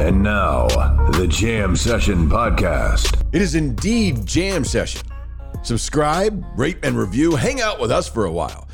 And 0.00 0.22
now, 0.22 0.68
the 1.10 1.26
Jam 1.26 1.74
Session 1.74 2.30
Podcast. 2.30 3.20
It 3.32 3.42
is 3.42 3.56
indeed 3.56 4.24
Jam 4.24 4.64
Session. 4.64 5.02
Subscribe, 5.64 6.44
rate, 6.56 6.78
and 6.84 6.96
review. 6.96 7.34
Hang 7.34 7.60
out 7.60 7.80
with 7.80 7.90
us 7.90 8.08
for 8.08 8.24
a 8.24 8.30
while. 8.30 8.68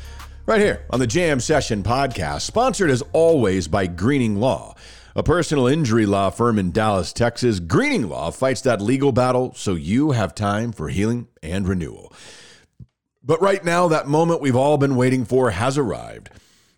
Right 0.45 0.61
here 0.61 0.85
on 0.91 0.99
the 0.99 1.07
Jam 1.07 1.39
Session 1.39 1.81
Podcast, 1.81 2.41
sponsored 2.41 2.91
as 2.91 3.01
always 3.11 3.67
by 3.67 3.87
Greening 3.87 4.35
Law, 4.35 4.75
a 5.15 5.23
personal 5.23 5.65
injury 5.65 6.05
law 6.05 6.29
firm 6.29 6.59
in 6.59 6.71
Dallas, 6.71 7.11
Texas. 7.11 7.59
Greening 7.59 8.07
Law 8.07 8.29
fights 8.29 8.61
that 8.61 8.79
legal 8.79 9.11
battle 9.11 9.51
so 9.55 9.73
you 9.73 10.11
have 10.11 10.35
time 10.35 10.71
for 10.71 10.89
healing 10.89 11.27
and 11.41 11.67
renewal. 11.67 12.13
But 13.23 13.41
right 13.41 13.65
now, 13.65 13.87
that 13.87 14.07
moment 14.07 14.41
we've 14.41 14.55
all 14.55 14.77
been 14.77 14.95
waiting 14.95 15.25
for 15.25 15.49
has 15.49 15.75
arrived. 15.75 16.29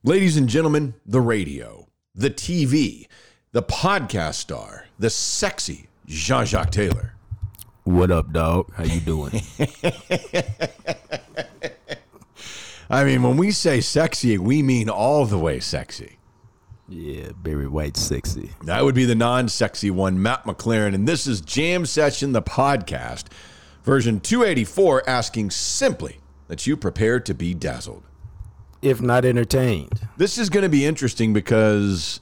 Ladies 0.04 0.38
and 0.38 0.48
gentlemen, 0.48 0.94
the 1.06 1.20
radio, 1.20 1.90
the 2.16 2.30
TV, 2.30 3.08
the 3.58 3.64
podcast 3.64 4.36
star, 4.36 4.86
the 5.00 5.10
sexy 5.10 5.88
Jean 6.06 6.46
Jacques 6.46 6.70
Taylor. 6.70 7.16
What 7.86 8.12
up, 8.12 8.32
dog? 8.32 8.72
How 8.76 8.84
you 8.84 9.00
doing? 9.00 9.32
I 12.88 13.04
mean, 13.04 13.24
when 13.24 13.36
we 13.36 13.50
say 13.50 13.82
sexy, 13.82 14.38
we 14.38 14.62
mean 14.62 14.92
all 14.92 15.26
the 15.26 15.40
way 15.40 15.60
sexy. 15.60 16.20
yeah, 16.88 17.32
Barry 17.36 17.68
White, 17.68 17.98
sexy. 17.98 18.52
That 18.66 18.84
would 18.84 18.94
be 18.94 19.06
the 19.06 19.16
non 19.16 19.50
sexy 19.50 19.90
one, 19.90 20.22
Matt 20.22 20.44
McLaren. 20.44 20.94
And 20.94 21.08
this 21.08 21.26
is 21.26 21.42
Jam 21.42 21.88
Session, 21.88 22.34
the 22.34 22.44
podcast, 22.44 23.24
version 23.84 24.20
284, 24.20 25.10
asking 25.10 25.50
simply 25.50 26.20
that 26.48 26.68
you 26.68 26.78
prepare 26.78 27.20
to 27.22 27.34
be 27.34 27.56
dazzled. 27.56 28.04
If 28.84 29.02
not 29.02 29.26
entertained. 29.26 30.08
This 30.16 30.38
is 30.38 30.52
going 30.52 30.62
to 30.62 30.70
be 30.70 30.86
interesting 30.86 31.34
because 31.34 32.20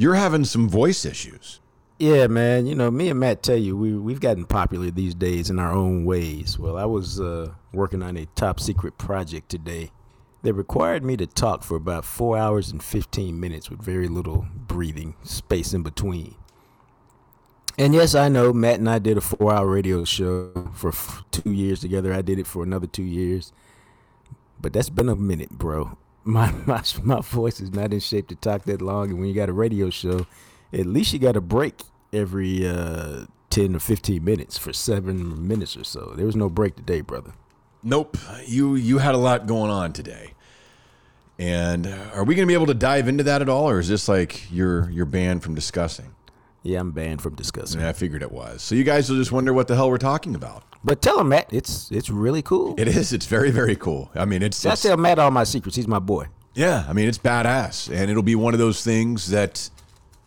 you're 0.00 0.14
having 0.14 0.44
some 0.44 0.66
voice 0.66 1.04
issues. 1.04 1.60
Yeah, 1.98 2.26
man. 2.26 2.66
You 2.66 2.74
know, 2.74 2.90
me 2.90 3.10
and 3.10 3.20
Matt 3.20 3.42
tell 3.42 3.58
you, 3.58 3.76
we 3.76 3.94
we've 3.94 4.20
gotten 4.20 4.46
popular 4.46 4.90
these 4.90 5.14
days 5.14 5.50
in 5.50 5.58
our 5.58 5.72
own 5.72 6.06
ways. 6.06 6.58
Well, 6.58 6.78
I 6.78 6.86
was 6.86 7.20
uh, 7.20 7.52
working 7.74 8.02
on 8.02 8.16
a 8.16 8.24
top 8.34 8.60
secret 8.60 8.96
project 8.96 9.50
today. 9.50 9.90
They 10.42 10.52
required 10.52 11.04
me 11.04 11.18
to 11.18 11.26
talk 11.26 11.62
for 11.62 11.76
about 11.76 12.06
four 12.06 12.38
hours 12.38 12.72
and 12.72 12.82
fifteen 12.82 13.38
minutes 13.38 13.68
with 13.68 13.82
very 13.82 14.08
little 14.08 14.46
breathing 14.54 15.16
space 15.22 15.74
in 15.74 15.82
between. 15.82 16.34
And 17.76 17.92
yes, 17.92 18.14
I 18.14 18.30
know 18.30 18.54
Matt 18.54 18.78
and 18.78 18.88
I 18.88 18.98
did 19.00 19.18
a 19.18 19.20
four-hour 19.20 19.66
radio 19.66 20.04
show 20.04 20.70
for 20.72 20.92
two 21.30 21.52
years 21.52 21.80
together. 21.80 22.14
I 22.14 22.22
did 22.22 22.38
it 22.38 22.46
for 22.46 22.62
another 22.62 22.86
two 22.86 23.02
years, 23.02 23.52
but 24.58 24.72
that's 24.72 24.88
been 24.88 25.10
a 25.10 25.16
minute, 25.16 25.50
bro. 25.50 25.98
My 26.24 26.50
my 26.66 26.82
my 27.02 27.20
voice 27.20 27.60
is 27.60 27.72
not 27.72 27.92
in 27.92 28.00
shape 28.00 28.28
to 28.28 28.34
talk 28.34 28.64
that 28.64 28.82
long, 28.82 29.10
and 29.10 29.18
when 29.18 29.28
you 29.28 29.34
got 29.34 29.48
a 29.48 29.52
radio 29.52 29.90
show, 29.90 30.26
at 30.72 30.86
least 30.86 31.12
you 31.12 31.18
got 31.18 31.36
a 31.36 31.40
break 31.40 31.82
every 32.12 32.66
uh, 32.66 33.26
10 33.50 33.76
or 33.76 33.78
15 33.78 34.24
minutes 34.24 34.58
for 34.58 34.72
seven 34.72 35.46
minutes 35.46 35.76
or 35.76 35.84
so. 35.84 36.12
There 36.16 36.26
was 36.26 36.36
no 36.36 36.48
break 36.48 36.76
today, 36.76 37.00
brother. 37.00 37.32
Nope, 37.82 38.18
you 38.46 38.74
you 38.74 38.98
had 38.98 39.14
a 39.14 39.18
lot 39.18 39.46
going 39.46 39.70
on 39.70 39.92
today. 39.92 40.34
And 41.38 41.86
uh, 41.86 42.10
are 42.12 42.24
we 42.24 42.34
going 42.34 42.46
to 42.46 42.50
be 42.50 42.54
able 42.54 42.66
to 42.66 42.74
dive 42.74 43.08
into 43.08 43.24
that 43.24 43.40
at 43.40 43.48
all, 43.48 43.70
or 43.70 43.78
is 43.78 43.88
this 43.88 44.08
like 44.08 44.50
you're 44.52 44.90
you're 44.90 45.06
banned 45.06 45.42
from 45.42 45.54
discussing? 45.54 46.14
Yeah, 46.62 46.80
I'm 46.80 46.90
banned 46.90 47.22
from 47.22 47.34
discussing. 47.36 47.80
Yeah, 47.80 47.88
I 47.88 47.92
figured 47.92 48.22
it 48.22 48.30
was. 48.30 48.60
So 48.62 48.74
you 48.74 48.84
guys 48.84 49.08
will 49.08 49.16
just 49.16 49.32
wonder 49.32 49.52
what 49.52 49.66
the 49.68 49.74
hell 49.76 49.88
we're 49.88 49.98
talking 49.98 50.34
about. 50.34 50.62
But 50.84 51.00
tell 51.02 51.20
him, 51.20 51.30
Matt, 51.30 51.52
it's 51.52 51.90
it's 51.90 52.10
really 52.10 52.42
cool. 52.42 52.74
It 52.78 52.88
is. 52.88 53.12
It's 53.12 53.26
very 53.26 53.50
very 53.50 53.76
cool. 53.76 54.10
I 54.14 54.24
mean, 54.24 54.42
it's, 54.42 54.64
I 54.66 54.72
it's 54.72 54.82
tell 54.82 54.96
Matt 54.96 55.18
all 55.18 55.30
my 55.30 55.44
secrets. 55.44 55.76
He's 55.76 55.88
my 55.88 55.98
boy. 55.98 56.26
yeah. 56.54 56.84
I 56.88 56.92
mean, 56.92 57.08
it's 57.08 57.18
badass, 57.18 57.88
and 57.92 58.10
it'll 58.10 58.22
be 58.22 58.34
one 58.34 58.54
of 58.54 58.60
those 58.60 58.82
things 58.84 59.30
that 59.30 59.70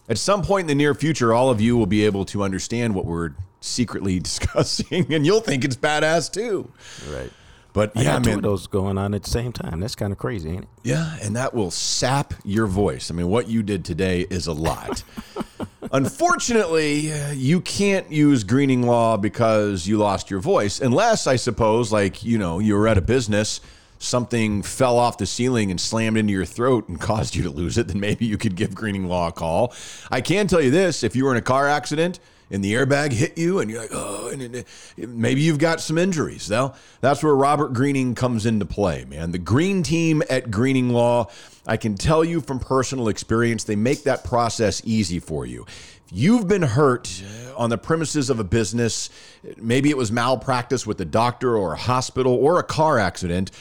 at 0.10 0.18
some 0.18 0.42
point 0.44 0.62
in 0.66 0.68
the 0.68 0.76
near 0.76 0.94
future, 0.94 1.34
all 1.34 1.50
of 1.50 1.62
you 1.62 1.78
will 1.78 1.86
be 1.86 2.06
able 2.06 2.26
to 2.26 2.44
understand 2.44 2.94
what 2.96 3.06
we're 3.06 3.32
secretly 3.62 4.20
discussing, 4.30 5.12
and 5.14 5.26
you'll 5.26 5.40
think 5.42 5.64
it's 5.64 5.76
badass 5.76 6.32
too. 6.32 6.72
Right. 7.12 7.32
But 7.74 7.92
I 7.96 8.02
yeah, 8.04 8.14
got 8.14 8.24
two 8.24 8.34
of 8.34 8.42
those 8.44 8.68
going 8.68 9.00
on 9.00 9.16
at 9.16 9.24
the 9.24 9.30
same 9.32 9.52
time. 9.52 9.80
That's 9.80 9.96
kind 9.96 10.12
of 10.14 10.20
crazy, 10.20 10.50
ain't 10.52 10.64
it? 10.64 10.70
Yeah, 10.84 11.18
and 11.24 11.36
that 11.36 11.56
will 11.56 11.72
sap 11.72 12.36
your 12.44 12.68
voice. 12.68 13.10
I 13.10 13.16
mean, 13.16 13.30
what 13.30 13.48
you 13.48 13.64
did 13.64 13.84
today 13.84 14.28
is 14.30 14.46
a 14.46 14.54
lot. 14.54 15.04
Unfortunately, 15.94 17.14
you 17.34 17.62
can't 17.62 18.12
use 18.12 18.44
greening 18.44 18.82
law 18.82 19.16
because 19.16 19.88
you 19.88 20.00
lost 20.00 20.32
your 20.32 20.40
voice, 20.40 20.82
unless 20.82 21.28
I 21.28 21.36
suppose, 21.36 21.92
like, 21.92 22.24
you 22.24 22.40
know, 22.40 22.58
you 22.58 22.76
were 22.76 22.88
at 22.88 22.98
a 22.98 23.02
business, 23.02 23.62
something 24.00 24.64
fell 24.64 24.98
off 24.98 25.20
the 25.20 25.28
ceiling 25.28 25.70
and 25.70 25.80
slammed 25.80 26.18
into 26.18 26.34
your 26.34 26.46
throat 26.46 26.90
and 26.90 27.00
caused 27.10 27.36
you 27.36 27.44
to 27.44 27.52
lose 27.52 27.78
it, 27.78 27.90
then 27.90 28.00
maybe 28.00 28.26
you 28.26 28.40
could 28.40 28.56
give 28.56 28.74
greening 28.74 29.06
law 29.06 29.28
a 29.28 29.32
call. 29.32 29.72
I 30.10 30.20
can 30.22 30.48
tell 30.48 30.62
you 30.62 30.72
this 30.72 31.04
if 31.04 31.16
you 31.16 31.26
were 31.26 31.32
in 31.32 31.38
a 31.38 31.44
car 31.44 31.68
accident, 31.68 32.20
and 32.52 32.64
the 32.64 32.74
airbag 32.74 33.12
hit 33.12 33.38
you, 33.38 33.60
and 33.60 33.70
you're 33.70 33.82
like, 33.82 33.92
oh, 33.94 34.30
and 34.32 34.42
it- 34.42 34.68
it- 34.98 35.10
maybe 35.10 35.42
you've 35.42 35.58
got 35.60 35.82
some 35.82 35.98
injuries. 35.98 36.50
Well, 36.50 36.76
that's 37.02 37.24
where 37.24 37.36
Robert 37.36 37.74
Greening 37.74 38.16
comes 38.16 38.46
into 38.46 38.66
play, 38.66 39.06
man. 39.06 39.32
The 39.32 39.40
green 39.40 39.84
team 39.84 40.22
at 40.30 40.52
Greening 40.52 40.90
Law, 40.90 41.28
I 41.66 41.78
can 41.78 41.96
tell 41.96 42.24
you 42.24 42.42
from 42.42 42.60
personal 42.60 43.08
experience, 43.08 43.64
they 43.64 43.76
make 43.76 44.04
that 44.04 44.24
process 44.24 44.82
easy 44.86 45.20
for 45.20 45.46
you. 45.46 45.66
If 46.06 46.12
you've 46.12 46.48
been 46.48 46.62
hurt 46.62 47.24
on 47.56 47.70
the 47.70 47.78
premises 47.78 48.30
of 48.30 48.40
a 48.40 48.44
business, 48.44 49.10
maybe 49.58 49.90
it 49.90 49.98
was 49.98 50.12
malpractice 50.12 50.86
with 50.86 51.00
a 51.02 51.06
doctor 51.06 51.56
or 51.58 51.74
a 51.74 51.78
hospital 51.78 52.34
or 52.34 52.60
a 52.60 52.64
car 52.64 53.00
accident. 53.00 53.52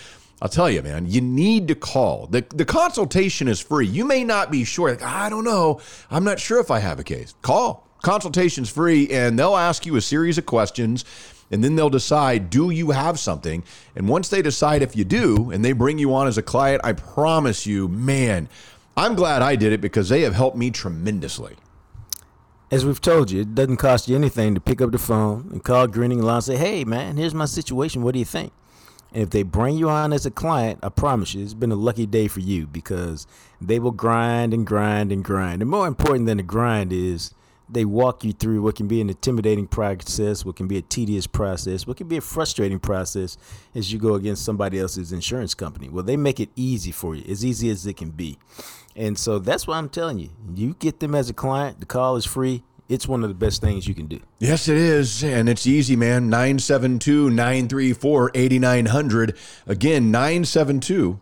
I'll 0.43 0.49
tell 0.49 0.69
you, 0.69 0.82
man, 0.82 1.06
you 1.06 1.20
need 1.20 1.69
to 1.69 1.76
call. 1.76 2.26
The, 2.26 2.44
the 2.53 2.64
consultation 2.64 3.47
is 3.47 3.60
free. 3.60 3.87
You 3.87 4.04
may 4.04 4.25
not 4.25 4.50
be 4.50 4.64
sure. 4.64 4.91
Like, 4.91 5.03
I 5.03 5.28
don't 5.28 5.44
know. 5.44 5.81
I'm 6.10 6.25
not 6.25 6.41
sure 6.41 6.59
if 6.59 6.69
I 6.69 6.81
have 6.81 6.99
a 6.99 7.04
case. 7.04 7.32
Call. 7.43 7.87
Consultation's 8.03 8.69
free, 8.69 9.09
and 9.11 9.39
they'll 9.39 9.57
ask 9.57 9.87
you 9.87 9.97
a 9.97 10.01
series 10.01 10.39
of 10.39 10.47
questions, 10.47 11.05
and 11.51 11.63
then 11.63 11.77
they'll 11.77 11.91
decide 11.91 12.51
do 12.51 12.71
you 12.71 12.91
have 12.91 13.19
something? 13.19 13.63
And 13.95 14.09
once 14.09 14.29
they 14.29 14.43
decide 14.43 14.83
if 14.83 14.97
you 14.97 15.05
do, 15.05 15.51
and 15.51 15.65
they 15.65 15.73
bring 15.73 15.99
you 15.99 16.15
on 16.15 16.27
as 16.27 16.37
a 16.37 16.43
client, 16.43 16.81
I 16.85 16.93
promise 16.93 17.67
you, 17.67 17.89
man, 17.89 18.49
I'm 18.97 19.15
glad 19.15 19.41
I 19.41 19.57
did 19.57 19.73
it 19.73 19.81
because 19.81 20.09
they 20.09 20.23
have 20.23 20.35
helped 20.35 20.57
me 20.57 20.71
tremendously. 20.71 21.57
As 22.71 22.85
we've 22.85 23.01
told 23.01 23.31
you, 23.31 23.43
it 23.43 23.55
doesn't 23.55 23.77
cost 23.77 24.09
you 24.09 24.17
anything 24.17 24.55
to 24.55 24.61
pick 24.61 24.81
up 24.81 24.93
the 24.93 24.99
phone 24.99 25.49
and 25.53 25.62
call 25.62 25.87
Greening 25.87 26.23
Law 26.23 26.37
and 26.37 26.45
say, 26.45 26.57
hey, 26.57 26.85
man, 26.85 27.17
here's 27.17 27.35
my 27.35 27.45
situation. 27.45 28.03
What 28.03 28.15
do 28.15 28.19
you 28.19 28.25
think? 28.25 28.53
And 29.12 29.23
if 29.23 29.31
they 29.31 29.43
bring 29.43 29.77
you 29.77 29.91
on 29.91 30.12
as 30.12 30.25
a 30.25 30.31
client, 30.31 30.79
I 30.83 30.89
promise 30.89 31.35
you, 31.35 31.43
it's 31.45 31.53
been 31.53 31.71
a 31.71 31.77
lucky 31.77 32.07
day 32.07 32.29
for 32.29 32.41
you 32.41 32.67
because 32.67 33.27
they 33.61 33.79
will 33.79 33.91
grind 33.91 34.55
and 34.55 34.67
grind 34.67 35.12
and 35.12 35.23
grind. 35.23 35.61
And 35.61 35.71
more 35.71 35.87
important 35.87 36.26
than 36.26 36.38
the 36.38 36.43
grind 36.43 36.93
is 36.94 37.35
they 37.73 37.85
walk 37.87 38.23
you 38.23 38.33
through 38.33 38.61
what 38.61 38.77
can 38.77 38.87
be 38.87 39.01
an 39.01 39.09
intimidating 39.09 39.67
process, 39.67 40.45
what 40.45 40.57
can 40.57 40.69
be 40.69 40.77
a 40.77 40.83
tedious 40.83 41.27
process, 41.27 41.87
what 41.87 41.97
can 41.97 42.07
be 42.07 42.19
a 42.19 42.21
frustrating 42.21 42.79
process 42.79 43.39
as 43.75 43.93
you 43.93 43.99
go 43.99 44.15
against 44.15 44.45
somebody 44.45 44.79
else's 44.79 45.11
insurance 45.11 45.55
company. 45.55 45.89
Well, 45.89 46.05
they 46.05 46.17
make 46.17 46.39
it 46.39 46.51
easy 46.55 46.93
for 46.93 47.15
you, 47.15 47.25
as 47.31 47.45
easy 47.45 47.71
as 47.71 47.87
it 47.87 47.97
can 47.97 48.11
be. 48.11 48.39
And 48.95 49.19
so 49.19 49.39
that's 49.39 49.67
why 49.67 49.79
I'm 49.79 49.89
telling 49.89 50.19
you, 50.19 50.31
you 50.55 50.77
get 50.79 51.01
them 51.01 51.15
as 51.15 51.31
a 51.31 51.35
client, 51.35 51.81
the 51.81 51.87
call 51.87 52.17
is 52.17 52.27
free. 52.27 52.63
It's 52.89 53.09
one 53.09 53.23
of 53.23 53.31
the 53.31 53.35
best 53.35 53.63
things 53.63 53.89
you 53.89 53.95
can 53.95 54.07
do. 54.07 54.21
Yes, 54.39 54.69
it 54.69 54.77
is. 54.77 55.25
And 55.25 55.49
it's 55.49 55.67
easy, 55.67 55.97
man. 55.97 56.29
972 56.29 57.31
934 57.31 58.33
8900. 58.35 59.39
Again, 59.67 60.11
972 60.11 61.19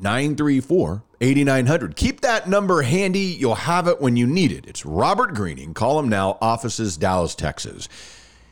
934 0.00 1.02
8900. 1.20 1.96
Keep 1.96 2.20
that 2.20 2.48
number 2.48 2.82
handy. 2.82 3.20
You'll 3.20 3.54
have 3.56 3.88
it 3.88 4.00
when 4.00 4.16
you 4.16 4.26
need 4.26 4.52
it. 4.52 4.66
It's 4.66 4.86
Robert 4.86 5.34
Greening. 5.34 5.74
Call 5.74 5.98
him 5.98 6.08
now. 6.08 6.38
Offices, 6.40 6.96
Dallas, 6.96 7.34
Texas. 7.34 7.88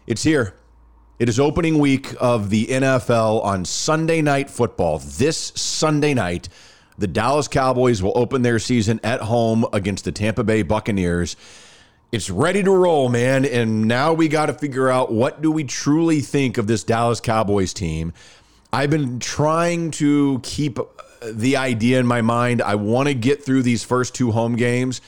It's 0.07 0.23
here. 0.25 0.55
It 1.19 1.29
is 1.29 1.41
opening 1.41 1.79
week 1.79 2.15
of 2.21 2.51
the 2.51 2.67
NFL 2.67 3.43
on 3.43 3.65
Sunday 3.65 4.21
night 4.21 4.51
football. 4.51 4.99
This 4.99 5.53
Sunday 5.55 6.13
night, 6.13 6.49
The 6.99 7.07
Dallas 7.07 7.49
Cowboys 7.49 8.03
will 8.03 8.13
open 8.17 8.43
their 8.43 8.59
season 8.59 9.01
at 9.03 9.23
home 9.23 9.65
against 9.73 10.05
the 10.05 10.13
Tampa 10.13 10.45
Bay 10.45 10.63
Buccaneers. 10.63 11.37
It's 12.13 12.31
ready 12.31 12.63
to 12.63 12.71
roll, 12.71 13.09
man, 13.09 13.45
and 13.45 13.89
now 13.89 14.13
we 14.13 14.29
got 14.29 14.47
to 14.47 14.55
figure 14.55 14.89
out 14.89 15.11
what 15.11 15.41
do 15.43 15.51
we 15.51 15.65
truly 15.65 16.21
think 16.21 16.59
of 16.59 16.67
this 16.67 16.85
Dallas 16.85 17.21
Cowboys 17.21 17.73
team. 17.73 18.13
I've 18.73 18.91
been 18.91 19.19
trying 19.19 19.91
to 19.93 20.41
keep 20.43 20.79
the 21.33 21.57
idea 21.57 22.01
in 22.01 22.07
my 22.07 22.23
mind. 22.23 22.63
I 22.63 22.75
want 22.75 23.09
to 23.09 23.15
get 23.15 23.45
through 23.45 23.63
these 23.63 23.85
first 23.85 24.15
two 24.15 24.31
home 24.31 24.57
games. 24.57 25.01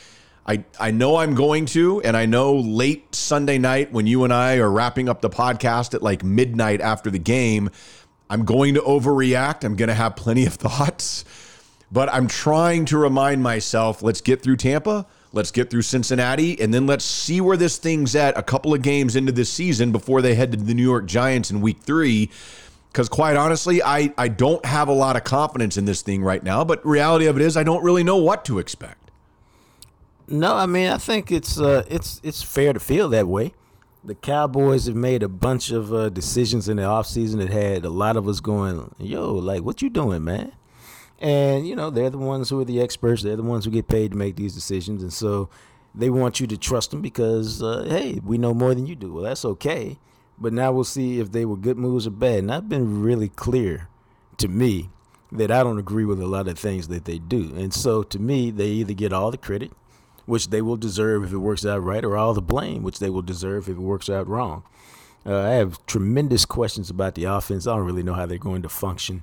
I, 0.47 0.65
I 0.81 0.91
know 0.93 1.17
I'm 1.17 1.35
going 1.35 1.67
to, 1.67 2.01
and 2.01 2.17
I 2.17 2.25
know 2.25 2.57
late 2.57 3.15
Sunday 3.15 3.59
night 3.59 3.93
when 3.93 4.07
you 4.07 4.25
and 4.25 4.33
I 4.33 4.57
are 4.57 4.71
wrapping 4.71 5.09
up 5.09 5.21
the 5.21 5.29
podcast 5.29 5.93
at 5.93 6.03
like 6.03 6.25
midnight 6.25 6.81
after 6.81 7.11
the 7.11 7.19
game, 7.19 7.69
I'm 8.31 8.47
going 8.47 8.75
to 8.75 8.81
overreact. 8.81 9.65
I'm 9.65 9.77
going 9.77 9.89
to 9.89 9.95
have 9.95 10.17
plenty 10.17 10.47
of 10.47 10.55
thoughts, 10.55 11.27
but 11.93 12.09
I'm 12.11 12.29
trying 12.29 12.87
to 12.87 12.99
remind 12.99 13.43
myself 13.43 14.03
let's 14.03 14.23
get 14.23 14.43
through 14.43 14.57
Tampa, 14.57 15.07
let's 15.35 15.51
get 15.51 15.69
through 15.69 15.83
Cincinnati, 15.83 16.59
and 16.59 16.73
then 16.73 16.87
let's 16.87 17.05
see 17.05 17.43
where 17.43 17.59
this 17.59 17.77
thing's 17.77 18.17
at 18.17 18.37
a 18.39 18.43
couple 18.43 18.73
of 18.73 18.81
games 18.81 19.17
into 19.17 19.33
this 19.33 19.51
season 19.51 19.93
before 19.93 20.23
they 20.23 20.35
head 20.35 20.53
to 20.53 20.59
the 20.59 20.73
New 20.73 20.83
York 20.83 21.05
Giants 21.05 21.51
in 21.51 21.61
week 21.61 21.81
three 21.83 22.31
because 22.93 23.09
quite 23.09 23.37
honestly, 23.37 23.83
I, 23.83 24.13
I 24.19 24.29
don't 24.29 24.65
have 24.65 24.89
a 24.89 24.93
lot 24.93 25.17
of 25.17 25.25
confidence 25.25 25.77
in 25.77 25.85
this 25.85 26.03
thing 26.03 26.23
right 26.23 26.43
now. 26.43 26.65
But 26.65 26.85
reality 26.85 27.27
of 27.27 27.37
it 27.37 27.43
is, 27.43 27.57
I 27.57 27.63
don't 27.63 27.83
really 27.83 28.05
know 28.05 28.17
what 28.17 28.45
to 28.47 28.59
expect. 28.59 29.11
No, 30.27 30.55
I 30.55 30.67
mean, 30.67 30.91
I 30.91 30.99
think 30.99 31.33
it's 31.33 31.59
uh, 31.59 31.85
it's 31.89 32.21
it's 32.23 32.43
fair 32.43 32.73
to 32.73 32.81
feel 32.81 33.09
that 33.11 33.27
way. 33.27 33.55
The 34.05 34.15
Cowboys 34.15 34.87
have 34.87 34.97
made 34.97 35.23
a 35.23 35.29
bunch 35.29 35.71
of 35.71 35.93
uh, 35.93 36.09
decisions 36.11 36.69
in 36.69 36.77
the 36.77 36.85
offseason 36.85 37.39
that 37.39 37.51
had 37.51 37.85
a 37.85 37.91
lot 37.91 38.17
of 38.17 38.29
us 38.29 38.41
going, 38.41 38.95
"Yo, 38.99 39.33
like, 39.33 39.63
what 39.63 39.81
you 39.81 39.89
doing, 39.89 40.25
man?" 40.25 40.53
And 41.19 41.67
you 41.67 41.75
know, 41.75 41.91
they're 41.91 42.11
the 42.11 42.19
ones 42.19 42.51
who 42.51 42.61
are 42.61 42.65
the 42.65 42.81
experts. 42.81 43.23
They're 43.23 43.37
the 43.37 43.43
ones 43.43 43.65
who 43.65 43.71
get 43.71 43.89
paid 43.89 44.13
to 44.13 44.17
make 44.17 44.37
these 44.37 44.55
decisions, 44.55 45.03
and 45.03 45.13
so 45.13 45.49
they 45.95 46.11
want 46.11 46.41
you 46.41 46.47
to 46.47 46.57
trust 46.57 46.91
them 46.91 47.01
because, 47.01 47.63
uh, 47.63 47.87
hey, 47.89 48.21
we 48.23 48.39
know 48.39 48.55
more 48.55 48.75
than 48.75 48.87
you 48.87 48.95
do. 48.95 49.15
Well, 49.15 49.25
that's 49.25 49.45
okay. 49.45 49.99
But 50.41 50.53
now 50.53 50.73
we'll 50.73 50.85
see 50.85 51.19
if 51.19 51.33
they 51.33 51.45
were 51.45 51.57
good 51.57 51.79
moves 51.79 52.07
or 52.07 52.11
bad. 52.11 52.41
And 52.41 52.53
I've 52.53 52.69
been 52.69 53.03
really 53.03 53.29
clear 53.29 53.89
to 54.39 54.49
me 54.49 54.91
that 55.33 55.51
I 55.51 55.63
don't 55.63 55.79
agree 55.79 56.05
with 56.05 56.21
a 56.21 56.27
lot 56.27 56.49
of 56.49 56.59
things 56.59 56.89
that 56.89 57.05
they 57.05 57.19
do. 57.19 57.53
And 57.57 57.75
so 57.75 58.03
to 58.05 58.19
me, 58.19 58.51
they 58.51 58.69
either 58.69 58.95
get 58.95 59.13
all 59.13 59.31
the 59.31 59.37
credit, 59.37 59.73
which 60.27 60.51
they 60.51 60.63
will 60.63 60.77
deserve 60.77 61.25
if 61.25 61.33
it 61.33 61.39
works 61.39 61.67
out 61.67 61.83
right, 61.83 62.05
or 62.05 62.17
all 62.17 62.35
the 62.35 62.41
blame, 62.41 62.83
which 62.83 62.99
they 62.99 63.11
will 63.11 63.23
deserve 63.23 63.69
if 63.69 63.77
it 63.77 63.81
works 63.81 64.09
out 64.09 64.29
wrong. 64.29 64.63
Uh, 65.27 65.41
I 65.41 65.51
have 65.51 65.85
tremendous 65.87 66.45
questions 66.45 66.89
about 66.89 67.15
the 67.15 67.25
offense. 67.25 67.67
I 67.67 67.75
don't 67.75 67.85
really 67.85 68.03
know 68.03 68.15
how 68.15 68.27
they're 68.27 68.39
going 68.39 68.63
to 68.63 68.69
function. 68.69 69.23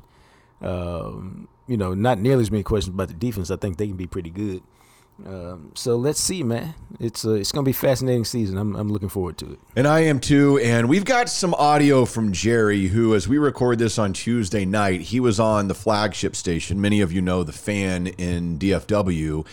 Um, 0.62 1.48
you 1.68 1.78
know, 1.78 1.94
not 1.94 2.20
nearly 2.20 2.42
as 2.42 2.52
many 2.52 2.64
questions 2.64 2.94
about 2.94 3.08
the 3.08 3.14
defense. 3.14 3.50
I 3.50 3.56
think 3.56 3.78
they 3.78 3.88
can 3.88 3.98
be 3.98 4.08
pretty 4.08 4.30
good. 4.30 4.62
Um, 5.24 5.72
so 5.76 5.96
let's 5.96 6.20
see, 6.20 6.44
man. 6.44 6.74
It's 7.00 7.24
a, 7.24 7.34
it's 7.34 7.52
to 7.52 7.64
be 7.64 7.72
a 7.72 7.74
fascinating 7.74 8.26
season. 8.26 8.58
I'm, 8.58 8.76
I'm 8.76 8.92
looking 8.92 9.10
forward 9.10 9.38
to 9.40 9.54
it. 9.54 9.60
And 9.76 9.88
I 9.88 10.02
am 10.02 10.20
too. 10.20 10.60
And 10.60 10.90
we've 10.90 11.06
got 11.06 11.30
some 11.30 11.54
audio 11.54 12.06
from 12.06 12.34
Jerry, 12.34 12.88
who, 12.88 13.16
as 13.16 13.28
we 13.28 13.38
record 13.38 13.80
this 13.80 13.98
on 13.98 14.14
Tuesday 14.14 14.66
night, 14.66 15.02
he 15.02 15.20
was 15.20 15.40
on 15.40 15.68
the 15.68 15.76
flagship 15.76 16.36
station. 16.36 16.82
Many 16.82 17.02
of 17.02 17.14
you 17.14 17.22
know 17.22 17.44
the 17.44 17.54
fan 17.54 18.08
in 18.08 18.60
DFW, 18.60 19.46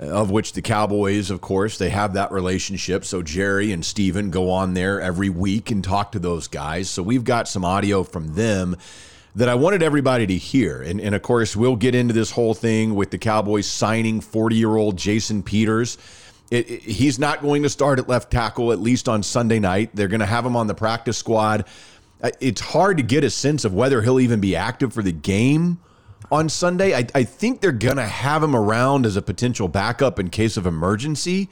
uh, 0.00 0.04
of 0.04 0.30
which 0.30 0.52
the 0.52 0.62
Cowboys, 0.62 1.30
of 1.30 1.40
course, 1.40 1.76
they 1.76 1.90
have 1.90 2.12
that 2.12 2.30
relationship. 2.30 3.04
So 3.04 3.20
Jerry 3.20 3.72
and 3.72 3.84
Steven 3.84 4.30
go 4.30 4.50
on 4.50 4.74
there 4.74 5.00
every 5.00 5.28
week 5.28 5.72
and 5.72 5.82
talk 5.82 6.12
to 6.12 6.20
those 6.20 6.46
guys. 6.46 6.88
So 6.88 7.02
we've 7.02 7.24
got 7.24 7.48
some 7.48 7.64
audio 7.64 8.04
from 8.04 8.34
them 8.34 8.76
that 9.40 9.48
I 9.48 9.54
wanted 9.54 9.82
everybody 9.82 10.26
to 10.26 10.36
hear. 10.36 10.82
And, 10.82 11.00
and 11.00 11.14
of 11.14 11.22
course, 11.22 11.56
we'll 11.56 11.74
get 11.74 11.94
into 11.94 12.12
this 12.12 12.30
whole 12.30 12.52
thing 12.52 12.94
with 12.94 13.10
the 13.10 13.16
Cowboys 13.16 13.66
signing 13.66 14.20
40 14.20 14.54
year 14.54 14.76
old 14.76 14.98
Jason 14.98 15.42
Peters. 15.42 15.96
It, 16.50 16.70
it, 16.70 16.82
he's 16.82 17.18
not 17.18 17.40
going 17.40 17.62
to 17.62 17.70
start 17.70 17.98
at 17.98 18.06
left 18.06 18.30
tackle, 18.30 18.70
at 18.70 18.80
least 18.80 19.08
on 19.08 19.22
Sunday 19.22 19.58
night. 19.58 19.92
They're 19.94 20.08
going 20.08 20.20
to 20.20 20.26
have 20.26 20.44
him 20.44 20.56
on 20.56 20.66
the 20.66 20.74
practice 20.74 21.16
squad. 21.16 21.64
Uh, 22.22 22.30
it's 22.38 22.60
hard 22.60 22.98
to 22.98 23.02
get 23.02 23.24
a 23.24 23.30
sense 23.30 23.64
of 23.64 23.72
whether 23.72 24.02
he'll 24.02 24.20
even 24.20 24.40
be 24.40 24.56
active 24.56 24.92
for 24.92 25.02
the 25.02 25.10
game 25.10 25.78
on 26.30 26.50
Sunday. 26.50 26.94
I, 26.94 27.06
I 27.14 27.24
think 27.24 27.62
they're 27.62 27.72
going 27.72 27.96
to 27.96 28.06
have 28.06 28.42
him 28.42 28.54
around 28.54 29.06
as 29.06 29.16
a 29.16 29.22
potential 29.22 29.68
backup 29.68 30.18
in 30.18 30.28
case 30.28 30.58
of 30.58 30.66
emergency. 30.66 31.48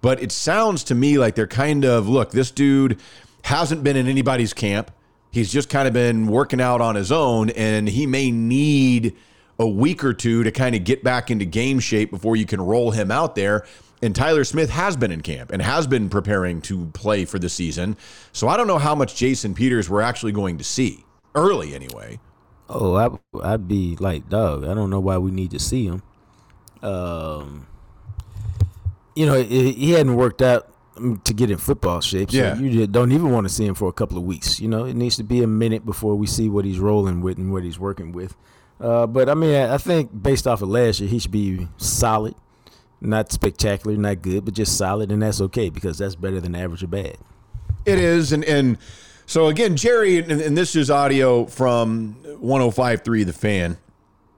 But 0.00 0.22
it 0.22 0.30
sounds 0.30 0.84
to 0.84 0.94
me 0.94 1.18
like 1.18 1.34
they're 1.34 1.48
kind 1.48 1.84
of 1.84 2.08
look, 2.08 2.30
this 2.30 2.52
dude 2.52 3.00
hasn't 3.42 3.82
been 3.82 3.96
in 3.96 4.06
anybody's 4.06 4.54
camp. 4.54 4.92
He's 5.34 5.52
just 5.52 5.68
kind 5.68 5.88
of 5.88 5.92
been 5.92 6.28
working 6.28 6.60
out 6.60 6.80
on 6.80 6.94
his 6.94 7.10
own, 7.10 7.50
and 7.50 7.88
he 7.88 8.06
may 8.06 8.30
need 8.30 9.16
a 9.58 9.66
week 9.66 10.04
or 10.04 10.14
two 10.14 10.44
to 10.44 10.52
kind 10.52 10.76
of 10.76 10.84
get 10.84 11.02
back 11.02 11.28
into 11.28 11.44
game 11.44 11.80
shape 11.80 12.12
before 12.12 12.36
you 12.36 12.46
can 12.46 12.60
roll 12.60 12.92
him 12.92 13.10
out 13.10 13.34
there. 13.34 13.66
And 14.00 14.14
Tyler 14.14 14.44
Smith 14.44 14.70
has 14.70 14.96
been 14.96 15.10
in 15.10 15.22
camp 15.22 15.50
and 15.50 15.60
has 15.60 15.88
been 15.88 16.08
preparing 16.08 16.60
to 16.62 16.86
play 16.94 17.24
for 17.24 17.40
the 17.40 17.48
season. 17.48 17.96
So 18.30 18.46
I 18.46 18.56
don't 18.56 18.68
know 18.68 18.78
how 18.78 18.94
much 18.94 19.16
Jason 19.16 19.54
Peters 19.54 19.90
we're 19.90 20.02
actually 20.02 20.30
going 20.30 20.58
to 20.58 20.64
see 20.64 21.04
early, 21.34 21.74
anyway. 21.74 22.20
Oh, 22.68 22.94
I, 22.94 23.08
I'd 23.42 23.66
be 23.66 23.96
like, 23.96 24.28
dog. 24.28 24.64
I 24.64 24.72
don't 24.72 24.88
know 24.88 25.00
why 25.00 25.18
we 25.18 25.32
need 25.32 25.50
to 25.50 25.58
see 25.58 25.86
him. 25.86 26.04
Um, 26.80 27.66
you 29.16 29.26
know, 29.26 29.42
he 29.42 29.90
hadn't 29.90 30.14
worked 30.14 30.42
out 30.42 30.72
to 31.24 31.34
get 31.34 31.50
in 31.50 31.58
football 31.58 32.00
shape. 32.00 32.30
So 32.30 32.36
Yeah. 32.36 32.56
you 32.58 32.86
don't 32.86 33.12
even 33.12 33.30
want 33.30 33.46
to 33.48 33.52
see 33.52 33.66
him 33.66 33.74
for 33.74 33.88
a 33.88 33.92
couple 33.92 34.16
of 34.16 34.24
weeks. 34.24 34.60
You 34.60 34.68
know, 34.68 34.84
it 34.84 34.94
needs 34.94 35.16
to 35.16 35.24
be 35.24 35.42
a 35.42 35.46
minute 35.46 35.84
before 35.84 36.14
we 36.16 36.26
see 36.26 36.48
what 36.48 36.64
he's 36.64 36.78
rolling 36.78 37.20
with 37.20 37.36
and 37.38 37.52
what 37.52 37.64
he's 37.64 37.78
working 37.78 38.12
with. 38.12 38.36
Uh, 38.80 39.06
but 39.06 39.28
I 39.28 39.34
mean, 39.34 39.54
I 39.54 39.78
think 39.78 40.10
based 40.22 40.46
off 40.46 40.62
of 40.62 40.68
last 40.68 41.00
year, 41.00 41.08
he 41.08 41.18
should 41.18 41.30
be 41.30 41.68
solid, 41.76 42.34
not 43.00 43.32
spectacular, 43.32 43.96
not 43.96 44.22
good, 44.22 44.44
but 44.44 44.54
just 44.54 44.76
solid, 44.76 45.10
and 45.12 45.22
that's 45.22 45.40
okay 45.40 45.68
because 45.70 45.98
that's 45.98 46.14
better 46.16 46.40
than 46.40 46.54
average 46.54 46.82
or 46.82 46.88
bad. 46.88 47.16
It 47.86 47.98
is, 47.98 48.32
and 48.32 48.44
and 48.44 48.78
so 49.26 49.46
again, 49.46 49.76
Jerry, 49.76 50.18
and, 50.18 50.30
and 50.40 50.56
this 50.56 50.74
is 50.76 50.90
audio 50.90 51.46
from 51.46 52.16
105.3 52.42 53.24
The 53.26 53.32
Fan 53.32 53.78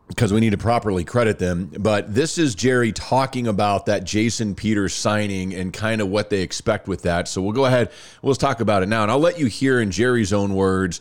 because 0.09 0.33
we 0.33 0.41
need 0.41 0.51
to 0.51 0.59
properly 0.59 1.05
credit 1.05 1.39
them. 1.39 1.71
But 1.79 2.15
this 2.15 2.39
is 2.39 2.55
Jerry 2.55 2.93
talking 2.93 3.47
about 3.47 3.87
that 3.87 4.05
Jason 4.05 4.55
Peters 4.55 4.95
signing 4.95 5.55
and 5.55 5.73
kind 5.73 6.01
of 6.01 6.09
what 6.09 6.31
they 6.31 6.43
expect 6.43 6.87
with 6.89 7.03
that. 7.03 7.29
So 7.29 7.43
we'll 7.43 7.53
go 7.53 7.65
ahead, 7.65 7.91
we'll 8.23 8.35
talk 8.35 8.61
about 8.61 8.83
it 8.83 8.89
now, 8.89 9.03
and 9.03 9.11
I'll 9.11 9.19
let 9.19 9.39
you 9.39 9.47
hear 9.47 9.81
in 9.81 9.91
Jerry's 9.91 10.33
own 10.33 10.55
words 10.55 11.01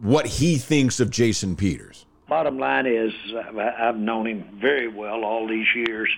what 0.00 0.26
he 0.26 0.56
thinks 0.56 1.00
of 1.00 1.10
Jason 1.10 1.56
Peters. 1.56 2.06
Bottom 2.28 2.58
line 2.58 2.86
is, 2.86 3.12
I've 3.56 3.96
known 3.96 4.26
him 4.26 4.58
very 4.60 4.88
well 4.88 5.24
all 5.24 5.46
these 5.46 5.66
years, 5.74 6.08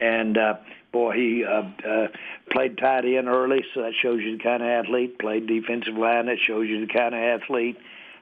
and 0.00 0.38
uh, 0.38 0.54
boy, 0.90 1.12
he 1.12 1.44
uh, 1.44 1.62
uh, 1.86 2.08
played 2.50 2.78
tight 2.78 3.04
end 3.04 3.28
early, 3.28 3.62
so 3.74 3.82
that 3.82 3.92
shows 4.02 4.20
you 4.22 4.38
the 4.38 4.42
kind 4.42 4.62
of 4.62 4.68
athlete. 4.68 5.18
Played 5.18 5.46
defensive 5.46 5.94
line, 5.94 6.26
that 6.26 6.38
shows 6.46 6.66
you 6.66 6.86
the 6.86 6.92
kind 6.92 7.14
of 7.14 7.20
athlete. 7.20 7.76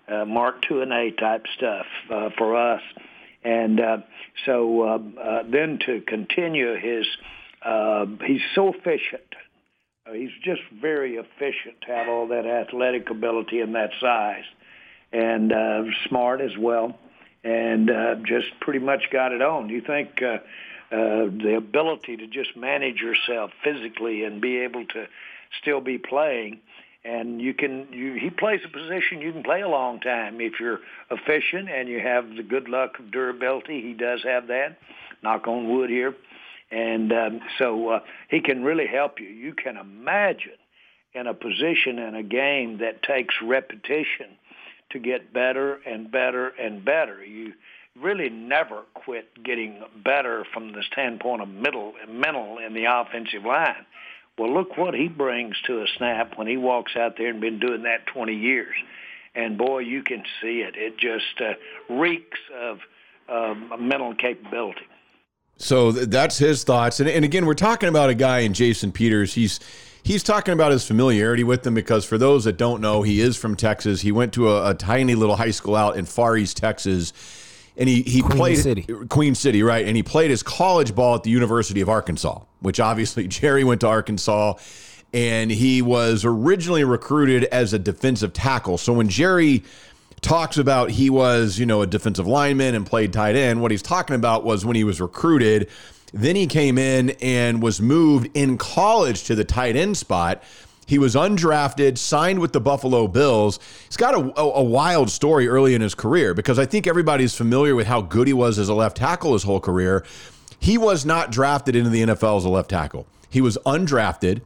Uh, 0.08 0.24
Mark 0.24 0.62
Tuinei 0.64 1.16
type 1.16 1.44
stuff 1.56 1.86
uh, 2.10 2.30
for 2.36 2.56
us, 2.56 2.82
and 3.44 3.80
uh, 3.80 3.98
so 4.46 4.82
uh, 4.82 5.20
uh, 5.20 5.42
then 5.50 5.78
to 5.86 6.00
continue 6.00 6.74
his, 6.76 7.06
uh, 7.62 8.06
he's 8.26 8.42
so 8.54 8.72
efficient. 8.72 9.34
Uh, 10.06 10.12
he's 10.12 10.30
just 10.42 10.62
very 10.80 11.16
efficient 11.16 11.80
to 11.86 11.92
have 11.92 12.08
all 12.08 12.28
that 12.28 12.46
athletic 12.46 13.10
ability 13.10 13.60
and 13.60 13.74
that 13.74 13.90
size, 14.00 14.44
and 15.12 15.52
uh, 15.52 15.84
smart 16.06 16.40
as 16.40 16.56
well 16.58 16.98
and 17.44 17.90
uh, 17.90 18.14
just 18.26 18.48
pretty 18.60 18.78
much 18.78 19.10
got 19.10 19.32
it 19.32 19.42
on. 19.42 19.68
You 19.68 19.80
think 19.80 20.20
uh, 20.22 20.38
uh, 20.90 21.30
the 21.30 21.54
ability 21.56 22.16
to 22.16 22.26
just 22.26 22.56
manage 22.56 23.00
yourself 23.00 23.50
physically 23.62 24.24
and 24.24 24.40
be 24.40 24.58
able 24.58 24.84
to 24.86 25.06
still 25.60 25.80
be 25.80 25.98
playing, 25.98 26.60
and 27.08 27.40
you 27.40 27.54
can. 27.54 27.88
You, 27.90 28.14
he 28.14 28.30
plays 28.30 28.60
a 28.64 28.68
position 28.68 29.20
you 29.20 29.32
can 29.32 29.42
play 29.42 29.62
a 29.62 29.68
long 29.68 30.00
time 30.00 30.40
if 30.40 30.54
you're 30.60 30.80
efficient 31.10 31.68
and 31.70 31.88
you 31.88 32.00
have 32.00 32.36
the 32.36 32.42
good 32.42 32.68
luck 32.68 32.98
of 32.98 33.10
durability. 33.10 33.80
He 33.80 33.94
does 33.94 34.22
have 34.24 34.48
that. 34.48 34.78
Knock 35.22 35.48
on 35.48 35.68
wood 35.68 35.90
here, 35.90 36.14
and 36.70 37.12
um, 37.12 37.40
so 37.58 37.88
uh, 37.88 38.00
he 38.30 38.40
can 38.40 38.62
really 38.62 38.86
help 38.86 39.20
you. 39.20 39.26
You 39.26 39.54
can 39.54 39.76
imagine 39.76 40.58
in 41.14 41.26
a 41.26 41.34
position 41.34 41.98
in 41.98 42.14
a 42.14 42.22
game 42.22 42.78
that 42.78 43.02
takes 43.02 43.34
repetition 43.42 44.36
to 44.90 44.98
get 44.98 45.32
better 45.32 45.80
and 45.86 46.10
better 46.10 46.48
and 46.48 46.84
better. 46.84 47.24
You 47.24 47.54
really 48.00 48.28
never 48.28 48.82
quit 48.94 49.42
getting 49.42 49.82
better 50.04 50.44
from 50.52 50.72
the 50.72 50.82
standpoint 50.92 51.42
of 51.42 51.48
middle 51.48 51.94
mental 52.08 52.58
in 52.64 52.74
the 52.74 52.84
offensive 52.84 53.44
line. 53.44 53.86
Well, 54.38 54.52
look 54.52 54.76
what 54.76 54.94
he 54.94 55.08
brings 55.08 55.56
to 55.66 55.82
a 55.82 55.86
snap 55.96 56.38
when 56.38 56.46
he 56.46 56.56
walks 56.56 56.96
out 56.96 57.16
there 57.18 57.28
and 57.28 57.40
been 57.40 57.58
doing 57.58 57.82
that 57.82 58.06
20 58.06 58.34
years. 58.34 58.74
And 59.34 59.58
boy, 59.58 59.80
you 59.80 60.02
can 60.02 60.22
see 60.40 60.60
it. 60.60 60.74
It 60.76 60.96
just 60.96 61.40
uh, 61.40 61.54
reeks 61.92 62.38
of 62.60 62.78
mental 63.78 64.14
capability. 64.14 64.86
So 65.56 65.90
that's 65.92 66.38
his 66.38 66.64
thoughts. 66.64 67.00
And, 67.00 67.08
and 67.08 67.24
again, 67.24 67.44
we're 67.44 67.54
talking 67.54 67.88
about 67.88 68.10
a 68.10 68.14
guy 68.14 68.40
in 68.40 68.54
Jason 68.54 68.92
Peters. 68.92 69.34
He's 69.34 69.58
he's 70.04 70.22
talking 70.22 70.54
about 70.54 70.70
his 70.70 70.86
familiarity 70.86 71.44
with 71.44 71.64
them 71.64 71.74
because 71.74 72.04
for 72.04 72.16
those 72.16 72.44
that 72.44 72.56
don't 72.56 72.80
know, 72.80 73.02
he 73.02 73.20
is 73.20 73.36
from 73.36 73.56
Texas. 73.56 74.00
He 74.00 74.12
went 74.12 74.32
to 74.34 74.48
a, 74.48 74.70
a 74.70 74.74
tiny 74.74 75.16
little 75.16 75.36
high 75.36 75.50
school 75.50 75.74
out 75.74 75.96
in 75.96 76.04
Far 76.04 76.36
East 76.36 76.56
Texas. 76.56 77.12
And 77.78 77.88
he 77.88 78.02
he 78.02 78.20
Queen 78.20 78.36
played 78.36 78.58
City. 78.58 78.82
Queen 79.08 79.34
City, 79.34 79.62
right? 79.62 79.86
And 79.86 79.96
he 79.96 80.02
played 80.02 80.30
his 80.30 80.42
college 80.42 80.94
ball 80.94 81.14
at 81.14 81.22
the 81.22 81.30
University 81.30 81.80
of 81.80 81.88
Arkansas, 81.88 82.40
which 82.60 82.80
obviously 82.80 83.26
Jerry 83.28 83.64
went 83.64 83.80
to 83.80 83.86
Arkansas, 83.86 84.54
and 85.14 85.50
he 85.50 85.80
was 85.80 86.24
originally 86.24 86.84
recruited 86.84 87.44
as 87.44 87.72
a 87.72 87.78
defensive 87.78 88.32
tackle. 88.32 88.76
So 88.76 88.92
when 88.92 89.08
Jerry 89.08 89.62
talks 90.20 90.58
about 90.58 90.90
he 90.90 91.08
was, 91.08 91.58
you 91.58 91.66
know, 91.66 91.80
a 91.80 91.86
defensive 91.86 92.26
lineman 92.26 92.74
and 92.74 92.84
played 92.84 93.12
tight 93.12 93.36
end, 93.36 93.62
what 93.62 93.70
he's 93.70 93.82
talking 93.82 94.16
about 94.16 94.44
was 94.44 94.66
when 94.66 94.76
he 94.76 94.84
was 94.84 95.00
recruited. 95.00 95.68
Then 96.12 96.36
he 96.36 96.46
came 96.46 96.78
in 96.78 97.10
and 97.22 97.62
was 97.62 97.80
moved 97.80 98.30
in 98.34 98.58
college 98.58 99.24
to 99.24 99.34
the 99.34 99.44
tight 99.44 99.76
end 99.76 99.96
spot. 99.96 100.42
He 100.88 100.98
was 100.98 101.14
undrafted, 101.14 101.98
signed 101.98 102.38
with 102.38 102.54
the 102.54 102.62
Buffalo 102.62 103.08
Bills. 103.08 103.60
He's 103.84 103.98
got 103.98 104.14
a, 104.14 104.40
a, 104.40 104.52
a, 104.54 104.62
wild 104.62 105.10
story 105.10 105.46
early 105.46 105.74
in 105.74 105.82
his 105.82 105.94
career 105.94 106.32
because 106.32 106.58
I 106.58 106.64
think 106.64 106.86
everybody's 106.86 107.34
familiar 107.34 107.74
with 107.74 107.86
how 107.86 108.00
good 108.00 108.26
he 108.26 108.32
was 108.32 108.58
as 108.58 108.70
a 108.70 108.74
left 108.74 108.96
tackle 108.96 109.34
his 109.34 109.42
whole 109.42 109.60
career. 109.60 110.02
He 110.58 110.78
was 110.78 111.04
not 111.04 111.30
drafted 111.30 111.76
into 111.76 111.90
the 111.90 112.04
NFL 112.04 112.38
as 112.38 112.46
a 112.46 112.48
left 112.48 112.70
tackle. 112.70 113.06
He 113.28 113.42
was 113.42 113.58
undrafted. 113.66 114.40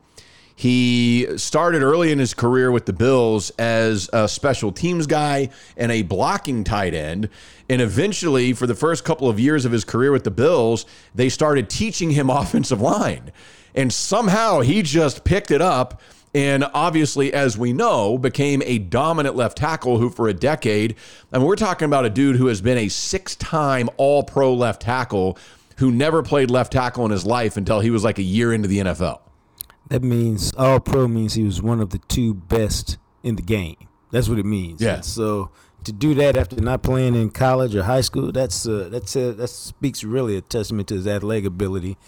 He 0.56 1.28
started 1.36 1.80
early 1.80 2.10
in 2.10 2.18
his 2.18 2.34
career 2.34 2.72
with 2.72 2.86
the 2.86 2.92
Bills 2.92 3.50
as 3.50 4.10
a 4.12 4.26
special 4.26 4.72
teams 4.72 5.06
guy 5.06 5.48
and 5.76 5.92
a 5.92 6.02
blocking 6.02 6.64
tight 6.64 6.92
end. 6.92 7.28
And 7.68 7.80
eventually, 7.80 8.52
for 8.52 8.66
the 8.66 8.74
first 8.74 9.04
couple 9.04 9.28
of 9.28 9.38
years 9.38 9.64
of 9.64 9.70
his 9.70 9.84
career 9.84 10.10
with 10.10 10.24
the 10.24 10.32
Bills, 10.32 10.86
they 11.14 11.28
started 11.28 11.70
teaching 11.70 12.10
him 12.10 12.30
offensive 12.30 12.80
line. 12.80 13.30
And 13.76 13.92
somehow 13.92 14.60
he 14.60 14.82
just 14.82 15.22
picked 15.22 15.52
it 15.52 15.62
up 15.62 16.00
and 16.34 16.64
obviously, 16.72 17.32
as 17.32 17.58
we 17.58 17.72
know, 17.72 18.16
became 18.16 18.62
a 18.64 18.78
dominant 18.78 19.36
left 19.36 19.58
tackle 19.58 19.98
who, 19.98 20.08
for 20.08 20.28
a 20.28 20.34
decade, 20.34 20.96
I 21.30 21.38
mean, 21.38 21.46
we're 21.46 21.56
talking 21.56 21.86
about 21.86 22.06
a 22.06 22.10
dude 22.10 22.36
who 22.36 22.46
has 22.46 22.62
been 22.62 22.78
a 22.78 22.88
six 22.88 23.36
time 23.36 23.90
all 23.98 24.22
pro 24.22 24.54
left 24.54 24.80
tackle 24.80 25.36
who 25.76 25.90
never 25.90 26.22
played 26.22 26.50
left 26.50 26.72
tackle 26.72 27.04
in 27.04 27.10
his 27.10 27.26
life 27.26 27.56
until 27.56 27.80
he 27.80 27.90
was 27.90 28.02
like 28.02 28.18
a 28.18 28.22
year 28.22 28.52
into 28.52 28.68
the 28.68 28.78
NFL. 28.78 29.20
That 29.88 30.02
means 30.02 30.54
all 30.56 30.80
pro 30.80 31.06
means 31.06 31.34
he 31.34 31.44
was 31.44 31.60
one 31.60 31.80
of 31.80 31.90
the 31.90 31.98
two 31.98 32.32
best 32.32 32.96
in 33.22 33.36
the 33.36 33.42
game. 33.42 33.76
That's 34.10 34.28
what 34.28 34.38
it 34.38 34.46
means. 34.46 34.80
Yeah. 34.80 34.96
And 34.96 35.04
so 35.04 35.50
to 35.84 35.92
do 35.92 36.14
that 36.14 36.36
after 36.36 36.56
not 36.56 36.82
playing 36.82 37.14
in 37.14 37.30
college 37.30 37.74
or 37.74 37.82
high 37.82 38.00
school, 38.00 38.32
that's 38.32 38.66
uh, 38.66 38.88
that's 38.90 39.14
uh, 39.16 39.32
that 39.32 39.48
speaks 39.48 40.02
really 40.02 40.36
a 40.36 40.40
testament 40.40 40.88
to 40.88 40.94
his 40.94 41.06
athletic 41.06 41.44
ability, 41.44 41.98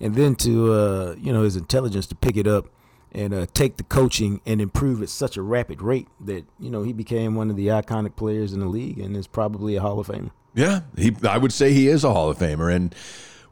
and 0.00 0.14
then 0.16 0.34
to 0.36 0.72
uh, 0.72 1.14
you 1.18 1.32
know 1.32 1.44
his 1.44 1.56
intelligence 1.56 2.06
to 2.08 2.14
pick 2.14 2.36
it 2.36 2.46
up 2.46 2.66
and 3.12 3.34
uh, 3.34 3.46
take 3.54 3.76
the 3.76 3.82
coaching 3.84 4.40
and 4.46 4.60
improve 4.60 5.02
at 5.02 5.08
such 5.08 5.36
a 5.36 5.42
rapid 5.42 5.82
rate 5.82 6.08
that 6.20 6.44
you 6.58 6.70
know 6.70 6.82
he 6.82 6.92
became 6.92 7.34
one 7.34 7.50
of 7.50 7.56
the 7.56 7.68
iconic 7.68 8.16
players 8.16 8.52
in 8.52 8.60
the 8.60 8.66
league 8.66 8.98
and 8.98 9.16
is 9.16 9.26
probably 9.26 9.76
a 9.76 9.80
Hall 9.80 9.98
of 9.98 10.06
Famer. 10.06 10.30
Yeah, 10.54 10.80
he, 10.96 11.14
I 11.28 11.38
would 11.38 11.52
say 11.52 11.72
he 11.72 11.88
is 11.88 12.04
a 12.04 12.12
Hall 12.12 12.30
of 12.30 12.38
Famer, 12.38 12.74
and 12.74 12.94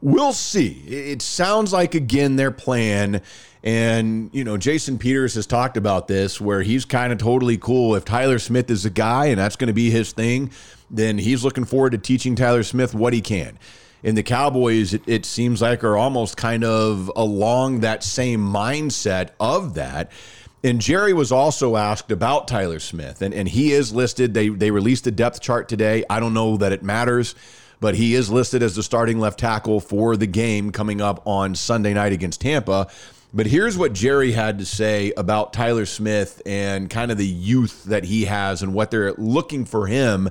we'll 0.01 0.33
see. 0.33 0.83
It 0.87 1.21
sounds 1.21 1.71
like 1.73 1.95
again 1.95 2.35
their 2.35 2.51
plan, 2.51 3.21
and 3.63 4.29
you 4.33 4.43
know 4.43 4.57
Jason 4.57 4.97
Peters 4.97 5.35
has 5.35 5.45
talked 5.45 5.77
about 5.77 6.07
this, 6.07 6.39
where 6.39 6.61
he's 6.61 6.85
kind 6.85 7.11
of 7.11 7.19
totally 7.19 7.57
cool 7.57 7.95
if 7.95 8.05
Tyler 8.05 8.39
Smith 8.39 8.69
is 8.69 8.85
a 8.85 8.89
guy 8.89 9.27
and 9.27 9.39
that's 9.39 9.55
going 9.55 9.67
to 9.67 9.73
be 9.73 9.89
his 9.89 10.11
thing. 10.13 10.51
Then 10.91 11.19
he's 11.19 11.43
looking 11.43 11.65
forward 11.65 11.91
to 11.91 11.99
teaching 11.99 12.35
Tyler 12.35 12.63
Smith 12.63 12.95
what 12.95 13.13
he 13.13 13.21
can 13.21 13.59
and 14.03 14.17
the 14.17 14.23
Cowboys, 14.23 14.93
it, 14.93 15.01
it, 15.07 15.25
seems 15.25 15.61
like, 15.61 15.83
are 15.83 15.97
almost 15.97 16.37
kind 16.37 16.63
of 16.63 17.11
along 17.15 17.81
that 17.81 18.03
same 18.03 18.41
mindset 18.41 19.29
of 19.39 19.73
that. 19.75 20.11
And 20.63 20.81
Jerry 20.81 21.13
was 21.13 21.31
also 21.31 21.77
asked 21.77 22.11
about 22.11 22.47
Tyler 22.47 22.79
Smith, 22.79 23.21
and, 23.21 23.33
and 23.33 23.47
he 23.47 23.71
is 23.71 23.93
listed. 23.93 24.33
They 24.33 24.49
they 24.49 24.71
released 24.71 25.05
the 25.05 25.11
depth 25.11 25.39
chart 25.39 25.69
today. 25.69 26.03
I 26.09 26.19
don't 26.19 26.33
know 26.33 26.57
that 26.57 26.73
it 26.73 26.83
matters, 26.83 27.33
but 27.79 27.95
he 27.95 28.13
is 28.13 28.29
listed 28.29 28.61
as 28.61 28.75
the 28.75 28.83
starting 28.83 29.19
left 29.19 29.39
tackle 29.39 29.79
for 29.79 30.17
the 30.17 30.27
game 30.27 30.71
coming 30.71 30.99
up 30.99 31.25
on 31.25 31.55
Sunday 31.55 31.93
night 31.93 32.11
against 32.11 32.41
Tampa. 32.41 32.89
But 33.33 33.45
here's 33.45 33.77
what 33.77 33.93
Jerry 33.93 34.31
had 34.31 34.59
to 34.59 34.65
say 34.65 35.13
about 35.15 35.53
Tyler 35.53 35.85
Smith 35.85 36.41
and 36.45 36.89
kind 36.89 37.11
of 37.11 37.17
the 37.17 37.27
youth 37.27 37.85
that 37.85 38.03
he 38.03 38.25
has 38.25 38.61
and 38.61 38.73
what 38.73 38.91
they're 38.91 39.13
looking 39.13 39.65
for 39.65 39.87
him 39.87 40.29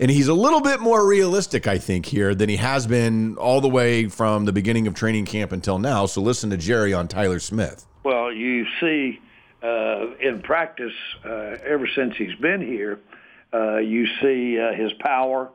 and 0.00 0.10
he's 0.10 0.28
a 0.28 0.34
little 0.34 0.62
bit 0.62 0.80
more 0.80 1.06
realistic, 1.06 1.66
I 1.66 1.76
think, 1.76 2.06
here 2.06 2.34
than 2.34 2.48
he 2.48 2.56
has 2.56 2.86
been 2.86 3.36
all 3.36 3.60
the 3.60 3.68
way 3.68 4.08
from 4.08 4.46
the 4.46 4.52
beginning 4.52 4.86
of 4.86 4.94
training 4.94 5.26
camp 5.26 5.52
until 5.52 5.78
now. 5.78 6.06
So 6.06 6.22
listen 6.22 6.48
to 6.50 6.56
Jerry 6.56 6.94
on 6.94 7.06
Tyler 7.06 7.38
Smith. 7.38 7.86
Well, 8.02 8.32
you 8.32 8.64
see 8.80 9.20
uh, 9.62 10.16
in 10.18 10.40
practice, 10.42 10.94
uh, 11.22 11.56
ever 11.66 11.86
since 11.94 12.16
he's 12.16 12.34
been 12.36 12.62
here, 12.62 12.98
uh, 13.52 13.76
you 13.76 14.06
see 14.22 14.58
uh, 14.58 14.72
his 14.72 14.92
power. 14.94 15.50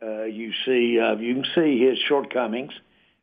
Uh, 0.00 0.22
you 0.22 0.52
see, 0.64 1.00
uh, 1.00 1.16
you 1.16 1.34
can 1.34 1.46
see 1.54 1.84
his 1.84 1.98
shortcomings, 2.08 2.72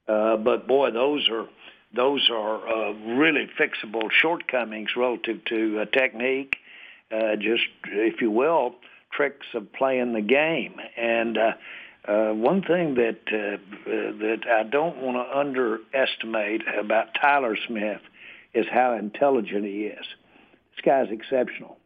but 0.05 0.67
boy, 0.67 0.91
those 0.91 1.27
are 1.29 1.47
those 1.95 2.29
are 2.29 2.93
really 3.17 3.49
fixable 3.57 4.11
shortcomings 4.11 4.89
relative 4.97 5.43
to 5.45 5.85
technique, 5.85 6.57
just 7.09 7.63
if 7.85 8.21
you 8.21 8.29
will 8.29 8.75
tricks 9.17 9.47
of 9.53 9.73
playing 9.73 10.13
the 10.13 10.21
game. 10.21 10.75
And 10.95 11.37
uh, 11.37 11.51
uh, 12.07 12.33
one 12.33 12.61
thing 12.61 12.95
that 12.95 13.19
uh, 13.27 13.57
that 13.85 14.41
I 14.49 14.63
don't 14.63 14.97
want 15.01 15.17
to 15.17 15.37
underestimate 15.37 16.61
about 16.79 17.07
Tyler 17.19 17.57
Smith 17.67 18.01
is 18.53 18.65
how 18.71 18.93
intelligent 18.93 19.65
he 19.65 19.87
is. 19.87 20.05
This 20.75 20.85
guy's 20.85 21.11
exceptional, 21.11 21.77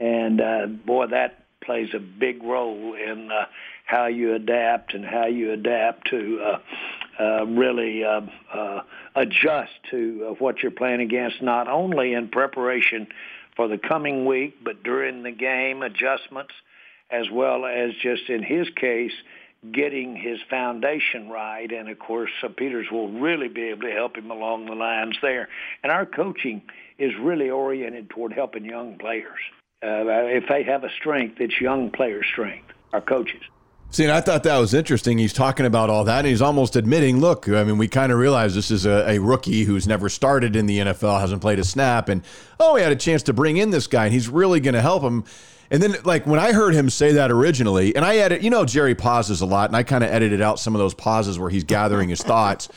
and 0.00 0.40
uh, 0.40 0.66
boy, 0.66 1.06
that 1.06 1.44
plays 1.64 1.88
a 1.94 1.98
big 1.98 2.42
role 2.42 2.94
in 2.94 3.30
uh, 3.30 3.46
how 3.86 4.06
you 4.06 4.34
adapt 4.34 4.92
and 4.92 5.04
how 5.04 5.26
you 5.26 5.52
adapt 5.52 6.10
to 6.10 6.40
uh, 6.44 6.58
uh, 7.22 7.46
really 7.46 8.04
uh, 8.04 8.20
uh, 8.52 8.82
adjust 9.14 9.72
to 9.90 10.26
uh, 10.28 10.34
what 10.34 10.62
you're 10.62 10.72
playing 10.72 11.00
against, 11.00 11.40
not 11.40 11.68
only 11.68 12.12
in 12.12 12.28
preparation 12.28 13.06
for 13.56 13.68
the 13.68 13.78
coming 13.78 14.26
week, 14.26 14.56
but 14.64 14.82
during 14.82 15.22
the 15.22 15.30
game 15.30 15.82
adjustments, 15.82 16.52
as 17.10 17.26
well 17.30 17.64
as 17.64 17.90
just 18.02 18.28
in 18.28 18.42
his 18.42 18.68
case, 18.76 19.12
getting 19.72 20.16
his 20.16 20.38
foundation 20.50 21.28
right. 21.28 21.70
And 21.70 21.88
of 21.88 21.98
course, 21.98 22.30
uh, 22.42 22.48
Peters 22.48 22.86
will 22.90 23.08
really 23.08 23.48
be 23.48 23.62
able 23.64 23.82
to 23.82 23.92
help 23.92 24.16
him 24.16 24.30
along 24.30 24.66
the 24.66 24.74
lines 24.74 25.16
there. 25.22 25.48
And 25.82 25.90
our 25.90 26.06
coaching 26.06 26.62
is 26.98 27.12
really 27.20 27.50
oriented 27.50 28.10
toward 28.10 28.32
helping 28.32 28.64
young 28.64 28.98
players. 28.98 29.40
Uh, 29.82 30.04
if 30.28 30.44
they 30.48 30.62
have 30.62 30.84
a 30.84 30.90
strength, 30.98 31.40
it's 31.40 31.60
young 31.60 31.90
player 31.90 32.22
strength, 32.22 32.68
our 32.92 33.00
coaches. 33.00 33.42
See, 33.90 34.02
and 34.02 34.12
I 34.12 34.20
thought 34.20 34.42
that 34.42 34.58
was 34.58 34.74
interesting. 34.74 35.18
He's 35.18 35.32
talking 35.32 35.66
about 35.66 35.88
all 35.88 36.02
that, 36.04 36.20
and 36.20 36.26
he's 36.26 36.42
almost 36.42 36.74
admitting, 36.74 37.20
look, 37.20 37.48
I 37.48 37.62
mean, 37.62 37.78
we 37.78 37.86
kind 37.86 38.10
of 38.10 38.18
realize 38.18 38.54
this 38.54 38.70
is 38.70 38.86
a, 38.86 39.08
a, 39.08 39.20
rookie 39.20 39.62
who's 39.62 39.86
never 39.86 40.08
started 40.08 40.56
in 40.56 40.66
the 40.66 40.78
NFL, 40.78 41.20
hasn't 41.20 41.40
played 41.40 41.60
a 41.60 41.64
snap, 41.64 42.08
and 42.08 42.22
oh, 42.58 42.74
we 42.74 42.80
had 42.80 42.90
a 42.90 42.96
chance 42.96 43.22
to 43.24 43.32
bring 43.32 43.56
in 43.56 43.70
this 43.70 43.86
guy, 43.86 44.06
and 44.06 44.12
he's 44.12 44.28
really 44.28 44.58
going 44.58 44.74
to 44.74 44.80
help 44.80 45.04
him. 45.04 45.24
And 45.70 45.82
then, 45.82 45.96
like, 46.04 46.26
when 46.26 46.38
I 46.38 46.52
heard 46.52 46.74
him 46.74 46.90
say 46.90 47.12
that 47.12 47.30
originally, 47.30 47.96
and 47.96 48.04
I 48.04 48.16
edit, 48.16 48.42
you 48.42 48.50
know, 48.50 48.64
Jerry 48.64 48.94
pauses 48.94 49.40
a 49.40 49.46
lot, 49.46 49.70
and 49.70 49.76
I 49.76 49.82
kind 49.82 50.04
of 50.04 50.10
edited 50.10 50.40
out 50.40 50.58
some 50.58 50.74
of 50.74 50.78
those 50.78 50.94
pauses 50.94 51.38
where 51.38 51.50
he's 51.50 51.64
gathering 51.64 52.08
his 52.08 52.22
thoughts. 52.22 52.68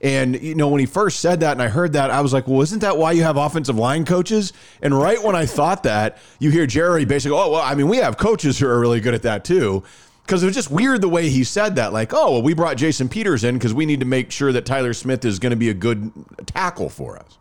And, 0.00 0.40
you 0.40 0.54
know, 0.54 0.68
when 0.68 0.80
he 0.80 0.86
first 0.86 1.20
said 1.20 1.40
that 1.40 1.52
and 1.52 1.62
I 1.62 1.68
heard 1.68 1.94
that, 1.94 2.10
I 2.10 2.20
was 2.20 2.32
like, 2.32 2.46
well, 2.46 2.62
isn't 2.62 2.80
that 2.80 2.96
why 2.96 3.12
you 3.12 3.24
have 3.24 3.36
offensive 3.36 3.76
line 3.76 4.04
coaches? 4.04 4.52
And 4.80 4.96
right 4.96 5.20
when 5.22 5.34
I 5.34 5.44
thought 5.44 5.82
that, 5.82 6.18
you 6.38 6.50
hear 6.50 6.66
Jerry 6.66 7.04
basically, 7.04 7.36
oh, 7.36 7.50
well, 7.50 7.62
I 7.62 7.74
mean, 7.74 7.88
we 7.88 7.96
have 7.96 8.16
coaches 8.16 8.58
who 8.58 8.68
are 8.68 8.78
really 8.78 9.00
good 9.00 9.14
at 9.14 9.22
that 9.22 9.44
too 9.44 9.82
because 10.22 10.42
it 10.42 10.46
was 10.46 10.54
just 10.54 10.70
weird 10.70 11.00
the 11.00 11.08
way 11.08 11.30
he 11.30 11.42
said 11.42 11.76
that. 11.76 11.92
Like, 11.92 12.12
oh, 12.12 12.32
well, 12.32 12.42
we 12.42 12.54
brought 12.54 12.76
Jason 12.76 13.08
Peters 13.08 13.42
in 13.44 13.56
because 13.56 13.74
we 13.74 13.86
need 13.86 14.00
to 14.00 14.06
make 14.06 14.30
sure 14.30 14.52
that 14.52 14.66
Tyler 14.66 14.92
Smith 14.92 15.24
is 15.24 15.38
going 15.38 15.50
to 15.50 15.56
be 15.56 15.70
a 15.70 15.74
good 15.74 16.12
tackle 16.46 16.90
for 16.90 17.18
us. 17.18 17.38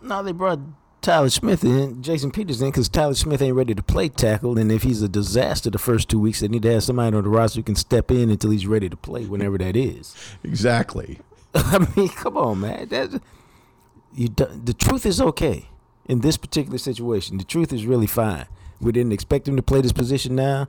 No, 0.00 0.22
they 0.22 0.32
brought 0.32 0.60
Tyler 1.02 1.30
Smith 1.30 1.64
in, 1.64 2.02
Jason 2.02 2.30
Peters 2.30 2.62
in, 2.62 2.70
because 2.70 2.88
Tyler 2.88 3.14
Smith 3.14 3.42
ain't 3.42 3.56
ready 3.56 3.74
to 3.74 3.82
play 3.82 4.08
tackle. 4.08 4.56
And 4.56 4.70
if 4.72 4.84
he's 4.84 5.02
a 5.02 5.08
disaster 5.08 5.68
the 5.68 5.78
first 5.78 6.08
two 6.08 6.18
weeks, 6.18 6.40
they 6.40 6.48
need 6.48 6.62
to 6.62 6.72
have 6.72 6.84
somebody 6.84 7.16
on 7.16 7.24
the 7.24 7.28
roster 7.28 7.58
who 7.58 7.64
can 7.64 7.74
step 7.74 8.10
in 8.10 8.30
until 8.30 8.50
he's 8.50 8.66
ready 8.66 8.88
to 8.88 8.96
play, 8.96 9.26
whenever 9.26 9.58
that 9.58 9.76
is. 9.76 10.14
Exactly. 10.44 11.18
I 11.54 11.86
mean, 11.96 12.08
come 12.08 12.36
on, 12.36 12.60
man. 12.60 12.88
That, 12.88 13.20
you, 14.14 14.28
the 14.28 14.74
truth 14.78 15.04
is 15.04 15.20
okay 15.20 15.68
in 16.06 16.20
this 16.20 16.36
particular 16.36 16.78
situation. 16.78 17.36
The 17.36 17.44
truth 17.44 17.72
is 17.72 17.84
really 17.84 18.06
fine. 18.06 18.46
We 18.80 18.92
didn't 18.92 19.12
expect 19.12 19.46
him 19.46 19.56
to 19.56 19.62
play 19.62 19.80
this 19.80 19.92
position 19.92 20.34
now 20.34 20.68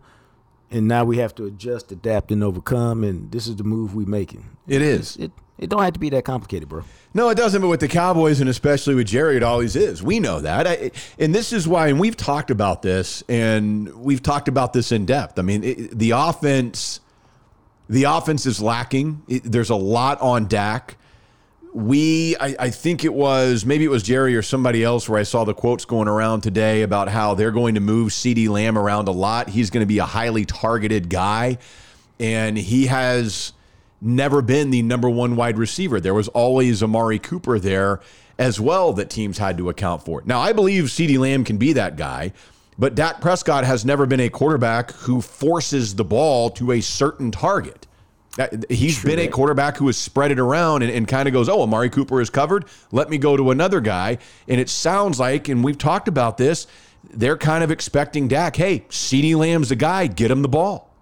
and 0.74 0.88
now 0.88 1.06
we 1.06 1.20
have 1.20 1.36
to 1.36 1.46
adjust, 1.46 1.92
adapt, 1.92 2.32
and 2.32 2.44
overcome. 2.44 3.04
And 3.04 3.32
this 3.32 3.48
is 3.48 3.56
the 3.58 3.64
move 3.64 3.94
we're 3.94 4.08
making. 4.08 4.58
It 4.68 4.82
is. 4.82 5.16
It, 5.18 5.26
it 5.26 5.32
don't 5.60 5.84
have 5.84 5.94
to 5.94 6.00
be 6.00 6.10
that 6.10 6.26
complicated, 6.26 6.68
bro. 6.68 6.84
No, 7.14 7.30
it 7.30 7.36
doesn't. 7.36 7.62
But 7.62 7.68
with 7.68 7.80
the 7.80 7.88
Cowboys 7.88 8.40
and 8.40 8.50
especially 8.50 8.96
with 8.96 9.08
Jerry, 9.08 9.38
it 9.38 9.44
always 9.44 9.76
is. 9.76 10.02
We 10.02 10.20
know 10.20 10.40
that, 10.42 10.68
I, 10.68 10.92
and 11.20 11.34
this 11.34 11.54
is 11.54 11.68
why. 11.68 11.88
And 11.88 12.00
we've 12.00 12.18
talked 12.18 12.52
about 12.52 12.82
this, 12.82 13.24
and 13.30 13.94
we've 13.96 14.22
talked 14.22 14.48
about 14.48 14.74
this 14.74 14.92
in 14.92 15.06
depth. 15.06 15.38
I 15.38 15.44
mean, 15.44 15.64
it, 15.64 15.98
the 15.98 16.12
offense, 16.12 17.00
the 17.88 18.06
offense 18.06 18.46
is 18.46 18.62
lacking. 18.62 19.22
It, 19.28 19.44
there's 19.44 19.70
a 19.70 19.76
lot 19.76 20.20
on 20.22 20.48
Dak 20.48 20.98
we 21.74 22.36
I, 22.38 22.56
I, 22.60 22.70
think 22.70 23.04
it 23.04 23.14
was 23.14 23.66
maybe 23.66 23.84
it 23.84 23.90
was 23.90 24.04
Jerry 24.04 24.36
or 24.36 24.44
somebody 24.44 24.84
else 24.84 25.10
where 25.10 25.20
I 25.20 25.24
saw 25.24 25.44
the 25.44 25.56
quotes 25.56 25.86
going 25.86 26.08
around 26.08 26.42
today 26.42 26.84
about 26.84 27.10
how 27.10 27.34
they're 27.34 27.52
going 27.52 27.74
to 27.76 27.82
move 27.82 28.12
CeeDee 28.12 28.48
Lamb 28.48 28.78
around 28.78 29.08
a 29.08 29.12
lot. 29.12 29.50
He's 29.50 29.72
going 29.72 29.82
to 29.82 29.88
be 29.88 29.98
a 29.98 30.06
highly 30.06 30.46
targeted 30.46 31.10
guy. 31.10 31.58
and 32.20 32.58
he 32.58 32.86
has 32.86 33.54
never 34.04 34.42
been 34.42 34.70
the 34.70 34.82
number 34.82 35.10
one 35.10 35.36
wide 35.36 35.58
receiver. 35.58 36.00
There 36.00 36.14
was 36.14 36.28
always 36.30 36.84
Amari 36.84 37.20
Cooper 37.20 37.60
there 37.60 38.02
as 38.38 38.60
well 38.60 38.94
that 38.94 39.10
teams 39.10 39.38
had 39.38 39.58
to 39.58 39.70
account 39.70 40.04
for. 40.04 40.24
Now, 40.26 40.40
I 40.40 40.54
believe 40.54 40.86
CeeDee 40.86 41.20
Lamb 41.20 41.44
can 41.44 41.58
be 41.58 41.74
that 41.74 41.96
guy, 41.96 42.34
but 42.78 42.96
Dak 42.96 43.22
Prescott 43.22 43.64
has 43.64 43.86
never 43.86 44.06
been 44.06 44.20
a 44.20 44.30
quarterback 44.30 44.92
who 44.92 45.22
forces 45.22 45.96
the 45.96 46.04
ball 46.04 46.50
to 46.52 46.72
a 46.72 46.82
certain 46.82 47.32
target. 47.32 47.88
He's 48.68 49.00
True 49.00 49.12
been 49.12 49.20
a 49.20 49.28
quarterback 49.28 49.78
who 49.78 49.86
has 49.86 49.98
spread 49.98 50.32
it 50.32 50.40
around 50.40 50.82
and, 50.82 50.92
and 50.92 51.08
kind 51.08 51.28
of 51.28 51.34
goes, 51.34 51.48
Oh, 51.48 51.62
Amari 51.62 51.92
Cooper 51.92 52.20
is 52.20 52.32
covered. 52.32 52.66
Let 52.92 53.10
me 53.10 53.20
go 53.20 53.38
to 53.38 53.52
another 53.52 53.80
guy. 53.80 54.18
And 54.48 54.60
it 54.60 54.70
sounds 54.70 55.20
like, 55.20 55.50
and 55.50 55.64
we've 55.64 55.78
talked 55.78 56.08
about 56.08 56.38
this, 56.38 56.66
they're 57.12 57.38
kind 57.38 57.64
of 57.64 57.70
expecting 57.70 58.28
Dak, 58.28 58.56
hey, 58.56 58.86
CeeDee 58.90 59.36
Lamb's 59.36 59.70
the 59.70 59.76
guy, 59.76 60.08
get 60.08 60.32
him 60.32 60.42
the 60.42 60.48
ball. 60.48 60.93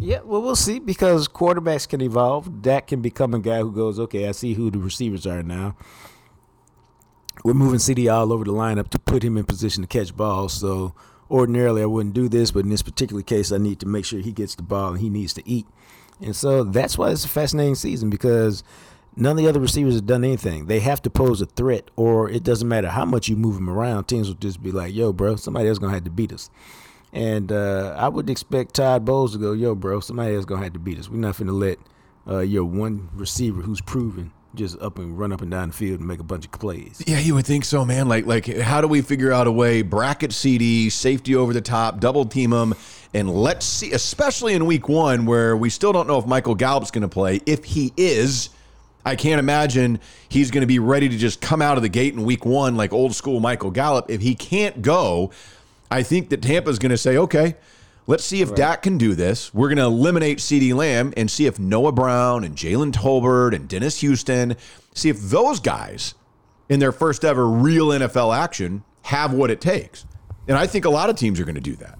Yeah, 0.00 0.20
well, 0.24 0.40
we'll 0.42 0.56
see 0.56 0.78
because 0.78 1.28
quarterbacks 1.28 1.88
can 1.88 2.00
evolve. 2.00 2.62
Dak 2.62 2.88
can 2.88 3.00
become 3.00 3.34
a 3.34 3.38
guy 3.38 3.58
who 3.58 3.72
goes, 3.72 3.98
okay, 3.98 4.28
I 4.28 4.32
see 4.32 4.54
who 4.54 4.70
the 4.70 4.78
receivers 4.78 5.26
are 5.26 5.42
now. 5.42 5.76
We're 7.44 7.54
moving 7.54 7.78
CeeDee 7.78 8.12
all 8.12 8.32
over 8.32 8.44
the 8.44 8.52
lineup 8.52 8.88
to 8.90 8.98
put 8.98 9.22
him 9.22 9.36
in 9.36 9.44
position 9.44 9.82
to 9.82 9.86
catch 9.86 10.16
balls. 10.16 10.52
So 10.52 10.94
ordinarily 11.30 11.82
I 11.82 11.86
wouldn't 11.86 12.14
do 12.14 12.28
this, 12.28 12.50
but 12.50 12.60
in 12.60 12.70
this 12.70 12.82
particular 12.82 13.22
case, 13.22 13.52
I 13.52 13.58
need 13.58 13.80
to 13.80 13.86
make 13.86 14.04
sure 14.04 14.20
he 14.20 14.32
gets 14.32 14.54
the 14.54 14.62
ball 14.62 14.90
and 14.90 15.00
he 15.00 15.10
needs 15.10 15.34
to 15.34 15.48
eat. 15.48 15.66
And 16.20 16.34
so 16.34 16.64
that's 16.64 16.98
why 16.98 17.10
it's 17.10 17.24
a 17.24 17.28
fascinating 17.28 17.76
season 17.76 18.10
because 18.10 18.64
none 19.14 19.32
of 19.32 19.36
the 19.38 19.48
other 19.48 19.60
receivers 19.60 19.94
have 19.94 20.06
done 20.06 20.24
anything. 20.24 20.66
They 20.66 20.80
have 20.80 21.02
to 21.02 21.10
pose 21.10 21.40
a 21.40 21.46
threat, 21.46 21.90
or 21.96 22.28
it 22.28 22.42
doesn't 22.42 22.68
matter 22.68 22.88
how 22.88 23.04
much 23.04 23.28
you 23.28 23.36
move 23.36 23.54
them 23.54 23.70
around. 23.70 24.04
Teams 24.04 24.28
will 24.28 24.34
just 24.34 24.62
be 24.62 24.72
like, 24.72 24.94
"Yo, 24.94 25.12
bro, 25.12 25.36
somebody 25.36 25.68
else 25.68 25.78
gonna 25.78 25.94
have 25.94 26.04
to 26.04 26.10
beat 26.10 26.32
us." 26.32 26.50
And 27.12 27.50
uh, 27.50 27.94
I 27.98 28.08
would 28.08 28.28
expect 28.28 28.74
Todd 28.74 29.04
Bowles 29.04 29.32
to 29.32 29.38
go, 29.38 29.52
"Yo, 29.52 29.74
bro, 29.74 30.00
somebody 30.00 30.34
else 30.34 30.44
gonna 30.44 30.62
have 30.62 30.74
to 30.74 30.78
beat 30.78 30.98
us. 30.98 31.08
We're 31.08 31.16
not 31.16 31.38
gonna 31.38 31.52
let 31.52 31.78
uh, 32.28 32.40
your 32.40 32.64
one 32.64 33.08
receiver 33.14 33.62
who's 33.62 33.80
proven 33.80 34.32
just 34.54 34.80
up 34.80 34.98
and 34.98 35.18
run 35.18 35.32
up 35.32 35.40
and 35.42 35.50
down 35.50 35.68
the 35.68 35.74
field 35.74 36.00
and 36.00 36.08
make 36.08 36.20
a 36.20 36.24
bunch 36.24 36.44
of 36.46 36.52
plays. 36.52 37.02
Yeah, 37.06 37.18
you 37.18 37.34
would 37.34 37.46
think 37.46 37.64
so, 37.64 37.84
man. 37.84 38.08
Like, 38.08 38.26
like, 38.26 38.46
how 38.58 38.80
do 38.80 38.88
we 38.88 39.02
figure 39.02 39.32
out 39.32 39.46
a 39.46 39.52
way 39.52 39.82
bracket 39.82 40.30
CeeDee 40.30 40.90
safety 40.90 41.34
over 41.34 41.52
the 41.52 41.60
top, 41.60 42.00
double 42.00 42.24
team 42.24 42.50
them, 42.50 42.74
and 43.14 43.30
let's 43.30 43.66
see, 43.66 43.92
especially 43.92 44.54
in 44.54 44.66
week 44.66 44.88
one 44.88 45.26
where 45.26 45.56
we 45.56 45.70
still 45.70 45.92
don't 45.92 46.06
know 46.06 46.18
if 46.18 46.26
Michael 46.26 46.54
Gallup's 46.54 46.90
going 46.90 47.02
to 47.02 47.08
play. 47.08 47.40
If 47.46 47.64
he 47.64 47.92
is, 47.96 48.50
I 49.04 49.16
can't 49.16 49.38
imagine 49.38 50.00
he's 50.28 50.50
going 50.50 50.62
to 50.62 50.66
be 50.66 50.78
ready 50.78 51.08
to 51.08 51.16
just 51.16 51.40
come 51.40 51.62
out 51.62 51.76
of 51.76 51.82
the 51.82 51.88
gate 51.88 52.14
in 52.14 52.24
week 52.24 52.44
one 52.44 52.76
like 52.76 52.92
old 52.92 53.14
school 53.14 53.40
Michael 53.40 53.70
Gallup. 53.70 54.10
If 54.10 54.20
he 54.20 54.34
can't 54.34 54.82
go, 54.82 55.30
I 55.90 56.02
think 56.02 56.28
that 56.30 56.42
Tampa's 56.42 56.78
going 56.78 56.90
to 56.90 56.98
say, 56.98 57.16
okay, 57.16 57.56
let's 58.06 58.24
see 58.24 58.42
if 58.42 58.50
right. 58.50 58.56
Dak 58.56 58.82
can 58.82 58.98
do 58.98 59.14
this. 59.14 59.52
We're 59.54 59.68
going 59.68 59.78
to 59.78 59.84
eliminate 59.84 60.38
CeeDee 60.38 60.74
Lamb 60.74 61.14
and 61.16 61.30
see 61.30 61.46
if 61.46 61.58
Noah 61.58 61.92
Brown 61.92 62.44
and 62.44 62.56
Jalen 62.56 62.92
Tolbert 62.92 63.54
and 63.54 63.68
Dennis 63.68 64.00
Houston, 64.00 64.56
see 64.94 65.08
if 65.08 65.20
those 65.20 65.60
guys 65.60 66.14
in 66.68 66.80
their 66.80 66.92
first 66.92 67.24
ever 67.24 67.48
real 67.48 67.88
NFL 67.88 68.36
action 68.36 68.84
have 69.02 69.32
what 69.32 69.50
it 69.50 69.60
takes. 69.60 70.04
And 70.46 70.56
I 70.56 70.66
think 70.66 70.84
a 70.84 70.90
lot 70.90 71.10
of 71.10 71.16
teams 71.16 71.40
are 71.40 71.44
going 71.44 71.54
to 71.54 71.60
do 71.60 71.76
that 71.76 71.98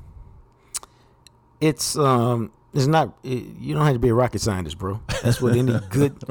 it's 1.60 1.96
um 1.96 2.50
it's 2.74 2.86
not 2.86 3.16
it, 3.22 3.44
you 3.58 3.74
don't 3.74 3.84
have 3.84 3.94
to 3.94 3.98
be 3.98 4.08
a 4.08 4.14
rocket 4.14 4.40
scientist, 4.40 4.78
bro. 4.78 5.00
That's 5.22 5.40
what 5.40 5.56
any 5.56 5.78
good 5.90 6.22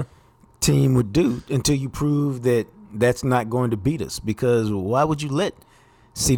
team 0.60 0.94
would 0.96 1.14
do 1.14 1.42
until 1.50 1.76
you 1.76 1.90
prove 1.90 2.44
that 2.44 2.68
that's 2.94 3.24
not 3.24 3.50
going 3.50 3.72
to 3.72 3.78
beat 3.78 4.02
us. 4.02 4.20
Because 4.20 4.72
why 4.72 5.04
would 5.04 5.22
you 5.22 5.30
let 5.30 5.54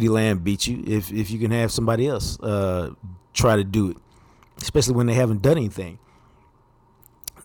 Lamb 0.08 0.38
beat 0.38 0.66
you 0.66 0.82
if 0.86 1.12
if 1.12 1.30
you 1.30 1.38
can 1.38 1.50
have 1.50 1.72
somebody 1.72 2.06
else 2.06 2.38
uh, 2.40 2.90
try 3.32 3.56
to 3.56 3.64
do 3.64 3.90
it, 3.90 3.96
especially 4.60 4.94
when 4.94 5.06
they 5.06 5.14
haven't 5.14 5.42
done 5.42 5.56
anything. 5.56 5.98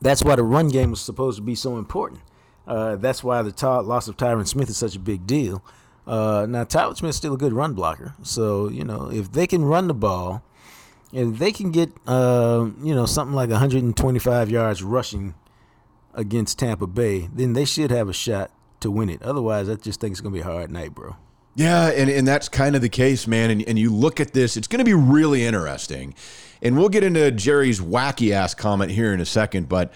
That's 0.02 0.24
why 0.24 0.36
the 0.36 0.44
run 0.44 0.68
game 0.68 0.92
was 0.92 1.02
supposed 1.02 1.38
to 1.38 1.42
be 1.42 1.56
so 1.56 1.78
important. 1.78 2.22
Uh, 2.68 2.96
that's 2.98 3.24
why 3.24 3.42
the 3.42 3.52
t- 3.52 3.66
loss 3.66 4.08
of 4.08 4.18
Tyron 4.18 4.48
Smith 4.48 4.70
is 4.70 4.78
such 4.78 4.96
a 4.96 5.00
big 5.00 5.26
deal. 5.26 5.64
Uh, 6.06 6.46
now 6.48 6.64
Tyron 6.64 6.98
Smith's 6.98 7.18
still 7.18 7.34
a 7.34 7.38
good 7.38 7.54
run 7.54 7.74
blocker, 7.74 8.14
so 8.22 8.70
you 8.70 8.84
know 8.84 9.10
if 9.12 9.32
they 9.32 9.48
can 9.48 9.64
run 9.64 9.88
the 9.88 9.94
ball 9.94 10.44
if 11.16 11.40
they 11.40 11.52
can 11.52 11.72
get 11.72 11.92
uh, 12.08 12.70
you 12.82 12.94
know 12.94 13.06
something 13.06 13.36
like 13.36 13.50
125 13.50 14.50
yards 14.50 14.84
rushing 14.84 15.34
against 16.14 16.60
Tampa 16.60 16.88
Bay, 16.88 17.30
then 17.34 17.54
they 17.54 17.66
should 17.66 17.92
have 17.92 18.10
a 18.10 18.14
shot 18.14 18.52
to 18.82 18.92
win 18.92 19.10
it. 19.10 19.22
Otherwise, 19.22 19.70
I 19.70 19.76
just 19.76 20.02
think 20.02 20.12
it's 20.12 20.22
gonna 20.22 20.34
be 20.34 20.42
a 20.42 20.44
hard 20.44 20.72
night, 20.72 20.94
bro. 20.94 21.16
Yeah, 21.56 21.88
and, 21.88 22.10
and 22.10 22.28
that's 22.28 22.50
kind 22.50 22.76
of 22.76 22.82
the 22.82 22.90
case, 22.90 23.28
man. 23.28 23.50
And, 23.50 23.64
and 23.68 23.80
you 23.80 23.94
look 23.94 24.20
at 24.20 24.34
this, 24.34 24.58
it's 24.58 24.68
going 24.68 24.80
to 24.80 24.86
be 24.86 24.94
really 24.94 25.46
interesting. 25.46 26.14
And 26.62 26.78
we'll 26.78 26.90
get 26.90 27.04
into 27.04 27.32
Jerry's 27.32 27.80
wacky 27.80 28.32
ass 28.32 28.54
comment 28.54 28.92
here 28.92 29.14
in 29.14 29.22
a 29.22 29.26
second. 29.26 29.70
But 29.70 29.94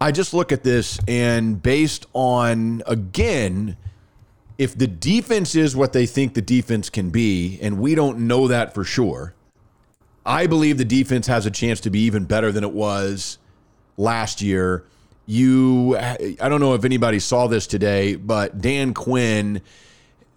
I 0.00 0.12
just 0.12 0.32
look 0.32 0.52
at 0.52 0.62
this, 0.62 0.98
and 1.08 1.62
based 1.62 2.06
on, 2.12 2.82
again, 2.86 3.76
if 4.56 4.76
the 4.76 4.86
defense 4.86 5.56
is 5.56 5.74
what 5.74 5.92
they 5.92 6.06
think 6.06 6.34
the 6.34 6.42
defense 6.42 6.90
can 6.90 7.10
be, 7.10 7.58
and 7.60 7.78
we 7.80 7.94
don't 7.94 8.18
know 8.20 8.46
that 8.46 8.74
for 8.74 8.84
sure, 8.84 9.34
I 10.24 10.46
believe 10.46 10.78
the 10.78 10.84
defense 10.84 11.26
has 11.26 11.44
a 11.44 11.50
chance 11.50 11.80
to 11.80 11.90
be 11.90 12.00
even 12.00 12.24
better 12.24 12.52
than 12.52 12.64
it 12.64 12.72
was 12.72 13.38
last 13.96 14.42
year. 14.42 14.84
You, 15.26 15.96
I 15.96 16.48
don't 16.48 16.60
know 16.60 16.74
if 16.74 16.84
anybody 16.84 17.18
saw 17.18 17.46
this 17.46 17.66
today, 17.66 18.14
but 18.14 18.60
Dan 18.60 18.94
Quinn 18.94 19.60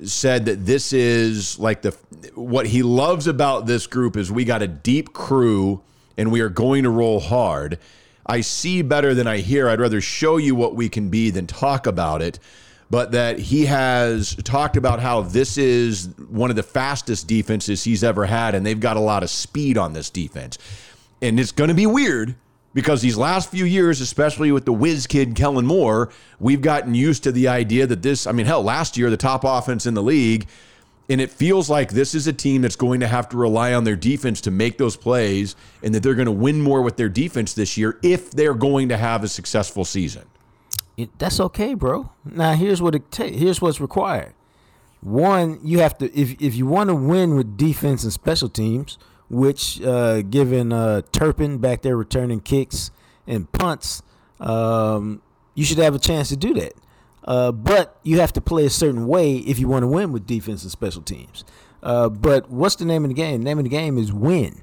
said 0.04 0.46
that 0.46 0.66
this 0.66 0.94
is 0.94 1.58
like 1.60 1.82
the 1.82 1.92
what 2.36 2.68
he 2.68 2.84
loves 2.84 3.28
about 3.28 3.66
this 3.66 3.88
group 3.88 4.16
is 4.16 4.32
we 4.32 4.46
got 4.46 4.62
a 4.62 4.68
deep 4.68 5.14
crew 5.14 5.82
and 6.18 6.32
we 6.32 6.42
are 6.42 6.50
going 6.50 6.84
to 6.84 6.90
roll 6.90 7.20
hard. 7.20 7.80
I 8.26 8.42
see 8.42 8.82
better 8.82 9.14
than 9.14 9.28
I 9.28 9.38
hear. 9.38 9.70
I'd 9.70 9.80
rather 9.80 10.02
show 10.02 10.38
you 10.38 10.54
what 10.54 10.76
we 10.76 10.90
can 10.90 11.10
be 11.10 11.30
than 11.30 11.48
talk 11.48 11.88
about 11.88 12.22
it 12.22 12.40
but 12.90 13.12
that 13.12 13.40
he 13.40 13.66
has 13.66 14.36
talked 14.44 14.78
about 14.78 15.00
how 15.00 15.22
this 15.22 15.58
is 15.58 16.10
one 16.30 16.50
of 16.50 16.56
the 16.56 16.64
fastest 16.64 17.28
defenses 17.28 17.84
he's 17.84 18.04
ever 18.04 18.26
had, 18.26 18.56
and 18.56 18.66
they've 18.66 18.80
got 18.80 18.98
a 18.98 19.02
lot 19.02 19.24
of 19.24 19.30
speed 19.30 19.78
on 19.78 19.94
this 19.94 20.10
defense. 20.10 20.58
And 21.22 21.40
it's 21.40 21.52
going 21.52 21.68
to 21.70 21.74
be 21.74 21.86
weird 21.86 22.36
because 22.74 23.02
these 23.02 23.18
last 23.18 23.50
few 23.50 23.66
years, 23.66 24.02
especially 24.02 24.52
with 24.52 24.66
the 24.66 24.74
whiz 24.74 25.08
kid 25.08 25.36
Kellen 25.36 25.66
Moore, 25.66 26.10
we've 26.40 26.62
gotten 26.62 26.94
used 26.94 27.24
to 27.24 27.32
the 27.32 27.48
idea 27.48 27.88
that 27.88 28.02
this, 28.02 28.28
I 28.28 28.32
mean, 28.32 28.46
hell, 28.46 28.64
last 28.64 28.98
year, 28.98 29.10
the 29.10 29.18
top 29.18 29.44
offense 29.44 29.86
in 29.86 29.94
the 29.94 30.04
league. 30.04 30.48
And 31.10 31.22
it 31.22 31.32
feels 31.32 31.70
like 31.70 31.92
this 31.92 32.14
is 32.14 32.28
a 32.28 32.34
team 32.34 32.62
that's 32.62 32.76
going 32.76 33.00
to 33.00 33.08
have 33.08 33.30
to 33.30 33.38
rely 33.38 33.74
on 33.74 33.86
their 33.86 33.96
defense 33.96 34.42
to 34.42 34.52
make 34.52 34.78
those 34.78 34.98
plays 34.98 35.56
and 35.82 35.96
that 35.96 36.04
they're 36.04 36.16
going 36.16 36.26
to 36.26 36.34
win 36.34 36.62
more 36.62 36.82
with 36.82 36.98
their 36.98 37.08
defense 37.08 37.54
this 37.54 37.78
year 37.78 37.98
if 38.04 38.32
they're 38.32 38.54
going 38.54 38.90
to 38.90 38.98
have 38.98 39.24
a 39.24 39.30
successful 39.30 39.86
season 39.86 40.28
it, 40.98 41.18
that's 41.20 41.40
okay, 41.40 41.76
bro. 41.76 42.10
Now 42.26 42.54
here's 42.54 42.82
what 42.82 42.96
it 42.96 43.12
ta- 43.12 43.26
here's 43.26 43.62
what's 43.62 43.80
required. 43.80 44.34
One, 45.02 45.60
you 45.64 45.80
have 45.80 45.98
to 46.00 46.06
if 46.20 46.42
if 46.42 46.56
you 46.56 46.66
want 46.66 46.90
to 46.90 46.96
win 46.96 47.36
with 47.36 47.56
defense 47.56 48.04
and 48.04 48.12
special 48.12 48.50
teams, 48.50 48.98
which 49.30 49.82
uh, 49.82 50.22
given 50.22 50.72
uh, 50.72 51.02
Turpin 51.12 51.58
back 51.58 51.82
there 51.82 51.98
returning 51.98 52.40
kicks 52.40 52.92
and 53.26 53.52
punts, 53.52 54.02
um, 54.40 55.22
you 55.56 55.66
should 55.66 55.78
have 55.80 55.96
a 55.96 56.00
chance 56.00 56.30
to 56.30 56.38
do 56.38 56.54
that. 56.56 56.74
Uh, 57.24 57.52
but 57.52 58.00
you 58.04 58.20
have 58.20 58.32
to 58.34 58.42
play 58.42 58.66
a 58.66 58.70
certain 58.70 59.06
way 59.06 59.36
if 59.36 59.60
you 59.60 59.68
want 59.68 59.84
to 59.84 59.88
win 59.88 60.14
with 60.14 60.26
defense 60.26 60.64
and 60.64 60.72
special 60.72 61.02
teams. 61.02 61.44
Uh, 61.84 62.08
but 62.08 62.50
what's 62.50 62.76
the 62.76 62.86
name 62.86 63.04
of 63.04 63.10
the 63.10 63.16
game? 63.16 63.42
The 63.42 63.46
name 63.46 63.58
of 63.58 63.66
the 63.66 63.70
game 63.70 63.98
is 63.98 64.14
win. 64.14 64.62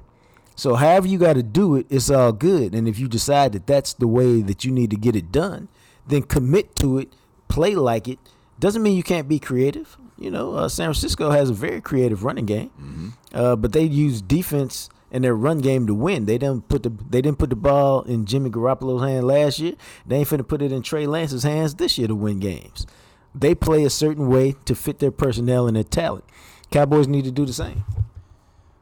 So 0.55 0.75
however 0.75 1.07
you 1.07 1.19
got 1.19 1.33
to 1.33 1.43
do 1.43 1.75
it, 1.75 1.85
it's 1.89 2.09
all 2.09 2.31
good. 2.31 2.73
And 2.73 2.87
if 2.87 2.97
you 2.97 3.07
decide 3.07 3.51
that 3.53 3.67
that's 3.67 3.93
the 3.93 4.07
way 4.07 4.41
that 4.41 4.65
you 4.65 4.71
need 4.71 4.89
to 4.91 4.95
get 4.95 5.15
it 5.15 5.31
done, 5.31 5.67
then 6.07 6.23
commit 6.23 6.75
to 6.77 6.97
it, 6.97 7.13
play 7.47 7.75
like 7.75 8.07
it. 8.07 8.19
Doesn't 8.59 8.81
mean 8.81 8.95
you 8.95 9.03
can't 9.03 9.27
be 9.27 9.37
creative. 9.37 9.97
You 10.17 10.31
know, 10.31 10.53
uh, 10.53 10.69
San 10.69 10.87
Francisco 10.87 11.31
has 11.31 11.49
a 11.49 11.53
very 11.53 11.81
creative 11.81 12.23
running 12.23 12.45
game, 12.45 12.69
mm-hmm. 12.69 13.09
uh, 13.33 13.55
but 13.57 13.73
they 13.73 13.83
use 13.83 14.21
defense 14.21 14.89
and 15.11 15.23
their 15.23 15.35
run 15.35 15.59
game 15.59 15.87
to 15.87 15.93
win. 15.93 16.25
They 16.25 16.37
didn't 16.37 16.67
put 16.67 16.83
the 16.83 16.89
they 16.89 17.21
didn't 17.21 17.37
put 17.39 17.49
the 17.49 17.55
ball 17.55 18.01
in 18.03 18.25
Jimmy 18.25 18.49
Garoppolo's 18.49 19.01
hand 19.01 19.27
last 19.27 19.59
year. 19.59 19.73
They 20.05 20.17
ain't 20.17 20.27
finna 20.27 20.47
put 20.47 20.61
it 20.61 20.71
in 20.71 20.81
Trey 20.81 21.05
Lance's 21.05 21.43
hands 21.43 21.75
this 21.75 21.97
year 21.97 22.07
to 22.07 22.15
win 22.15 22.39
games. 22.39 22.85
They 23.33 23.55
play 23.55 23.83
a 23.83 23.89
certain 23.89 24.29
way 24.29 24.55
to 24.65 24.75
fit 24.75 24.99
their 24.99 25.11
personnel 25.11 25.67
and 25.67 25.75
their 25.75 25.83
talent. 25.83 26.25
Cowboys 26.71 27.07
need 27.07 27.25
to 27.25 27.31
do 27.31 27.45
the 27.45 27.53
same. 27.53 27.83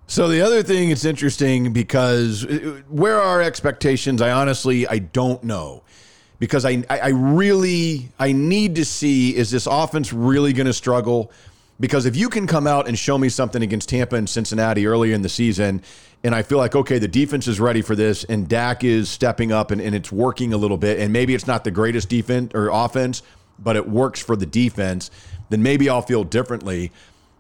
So 0.06 0.28
the 0.28 0.42
other 0.42 0.64
thing, 0.64 0.92
it's 0.92 1.06
interesting 1.06 1.74
because 1.74 2.46
uh, 2.46 2.82
where 2.88 3.20
are 3.20 3.42
expectations? 3.42 4.22
I 4.22 4.32
honestly 4.32 4.88
I 4.88 5.00
don't 5.00 5.44
know 5.44 5.83
because 6.44 6.66
I, 6.66 6.84
I 6.90 7.12
really 7.12 8.10
I 8.20 8.34
need 8.34 8.76
to 8.76 8.84
see 8.84 9.34
is 9.34 9.50
this 9.50 9.66
offense 9.66 10.12
really 10.12 10.52
going 10.52 10.68
to 10.68 10.74
struggle? 10.74 11.32
Because 11.80 12.06
if 12.06 12.18
you 12.18 12.28
can 12.28 12.48
come 12.48 12.68
out 12.68 12.86
and 12.86 13.00
show 13.00 13.18
me 13.18 13.30
something 13.30 13.64
against 13.64 13.88
Tampa 13.88 14.18
and 14.18 14.30
Cincinnati 14.30 14.86
earlier 14.86 15.16
in 15.16 15.22
the 15.22 15.30
season, 15.30 15.82
and 16.22 16.36
I 16.36 16.42
feel 16.44 16.58
like 16.58 16.76
okay, 16.76 17.00
the 17.00 17.08
defense 17.08 17.48
is 17.48 17.62
ready 17.62 17.82
for 17.82 17.96
this, 17.96 18.26
and 18.26 18.50
Dak 18.50 18.84
is 18.84 19.10
stepping 19.10 19.54
up 19.54 19.72
and, 19.72 19.80
and 19.80 19.96
it's 19.96 20.12
working 20.12 20.52
a 20.52 20.58
little 20.58 20.76
bit, 20.76 21.00
and 21.00 21.14
maybe 21.14 21.34
it's 21.34 21.48
not 21.48 21.64
the 21.64 21.72
greatest 21.72 22.10
defense 22.10 22.52
or 22.54 22.68
offense, 22.68 23.24
but 23.58 23.78
it 23.78 23.88
works 23.88 24.22
for 24.22 24.36
the 24.36 24.46
defense, 24.46 25.12
then 25.48 25.64
maybe 25.64 25.88
I'll 25.88 26.02
feel 26.02 26.26
differently. 26.26 26.92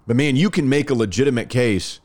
But 0.08 0.16
man, 0.16 0.38
you 0.38 0.50
can 0.50 0.70
make 0.70 0.92
a 0.92 0.96
legitimate 0.96 1.50
case. 1.50 2.00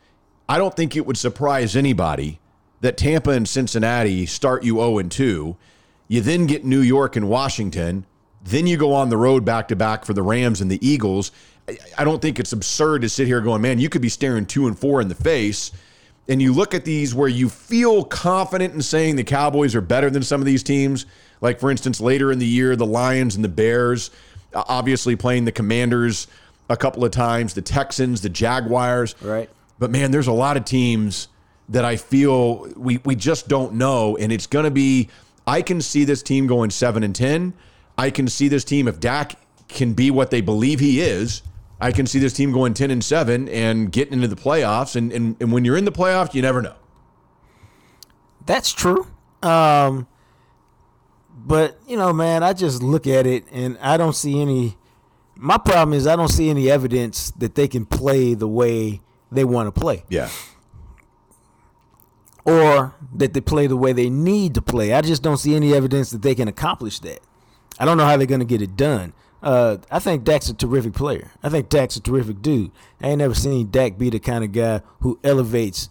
I 0.49 0.59
don't 0.59 0.75
think 0.75 0.97
it 0.97 1.07
would 1.07 1.17
surprise 1.17 1.77
anybody 1.77 2.41
that 2.81 2.97
Tampa 2.97 3.31
and 3.31 3.49
Cincinnati 3.49 4.27
start 4.27 4.65
you 4.65 4.79
0 4.79 4.99
and 4.99 5.13
2. 5.13 5.57
You 6.09 6.21
then 6.23 6.47
get 6.47 6.65
New 6.65 6.81
York 6.81 7.17
and 7.17 7.29
Washington. 7.29 8.05
Then 8.43 8.67
you 8.67 8.77
go 8.77 8.95
on 8.95 9.11
the 9.11 9.17
road 9.17 9.45
back 9.45 9.69
to 9.69 9.77
back 9.77 10.05
for 10.05 10.15
the 10.15 10.23
Rams 10.23 10.61
and 10.61 10.71
the 10.71 10.85
Eagles. 10.87 11.31
I- 11.99 12.05
don't 12.05 12.23
think 12.23 12.41
it's 12.41 12.53
absurd 12.53 13.03
to 13.03 13.09
sit 13.09 13.27
here 13.27 13.41
going, 13.43 13.61
man, 13.61 13.79
you 13.79 13.91
could 13.91 14.01
be 14.01 14.09
staring 14.09 14.47
two 14.47 14.67
and 14.67 14.79
four 14.79 15.01
in 15.03 15.09
the 15.09 15.15
face. 15.15 15.71
And 16.29 16.41
you 16.41 16.53
look 16.53 16.75
at 16.75 16.85
these 16.85 17.15
where 17.15 17.29
you 17.29 17.49
feel 17.49 18.05
confident 18.05 18.75
in 18.75 18.83
saying 18.83 19.17
the 19.17 19.25
Cowboys 19.25 19.75
are 19.75 19.81
better 19.81 20.09
than 20.11 20.23
some 20.23 20.41
of 20.41 20.47
these 20.47 20.63
teams. 20.63 21.05
Like, 21.41 21.61
for 21.61 21.71
instance, 21.71 22.01
later 22.01 22.33
in 22.33 22.39
the 22.39 22.47
year, 22.47 22.75
the 22.75 22.87
Lions 22.87 23.35
and 23.37 23.45
the 23.45 23.49
Bears, 23.49 24.11
obviously 24.55 25.15
playing 25.17 25.45
the 25.45 25.53
Commanders 25.53 26.27
a 26.71 26.77
couple 26.77 27.05
of 27.05 27.11
times, 27.11 27.55
the 27.55 27.63
Texans, 27.63 28.21
the 28.23 28.29
Jaguars. 28.29 29.15
Right. 29.23 29.49
But 29.79 29.91
man, 29.91 30.11
there's 30.11 30.27
a 30.27 30.33
lot 30.33 30.57
of 30.57 30.65
teams 30.65 31.29
that 31.69 31.85
I 31.85 31.97
feel 31.97 32.67
we 32.77 32.99
we 33.05 33.15
just 33.15 33.49
don't 33.49 33.75
know, 33.75 34.17
and 34.17 34.33
it's 34.33 34.47
going 34.47 34.65
to 34.65 34.71
be. 34.71 35.09
I 35.49 35.63
can 35.63 35.81
see 35.81 36.05
this 36.05 36.23
team 36.23 36.47
going 36.47 36.69
seven 36.71 37.03
and 37.03 37.15
ten. 37.15 37.55
I 37.97 38.11
can 38.11 38.29
see 38.29 38.49
this 38.49 38.65
team 38.65 38.87
if 38.87 39.01
Dak 39.01 39.35
can 39.67 39.95
be 39.95 40.11
what 40.11 40.31
they 40.31 40.43
believe 40.43 40.79
he 40.79 41.01
is. 41.01 41.43
I 41.81 41.91
can 41.93 42.07
see 42.07 42.19
this 42.19 42.35
team 42.35 42.53
going 42.53 42.75
ten 42.75 42.91
and 42.91 43.03
seven 43.03 43.49
and 43.49 43.91
getting 43.91 44.13
into 44.13 44.29
the 44.29 44.37
playoffs. 44.37 44.95
And 44.95 45.11
and, 45.13 45.37
and 45.41 45.51
when 45.51 45.65
you're 45.65 45.77
in 45.79 45.87
the 45.87 45.93
playoffs, 45.93 46.35
you 46.35 46.43
never 46.43 46.61
know. 46.61 46.75
That's 48.45 48.73
true. 48.73 49.07
Um, 49.43 50.07
but 51.35 51.79
you 51.87 51.97
know, 51.97 52.13
man, 52.13 52.43
I 52.43 52.53
just 52.53 52.83
look 52.83 53.07
at 53.07 53.27
it 53.27 53.45
and 53.51 53.79
I 53.81 53.97
don't 53.97 54.15
see 54.15 54.41
any. 54.41 54.77
My 55.35 55.57
problem 55.57 55.95
is 55.95 56.07
I 56.07 56.17
don't 56.17 56.29
see 56.29 56.51
any 56.51 56.71
evidence 56.71 57.31
that 57.33 57.55
they 57.55 57.69
can 57.69 57.87
play 57.87 58.35
the 58.35 58.49
way 58.49 59.01
they 59.31 59.45
want 59.45 59.73
to 59.73 59.81
play, 59.81 60.05
Yeah. 60.09 60.29
Or 62.49 62.95
that 63.15 63.35
they 63.35 63.41
play 63.41 63.67
the 63.67 63.77
way 63.77 63.93
they 63.93 64.09
need 64.09 64.55
to 64.55 64.63
play. 64.63 64.95
I 64.95 65.03
just 65.03 65.23
don't 65.23 65.37
see 65.37 65.55
any 65.55 65.75
evidence 65.75 66.11
that 66.11 66.23
they 66.23 66.35
can 66.35 66.49
accomplish 66.49 66.99
that. 67.01 67.21
I 67.79 67.85
don't 67.85 67.99
know 67.99 68.07
how 68.07 68.17
they're 68.17 68.27
going 68.27 68.41
to 68.41 68.47
get 68.47 68.63
it 68.63 68.77
done. 68.77 69.13
Uh, 69.43 69.77
I 69.91 69.99
think 69.99 70.25
Dak's 70.25 70.49
a 70.49 70.55
terrific 70.55 70.95
player. 70.95 71.31
I 71.43 71.49
think 71.49 71.69
Dak's 71.69 71.97
a 71.97 72.01
terrific 72.01 72.43
dude. 72.43 72.73
I 73.01 73.09
ain't 73.09 73.19
never 73.19 73.35
seen 73.35 73.71
Dak 73.71 73.99
be 73.99 74.11
the 74.11 74.19
kind 74.19 74.43
of 74.43 74.53
guy 74.53 74.81
who 75.01 75.21
elevates 75.23 75.91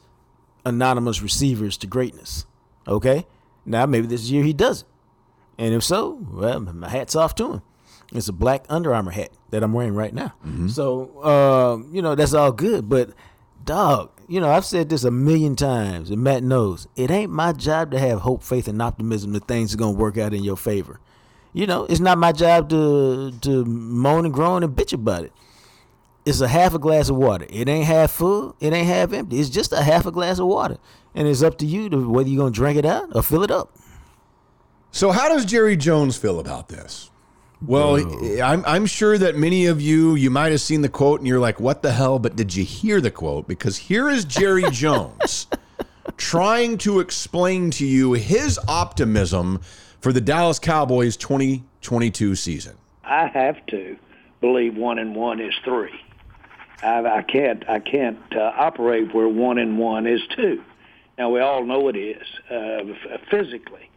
anonymous 0.66 1.22
receivers 1.22 1.78
to 1.78 1.88
greatness. 1.88 2.46
Okay? 2.88 3.26
Now, 3.66 3.86
maybe 3.86 4.08
this 4.08 4.30
year 4.30 4.44
he 4.44 4.54
does 4.54 4.82
it. 4.82 4.88
And 5.60 5.74
if 5.74 5.84
so, 5.84 6.26
well, 6.32 6.60
my 6.60 6.90
hat's 6.90 7.16
off 7.16 7.36
to 7.36 7.54
him. 7.54 7.62
It's 8.14 8.28
a 8.28 8.34
black 8.34 8.66
Under 8.70 8.94
Armour 8.94 9.12
hat 9.12 9.32
that 9.50 9.64
I'm 9.64 9.74
wearing 9.74 9.96
right 9.96 10.14
now. 10.14 10.34
So, 10.70 11.20
uh, 11.22 11.88
you 11.92 12.02
know, 12.02 12.16
that's 12.16 12.34
all 12.34 12.52
good. 12.52 12.90
But, 12.90 13.12
dog, 13.64 14.12
you 14.28 14.42
know, 14.42 14.50
I've 14.50 14.66
said 14.66 14.90
this 14.90 15.04
a 15.04 15.12
million 15.12 15.56
times, 15.56 16.10
and 16.10 16.22
Matt 16.22 16.44
knows 16.44 16.88
it 16.96 17.10
ain't 17.10 17.32
my 17.32 17.54
job 17.54 17.92
to 17.92 18.00
have 18.00 18.20
hope, 18.20 18.44
faith, 18.44 18.68
and 18.68 18.82
optimism 18.82 19.32
that 19.34 19.48
things 19.48 19.74
are 19.74 19.78
to 19.78 19.90
work 19.90 20.18
out 20.18 20.34
in 20.34 20.44
your 20.44 20.58
favor. 20.58 21.00
You 21.54 21.66
know, 21.66 21.86
it's 21.86 22.02
not 22.02 22.18
my 22.18 22.32
job 22.34 22.70
to 22.70 23.32
to 23.42 23.66
moan 23.66 24.26
and 24.26 24.34
groan 24.34 24.64
and 24.64 24.76
bitch 24.76 24.94
about 24.94 25.24
it. 25.24 25.34
It's 26.26 26.42
a 26.42 26.48
half 26.48 26.74
a 26.74 26.80
glass 26.80 27.10
of 27.10 27.16
water. 27.16 27.48
It 27.50 27.70
ain't 27.70 27.86
half 27.86 28.12
full. 28.12 28.56
It 28.60 28.74
ain't 28.74 28.88
half 28.88 29.14
empty. 29.14 29.40
It's 29.40 29.50
just 29.50 29.72
a 29.72 29.82
half 29.82 30.06
a 30.06 30.12
glass 30.12 30.40
of 30.40 30.48
water, 30.48 30.78
and 31.16 31.28
it's 31.28 31.42
up 31.42 31.58
to 31.60 31.66
you 31.66 31.90
to 31.90 32.10
whether 32.10 32.28
you're 32.28 32.40
gonna 32.40 32.52
drink 32.52 32.78
it 32.78 32.86
out 32.86 33.16
or 33.16 33.24
fill 33.24 33.44
it 33.44 33.52
up. 33.52 33.74
So, 34.92 35.12
how 35.12 35.30
does 35.30 35.46
Jerry 35.46 35.78
Jones 35.78 36.18
feel 36.18 36.40
about 36.40 36.68
this? 36.70 37.12
Well, 37.66 37.98
I'm, 38.42 38.64
I'm 38.66 38.86
sure 38.86 39.18
that 39.18 39.36
many 39.36 39.66
of 39.66 39.82
you, 39.82 40.16
you 40.16 40.30
might 40.30 40.52
have 40.52 40.62
seen 40.62 40.82
the 40.82 40.90
quote 40.90 41.20
and 41.20 41.28
you're 41.28 41.40
like, 41.40 41.60
what 41.60 41.82
the 41.82 41.92
hell? 41.92 42.20
But 42.20 42.36
did 42.36 42.56
you 42.56 42.64
hear 42.64 43.02
the 43.02 43.10
quote? 43.10 43.48
Because 43.48 43.78
here 43.78 44.10
is 44.10 44.26
Jerry 44.26 44.66
Jones 44.72 45.48
trying 46.18 46.78
to 46.80 47.00
explain 47.00 47.72
to 47.72 47.86
you 47.86 48.14
his 48.14 48.60
optimism 48.68 49.62
for 50.00 50.14
the 50.14 50.22
Dallas 50.22 50.60
Cowboys 50.60 51.18
2022 51.18 52.36
season. 52.36 52.78
I 53.04 53.28
have 53.28 53.66
to 53.68 53.98
believe 54.42 54.76
one 54.76 55.00
and 55.00 55.16
one 55.16 55.40
is 55.40 55.54
three. 55.64 56.00
I, 56.84 57.04
I 57.06 57.22
can't 57.24 57.68
I 57.68 57.80
can't 57.80 58.20
uh, 58.36 58.52
operate 58.56 59.14
where 59.14 59.28
one 59.28 59.58
and 59.58 59.80
one 59.80 60.06
is 60.06 60.22
two. 60.36 60.64
Now 61.18 61.30
we 61.32 61.40
all 61.40 61.66
know 61.66 61.88
it 61.88 61.96
is 61.96 62.24
uh, 62.52 62.84
physically, 63.32 63.90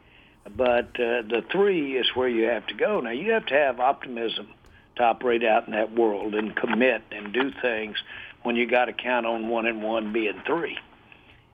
but 0.56 0.88
uh, 1.00 1.22
the 1.22 1.44
three 1.50 1.96
is 1.96 2.06
where 2.14 2.28
you 2.28 2.44
have 2.44 2.66
to 2.68 2.74
go. 2.74 3.00
Now 3.00 3.10
you 3.10 3.32
have 3.32 3.46
to 3.46 3.54
have 3.54 3.80
optimism 3.80 4.48
to 4.96 5.02
operate 5.02 5.44
out 5.44 5.66
in 5.66 5.72
that 5.72 5.94
world 5.94 6.34
and 6.34 6.54
commit 6.54 7.02
and 7.10 7.32
do 7.32 7.52
things 7.62 7.96
when 8.42 8.56
you 8.56 8.66
got 8.66 8.86
to 8.86 8.92
count 8.92 9.26
on 9.26 9.48
one 9.48 9.66
and 9.66 9.82
one 9.82 10.12
being 10.12 10.42
three. 10.46 10.78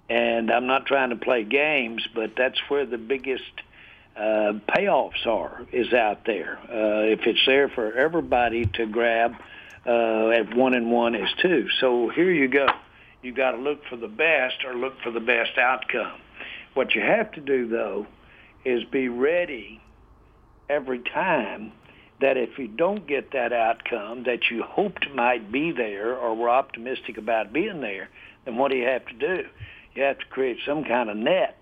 And 0.08 0.50
I'm 0.50 0.66
not 0.66 0.86
trying 0.86 1.10
to 1.10 1.16
play 1.16 1.44
games, 1.44 2.06
but 2.14 2.32
that's 2.36 2.58
where 2.68 2.86
the 2.86 2.98
biggest 2.98 3.42
uh, 4.16 4.54
payoffs 4.68 5.26
are 5.26 5.66
is 5.72 5.92
out 5.92 6.24
there. 6.24 6.58
Uh, 6.62 7.12
if 7.12 7.26
it's 7.26 7.44
there 7.44 7.68
for 7.68 7.92
everybody 7.92 8.64
to 8.74 8.86
grab, 8.86 9.34
uh, 9.84 10.30
at 10.30 10.54
one 10.56 10.74
and 10.74 10.90
one 10.90 11.14
is 11.14 11.28
two. 11.40 11.68
So 11.80 12.08
here 12.08 12.30
you 12.30 12.48
go. 12.48 12.66
You 13.22 13.32
got 13.32 13.52
to 13.52 13.58
look 13.58 13.84
for 13.88 13.96
the 13.96 14.08
best 14.08 14.64
or 14.64 14.74
look 14.74 15.00
for 15.02 15.10
the 15.10 15.20
best 15.20 15.58
outcome. 15.58 16.20
What 16.74 16.94
you 16.94 17.00
have 17.00 17.32
to 17.32 17.40
do 17.40 17.68
though 17.68 18.06
is 18.66 18.84
be 18.84 19.08
ready 19.08 19.80
every 20.68 20.98
time 20.98 21.72
that 22.20 22.36
if 22.36 22.58
you 22.58 22.66
don't 22.66 23.06
get 23.06 23.32
that 23.32 23.52
outcome 23.52 24.24
that 24.24 24.50
you 24.50 24.62
hoped 24.62 25.06
might 25.14 25.52
be 25.52 25.70
there 25.70 26.16
or 26.16 26.34
were 26.34 26.50
optimistic 26.50 27.18
about 27.18 27.52
being 27.52 27.80
there, 27.80 28.08
then 28.44 28.56
what 28.56 28.70
do 28.70 28.76
you 28.76 28.86
have 28.86 29.06
to 29.06 29.14
do? 29.14 29.46
You 29.94 30.02
have 30.02 30.18
to 30.18 30.26
create 30.26 30.58
some 30.66 30.84
kind 30.84 31.10
of 31.10 31.16
net 31.16 31.56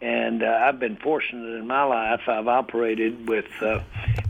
and 0.00 0.42
uh, 0.42 0.46
I've 0.46 0.78
been 0.78 0.96
fortunate 0.96 1.56
in 1.58 1.66
my 1.66 1.82
life. 1.82 2.20
I've 2.28 2.46
operated 2.46 3.28
with 3.28 3.46
uh, 3.60 3.80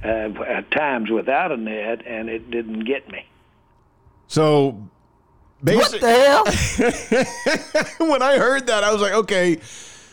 uh, 0.03 0.42
at 0.42 0.71
times 0.71 1.11
without 1.11 1.53
a 1.53 1.57
net, 1.57 2.07
and 2.07 2.29
it 2.29 2.51
didn't 2.51 2.85
get 2.85 3.11
me. 3.11 3.27
So, 4.29 4.83
What 5.62 6.01
the 6.01 6.09
hell? 7.99 8.09
when 8.11 8.23
I 8.23 8.38
heard 8.38 8.66
that, 8.68 8.85
I 8.85 8.92
was 8.92 9.03
like, 9.03 9.12
okay, 9.12 9.59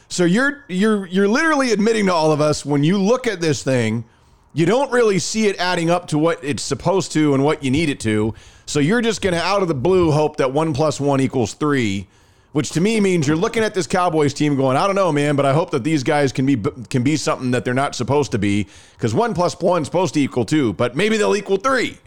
so 0.07 0.23
you're 0.23 0.63
you're 0.67 1.07
you're 1.07 1.27
literally 1.27 1.71
admitting 1.71 2.05
to 2.07 2.13
all 2.13 2.31
of 2.31 2.41
us 2.41 2.65
when 2.65 2.83
you 2.83 2.97
look 2.97 3.27
at 3.27 3.41
this 3.41 3.63
thing, 3.63 4.05
you 4.53 4.65
don't 4.65 4.91
really 4.91 5.19
see 5.19 5.47
it 5.47 5.57
adding 5.57 5.89
up 5.89 6.07
to 6.07 6.17
what 6.17 6.43
it's 6.43 6.63
supposed 6.63 7.11
to 7.13 7.33
and 7.33 7.43
what 7.43 7.63
you 7.63 7.71
need 7.71 7.89
it 7.89 7.99
to. 8.01 8.33
So 8.65 8.79
you're 8.79 9.01
just 9.01 9.21
going 9.21 9.33
to 9.33 9.41
out 9.41 9.61
of 9.61 9.67
the 9.67 9.75
blue 9.75 10.11
hope 10.11 10.37
that 10.37 10.51
one 10.51 10.73
plus 10.73 10.99
one 10.99 11.19
equals 11.21 11.53
three, 11.53 12.07
which 12.51 12.71
to 12.71 12.81
me 12.81 12.99
means 12.99 13.27
you're 13.27 13.35
looking 13.35 13.63
at 13.63 13.73
this 13.73 13.85
Cowboys 13.85 14.33
team 14.33 14.55
going, 14.55 14.77
I 14.77 14.87
don't 14.87 14.95
know, 14.95 15.11
man, 15.11 15.35
but 15.35 15.45
I 15.45 15.53
hope 15.53 15.71
that 15.71 15.83
these 15.83 16.03
guys 16.03 16.31
can 16.31 16.45
be 16.45 16.55
can 16.89 17.03
be 17.03 17.17
something 17.17 17.51
that 17.51 17.65
they're 17.65 17.73
not 17.73 17.95
supposed 17.95 18.31
to 18.31 18.39
be 18.39 18.67
because 18.93 19.13
one 19.13 19.33
plus 19.33 19.59
one 19.59 19.81
is 19.81 19.87
supposed 19.87 20.13
to 20.13 20.21
equal 20.21 20.45
two, 20.45 20.73
but 20.73 20.95
maybe 20.95 21.17
they'll 21.17 21.35
equal 21.35 21.57
three. 21.57 21.97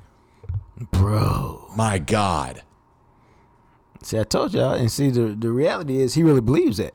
Bro. 0.92 1.72
My 1.76 1.98
God. 1.98 2.62
See, 4.02 4.18
I 4.18 4.24
told 4.24 4.54
y'all, 4.54 4.74
and 4.74 4.90
see, 4.90 5.11
the 5.11 5.37
the 5.38 5.50
reality 5.50 6.00
is 6.00 6.14
he 6.14 6.22
really 6.22 6.40
believes 6.40 6.78
that, 6.78 6.94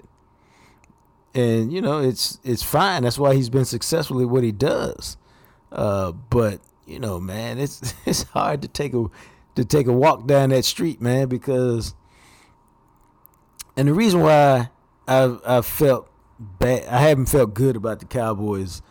and 1.33 1.71
you 1.71 1.81
know, 1.81 1.99
it's 1.99 2.39
it's 2.43 2.63
fine. 2.63 3.03
That's 3.03 3.17
why 3.17 3.33
he's 3.35 3.49
been 3.49 3.65
successful 3.65 4.21
at 4.21 4.29
what 4.29 4.43
he 4.43 4.51
does. 4.51 5.17
Uh, 5.71 6.11
but 6.11 6.61
you 6.85 6.99
know, 6.99 7.19
man, 7.19 7.59
it's 7.59 7.93
it's 8.05 8.23
hard 8.23 8.61
to 8.61 8.67
take 8.67 8.93
a 8.93 9.05
to 9.55 9.65
take 9.65 9.87
a 9.87 9.93
walk 9.93 10.25
down 10.25 10.49
that 10.49 10.65
street, 10.65 10.99
man, 11.01 11.27
because, 11.27 11.93
and 13.77 13.87
the 13.87 13.93
reason 13.93 14.21
why 14.21 14.69
I've 15.07 15.41
I've 15.45 15.65
felt 15.65 16.09
bad, 16.39 16.85
I 16.87 16.99
haven't 16.99 17.27
felt 17.27 17.53
good 17.53 17.75
about 17.75 17.99
the 17.99 18.05
Cowboys' 18.05 18.81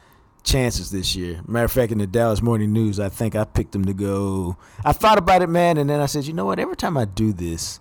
chances 0.42 0.90
this 0.90 1.14
year. 1.14 1.40
Matter 1.46 1.66
of 1.66 1.72
fact, 1.72 1.92
in 1.92 1.98
the 1.98 2.06
Dallas 2.06 2.42
Morning 2.42 2.72
News, 2.72 2.98
I 2.98 3.08
think 3.08 3.34
I 3.34 3.44
picked 3.44 3.72
them 3.72 3.84
to 3.84 3.94
go. 3.94 4.56
I 4.84 4.92
thought 4.92 5.18
about 5.18 5.42
it, 5.42 5.48
man, 5.48 5.76
and 5.76 5.88
then 5.88 6.00
I 6.00 6.06
said, 6.06 6.26
you 6.26 6.32
know 6.32 6.46
what? 6.46 6.58
Every 6.58 6.76
time 6.76 6.96
I 6.96 7.04
do 7.04 7.32
this, 7.32 7.80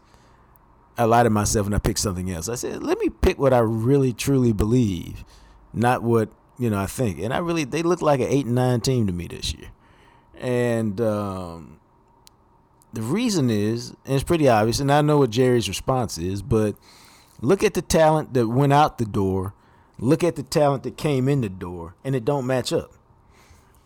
I 1.01 1.05
lied 1.05 1.25
to 1.25 1.29
myself 1.29 1.65
and 1.65 1.75
I 1.75 1.79
picked 1.79 1.99
something 1.99 2.29
else. 2.31 2.47
I 2.47 2.55
said, 2.55 2.83
let 2.83 2.99
me 2.99 3.09
pick 3.09 3.39
what 3.39 3.53
I 3.53 3.59
really 3.59 4.13
truly 4.13 4.53
believe, 4.53 5.25
not 5.73 6.03
what 6.03 6.29
you 6.59 6.69
know 6.69 6.77
I 6.77 6.85
think. 6.85 7.19
And 7.19 7.33
I 7.33 7.39
really, 7.39 7.63
they 7.63 7.81
look 7.81 8.01
like 8.01 8.19
an 8.19 8.27
eight 8.27 8.45
and 8.45 8.55
nine 8.55 8.81
team 8.81 9.07
to 9.07 9.13
me 9.13 9.27
this 9.27 9.53
year. 9.53 9.69
And 10.37 11.01
um, 11.01 11.79
the 12.93 13.01
reason 13.01 13.49
is, 13.49 13.89
and 14.05 14.15
it's 14.15 14.23
pretty 14.23 14.47
obvious, 14.47 14.79
and 14.79 14.91
I 14.91 15.01
know 15.01 15.17
what 15.17 15.31
Jerry's 15.31 15.67
response 15.67 16.17
is, 16.17 16.41
but 16.41 16.75
look 17.41 17.63
at 17.63 17.73
the 17.73 17.81
talent 17.81 18.33
that 18.33 18.47
went 18.47 18.73
out 18.73 18.97
the 18.97 19.05
door, 19.05 19.53
look 19.97 20.23
at 20.23 20.35
the 20.35 20.43
talent 20.43 20.83
that 20.83 20.97
came 20.97 21.27
in 21.27 21.41
the 21.41 21.49
door, 21.49 21.95
and 22.03 22.15
it 22.15 22.25
don't 22.25 22.45
match 22.45 22.71
up. 22.71 22.91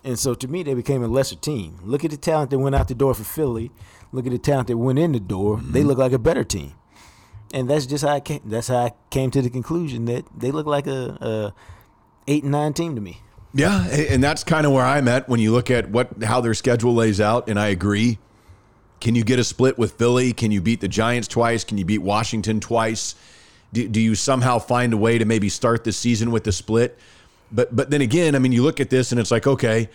And 0.03 0.19
so 0.19 0.33
to 0.35 0.47
me, 0.47 0.63
they 0.63 0.73
became 0.73 1.03
a 1.03 1.07
lesser 1.07 1.35
team. 1.35 1.79
Look 1.83 2.05
at 2.05 2.11
the 2.11 2.17
talent 2.17 2.51
that 2.51 2.59
went 2.59 2.75
out 2.75 2.87
the 2.87 2.93
door 2.93 3.13
for 3.15 3.23
Philly. 3.23 3.71
Look 4.11 4.25
at 4.25 4.31
the 4.31 4.37
talent 4.37 4.67
that 4.67 4.77
went 4.77 4.99
in 4.99 5.13
the 5.13 5.19
door. 5.19 5.59
They 5.63 5.83
look 5.83 5.97
like 5.97 6.11
a 6.11 6.19
better 6.19 6.43
team. 6.43 6.73
And 7.55 7.69
that's 7.69 7.85
just 7.85 8.03
how 8.03 8.11
I 8.11 8.19
came. 8.19 8.41
That's 8.43 8.67
how 8.67 8.77
I 8.77 8.91
came 9.09 9.31
to 9.31 9.41
the 9.41 9.49
conclusion 9.49 10.05
that 10.05 10.25
they 10.37 10.51
look 10.51 10.67
like 10.67 10.87
a, 10.87 11.17
a 11.21 11.53
eight 12.27 12.43
and 12.43 12.51
nine 12.51 12.73
team 12.73 12.95
to 12.95 13.01
me. 13.01 13.21
Yeah, 13.53 13.87
and 13.87 14.21
that's 14.21 14.43
kind 14.43 14.65
of 14.65 14.73
where 14.73 14.83
I'm 14.83 15.07
at 15.07 15.29
when 15.29 15.39
you 15.39 15.53
look 15.53 15.71
at 15.71 15.89
what 15.89 16.21
how 16.21 16.41
their 16.41 16.53
schedule 16.53 16.93
lays 16.93 17.21
out, 17.21 17.47
and 17.47 17.57
I 17.57 17.67
agree. 17.67 18.19
Can 18.99 19.15
you 19.15 19.23
get 19.23 19.39
a 19.39 19.43
split 19.45 19.77
with 19.77 19.93
Philly? 19.93 20.33
Can 20.33 20.51
you 20.51 20.59
beat 20.59 20.81
the 20.81 20.89
Giants 20.89 21.29
twice? 21.29 21.63
Can 21.63 21.77
you 21.77 21.85
beat 21.85 21.99
Washington 21.99 22.59
twice? 22.59 23.15
Do, 23.71 23.87
do 23.87 24.01
you 24.01 24.15
somehow 24.15 24.59
find 24.59 24.91
a 24.91 24.97
way 24.97 25.17
to 25.17 25.23
maybe 25.23 25.47
start 25.47 25.85
the 25.85 25.93
season 25.93 26.31
with 26.31 26.43
the 26.43 26.51
split? 26.51 26.99
But 27.53 27.73
but 27.73 27.89
then 27.89 28.01
again, 28.01 28.35
I 28.35 28.39
mean, 28.39 28.51
you 28.51 28.63
look 28.63 28.81
at 28.81 28.89
this 28.89 29.13
and 29.13 29.21
it's 29.21 29.31
like, 29.31 29.47
okay, 29.47 29.89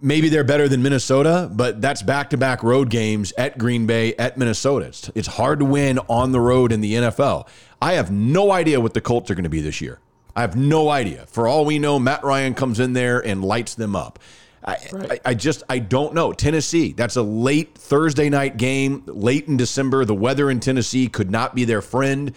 maybe 0.00 0.28
they're 0.28 0.44
better 0.44 0.68
than 0.68 0.82
Minnesota, 0.82 1.50
but 1.52 1.80
that's 1.80 2.02
back 2.02 2.30
to 2.30 2.36
back 2.36 2.62
road 2.62 2.90
games 2.90 3.32
at 3.36 3.58
Green 3.58 3.86
Bay, 3.86 4.14
at 4.14 4.36
Minnesota. 4.36 4.86
It's, 4.86 5.10
it's 5.14 5.28
hard 5.28 5.58
to 5.60 5.64
win 5.64 5.98
on 6.08 6.32
the 6.32 6.40
road 6.40 6.72
in 6.72 6.80
the 6.80 6.94
NFL. 6.94 7.48
I 7.80 7.94
have 7.94 8.10
no 8.10 8.50
idea 8.52 8.80
what 8.80 8.94
the 8.94 9.00
Colts 9.00 9.30
are 9.30 9.34
going 9.34 9.44
to 9.44 9.50
be 9.50 9.60
this 9.60 9.80
year. 9.80 10.00
I 10.34 10.42
have 10.42 10.56
no 10.56 10.88
idea. 10.88 11.26
For 11.26 11.48
all 11.48 11.64
we 11.64 11.78
know, 11.78 11.98
Matt 11.98 12.22
Ryan 12.22 12.54
comes 12.54 12.80
in 12.80 12.92
there 12.92 13.18
and 13.18 13.44
lights 13.44 13.74
them 13.74 13.96
up. 13.96 14.18
I, 14.64 14.76
right. 14.92 15.12
I, 15.12 15.30
I, 15.30 15.34
just 15.34 15.62
I 15.68 15.78
don't 15.78 16.14
know. 16.14 16.32
Tennessee, 16.32 16.92
that's 16.92 17.16
a 17.16 17.22
late 17.22 17.74
Thursday 17.74 18.28
night 18.28 18.56
game, 18.56 19.02
late 19.06 19.48
in 19.48 19.56
December. 19.56 20.04
The 20.04 20.14
weather 20.14 20.50
in 20.50 20.60
Tennessee 20.60 21.08
could 21.08 21.30
not 21.30 21.54
be 21.54 21.64
their 21.64 21.82
friend. 21.82 22.32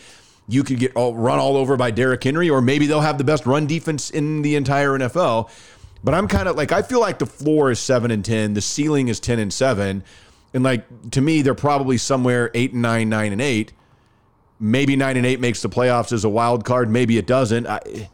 You 0.47 0.63
could 0.63 0.79
get 0.79 0.95
all, 0.95 1.15
run 1.15 1.39
all 1.39 1.57
over 1.57 1.77
by 1.77 1.91
Derrick 1.91 2.23
Henry, 2.23 2.49
or 2.49 2.61
maybe 2.61 2.85
they'll 2.87 3.01
have 3.01 3.17
the 3.17 3.23
best 3.23 3.45
run 3.45 3.67
defense 3.67 4.09
in 4.09 4.41
the 4.41 4.55
entire 4.55 4.91
NFL. 4.91 5.49
But 6.03 6.13
I'm 6.13 6.27
kind 6.27 6.47
of 6.47 6.55
like 6.55 6.71
I 6.71 6.81
feel 6.81 6.99
like 6.99 7.19
the 7.19 7.25
floor 7.25 7.71
is 7.71 7.79
seven 7.79 8.11
and 8.11 8.25
ten, 8.25 8.53
the 8.53 8.61
ceiling 8.61 9.07
is 9.07 9.19
ten 9.19 9.39
and 9.39 9.53
seven, 9.53 10.03
and 10.53 10.63
like 10.63 11.11
to 11.11 11.21
me 11.21 11.41
they're 11.41 11.53
probably 11.53 11.97
somewhere 11.97 12.49
eight 12.53 12.73
and 12.73 12.81
nine, 12.81 13.09
nine 13.09 13.31
and 13.31 13.41
eight. 13.41 13.73
Maybe 14.59 14.95
nine 14.95 15.17
and 15.17 15.25
eight 15.25 15.39
makes 15.39 15.61
the 15.61 15.69
playoffs 15.69 16.11
as 16.11 16.23
a 16.23 16.29
wild 16.29 16.65
card. 16.65 16.89
Maybe 16.89 17.17
it 17.17 17.25
doesn't. 17.25 17.67
I, 17.67 18.09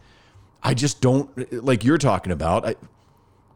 I 0.64 0.74
just 0.74 1.02
don't 1.02 1.30
like 1.64 1.84
you're 1.84 1.98
talking 1.98 2.32
about. 2.32 2.66
I, 2.66 2.76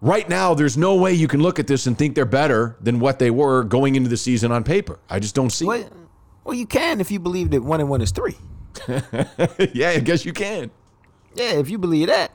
right 0.01 0.27
now, 0.27 0.53
there's 0.53 0.77
no 0.77 0.95
way 0.95 1.13
you 1.13 1.27
can 1.27 1.41
look 1.41 1.59
at 1.59 1.67
this 1.67 1.87
and 1.87 1.97
think 1.97 2.15
they're 2.15 2.25
better 2.25 2.77
than 2.81 2.99
what 2.99 3.19
they 3.19 3.31
were 3.31 3.63
going 3.63 3.95
into 3.95 4.09
the 4.09 4.17
season 4.17 4.51
on 4.51 4.63
paper. 4.63 4.99
I 5.09 5.19
just 5.19 5.35
don't 5.35 5.49
see. 5.49 5.65
Well, 5.65 5.89
well 6.43 6.53
you 6.53 6.65
can 6.65 7.01
if 7.01 7.11
you 7.11 7.19
believe 7.19 7.51
that 7.51 7.61
one 7.61 7.79
and 7.79 7.89
one 7.89 8.01
is 8.01 8.11
three. 8.11 8.35
yeah, 9.73 9.89
I 9.89 9.99
guess 9.99 10.25
you 10.25 10.33
can. 10.33 10.71
Yeah, 11.35 11.53
if 11.53 11.69
you 11.69 11.77
believe 11.77 12.07
that. 12.07 12.31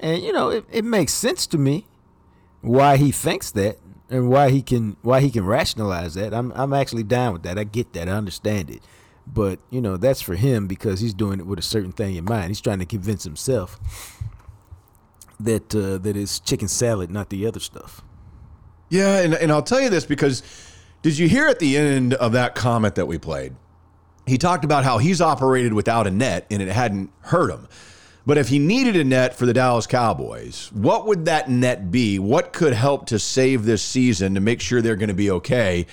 And 0.00 0.22
you 0.22 0.32
know, 0.32 0.50
it, 0.50 0.64
it 0.70 0.84
makes 0.84 1.12
sense 1.12 1.46
to 1.48 1.58
me 1.58 1.86
why 2.60 2.96
he 2.96 3.10
thinks 3.10 3.50
that 3.52 3.78
and 4.10 4.28
why 4.28 4.50
he 4.50 4.62
can 4.62 4.96
why 5.02 5.20
he 5.20 5.30
can 5.30 5.44
rationalize 5.44 6.14
that. 6.14 6.34
I'm 6.34 6.52
I'm 6.52 6.72
actually 6.72 7.04
down 7.04 7.32
with 7.32 7.42
that. 7.44 7.58
I 7.58 7.64
get 7.64 7.92
that. 7.94 8.08
I 8.08 8.12
understand 8.12 8.70
it. 8.70 8.82
But, 9.26 9.60
you 9.70 9.80
know, 9.80 9.96
that's 9.96 10.20
for 10.20 10.34
him 10.34 10.66
because 10.66 11.00
he's 11.00 11.14
doing 11.14 11.38
it 11.38 11.46
with 11.46 11.58
a 11.58 11.62
certain 11.62 11.92
thing 11.92 12.16
in 12.16 12.24
mind. 12.24 12.48
He's 12.48 12.60
trying 12.60 12.80
to 12.80 12.86
convince 12.86 13.24
himself 13.24 13.78
that 15.38 15.74
uh, 15.74 15.98
that 15.98 16.16
is 16.16 16.40
chicken 16.40 16.68
salad, 16.68 17.10
not 17.10 17.30
the 17.30 17.46
other 17.46 17.60
stuff. 17.60 18.02
Yeah, 18.88 19.20
and, 19.20 19.34
and 19.34 19.50
I'll 19.50 19.62
tell 19.62 19.80
you 19.80 19.88
this 19.88 20.04
because 20.04 20.42
did 21.02 21.16
you 21.18 21.28
hear 21.28 21.46
at 21.48 21.58
the 21.58 21.76
end 21.76 22.14
of 22.14 22.32
that 22.32 22.54
comment 22.54 22.94
that 22.96 23.06
we 23.06 23.18
played? 23.18 23.54
He 24.26 24.38
talked 24.38 24.64
about 24.64 24.84
how 24.84 24.98
he's 24.98 25.20
operated 25.20 25.72
without 25.72 26.06
a 26.06 26.10
net 26.10 26.46
and 26.50 26.62
it 26.62 26.68
hadn't 26.68 27.10
hurt 27.22 27.50
him. 27.50 27.68
But 28.24 28.38
if 28.38 28.48
he 28.48 28.58
needed 28.58 28.94
a 28.96 29.04
net 29.04 29.34
for 29.34 29.46
the 29.46 29.52
Dallas 29.52 29.86
Cowboys, 29.86 30.70
what 30.72 31.06
would 31.06 31.24
that 31.24 31.50
net 31.50 31.90
be? 31.90 32.18
What 32.18 32.52
could 32.52 32.72
help 32.72 33.06
to 33.06 33.18
save 33.18 33.64
this 33.64 33.82
season 33.82 34.34
to 34.34 34.40
make 34.40 34.60
sure 34.60 34.80
they're 34.80 34.96
going 34.96 35.08
to 35.08 35.14
be 35.14 35.30
okay? 35.30 35.86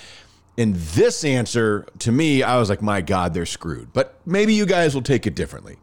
And 0.56 0.74
this 0.74 1.24
answer, 1.24 1.86
to 2.00 2.12
me, 2.12 2.42
I 2.42 2.58
was 2.58 2.68
like, 2.68 2.82
my 2.82 3.00
God, 3.00 3.34
they're 3.34 3.46
screwed. 3.46 3.92
But 3.92 4.20
maybe 4.26 4.54
you 4.54 4.66
guys 4.66 4.94
will 4.94 5.02
take 5.02 5.26
it 5.26 5.34
differently. 5.34 5.78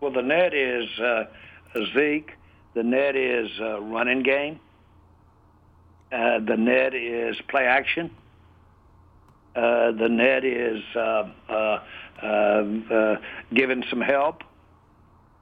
Well, 0.00 0.10
the 0.10 0.22
net 0.22 0.52
is 0.52 0.86
uh, 0.98 1.24
Zeke. 1.94 2.32
The 2.74 2.82
net 2.82 3.16
is 3.16 3.48
uh, 3.58 3.80
running 3.80 4.22
game. 4.22 4.60
Uh, 6.12 6.40
the 6.40 6.56
net 6.56 6.94
is 6.94 7.36
play 7.48 7.64
action. 7.64 8.10
Uh, 9.54 9.92
the 9.92 10.08
net 10.08 10.44
is 10.44 10.82
uh, 10.94 11.80
uh, 12.20 13.16
giving 13.54 13.82
some 13.88 14.02
help. 14.02 14.42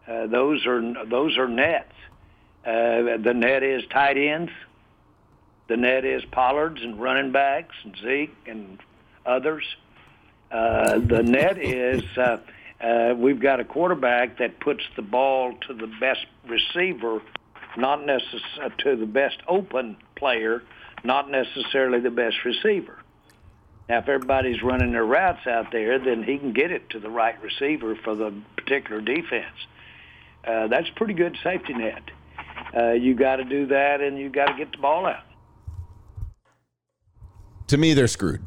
Uh, 0.07 0.27
those 0.27 0.67
are 0.67 1.05
those 1.07 1.39
are 1.39 1.49
nets. 1.49 1.93
Uh, 2.65 3.17
the 3.23 3.33
net 3.35 3.63
is 3.63 3.83
tight 3.91 4.17
ends. 4.17 4.53
The 5.69 5.77
net 5.77 6.05
is 6.05 6.23
Pollards 6.27 6.83
and 6.83 7.01
running 7.01 7.33
backs 7.33 7.75
and 7.85 7.97
Zeke 7.97 8.37
and 8.47 8.79
others. 9.25 9.65
Uh, 10.51 10.99
the 10.99 11.23
net 11.23 11.59
is 11.59 12.03
uh, 12.19 12.39
uh, 12.81 13.15
we've 13.17 13.41
got 13.41 13.61
a 13.61 13.65
quarterback 13.65 14.39
that 14.39 14.61
puts 14.61 14.83
the 14.95 15.03
ball 15.03 15.55
to 15.67 15.75
the 15.75 15.87
best 16.01 16.27
receiver, 16.47 17.23
not 17.79 18.05
necessarily 18.05 18.75
to 18.79 18.97
the 18.97 19.07
best 19.07 19.39
open 19.49 19.97
player, 20.17 20.63
not 21.03 21.31
necessarily 21.31 22.01
the 22.01 22.11
best 22.11 22.45
receiver. 22.45 22.99
Now, 23.89 23.99
if 23.99 24.09
everybody's 24.09 24.63
running 24.63 24.93
their 24.93 25.05
routes 25.05 25.47
out 25.47 25.73
there, 25.73 25.99
then 25.99 26.23
he 26.23 26.39
can 26.39 26.53
get 26.53 26.71
it 26.71 26.91
to 26.91 26.99
the 26.99 27.11
right 27.11 27.41
receiver 27.43 27.97
for 27.97 28.15
the 28.15 28.35
particular 28.57 29.01
defense 29.01 29.57
uh, 30.47 30.67
that's 30.69 30.89
pretty 30.91 31.15
good 31.15 31.37
safety 31.43 31.75
net. 31.75 32.03
Uh, 32.77 32.93
you 32.93 33.15
got 33.15 33.37
to 33.37 33.45
do 33.45 33.67
that, 33.67 34.01
and 34.01 34.19
you 34.19 34.29
got 34.29 34.47
to 34.47 34.55
get 34.55 34.73
the 34.73 34.79
ball 34.79 35.07
out. 35.07 35.25
To 37.69 37.79
me, 37.79 37.95
they're 37.95 38.09
screwed. 38.09 38.43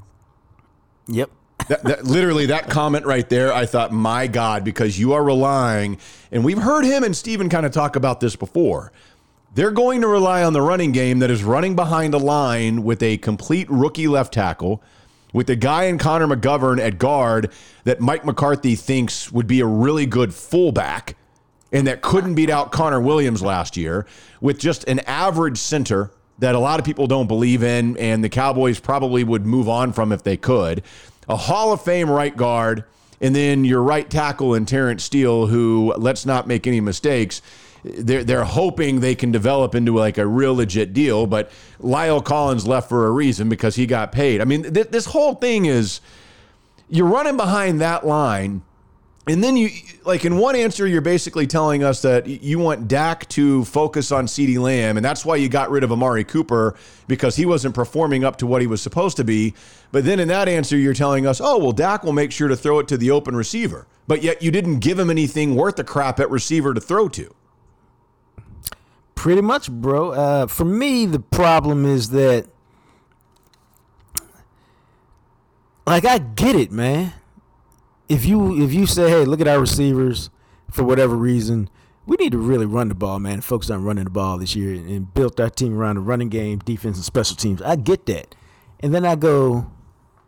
Yep. 1.08 1.32
that, 1.70 1.84
that, 1.84 2.04
literally, 2.04 2.48
that 2.48 2.70
comment 2.70 3.06
right 3.06 3.28
there, 3.28 3.52
I 3.54 3.66
thought, 3.66 3.92
my 3.92 4.28
God, 4.28 4.64
because 4.64 5.00
you 5.00 5.14
are 5.14 5.24
relying, 5.24 5.98
and 6.32 6.44
we've 6.44 6.58
heard 6.58 6.86
him 6.86 7.04
and 7.04 7.16
Steven 7.16 7.50
kind 7.50 7.66
of 7.66 7.72
talk 7.72 7.96
about 7.96 8.20
this 8.20 8.36
before. 8.36 8.92
They're 9.56 9.72
going 9.72 10.02
to 10.02 10.08
rely 10.08 10.44
on 10.44 10.54
the 10.54 10.62
running 10.62 10.92
game 10.92 11.20
that 11.20 11.32
is 11.32 11.44
running 11.44 11.76
behind 11.76 12.14
a 12.14 12.20
line 12.20 12.84
with 12.84 13.02
a 13.02 13.18
complete 13.18 13.68
rookie 13.70 14.08
left 14.08 14.34
tackle, 14.34 14.84
with 15.34 15.50
a 15.50 15.56
guy 15.56 15.86
in 15.86 15.98
Connor 15.98 16.28
McGovern 16.28 16.80
at 16.80 17.00
guard 17.00 17.52
that 17.84 18.00
Mike 18.00 18.24
McCarthy 18.24 18.76
thinks 18.76 19.32
would 19.32 19.48
be 19.48 19.60
a 19.60 19.66
really 19.66 20.06
good 20.06 20.34
fullback 20.34 21.16
and 21.72 21.88
that 21.88 22.02
couldn't 22.02 22.36
beat 22.36 22.50
out 22.50 22.72
Connor 22.72 23.02
Williams 23.02 23.42
last 23.42 23.78
year 23.78 24.06
with 24.42 24.60
just 24.60 24.84
an 24.86 25.00
average 25.00 25.58
center 25.58 26.12
that 26.40 26.56
a 26.56 26.60
lot 26.60 26.80
of 26.80 26.86
people 26.86 27.08
don't 27.08 27.28
believe 27.28 27.64
in, 27.64 27.98
and 27.98 28.24
the 28.24 28.30
Cowboys 28.30 28.80
probably 28.80 29.24
would 29.24 29.46
move 29.46 29.68
on 29.68 29.92
from 29.92 30.12
if 30.12 30.24
they 30.24 30.38
could. 30.38 30.84
A 31.28 31.36
Hall 31.36 31.74
of 31.74 31.82
Fame 31.82 32.10
right 32.10 32.36
guard, 32.36 32.84
and 33.20 33.36
then 33.36 33.66
your 33.66 33.82
right 33.82 34.08
tackle 34.08 34.54
in 34.54 34.66
Terence 34.66 35.04
Steele, 35.04 35.48
who, 35.48 35.94
let's 35.98 36.26
not 36.26 36.48
make 36.48 36.68
any 36.68 36.80
mistakes, 36.80 37.42
they're, 37.84 38.24
they're 38.24 38.44
hoping 38.44 39.00
they 39.00 39.16
can 39.16 39.32
develop 39.32 39.74
into 39.74 39.96
like 39.96 40.18
a 40.18 40.28
real 40.28 40.56
legit 40.56 40.94
deal. 40.94 41.26
But 41.26 41.52
La'el 41.82 42.24
Collins 42.24 42.68
left 42.68 42.90
for 42.90 43.08
a 43.08 43.12
reason 43.12 43.50
because 43.50 43.76
he 43.76 43.86
got 43.86 44.12
paid. 44.12 44.42
I 44.42 44.46
mean, 44.46 44.74
th- 44.74 44.90
this 44.90 45.06
whole 45.06 45.36
thing 45.36 45.66
is 45.66 46.02
you're 46.90 47.08
running 47.08 47.38
behind 47.38 47.82
that 47.82 48.06
line 48.06 48.62
and 49.28 49.44
then 49.44 49.58
you 49.58 49.70
like 50.06 50.24
in 50.24 50.38
one 50.38 50.56
answer, 50.56 50.88
you're 50.88 51.02
basically 51.02 51.48
telling 51.48 51.84
us 51.84 52.02
that 52.02 52.28
you 52.28 52.60
want 52.60 52.88
Dak 52.88 53.28
to 53.30 53.66
focus 53.66 54.12
on 54.12 54.26
CeeDee 54.26 54.58
Lamb, 54.58 54.96
and 54.96 55.06
that's 55.06 55.26
why 55.26 55.36
you 55.36 55.50
got 55.50 55.70
rid 55.70 55.84
of 55.84 55.92
Amari 55.92 56.24
Cooper 56.24 56.76
because 57.08 57.36
he 57.36 57.46
wasn't 57.46 57.76
performing 57.76 58.24
up 58.24 58.38
to 58.38 58.48
what 58.48 58.62
he 58.62 58.68
was 58.68 58.82
supposed 58.82 59.18
to 59.18 59.26
be. 59.26 59.54
But 59.92 60.06
then 60.06 60.22
in 60.22 60.30
that 60.30 60.48
answer, 60.48 60.78
you're 60.78 60.94
telling 60.94 61.28
us, 61.28 61.42
oh 61.42 61.58
well, 61.58 61.74
Dak 61.74 62.04
will 62.04 62.14
make 62.14 62.32
sure 62.32 62.48
to 62.48 62.56
throw 62.56 62.80
it 62.80 62.88
to 62.88 62.98
the 62.98 63.12
open 63.12 63.36
receiver. 63.36 63.86
But 64.08 64.24
yet 64.24 64.42
you 64.42 64.50
didn't 64.50 64.80
give 64.80 64.98
him 64.98 65.10
anything 65.10 65.56
worth 65.56 65.78
a 65.78 65.84
crap 65.84 66.22
at 66.22 66.32
receiver 66.32 66.74
to 66.74 66.80
throw 66.80 67.10
to. 67.10 67.36
Pretty 69.14 69.42
much, 69.42 69.70
bro. 69.70 70.12
Uh, 70.12 70.48
for 70.48 70.64
me, 70.64 71.06
the 71.06 71.20
problem 71.20 71.86
is 71.86 72.12
that, 72.12 72.48
like, 75.86 76.06
I 76.06 76.20
get 76.20 76.56
it, 76.56 76.72
man 76.72 77.14
if 78.10 78.26
you 78.26 78.64
if 78.64 78.74
you 78.74 78.86
say, 78.86 79.10
hey, 79.10 79.26
look 79.26 79.42
at 79.42 79.48
our 79.48 79.60
receivers 79.60 80.30
for 80.72 80.84
whatever 80.84 81.16
reason, 81.16 81.70
we 82.06 82.16
need 82.18 82.32
to 82.32 82.38
really 82.38 82.66
run 82.66 82.90
the 82.90 82.96
ball, 82.96 83.20
man. 83.20 83.42
Focus 83.42 83.70
on 83.70 83.84
running 83.84 84.06
the 84.06 84.10
ball 84.10 84.38
this 84.38 84.56
year 84.56 84.74
and 84.74 85.14
built 85.14 85.40
our 85.40 85.50
team 85.50 85.78
around 85.78 85.96
the 85.96 86.02
running 86.02 86.30
game, 86.30 86.60
defense, 86.60 86.98
and 86.98 87.06
special 87.06 87.36
teams. 87.36 87.62
I 87.62 87.76
get 87.76 88.06
that. 88.06 88.36
And 88.80 88.94
then 88.94 89.06
I 89.06 89.16
go 89.16 89.72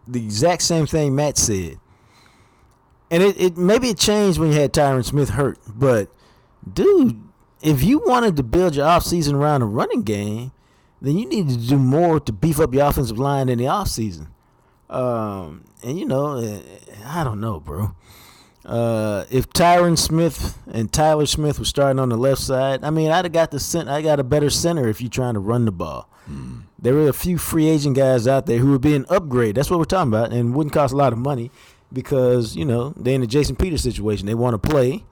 the 0.08 0.24
exact 0.24 0.64
same 0.64 0.88
thing 0.88 1.16
Matt 1.16 1.38
said. 1.38 1.78
And 3.12 3.24
it, 3.24 3.40
it 3.40 3.58
maybe 3.58 3.90
it 3.90 3.98
changed 3.98 4.40
when 4.40 4.52
you 4.52 4.60
had 4.60 4.74
Tyron 4.74 5.04
Smith 5.06 5.30
hurt, 5.30 5.58
but 5.68 6.10
dude, 6.72 7.22
if 7.62 7.84
you 7.84 8.00
wanted 8.06 8.38
to 8.38 8.44
build 8.44 8.76
your 8.76 8.86
offseason 8.86 9.34
around 9.34 9.62
a 9.62 9.66
running 9.66 10.04
game, 10.04 10.52
then 11.02 11.18
you 11.18 11.26
need 11.28 11.50
to 11.50 11.58
do 11.58 11.78
more 11.78 12.20
to 12.20 12.32
beef 12.32 12.60
up 12.60 12.74
your 12.74 12.86
offensive 12.88 13.18
line 13.18 13.50
in 13.50 13.58
the 13.58 13.66
offseason. 13.66 14.28
Um, 14.90 15.64
and 15.84 16.00
you 16.00 16.06
know, 16.06 16.38
eh, 16.38 16.60
I 17.06 17.24
don't 17.24 17.40
know, 17.40 17.60
bro. 17.60 17.96
Uh, 18.66 19.26
if 19.32 19.50
Tyron 19.50 19.98
Smith 19.98 20.58
and 20.72 20.92
Tyler 20.92 21.26
Smith 21.26 21.58
were 21.60 21.66
starting 21.66 22.00
on 22.00 22.10
the 22.10 22.18
left 22.18 22.42
side, 22.42 22.84
I 22.84 22.90
mean, 22.90 23.10
I'd 23.10 23.26
have 23.26 23.32
got 23.32 23.52
the 23.52 23.60
center. 23.60 23.92
I 23.92 24.02
got 24.02 24.20
a 24.20 24.24
better 24.24 24.50
center 24.50 24.88
if 24.88 25.02
you're 25.02 25.10
trying 25.10 25.34
to 25.34 25.40
run 25.40 25.66
the 25.66 25.72
ball. 25.72 26.10
Mm. 26.30 26.64
There 26.78 26.94
were 26.94 27.10
a 27.10 27.14
few 27.14 27.38
free 27.38 27.68
agent 27.68 27.96
guys 27.96 28.28
out 28.28 28.46
there 28.46 28.60
who 28.60 28.72
would 28.72 28.82
be 28.82 28.96
an 28.96 29.06
upgrade. 29.10 29.56
That's 29.56 29.70
what 29.70 29.80
we're 29.80 29.86
talking 29.86 30.12
about, 30.12 30.32
and 30.32 30.54
wouldn't 30.54 30.74
cost 30.74 30.94
a 30.94 30.98
lot 30.98 31.14
of 31.14 31.20
money 31.20 31.52
because 31.92 32.56
you 32.56 32.66
know 32.66 32.94
they're 32.96 33.16
in 33.16 33.22
the 33.22 33.28
Jason 33.28 33.56
Peters 33.56 33.82
situation. 33.82 34.28
They 34.28 34.36
want 34.36 34.62
to 34.62 34.70
play. 34.70 35.04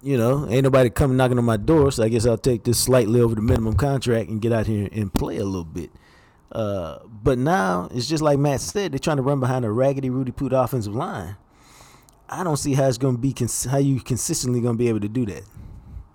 You 0.00 0.16
know, 0.16 0.48
ain't 0.48 0.62
nobody 0.62 0.90
coming 0.90 1.16
knocking 1.16 1.38
on 1.38 1.44
my 1.44 1.56
door, 1.56 1.90
so 1.90 2.04
I 2.04 2.08
guess 2.08 2.24
I'll 2.24 2.38
take 2.38 2.62
this 2.62 2.78
slightly 2.78 3.20
over 3.20 3.34
the 3.34 3.42
minimum 3.42 3.74
contract 3.74 4.30
and 4.30 4.40
get 4.40 4.52
out 4.52 4.66
here 4.68 4.88
and 4.92 5.12
play 5.12 5.38
a 5.38 5.44
little 5.44 5.64
bit. 5.64 5.90
Uh, 6.50 6.98
but 7.22 7.38
now 7.38 7.88
it's 7.92 8.06
just 8.06 8.22
like 8.22 8.38
Matt 8.38 8.60
said, 8.60 8.92
they're 8.92 8.98
trying 8.98 9.18
to 9.18 9.22
run 9.22 9.40
behind 9.40 9.64
a 9.64 9.70
raggedy 9.70 10.10
Rudy 10.10 10.32
Poot 10.32 10.52
offensive 10.52 10.94
line. 10.94 11.36
I 12.28 12.44
don't 12.44 12.56
see 12.56 12.74
how 12.74 12.86
it's 12.88 12.98
going 12.98 13.16
to 13.16 13.20
be 13.20 13.32
cons- 13.32 13.64
how 13.64 13.78
you 13.78 14.00
consistently 14.00 14.60
going 14.60 14.74
to 14.74 14.78
be 14.78 14.88
able 14.88 15.00
to 15.00 15.08
do 15.08 15.26
that. 15.26 15.42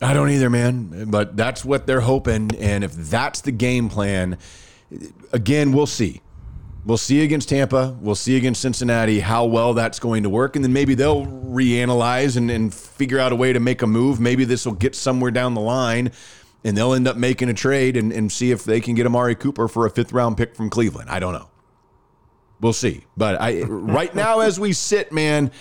I 0.01 0.13
don't 0.13 0.29
either, 0.29 0.49
man. 0.49 1.09
But 1.09 1.37
that's 1.37 1.63
what 1.63 1.87
they're 1.87 2.01
hoping, 2.01 2.51
and 2.57 2.83
if 2.83 2.93
that's 2.93 3.41
the 3.41 3.51
game 3.51 3.89
plan, 3.89 4.37
again, 5.31 5.71
we'll 5.71 5.85
see. 5.85 6.21
We'll 6.85 6.97
see 6.97 7.23
against 7.23 7.47
Tampa. 7.47 7.97
We'll 8.01 8.15
see 8.15 8.35
against 8.35 8.61
Cincinnati 8.61 9.21
how 9.21 9.45
well 9.45 9.73
that's 9.73 9.99
going 9.99 10.23
to 10.23 10.29
work. 10.29 10.57
And 10.57 10.65
then 10.65 10.73
maybe 10.73 10.95
they'll 10.95 11.25
reanalyze 11.25 12.35
and, 12.35 12.51
and 12.51 12.73
figure 12.73 13.19
out 13.19 13.31
a 13.31 13.37
way 13.37 13.53
to 13.53 13.61
make 13.61 13.81
a 13.81 13.87
move. 13.87 14.19
Maybe 14.19 14.43
this 14.43 14.65
will 14.65 14.73
get 14.73 14.93
somewhere 14.93 15.31
down 15.31 15.53
the 15.53 15.61
line 15.61 16.11
and 16.63 16.77
they'll 16.77 16.93
end 16.93 17.07
up 17.07 17.17
making 17.17 17.49
a 17.49 17.53
trade 17.53 17.97
and, 17.97 18.11
and 18.11 18.31
see 18.31 18.51
if 18.51 18.63
they 18.63 18.79
can 18.79 18.95
get 18.95 19.05
Amari 19.05 19.35
Cooper 19.35 19.67
for 19.67 19.85
a 19.85 19.89
fifth 19.89 20.13
round 20.13 20.37
pick 20.37 20.55
from 20.55 20.69
Cleveland. 20.69 21.09
I 21.09 21.19
don't 21.19 21.33
know. 21.33 21.49
We'll 22.61 22.73
see. 22.73 23.03
But 23.17 23.41
I 23.41 23.61
right 23.67 24.13
now, 24.15 24.39
as 24.39 24.59
we 24.59 24.73
sit, 24.73 25.11
man, 25.11 25.51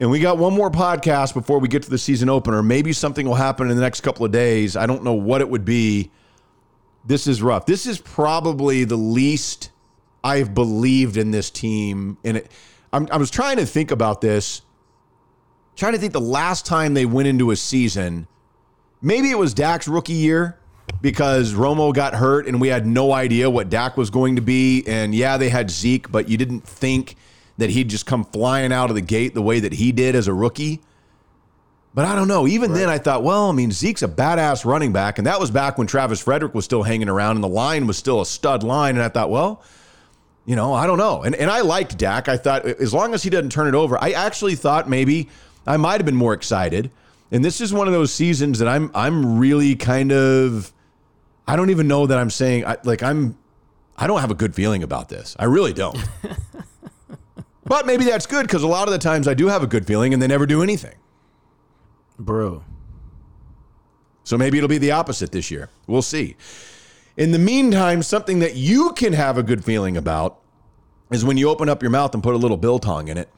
and 0.00 0.10
we 0.10 0.18
got 0.18 0.38
one 0.38 0.54
more 0.54 0.70
podcast 0.70 1.34
before 1.34 1.60
we 1.60 1.68
get 1.68 1.84
to 1.84 1.90
the 1.90 1.98
season 1.98 2.28
opener. 2.28 2.62
Maybe 2.62 2.92
something 2.92 3.26
will 3.26 3.36
happen 3.36 3.70
in 3.70 3.76
the 3.76 3.82
next 3.82 4.00
couple 4.00 4.26
of 4.26 4.32
days. 4.32 4.76
I 4.76 4.86
don't 4.86 5.04
know 5.04 5.12
what 5.12 5.40
it 5.40 5.48
would 5.48 5.64
be. 5.64 6.10
This 7.04 7.26
is 7.26 7.42
rough. 7.42 7.66
This 7.66 7.86
is 7.86 8.00
probably 8.00 8.84
the 8.84 8.96
least 8.96 9.70
I've 10.24 10.54
believed 10.54 11.16
in 11.16 11.30
this 11.30 11.50
team. 11.50 12.16
And 12.24 12.38
it, 12.38 12.50
I'm, 12.92 13.08
I 13.10 13.16
was 13.16 13.30
trying 13.30 13.58
to 13.58 13.66
think 13.66 13.90
about 13.90 14.20
this, 14.20 14.62
trying 15.76 15.92
to 15.92 15.98
think 15.98 16.12
the 16.12 16.20
last 16.20 16.66
time 16.66 16.94
they 16.94 17.06
went 17.06 17.28
into 17.28 17.50
a 17.50 17.56
season. 17.56 18.26
Maybe 19.02 19.30
it 19.30 19.38
was 19.38 19.52
Dak's 19.52 19.88
rookie 19.88 20.12
year 20.12 20.56
because 21.00 21.54
Romo 21.54 21.92
got 21.92 22.14
hurt 22.14 22.46
and 22.46 22.60
we 22.60 22.68
had 22.68 22.86
no 22.86 23.12
idea 23.12 23.50
what 23.50 23.68
Dak 23.68 23.96
was 23.96 24.10
going 24.10 24.36
to 24.36 24.42
be. 24.42 24.84
And 24.86 25.14
yeah, 25.14 25.36
they 25.36 25.48
had 25.48 25.70
Zeke, 25.70 26.10
but 26.10 26.28
you 26.28 26.36
didn't 26.36 26.60
think 26.62 27.16
that 27.58 27.70
he'd 27.70 27.90
just 27.90 28.06
come 28.06 28.24
flying 28.24 28.72
out 28.72 28.90
of 28.90 28.94
the 28.94 29.02
gate 29.02 29.34
the 29.34 29.42
way 29.42 29.60
that 29.60 29.74
he 29.74 29.92
did 29.92 30.14
as 30.14 30.28
a 30.28 30.32
rookie. 30.32 30.80
But 31.94 32.06
I 32.06 32.14
don't 32.14 32.28
know. 32.28 32.46
Even 32.46 32.70
right. 32.70 32.78
then, 32.78 32.88
I 32.88 32.96
thought, 32.96 33.22
well, 33.22 33.50
I 33.50 33.52
mean, 33.52 33.70
Zeke's 33.70 34.02
a 34.02 34.08
badass 34.08 34.64
running 34.64 34.92
back. 34.92 35.18
And 35.18 35.26
that 35.26 35.38
was 35.38 35.50
back 35.50 35.76
when 35.76 35.86
Travis 35.86 36.20
Frederick 36.20 36.54
was 36.54 36.64
still 36.64 36.84
hanging 36.84 37.08
around 37.08 37.36
and 37.36 37.44
the 37.44 37.48
line 37.48 37.86
was 37.86 37.98
still 37.98 38.20
a 38.22 38.26
stud 38.26 38.62
line. 38.62 38.94
And 38.94 39.04
I 39.04 39.08
thought, 39.08 39.28
well, 39.28 39.62
you 40.46 40.56
know, 40.56 40.72
I 40.72 40.86
don't 40.86 40.98
know. 40.98 41.22
And 41.22 41.34
and 41.34 41.50
I 41.50 41.60
liked 41.60 41.98
Dak. 41.98 42.28
I 42.28 42.36
thought 42.36 42.64
as 42.64 42.94
long 42.94 43.14
as 43.14 43.22
he 43.22 43.30
doesn't 43.30 43.50
turn 43.50 43.68
it 43.68 43.74
over, 43.74 44.02
I 44.02 44.12
actually 44.12 44.54
thought 44.54 44.88
maybe 44.88 45.28
I 45.66 45.76
might 45.76 46.00
have 46.00 46.06
been 46.06 46.16
more 46.16 46.34
excited. 46.34 46.90
And 47.32 47.42
this 47.42 47.62
is 47.62 47.72
one 47.72 47.86
of 47.88 47.94
those 47.94 48.12
seasons 48.12 48.58
that 48.58 48.68
I'm 48.68 48.90
I'm 48.94 49.38
really 49.38 49.74
kind 49.74 50.12
of 50.12 50.72
I 51.48 51.56
don't 51.56 51.70
even 51.70 51.88
know 51.88 52.06
that 52.06 52.18
I'm 52.18 52.30
saying 52.30 52.66
I, 52.66 52.76
like 52.84 53.02
I'm 53.02 53.38
I 53.96 54.06
don't 54.06 54.20
have 54.20 54.30
a 54.30 54.34
good 54.34 54.54
feeling 54.54 54.82
about 54.82 55.08
this. 55.08 55.34
I 55.38 55.44
really 55.44 55.72
don't. 55.72 55.98
but 57.64 57.86
maybe 57.86 58.04
that's 58.04 58.26
good 58.26 58.42
because 58.42 58.62
a 58.62 58.68
lot 58.68 58.86
of 58.86 58.92
the 58.92 58.98
times 58.98 59.26
I 59.26 59.34
do 59.34 59.48
have 59.48 59.62
a 59.62 59.66
good 59.66 59.86
feeling 59.86 60.12
and 60.12 60.22
they 60.22 60.26
never 60.26 60.46
do 60.46 60.62
anything. 60.62 60.94
Bro. 62.18 62.64
So 64.24 64.36
maybe 64.36 64.58
it'll 64.58 64.68
be 64.68 64.78
the 64.78 64.92
opposite 64.92 65.32
this 65.32 65.50
year. 65.50 65.70
We'll 65.86 66.02
see. 66.02 66.36
In 67.16 67.32
the 67.32 67.38
meantime, 67.38 68.02
something 68.02 68.38
that 68.38 68.56
you 68.56 68.92
can 68.92 69.14
have 69.14 69.36
a 69.36 69.42
good 69.42 69.64
feeling 69.64 69.96
about 69.96 70.38
is 71.10 71.24
when 71.24 71.36
you 71.36 71.48
open 71.48 71.68
up 71.68 71.82
your 71.82 71.90
mouth 71.90 72.14
and 72.14 72.22
put 72.22 72.34
a 72.34 72.38
little 72.38 72.56
biltong 72.56 73.08
in 73.08 73.18
it. 73.18 73.28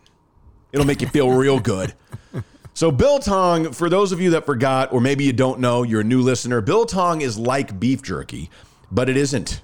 It'll 0.72 0.86
make 0.86 1.00
you 1.00 1.08
feel 1.08 1.30
real 1.30 1.60
good. 1.60 1.94
So 2.74 2.90
biltong, 2.90 3.72
for 3.72 3.88
those 3.88 4.10
of 4.10 4.20
you 4.20 4.30
that 4.30 4.46
forgot, 4.46 4.92
or 4.92 5.00
maybe 5.00 5.22
you 5.22 5.32
don't 5.32 5.60
know, 5.60 5.84
you're 5.84 6.00
a 6.00 6.04
new 6.04 6.20
listener, 6.20 6.60
biltong 6.60 7.20
is 7.20 7.38
like 7.38 7.78
beef 7.78 8.02
jerky, 8.02 8.50
but 8.90 9.08
it 9.08 9.16
isn't. 9.16 9.60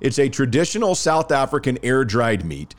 It's 0.00 0.18
a 0.18 0.30
traditional 0.30 0.94
South 0.94 1.30
African 1.30 1.78
air 1.82 2.04
dried 2.04 2.44
meat 2.44 2.74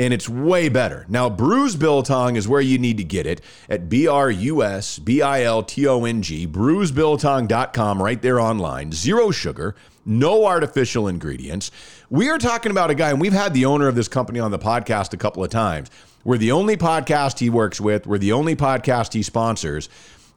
and 0.00 0.14
it's 0.14 0.30
way 0.30 0.70
better. 0.70 1.04
Now, 1.10 1.28
Brus 1.28 1.76
Biltong 1.76 2.36
is 2.36 2.48
where 2.48 2.62
you 2.62 2.78
need 2.78 2.96
to 2.96 3.04
get 3.04 3.26
it 3.26 3.42
at 3.68 3.90
B 3.90 4.08
R 4.08 4.30
U 4.30 4.62
S 4.62 4.98
B 4.98 5.20
I 5.20 5.42
L 5.42 5.62
T 5.62 5.86
O 5.86 6.04
N 6.04 6.22
G, 6.22 6.46
brusbiltong.com, 6.46 8.02
right 8.02 8.22
there 8.22 8.40
online. 8.40 8.92
Zero 8.92 9.30
sugar, 9.30 9.76
no 10.06 10.46
artificial 10.46 11.06
ingredients. 11.06 11.70
We 12.08 12.30
are 12.30 12.38
talking 12.38 12.70
about 12.70 12.90
a 12.90 12.94
guy, 12.94 13.10
and 13.10 13.20
we've 13.20 13.34
had 13.34 13.52
the 13.52 13.66
owner 13.66 13.88
of 13.88 13.94
this 13.94 14.08
company 14.08 14.40
on 14.40 14.50
the 14.50 14.58
podcast 14.58 15.12
a 15.12 15.18
couple 15.18 15.44
of 15.44 15.50
times. 15.50 15.90
We're 16.24 16.38
the 16.38 16.52
only 16.52 16.76
podcast 16.76 17.38
he 17.38 17.50
works 17.50 17.80
with, 17.80 18.06
we're 18.06 18.18
the 18.18 18.32
only 18.32 18.56
podcast 18.56 19.12
he 19.12 19.22
sponsors. 19.22 19.88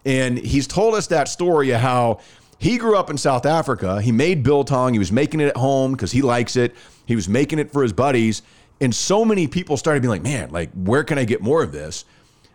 And 0.05 0.37
he's 0.37 0.67
told 0.67 0.95
us 0.95 1.07
that 1.07 1.27
story 1.27 1.71
of 1.71 1.81
how 1.81 2.19
he 2.57 2.77
grew 2.77 2.97
up 2.97 3.09
in 3.09 3.17
South 3.17 3.45
Africa. 3.45 4.01
He 4.01 4.11
made 4.11 4.43
biltong. 4.43 4.93
He 4.93 4.99
was 4.99 5.11
making 5.11 5.39
it 5.39 5.47
at 5.47 5.57
home 5.57 5.93
because 5.93 6.11
he 6.11 6.21
likes 6.21 6.55
it. 6.55 6.75
He 7.05 7.15
was 7.15 7.27
making 7.27 7.59
it 7.59 7.71
for 7.71 7.83
his 7.83 7.93
buddies. 7.93 8.41
And 8.79 8.93
so 8.93 9.23
many 9.23 9.47
people 9.47 9.77
started 9.77 10.01
being 10.01 10.09
like, 10.09 10.23
man, 10.23 10.49
like, 10.51 10.71
where 10.73 11.03
can 11.03 11.17
I 11.17 11.25
get 11.25 11.41
more 11.41 11.63
of 11.63 11.71
this? 11.71 12.05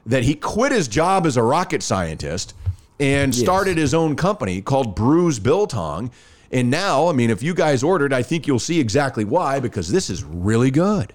That 0.07 0.25
he 0.25 0.35
quit 0.35 0.73
his 0.73 0.88
job 0.88 1.27
as 1.27 1.37
a 1.37 1.43
rocket 1.43 1.83
scientist 1.83 2.55
and 3.01 3.35
yes. 3.35 3.43
started 3.43 3.77
his 3.77 3.95
own 3.95 4.17
company 4.17 4.61
called 4.61 4.95
Brus 4.95 5.38
Biltong. 5.38 6.11
And 6.51 6.71
now, 6.71 7.09
I 7.09 7.12
mean, 7.12 7.31
if 7.31 7.43
you 7.43 7.55
guys 7.55 7.83
ordered, 7.83 8.12
I 8.12 8.23
think 8.23 8.47
you'll 8.47 8.59
see 8.59 8.81
exactly 8.81 9.25
why, 9.25 9.61
because 9.61 9.93
this 9.93 10.09
is 10.09 10.25
really 10.25 10.71
good. 10.71 11.12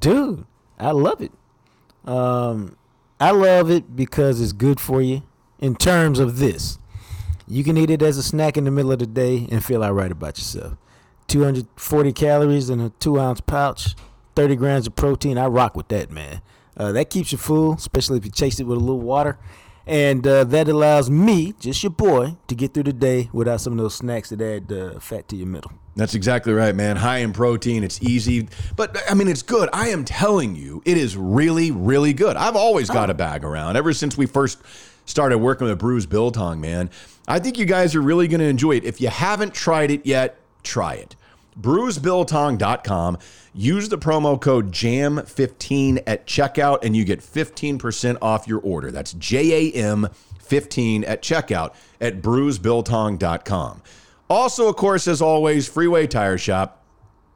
Dude, 0.00 0.44
I 0.78 0.92
love 0.92 1.20
it. 1.20 1.32
Um, 2.04 2.76
I 3.20 3.32
love 3.32 3.70
it 3.70 3.96
because 3.96 4.40
it's 4.40 4.52
good 4.52 4.80
for 4.80 5.02
you 5.02 5.22
in 5.58 5.74
terms 5.76 6.18
of 6.18 6.38
this. 6.38 6.78
You 7.46 7.64
can 7.64 7.76
eat 7.76 7.90
it 7.90 8.02
as 8.02 8.16
a 8.18 8.22
snack 8.22 8.56
in 8.56 8.64
the 8.64 8.70
middle 8.70 8.92
of 8.92 8.98
the 8.98 9.06
day 9.06 9.48
and 9.50 9.64
feel 9.64 9.82
all 9.82 9.92
right 9.92 10.12
about 10.12 10.38
yourself. 10.38 10.76
240 11.28 12.12
calories 12.12 12.70
in 12.70 12.80
a 12.80 12.90
two 12.90 13.18
ounce 13.18 13.40
pouch, 13.40 13.94
30 14.36 14.56
grams 14.56 14.86
of 14.86 14.94
protein. 14.94 15.36
I 15.36 15.46
rock 15.46 15.76
with 15.76 15.88
that, 15.88 16.10
man. 16.10 16.40
Uh, 16.76 16.92
that 16.92 17.10
keeps 17.10 17.32
you 17.32 17.38
full, 17.38 17.74
especially 17.74 18.18
if 18.18 18.24
you 18.24 18.30
chase 18.30 18.60
it 18.60 18.64
with 18.64 18.78
a 18.78 18.80
little 18.80 19.00
water. 19.00 19.38
And 19.86 20.26
uh, 20.26 20.44
that 20.44 20.68
allows 20.68 21.10
me, 21.10 21.54
just 21.58 21.82
your 21.82 21.90
boy, 21.90 22.36
to 22.46 22.54
get 22.54 22.74
through 22.74 22.84
the 22.84 22.92
day 22.92 23.30
without 23.32 23.60
some 23.62 23.72
of 23.72 23.78
those 23.78 23.94
snacks 23.94 24.28
that 24.28 24.40
add 24.40 24.70
uh, 24.70 25.00
fat 25.00 25.28
to 25.28 25.36
your 25.36 25.46
middle. 25.46 25.72
That's 25.98 26.14
exactly 26.14 26.52
right, 26.52 26.74
man. 26.74 26.96
High 26.96 27.18
in 27.18 27.32
protein, 27.32 27.82
it's 27.82 28.00
easy, 28.00 28.48
but 28.76 28.96
I 29.10 29.14
mean, 29.14 29.26
it's 29.26 29.42
good. 29.42 29.68
I 29.72 29.88
am 29.88 30.04
telling 30.04 30.54
you, 30.54 30.80
it 30.84 30.96
is 30.96 31.16
really, 31.16 31.72
really 31.72 32.12
good. 32.12 32.36
I've 32.36 32.54
always 32.54 32.88
got 32.88 33.10
oh. 33.10 33.12
a 33.12 33.14
bag 33.14 33.42
around 33.42 33.76
ever 33.76 33.92
since 33.92 34.16
we 34.16 34.26
first 34.26 34.58
started 35.06 35.38
working 35.38 35.66
with 35.66 35.76
Brus 35.78 36.06
Biltong, 36.06 36.60
man. 36.60 36.88
I 37.26 37.40
think 37.40 37.58
you 37.58 37.66
guys 37.66 37.96
are 37.96 38.00
really 38.00 38.28
going 38.28 38.40
to 38.40 38.46
enjoy 38.46 38.76
it. 38.76 38.84
If 38.84 39.00
you 39.00 39.08
haven't 39.08 39.54
tried 39.54 39.90
it 39.90 40.06
yet, 40.06 40.38
try 40.62 40.94
it 40.94 41.16
brusbiltong.com. 41.60 43.18
Use 43.52 43.88
the 43.88 43.98
promo 43.98 44.40
code 44.40 44.70
JAM15 44.70 46.02
at 46.06 46.26
checkout 46.26 46.84
and 46.84 46.96
you 46.96 47.04
get 47.04 47.20
15% 47.20 48.18
off 48.22 48.46
your 48.46 48.60
order. 48.60 48.90
That's 48.90 49.12
J 49.14 49.72
A 49.72 49.72
M 49.72 50.08
15 50.38 51.04
at 51.04 51.22
checkout 51.22 51.74
at 52.00 52.22
brusbiltong.com. 52.22 53.82
Also, 54.28 54.68
of 54.68 54.76
course, 54.76 55.08
as 55.08 55.22
always, 55.22 55.66
Freeway 55.66 56.06
Tire 56.06 56.38
Shop. 56.38 56.84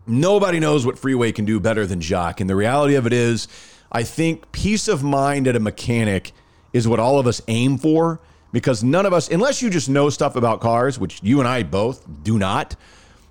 Nobody 0.07 0.61
knows 0.61 0.85
what 0.85 0.98
Freeway 0.98 1.33
can 1.33 1.44
do 1.44 1.61
better 1.61 1.87
than 1.87 2.00
Jock. 2.00 2.40
And 2.40 2.50
the 2.50 2.57
reality 2.57 2.96
of 2.96 3.07
it 3.07 3.12
is, 3.12 3.48
I 3.90 4.02
think 4.02 4.50
peace 4.52 4.88
of 4.88 5.02
mind 5.02 5.46
at 5.46 5.57
a 5.57 5.61
mechanic 5.61 6.33
is 6.72 6.88
what 6.88 6.98
all 6.98 7.18
of 7.18 7.26
us 7.26 7.40
aim 7.48 7.78
for 7.78 8.20
because 8.52 8.85
none 8.85 9.07
of 9.07 9.12
us, 9.12 9.28
unless 9.31 9.62
you 9.62 9.70
just 9.70 9.88
know 9.88 10.11
stuff 10.11 10.37
about 10.37 10.61
cars, 10.61 10.98
which 10.98 11.20
you 11.22 11.40
and 11.40 11.48
I 11.48 11.62
both 11.62 12.05
do 12.22 12.38
not, 12.38 12.76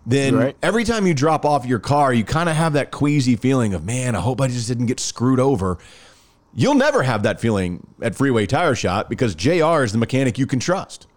then 0.05 0.35
right. 0.35 0.57
every 0.63 0.83
time 0.83 1.05
you 1.05 1.13
drop 1.13 1.45
off 1.45 1.65
your 1.65 1.79
car, 1.79 2.11
you 2.13 2.23
kind 2.23 2.49
of 2.49 2.55
have 2.55 2.73
that 2.73 2.91
queasy 2.91 3.35
feeling 3.35 3.73
of, 3.73 3.85
man, 3.85 4.15
I 4.15 4.19
hope 4.19 4.41
I 4.41 4.47
just 4.47 4.67
didn't 4.67 4.87
get 4.87 4.99
screwed 4.99 5.39
over. 5.39 5.77
You'll 6.53 6.75
never 6.75 7.03
have 7.03 7.23
that 7.23 7.39
feeling 7.39 7.85
at 8.01 8.15
Freeway 8.15 8.45
Tire 8.45 8.75
Shop 8.75 9.09
because 9.09 9.35
JR 9.35 9.83
is 9.83 9.91
the 9.91 9.99
mechanic 9.99 10.37
you 10.37 10.47
can 10.47 10.59
trust. 10.59 11.07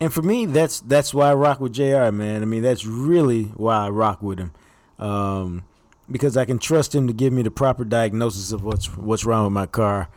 And 0.00 0.12
for 0.12 0.22
me, 0.22 0.46
that's 0.46 0.80
that's 0.80 1.12
why 1.12 1.30
I 1.30 1.34
rock 1.34 1.60
with 1.60 1.72
JR, 1.72 2.10
man. 2.10 2.42
I 2.42 2.44
mean, 2.44 2.62
that's 2.62 2.86
really 2.86 3.44
why 3.44 3.86
I 3.86 3.88
rock 3.88 4.22
with 4.22 4.38
him. 4.38 4.52
Um, 4.98 5.64
because 6.10 6.36
I 6.36 6.44
can 6.44 6.58
trust 6.58 6.94
him 6.94 7.06
to 7.06 7.12
give 7.12 7.32
me 7.32 7.42
the 7.42 7.50
proper 7.50 7.84
diagnosis 7.84 8.52
of 8.52 8.62
what's 8.62 8.96
what's 8.96 9.24
wrong 9.24 9.44
with 9.44 9.52
my 9.52 9.66
car. 9.66 10.08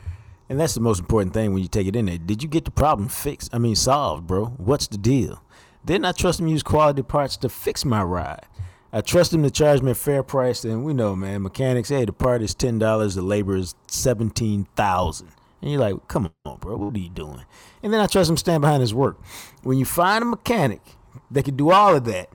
And 0.50 0.60
that's 0.60 0.76
the 0.76 0.82
most 0.82 1.00
important 1.00 1.34
thing 1.34 1.54
when 1.54 1.64
you 1.64 1.70
take 1.70 1.88
it 1.88 1.96
in 1.96 2.08
there. 2.08 2.18
Did 2.18 2.44
you 2.44 2.50
get 2.50 2.66
the 2.66 2.72
problem 2.72 3.08
fixed? 3.08 3.54
I 3.54 3.58
mean, 3.58 3.76
solved, 3.76 4.28
bro. 4.28 4.48
What's 4.58 4.86
the 4.88 4.98
deal? 4.98 5.42
Then 5.84 6.04
I 6.04 6.12
trust 6.12 6.40
him 6.40 6.48
to 6.48 6.52
use 6.52 6.62
quality 6.62 7.02
parts 7.02 7.38
to 7.38 7.50
fix 7.50 7.86
my 7.86 8.04
ride. 8.04 8.46
I 8.94 9.00
trust 9.02 9.34
him 9.34 9.44
to 9.44 9.50
charge 9.50 9.82
me 9.82 9.92
a 9.92 9.96
fair 9.96 10.22
price, 10.22 10.66
and 10.66 10.84
we 10.84 10.94
know, 10.94 11.16
man, 11.16 11.44
mechanics, 11.44 11.88
hey, 11.88 12.04
the 12.04 12.12
part 12.12 12.42
is 12.42 12.54
ten 12.54 12.78
dollars, 12.78 13.16
the 13.16 13.22
labor 13.22 13.56
is 13.56 13.74
seventeen 13.88 14.68
thousand. 14.76 15.30
And 15.62 15.72
you're 15.72 15.80
like, 15.80 16.08
come 16.08 16.32
on, 16.46 16.58
bro, 16.58 16.76
what 16.76 16.96
are 16.96 17.00
you 17.00 17.10
doing? 17.10 17.46
And 17.84 17.94
then 17.94 18.00
I 18.00 18.08
trust 18.08 18.30
him 18.30 18.36
to 18.36 18.40
stand 18.40 18.62
behind 18.62 18.82
his 18.82 18.94
work. 18.94 19.20
When 19.64 19.78
you 19.78 19.86
find 19.86 20.24
a 20.24 20.26
mechanic 20.26 20.82
that 21.30 21.46
can 21.46 21.56
do 21.56 21.72
all 21.72 21.96
of 21.96 22.06
that, 22.06 22.30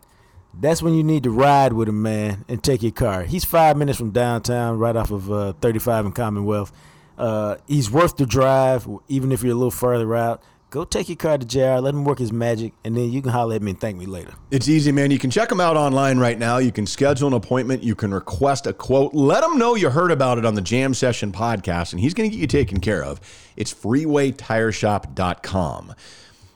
that's 0.59 0.83
when 0.83 0.95
you 0.95 1.03
need 1.03 1.25
to 1.25 1.31
ride 1.31 1.73
with 1.73 1.89
him, 1.89 2.03
man, 2.03 2.45
and 2.49 2.63
take 2.63 2.83
your 2.83 2.93
car. 2.93 3.25
He's 3.25 3.45
five 3.45 3.77
minutes 3.77 3.99
from 3.99 4.11
downtown, 4.11 4.79
right 4.79 4.97
off 4.97 5.11
of 5.11 5.31
uh, 5.31 5.53
35 5.55 6.07
and 6.07 6.15
Commonwealth. 6.15 6.73
Uh, 7.19 7.57
he's 7.67 7.91
worth 7.91 8.17
the 8.17 8.27
drive, 8.27 8.89
even 9.09 9.33
if 9.33 9.43
you're 9.43 9.53
a 9.53 9.57
little 9.57 9.71
further 9.71 10.15
out 10.15 10.43
go 10.77 10.85
take 10.85 11.09
your 11.09 11.17
car 11.17 11.39
to 11.39 11.47
JR, 11.47 11.81
let 11.81 11.95
him 11.95 12.05
work 12.05 12.19
his 12.19 12.33
magic, 12.33 12.75
and 12.85 12.95
then 12.95 13.11
you 13.11 13.23
can 13.23 13.31
holler 13.31 13.55
at 13.55 13.63
me 13.63 13.71
and 13.71 13.81
thank 13.81 13.97
me 13.97 14.05
later. 14.05 14.35
It's 14.51 14.69
easy, 14.69 14.93
man. 14.93 15.11
You 15.11 15.19
can 15.19 15.31
check 15.31 15.49
them 15.49 15.59
out 15.59 15.75
online 15.75 16.19
right 16.19 16.39
now. 16.39 16.59
You 16.59 16.71
can 16.71 16.87
schedule 16.87 17.29
an 17.29 17.35
appointment. 17.35 17.83
You 17.83 17.95
can 17.95 18.13
request 18.13 18.67
a 18.67 18.75
quote. 18.75 19.15
Let 19.15 19.43
him 19.43 19.57
know 19.57 19.75
you 19.75 19.89
heard 19.89 20.11
about 20.11 20.37
it 20.37 20.45
on 20.45 20.55
the 20.55 20.61
Jam 20.61 20.93
Session 20.93 21.33
podcast, 21.33 21.93
and 21.93 22.01
he's 22.01 22.13
going 22.13 22.31
to 22.31 22.37
get 22.37 22.43
you 22.43 22.47
taken 22.47 22.81
care 22.81 23.03
of. 23.03 23.23
It's 23.57 23.73
freewaytireshop.com. 23.73 25.95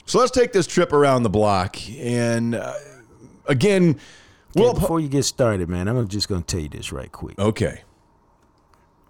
So 0.05 0.19
let's 0.19 0.33
take 0.33 0.53
this 0.53 0.67
trip 0.67 0.93
around 0.93 1.23
the 1.23 1.31
block. 1.31 1.77
And 1.97 2.57
uh, 2.57 2.75
again, 3.47 3.99
Well, 4.55 4.65
well, 4.65 4.75
before 4.75 5.01
you 5.01 5.09
get 5.09 5.23
started, 5.23 5.71
man, 5.71 5.89
I'm 5.89 6.09
just 6.09 6.29
gonna 6.29 6.43
tell 6.43 6.61
you 6.61 6.69
this 6.69 6.93
right 6.93 7.11
quick. 7.11 7.39
okay. 7.39 7.85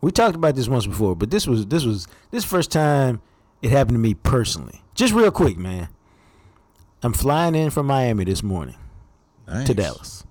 We 0.02 0.12
talked 0.12 0.36
about 0.36 0.54
this 0.54 0.68
once 0.68 0.86
before, 0.86 1.16
but 1.16 1.30
this 1.30 1.46
was 1.46 1.66
this 1.66 1.84
was 1.84 2.06
this 2.30 2.44
first 2.44 2.70
time 2.70 3.20
it 3.62 3.70
happened 3.70 3.94
to 3.96 3.98
me 4.00 4.14
personally. 4.14 4.82
Just 4.94 5.12
real 5.14 5.30
quick, 5.30 5.56
man. 5.56 5.88
I'm 7.02 7.12
flying 7.12 7.54
in 7.54 7.70
from 7.70 7.86
Miami 7.86 8.24
this 8.24 8.42
morning 8.42 8.76
Nice. 9.46 9.66
to 9.66 9.74
Dallas. 9.74 10.24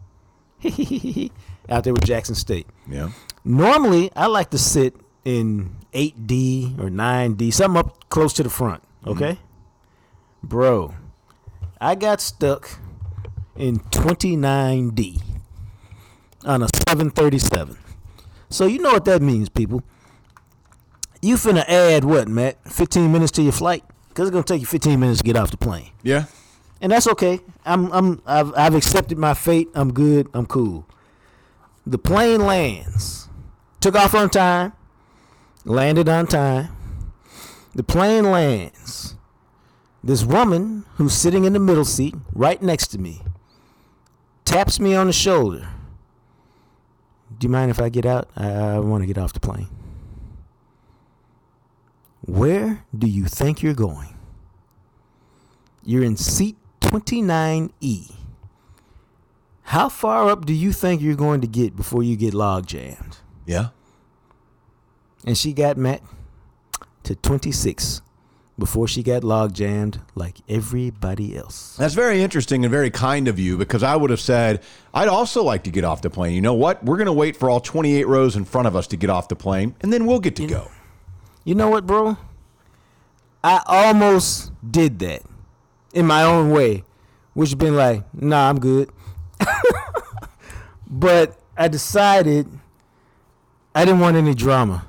Out 1.70 1.84
there 1.84 1.94
with 1.94 2.06
Jackson 2.06 2.36
State. 2.36 2.68
Yeah. 2.88 3.10
Normally, 3.44 4.12
I 4.16 4.28
like 4.28 4.50
to 4.52 4.58
sit 4.58 4.96
in 5.26 5.76
8D 5.94 6.80
or 6.80 6.90
9D, 6.90 7.52
something 7.54 7.80
up 7.80 8.10
close 8.10 8.34
to 8.34 8.44
the 8.44 8.50
front. 8.50 8.84
Mm-hmm. 9.02 9.10
Okay, 9.10 9.40
bro, 10.44 10.94
I 11.80 11.96
got 11.96 12.22
stuck 12.22 12.80
in 13.56 13.80
29D 13.80 15.22
on 16.46 16.64
a 16.64 16.68
737. 16.88 17.78
So 18.50 18.66
you 18.66 18.80
know 18.80 18.92
what 18.92 19.06
that 19.06 19.22
means, 19.22 19.50
people. 19.50 19.84
You 21.22 21.36
finna 21.36 21.68
add 21.68 22.04
what, 22.06 22.28
Matt? 22.28 22.58
15 22.72 23.12
minutes 23.12 23.32
to 23.34 23.42
your 23.42 23.52
flight? 23.52 23.84
Cause 24.14 24.28
it's 24.28 24.34
gonna 24.34 24.44
take 24.44 24.62
you 24.62 24.68
15 24.68 25.00
minutes 25.00 25.20
to 25.20 25.24
get 25.24 25.36
off 25.38 25.52
the 25.52 25.58
plane, 25.58 25.92
Yeah. 26.04 26.26
and 26.82 26.92
that's 26.92 27.08
okay. 27.08 27.40
I'm 27.66 27.92
I'm 27.94 28.22
I've, 28.26 28.54
I've 28.58 28.76
accepted 28.76 29.18
my 29.18 29.34
fate. 29.34 29.70
I'm 29.76 29.94
good. 29.94 30.28
I'm 30.34 30.46
cool. 30.46 30.86
The 31.86 31.98
plane 31.98 32.42
lands. 32.42 33.30
Took 33.80 33.96
off 33.96 34.14
on 34.16 34.30
time. 34.30 34.74
Landed 35.64 36.10
on 36.10 36.28
time. 36.28 36.70
The 37.76 37.84
plane 37.84 38.26
lands. 38.32 39.16
This 40.04 40.26
woman 40.26 40.86
who's 40.96 41.14
sitting 41.14 41.46
in 41.46 41.54
the 41.54 41.60
middle 41.60 41.86
seat, 41.86 42.16
right 42.34 42.62
next 42.62 42.88
to 42.88 42.98
me, 42.98 43.22
taps 44.44 44.80
me 44.80 44.96
on 44.96 45.08
the 45.08 45.14
shoulder. 45.14 45.68
Do 47.38 47.46
you 47.46 47.52
mind 47.52 47.72
if 47.72 47.80
I 47.80 47.88
get 47.90 48.06
out? 48.06 48.30
I, 48.36 48.50
I 48.50 48.80
want 48.80 49.04
to 49.04 49.08
get 49.08 49.18
off 49.18 49.32
the 49.34 49.40
plane. 49.40 49.68
Where 52.30 52.86
do 52.96 53.08
you 53.08 53.26
think 53.26 53.64
you're 53.64 53.74
going? 53.74 54.16
You're 55.84 56.04
in 56.04 56.16
seat 56.16 56.58
29E. 56.82 58.14
How 59.64 59.90
far 59.90 60.30
up 60.30 60.46
do 60.46 60.54
you 60.54 60.72
think 60.72 61.02
you're 61.02 61.16
going 61.16 61.42
to 61.42 61.48
get 61.48 61.76
before 61.76 62.04
you 62.04 62.16
get 62.16 62.36
log 62.36 62.68
jammed? 62.68 63.18
Yeah. 63.48 63.70
And 65.26 65.36
she 65.36 65.54
got 65.54 65.76
met 65.76 66.04
to 67.04 67.16
26 67.16 68.02
before 68.60 68.88
she 68.88 69.02
got 69.02 69.24
log 69.24 69.54
jammed 69.54 70.00
like 70.14 70.38
everybody 70.48 71.36
else. 71.36 71.76
That's 71.78 71.96
very 71.96 72.22
interesting 72.22 72.64
and 72.64 72.72
very 72.72 72.92
kind 72.92 73.28
of 73.28 73.40
you 73.40 73.58
because 73.58 73.82
I 73.82 73.96
would 73.96 74.12
have 74.12 74.22
said, 74.22 74.62
I'd 74.94 75.08
also 75.08 75.44
like 75.44 75.64
to 75.64 75.72
get 75.72 75.84
off 75.84 76.04
the 76.04 76.12
plane. 76.12 76.36
You 76.36 76.42
know 76.42 76.54
what? 76.54 76.84
We're 76.84 76.98
going 76.98 77.08
to 77.08 77.14
wait 77.14 77.36
for 77.36 77.50
all 77.50 77.60
28 77.60 78.06
rows 78.08 78.36
in 78.36 78.46
front 78.46 78.68
of 78.68 78.76
us 78.76 78.86
to 78.88 78.98
get 78.98 79.10
off 79.10 79.30
the 79.30 79.36
plane, 79.36 79.76
and 79.82 79.92
then 79.92 80.06
we'll 80.06 80.20
get 80.20 80.36
to 80.36 80.46
go. 80.46 80.70
You 81.50 81.56
know 81.56 81.70
what, 81.70 81.88
bro? 81.88 82.16
I 83.44 83.64
almost 83.66 84.52
did 84.70 85.00
that 85.00 85.24
in 85.92 86.06
my 86.06 86.22
own 86.22 86.52
way, 86.52 86.84
which 87.34 87.58
been 87.58 87.76
like, 87.76 88.04
nah, 88.14 88.52
I'm 88.52 88.60
good. 88.60 88.92
but 90.88 91.40
I 91.58 91.68
decided 91.68 92.48
I 93.74 93.84
didn't 93.84 94.00
want 94.00 94.16
any 94.16 94.36
drama. 94.36 94.86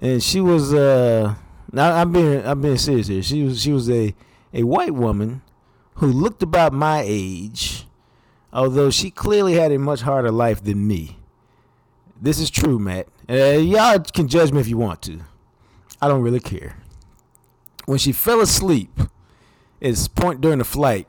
And 0.00 0.20
she 0.20 0.40
was 0.40 0.74
uh 0.74 1.36
now 1.70 1.94
I'm 1.94 2.10
being 2.10 2.44
I'm 2.44 2.60
being 2.60 2.76
serious 2.76 3.06
here. 3.06 3.22
She 3.22 3.44
was 3.44 3.62
she 3.62 3.70
was 3.70 3.88
a 3.88 4.16
a 4.52 4.64
white 4.64 4.92
woman 4.92 5.42
who 5.98 6.08
looked 6.08 6.42
about 6.42 6.72
my 6.72 7.04
age, 7.06 7.86
although 8.52 8.90
she 8.90 9.12
clearly 9.12 9.52
had 9.52 9.70
a 9.70 9.78
much 9.78 10.00
harder 10.00 10.32
life 10.32 10.64
than 10.64 10.84
me. 10.84 11.21
This 12.22 12.38
is 12.38 12.50
true, 12.50 12.78
Matt. 12.78 13.08
Uh, 13.28 13.58
y'all 13.58 13.98
can 13.98 14.28
judge 14.28 14.52
me 14.52 14.60
if 14.60 14.68
you 14.68 14.76
want 14.76 15.02
to. 15.02 15.22
I 16.00 16.06
don't 16.06 16.22
really 16.22 16.38
care. 16.38 16.76
When 17.84 17.98
she 17.98 18.12
fell 18.12 18.40
asleep, 18.40 18.96
at 19.00 19.08
this 19.80 20.06
point 20.06 20.40
during 20.40 20.58
the 20.58 20.64
flight, 20.64 21.08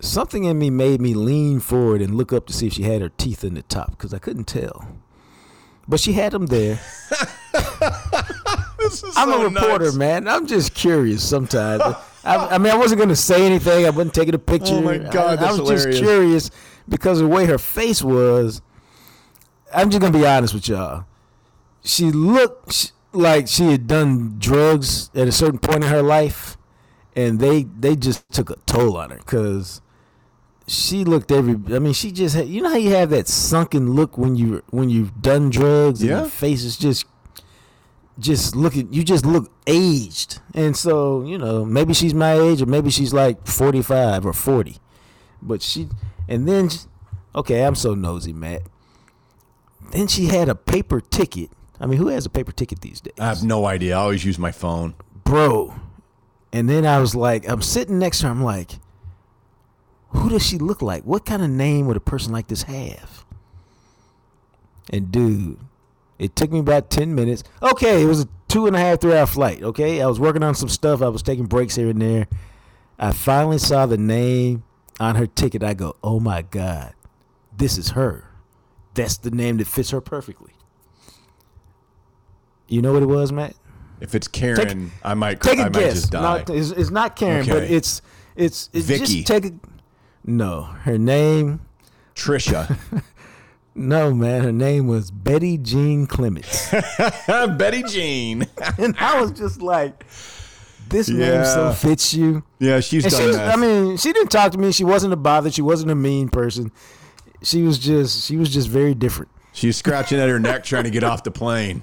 something 0.00 0.44
in 0.44 0.58
me 0.58 0.70
made 0.70 1.02
me 1.02 1.12
lean 1.12 1.60
forward 1.60 2.00
and 2.00 2.14
look 2.14 2.32
up 2.32 2.46
to 2.46 2.54
see 2.54 2.68
if 2.68 2.72
she 2.72 2.84
had 2.84 3.02
her 3.02 3.10
teeth 3.10 3.44
in 3.44 3.52
the 3.52 3.60
top 3.60 3.90
because 3.90 4.14
I 4.14 4.18
couldn't 4.18 4.44
tell. 4.44 4.88
But 5.86 6.00
she 6.00 6.14
had 6.14 6.32
them 6.32 6.46
there. 6.46 6.80
I'm 9.14 9.30
a 9.30 9.44
reporter, 9.44 9.92
man. 9.92 10.26
I'm 10.26 10.46
just 10.46 10.72
curious 10.72 11.22
sometimes. 11.22 11.82
I, 12.24 12.54
I 12.54 12.58
mean, 12.58 12.72
I 12.72 12.76
wasn't 12.76 12.98
going 12.98 13.10
to 13.10 13.16
say 13.16 13.44
anything. 13.44 13.84
I 13.84 13.90
wasn't 13.90 14.14
taking 14.14 14.34
a 14.34 14.38
picture. 14.38 14.76
Oh, 14.76 14.80
my 14.80 14.96
God, 14.96 15.38
I, 15.40 15.48
I 15.48 15.52
was 15.52 15.68
just 15.68 15.98
curious 15.98 16.50
because 16.88 17.20
of 17.20 17.28
the 17.28 17.34
way 17.34 17.44
her 17.44 17.58
face 17.58 18.02
was. 18.02 18.62
I'm 19.74 19.90
just 19.90 20.00
going 20.00 20.12
to 20.12 20.18
be 20.18 20.26
honest 20.26 20.54
with 20.54 20.68
y'all. 20.68 21.04
She 21.84 22.10
looked 22.10 22.92
like 23.12 23.48
she 23.48 23.70
had 23.70 23.86
done 23.86 24.36
drugs 24.38 25.10
at 25.14 25.28
a 25.28 25.32
certain 25.32 25.58
point 25.58 25.84
in 25.84 25.90
her 25.90 26.02
life, 26.02 26.56
and 27.16 27.38
they 27.40 27.62
they 27.64 27.96
just 27.96 28.28
took 28.30 28.50
a 28.50 28.56
toll 28.66 28.96
on 28.96 29.10
her 29.10 29.16
because 29.18 29.80
she 30.66 31.04
looked 31.04 31.30
every. 31.32 31.54
I 31.74 31.78
mean, 31.78 31.92
she 31.92 32.10
just 32.12 32.34
had. 32.34 32.48
You 32.48 32.62
know 32.62 32.70
how 32.70 32.76
you 32.76 32.90
have 32.90 33.10
that 33.10 33.28
sunken 33.28 33.92
look 33.94 34.18
when 34.18 34.36
you 34.36 34.62
when 34.70 34.90
you've 34.90 35.22
done 35.22 35.50
drugs, 35.50 36.00
and 36.00 36.10
Yeah. 36.10 36.20
your 36.20 36.28
face 36.28 36.64
is 36.64 36.76
just 36.76 37.06
just 38.18 38.56
looking. 38.56 38.92
You 38.92 39.04
just 39.04 39.24
look 39.24 39.50
aged, 39.66 40.40
and 40.54 40.76
so 40.76 41.22
you 41.24 41.38
know 41.38 41.64
maybe 41.64 41.94
she's 41.94 42.14
my 42.14 42.32
age, 42.34 42.60
or 42.60 42.66
maybe 42.66 42.90
she's 42.90 43.14
like 43.14 43.46
forty 43.46 43.82
five 43.82 44.26
or 44.26 44.32
forty, 44.32 44.76
but 45.40 45.62
she. 45.62 45.88
And 46.30 46.46
then, 46.46 46.68
okay, 47.34 47.64
I'm 47.64 47.74
so 47.74 47.94
nosy, 47.94 48.34
Matt. 48.34 48.60
Then 49.90 50.06
she 50.06 50.26
had 50.26 50.48
a 50.48 50.54
paper 50.54 51.00
ticket. 51.00 51.50
I 51.80 51.86
mean, 51.86 51.98
who 51.98 52.08
has 52.08 52.26
a 52.26 52.30
paper 52.30 52.52
ticket 52.52 52.80
these 52.80 53.00
days? 53.00 53.14
I 53.18 53.26
have 53.26 53.42
no 53.42 53.66
idea. 53.66 53.96
I 53.96 54.00
always 54.00 54.24
use 54.24 54.38
my 54.38 54.52
phone. 54.52 54.94
bro. 55.24 55.74
And 56.52 56.68
then 56.68 56.86
I 56.86 56.98
was 56.98 57.14
like, 57.14 57.48
I'm 57.48 57.62
sitting 57.62 57.98
next 57.98 58.20
to 58.20 58.26
her. 58.26 58.30
I'm 58.32 58.42
like, 58.42 58.72
who 60.10 60.30
does 60.30 60.44
she 60.44 60.58
look 60.58 60.80
like? 60.80 61.04
What 61.04 61.26
kind 61.26 61.42
of 61.42 61.50
name 61.50 61.86
would 61.86 61.96
a 61.96 62.00
person 62.00 62.32
like 62.32 62.48
this 62.48 62.62
have? 62.62 63.24
And 64.90 65.12
dude, 65.12 65.58
it 66.18 66.34
took 66.34 66.50
me 66.50 66.58
about 66.58 66.90
10 66.90 67.14
minutes. 67.14 67.44
Okay, 67.62 68.02
it 68.02 68.06
was 68.06 68.22
a 68.22 68.28
two 68.48 68.66
and 68.66 68.74
a 68.74 68.78
half, 68.78 69.00
three 69.00 69.14
hour 69.14 69.26
flight. 69.26 69.62
Okay, 69.62 70.00
I 70.00 70.06
was 70.06 70.18
working 70.18 70.42
on 70.42 70.54
some 70.54 70.70
stuff. 70.70 71.02
I 71.02 71.08
was 71.08 71.22
taking 71.22 71.44
breaks 71.44 71.76
here 71.76 71.90
and 71.90 72.00
there. 72.00 72.26
I 72.98 73.12
finally 73.12 73.58
saw 73.58 73.84
the 73.86 73.98
name 73.98 74.64
on 74.98 75.16
her 75.16 75.26
ticket. 75.26 75.62
I 75.62 75.74
go, 75.74 75.96
oh 76.02 76.18
my 76.18 76.42
God, 76.42 76.94
this 77.54 77.76
is 77.76 77.90
her. 77.90 78.27
That's 78.98 79.16
the 79.16 79.30
name 79.30 79.58
that 79.58 79.66
fits 79.68 79.90
her 79.90 80.00
perfectly. 80.00 80.52
You 82.66 82.82
know 82.82 82.92
what 82.92 83.02
it 83.02 83.06
was, 83.06 83.32
Matt? 83.32 83.54
If 84.00 84.14
it's 84.14 84.28
Karen, 84.28 84.92
I 85.02 85.14
might, 85.14 85.40
Take 85.40 85.58
I 85.58 85.62
a 85.62 85.64
might 85.66 85.72
guess. 85.72 85.94
just 85.94 86.12
die. 86.12 86.44
No, 86.48 86.54
it's, 86.54 86.70
it's 86.70 86.90
not 86.90 87.16
Karen, 87.16 87.46
but 87.46 87.62
it's 87.62 88.02
it's, 88.36 88.68
it's 88.72 88.86
Vicky. 88.86 89.22
just 89.22 89.26
take 89.28 89.44
a. 89.46 89.52
No, 90.24 90.62
her 90.62 90.98
name. 90.98 91.60
Trisha. 92.14 92.76
No, 93.74 94.12
man, 94.12 94.42
her 94.42 94.50
name 94.50 94.88
was 94.88 95.12
Betty 95.12 95.56
Jean 95.56 96.08
Clements, 96.08 96.68
Betty 97.28 97.84
Jean. 97.84 98.44
and 98.78 98.96
I 98.98 99.20
was 99.20 99.30
just 99.30 99.62
like, 99.62 100.04
"This 100.88 101.08
name 101.08 101.44
so 101.44 101.70
fits 101.70 102.12
you." 102.12 102.42
Yeah, 102.58 102.80
she's 102.80 103.04
And 103.04 103.12
done 103.12 103.20
she 103.22 103.26
was. 103.28 103.36
I 103.36 103.54
mean, 103.54 103.96
she 103.96 104.12
didn't 104.12 104.32
talk 104.32 104.50
to 104.50 104.58
me. 104.58 104.72
She 104.72 104.82
wasn't 104.82 105.12
a 105.12 105.16
bother. 105.16 105.52
She 105.52 105.62
wasn't 105.62 105.92
a 105.92 105.94
mean 105.94 106.28
person. 106.28 106.72
She 107.42 107.62
was 107.62 107.78
just 107.78 108.24
she 108.24 108.36
was 108.36 108.50
just 108.50 108.68
very 108.68 108.94
different. 108.94 109.30
she's 109.52 109.76
scratching 109.76 110.18
at 110.18 110.28
her 110.28 110.38
neck 110.38 110.64
trying 110.64 110.84
to 110.84 110.90
get 110.90 111.04
off 111.04 111.22
the 111.22 111.30
plane. 111.30 111.82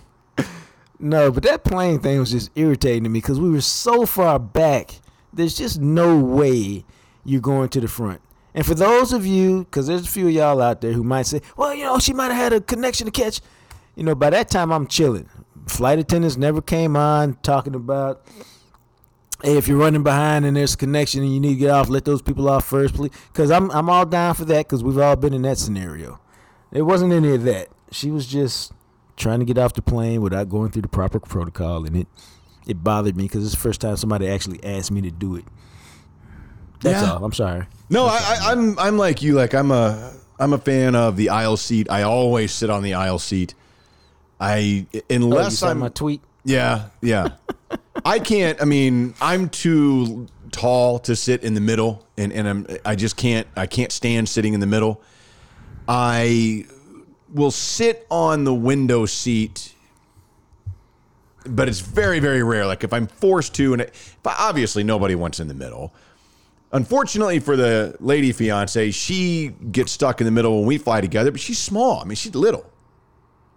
No, 0.98 1.30
but 1.30 1.44
that 1.44 1.66
plane 1.66 2.00
thing 2.00 2.20
was 2.20 2.32
just 2.32 2.50
irritating 2.56 3.04
to 3.04 3.10
me 3.10 3.20
because 3.20 3.40
we 3.40 3.50
were 3.50 3.62
so 3.62 4.06
far 4.06 4.40
back. 4.40 5.00
There's 5.34 5.58
just 5.58 5.82
no 5.82 6.18
way 6.18 6.86
you're 7.26 7.42
going 7.42 7.68
to 7.70 7.82
the 7.82 7.88
front. 7.90 8.22
And 8.54 8.66
for 8.66 8.76
those 8.76 9.12
of 9.12 9.26
you, 9.26 9.66
because 9.66 9.88
there's 9.88 10.08
a 10.08 10.10
few 10.10 10.28
of 10.28 10.34
y'all 10.34 10.62
out 10.62 10.80
there 10.80 10.94
who 10.94 11.04
might 11.04 11.26
say, 11.26 11.42
well, 11.58 11.76
you 11.76 11.84
know, 11.84 12.00
she 12.00 12.14
might 12.14 12.28
have 12.32 12.38
had 12.38 12.54
a 12.54 12.62
connection 12.62 13.06
to 13.06 13.12
catch. 13.12 13.42
You 13.96 14.04
know, 14.04 14.16
by 14.16 14.30
that 14.30 14.50
time 14.50 14.72
I'm 14.72 14.88
chilling. 14.88 15.30
Flight 15.68 16.00
attendants 16.00 16.38
never 16.38 16.62
came 16.62 16.96
on 16.96 17.38
talking 17.44 17.76
about, 17.76 18.26
hey, 19.46 19.58
if 19.58 19.68
you're 19.68 19.78
running 19.78 20.04
behind 20.04 20.44
and 20.46 20.58
there's 20.58 20.74
a 20.74 20.78
connection 20.78 21.22
and 21.24 21.32
you 21.34 21.40
need 21.40 21.50
to 21.54 21.56
get 21.60 21.70
off, 21.70 21.88
let 21.88 22.04
those 22.04 22.22
people 22.22 22.50
off 22.50 22.66
first, 22.66 22.96
please. 22.96 23.12
Because 23.32 23.52
I'm, 23.52 23.70
I'm 23.72 23.90
all 23.90 24.06
down 24.06 24.34
for 24.34 24.44
that 24.46 24.66
because 24.68 24.84
we've 24.84 24.98
all 24.98 25.16
been 25.16 25.34
in 25.34 25.44
that 25.44 25.58
scenario. 25.58 26.20
It 26.72 26.82
wasn't 26.82 27.14
any 27.14 27.34
of 27.36 27.44
that. 27.44 27.70
She 27.92 28.12
was 28.12 28.26
just 28.26 28.74
trying 29.16 29.40
to 29.40 29.46
get 29.46 29.58
off 29.58 29.74
the 29.74 29.82
plane 29.82 30.22
without 30.22 30.50
going 30.50 30.72
through 30.72 30.82
the 30.82 30.88
proper 30.90 31.20
protocol, 31.20 31.86
and 31.86 31.96
it 31.96 32.08
it 32.68 32.84
bothered 32.84 33.16
me 33.16 33.24
because 33.26 33.46
it's 33.46 33.54
the 33.54 33.62
first 33.62 33.80
time 33.80 33.96
somebody 33.96 34.28
actually 34.28 34.62
asked 34.64 34.92
me 34.92 35.00
to 35.02 35.12
do 35.12 35.36
it. 35.36 35.46
That's 36.82 37.02
Yeah. 37.04 37.14
all. 37.14 37.24
I'm 37.24 37.32
sorry. 37.32 37.68
No, 37.90 38.06
I, 38.08 38.18
I, 38.18 38.52
I'm 38.52 38.78
I'm 38.80 38.98
like 38.98 39.22
you. 39.22 39.36
Like 39.36 39.54
I'm 39.54 39.72
a 39.72 40.12
I'm 40.40 40.52
a 40.54 40.58
fan 40.58 40.96
of 40.96 41.16
the 41.16 41.30
aisle 41.30 41.56
seat. 41.58 41.88
I 41.90 42.02
always 42.02 42.52
sit 42.52 42.70
on 42.70 42.84
the 42.84 42.96
aisle 42.96 43.20
seat. 43.20 43.54
I 44.40 44.86
Oh, 44.94 44.98
you 44.98 45.02
unless 45.12 45.60
saw 45.60 45.70
I'm 45.70 45.80
my 45.80 45.90
tweet. 45.90 46.22
yeah 46.44 46.88
yeah. 47.02 47.30
I 48.04 48.20
can't. 48.20 48.62
I 48.62 48.66
mean, 48.66 49.14
I'm 49.22 49.50
too 49.50 50.28
tall 50.52 51.00
to 51.00 51.16
sit 51.16 51.44
in 51.44 51.54
the 51.54 51.62
middle, 51.62 52.06
and 52.18 52.34
and 52.34 52.48
I'm 52.48 52.68
I 52.84 52.96
just 52.96 53.16
can't. 53.18 53.48
I 53.56 53.68
can't 53.68 53.92
stand 53.92 54.28
sitting 54.28 54.54
in 54.54 54.60
the 54.60 54.68
middle. 54.68 55.02
I 55.88 56.66
will 57.34 57.52
sit 57.52 58.06
on 58.10 58.44
the 58.44 58.54
window 58.54 59.06
seat 59.06 59.76
but 61.46 61.70
it's 61.70 61.80
very 61.80 62.20
very 62.20 62.44
rare 62.44 62.66
like 62.66 62.84
if 62.84 62.94
i'm 62.94 63.08
forced 63.08 63.54
to 63.54 63.74
and 63.74 63.82
it, 63.84 63.94
obviously 64.26 64.84
nobody 64.84 65.16
wants 65.16 65.40
in 65.40 65.48
the 65.48 65.54
middle 65.54 65.94
unfortunately 66.72 67.40
for 67.40 67.56
the 67.56 67.96
lady 68.00 68.32
fiance 68.32 68.92
she 68.92 69.50
gets 69.72 69.92
stuck 69.92 70.22
in 70.22 70.26
the 70.26 70.32
middle 70.32 70.58
when 70.60 70.66
we 70.66 70.78
fly 70.78 71.02
together 71.02 71.32
but 71.32 71.40
she's 71.40 71.60
small 71.60 72.02
i 72.02 72.04
mean 72.04 72.16
she's 72.16 72.34
little 72.36 72.66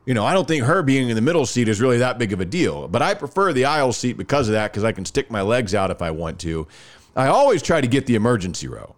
you 0.08 0.14
know 0.14 0.24
i 0.24 0.32
don't 0.32 0.48
think 0.48 0.64
her 0.64 0.82
being 0.82 1.10
in 1.10 1.14
the 1.14 1.20
middle 1.20 1.44
seat 1.44 1.68
is 1.68 1.80
really 1.82 1.98
that 1.98 2.16
big 2.18 2.32
of 2.32 2.40
a 2.40 2.44
deal 2.46 2.88
but 2.88 3.02
i 3.02 3.12
prefer 3.12 3.52
the 3.52 3.66
aisle 3.66 3.92
seat 3.92 4.16
because 4.16 4.48
of 4.48 4.54
that 4.54 4.72
because 4.72 4.82
i 4.82 4.90
can 4.90 5.04
stick 5.04 5.30
my 5.30 5.42
legs 5.42 5.74
out 5.74 5.90
if 5.90 6.00
i 6.00 6.10
want 6.10 6.40
to 6.40 6.66
i 7.14 7.26
always 7.26 7.60
try 7.60 7.78
to 7.78 7.86
get 7.86 8.06
the 8.06 8.14
emergency 8.14 8.66
row 8.66 8.96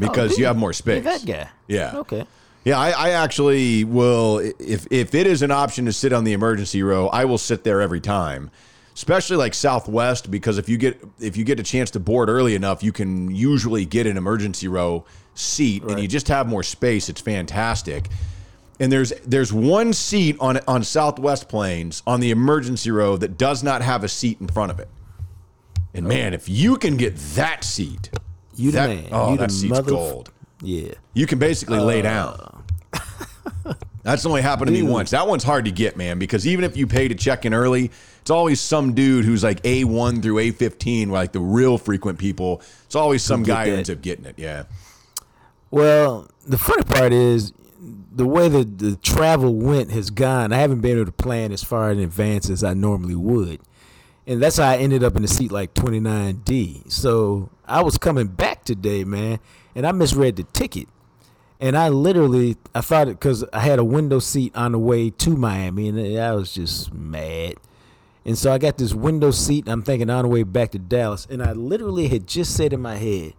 because 0.00 0.32
oh, 0.32 0.34
do 0.36 0.40
you 0.40 0.46
have 0.46 0.56
more 0.56 0.72
space 0.72 1.04
that 1.04 1.24
guy. 1.26 1.48
yeah 1.68 1.98
Okay. 1.98 2.24
yeah, 2.64 2.78
I, 2.78 2.90
I 2.90 3.10
actually 3.10 3.84
will. 3.84 4.38
If 4.58 4.86
if 4.90 5.14
it 5.14 5.26
is 5.26 5.42
an 5.42 5.50
option 5.50 5.84
to 5.84 5.92
sit 5.92 6.12
on 6.12 6.24
the 6.24 6.32
emergency 6.32 6.82
row, 6.82 7.06
I 7.08 7.24
will 7.24 7.38
sit 7.38 7.62
there 7.62 7.80
every 7.80 8.00
time. 8.00 8.50
Especially 8.92 9.36
like 9.36 9.54
Southwest, 9.54 10.30
because 10.30 10.58
if 10.58 10.68
you 10.68 10.76
get 10.76 11.00
if 11.20 11.36
you 11.36 11.44
get 11.44 11.60
a 11.60 11.62
chance 11.62 11.92
to 11.92 12.00
board 12.00 12.28
early 12.28 12.54
enough, 12.56 12.82
you 12.82 12.90
can 12.92 13.30
usually 13.30 13.84
get 13.84 14.06
an 14.06 14.16
emergency 14.16 14.66
row 14.66 15.04
seat, 15.34 15.84
and 15.84 16.00
you 16.00 16.08
just 16.08 16.26
have 16.28 16.48
more 16.48 16.64
space. 16.64 17.08
It's 17.08 17.20
fantastic. 17.20 18.08
And 18.78 18.92
there's 18.92 19.10
there's 19.26 19.52
one 19.52 19.92
seat 19.92 20.36
on 20.40 20.60
on 20.68 20.84
Southwest 20.84 21.48
planes 21.48 22.02
on 22.06 22.20
the 22.20 22.30
emergency 22.30 22.90
row 22.90 23.16
that 23.16 23.38
does 23.38 23.62
not 23.62 23.80
have 23.82 24.04
a 24.04 24.08
seat 24.08 24.38
in 24.40 24.48
front 24.48 24.70
of 24.70 24.78
it. 24.78 24.88
And 25.94 26.06
man, 26.06 26.34
if 26.34 26.46
you 26.48 26.76
can 26.76 26.96
get 26.98 27.16
that 27.36 27.64
seat, 27.64 28.10
You 28.54 28.70
that, 28.72 28.88
man. 28.90 29.08
oh, 29.12 29.32
you 29.32 29.38
that 29.38 29.50
seat's 29.50 29.70
mother. 29.70 29.90
gold. 29.90 30.30
Yeah. 30.60 30.92
You 31.14 31.26
can 31.26 31.38
basically 31.38 31.78
lay 31.78 32.00
Uh. 32.00 32.02
down. 32.02 32.64
That's 34.02 34.24
only 34.24 34.40
happened 34.42 34.68
to 34.68 34.72
me 34.72 34.82
once. 34.82 35.10
That 35.10 35.26
one's 35.26 35.42
hard 35.42 35.64
to 35.64 35.72
get, 35.72 35.96
man, 35.96 36.18
because 36.20 36.46
even 36.46 36.64
if 36.64 36.76
you 36.76 36.86
pay 36.86 37.08
to 37.08 37.14
check 37.16 37.44
in 37.44 37.52
early, 37.52 37.90
it's 38.20 38.30
always 38.30 38.60
some 38.60 38.94
dude 38.94 39.24
who's 39.24 39.42
like 39.42 39.60
A1 39.62 40.22
through 40.22 40.36
A15, 40.36 41.08
like 41.08 41.32
the 41.32 41.40
real 41.40 41.76
frequent 41.76 42.18
people. 42.18 42.62
It's 42.84 42.94
always 42.94 43.22
some 43.24 43.42
guy 43.42 43.64
who 43.64 43.70
that. 43.72 43.76
ends 43.78 43.90
up 43.90 44.02
getting 44.02 44.24
it. 44.26 44.34
Yeah. 44.38 44.64
Well, 45.72 46.28
the 46.46 46.56
funny 46.58 46.84
part 46.84 47.12
is 47.12 47.52
the 48.16 48.26
way 48.26 48.48
the, 48.48 48.64
the 48.64 48.96
travel 48.96 49.54
went 49.54 49.90
has 49.90 50.08
gone. 50.08 50.52
I 50.52 50.56
haven't 50.56 50.80
been 50.80 50.96
able 50.96 51.06
to 51.06 51.12
plan 51.12 51.52
as 51.52 51.62
far 51.62 51.90
in 51.92 51.98
advance 51.98 52.48
as 52.48 52.64
I 52.64 52.72
normally 52.72 53.14
would. 53.14 53.60
And 54.26 54.42
that's 54.42 54.56
how 54.56 54.70
I 54.70 54.78
ended 54.78 55.04
up 55.04 55.16
in 55.16 55.22
the 55.22 55.28
seat 55.28 55.52
like 55.52 55.74
29D. 55.74 56.90
So 56.90 57.50
I 57.66 57.82
was 57.82 57.98
coming 57.98 58.28
back 58.28 58.64
today, 58.64 59.04
man, 59.04 59.38
and 59.74 59.86
I 59.86 59.92
misread 59.92 60.36
the 60.36 60.44
ticket. 60.44 60.88
And 61.60 61.76
I 61.76 61.90
literally, 61.90 62.56
I 62.74 62.80
thought 62.80 63.08
it 63.08 63.20
because 63.20 63.44
I 63.52 63.60
had 63.60 63.78
a 63.78 63.84
window 63.84 64.18
seat 64.18 64.56
on 64.56 64.72
the 64.72 64.78
way 64.78 65.10
to 65.10 65.36
Miami, 65.36 65.88
and 65.88 66.18
I 66.18 66.32
was 66.32 66.52
just 66.52 66.92
mad. 66.92 67.54
And 68.24 68.36
so 68.36 68.50
I 68.50 68.58
got 68.58 68.78
this 68.78 68.94
window 68.94 69.30
seat, 69.30 69.68
I'm 69.68 69.82
thinking 69.82 70.10
on 70.10 70.24
the 70.24 70.28
way 70.28 70.42
back 70.42 70.72
to 70.72 70.78
Dallas, 70.78 71.26
and 71.30 71.42
I 71.42 71.52
literally 71.52 72.08
had 72.08 72.26
just 72.26 72.56
said 72.56 72.72
in 72.72 72.80
my 72.80 72.96
head, 72.96 73.34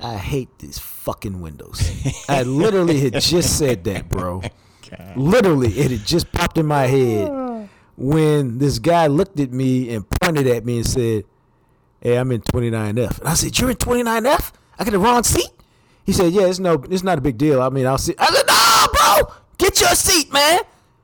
I 0.00 0.16
hate 0.16 0.58
these 0.58 0.78
fucking 0.78 1.40
windows. 1.40 1.90
I 2.28 2.42
literally 2.42 3.00
had 3.00 3.20
just 3.20 3.58
said 3.58 3.84
that, 3.84 4.08
bro. 4.08 4.42
Literally, 5.16 5.68
it 5.68 5.90
had 5.90 6.04
just 6.06 6.32
popped 6.32 6.58
in 6.58 6.66
my 6.66 6.86
head 6.86 7.68
when 7.96 8.58
this 8.58 8.78
guy 8.78 9.06
looked 9.06 9.40
at 9.40 9.50
me 9.52 9.94
and 9.94 10.08
pointed 10.08 10.46
at 10.46 10.64
me 10.64 10.78
and 10.78 10.86
said, 10.86 11.24
Hey, 12.00 12.16
I'm 12.16 12.32
in 12.32 12.42
29F. 12.42 13.20
And 13.20 13.28
I 13.28 13.34
said, 13.34 13.58
You're 13.58 13.70
in 13.70 13.76
29F? 13.76 14.52
I 14.78 14.84
got 14.84 14.90
the 14.90 14.98
wrong 14.98 15.22
seat? 15.22 15.50
He 16.04 16.12
said, 16.12 16.32
Yeah, 16.32 16.46
it's 16.46 16.58
no, 16.58 16.74
it's 16.90 17.02
not 17.02 17.18
a 17.18 17.20
big 17.20 17.38
deal. 17.38 17.62
I 17.62 17.68
mean, 17.68 17.86
I'll 17.86 17.98
see. 17.98 18.14
I 18.18 18.26
said, 18.26 18.44
No, 18.46 18.86
bro, 18.92 19.34
get 19.58 19.80
your 19.80 19.94
seat, 19.94 20.32
man. 20.32 20.60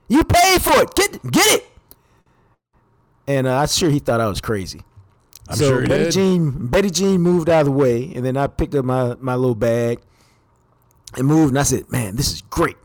You 0.09 0.25
paid 0.25 0.61
for 0.61 0.83
it. 0.83 0.95
Get, 0.95 1.31
get 1.31 1.47
it. 1.47 1.67
And 3.27 3.47
uh, 3.47 3.59
I'm 3.59 3.69
sure 3.69 3.91
he 3.91 3.99
thought 3.99 4.21
I 4.21 4.29
was 4.29 4.41
crazy. 4.41 4.83
I'm 5.49 5.57
so 5.57 5.69
sure 5.69 5.87
Betty 5.87 6.05
did. 6.05 6.13
Jean, 6.13 6.67
Betty 6.67 6.91
Jean 6.91 7.21
moved 7.21 7.49
out 7.49 7.61
of 7.61 7.67
the 7.67 7.73
way, 7.73 8.13
and 8.15 8.25
then 8.25 8.37
I 8.37 8.47
picked 8.47 8.75
up 8.75 8.85
my, 8.85 9.15
my 9.21 9.35
little 9.35 9.55
bag 9.55 10.01
and 11.17 11.27
moved. 11.27 11.51
And 11.53 11.59
I 11.59 11.63
said, 11.63 11.91
"Man, 11.91 12.17
this 12.17 12.33
is 12.33 12.43
great." 12.43 12.77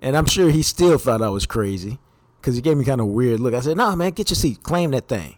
And 0.00 0.16
I'm 0.16 0.26
sure 0.26 0.50
he 0.50 0.62
still 0.62 0.98
thought 0.98 1.22
I 1.22 1.28
was 1.30 1.46
crazy 1.46 1.98
because 2.40 2.56
he 2.56 2.60
gave 2.62 2.76
me 2.76 2.84
kind 2.84 3.00
of 3.00 3.06
a 3.06 3.10
weird 3.10 3.40
look. 3.40 3.54
I 3.54 3.60
said, 3.60 3.76
"No, 3.76 3.94
man, 3.96 4.10
get 4.10 4.30
your 4.30 4.36
seat, 4.36 4.62
claim 4.62 4.90
that 4.90 5.08
thing." 5.08 5.36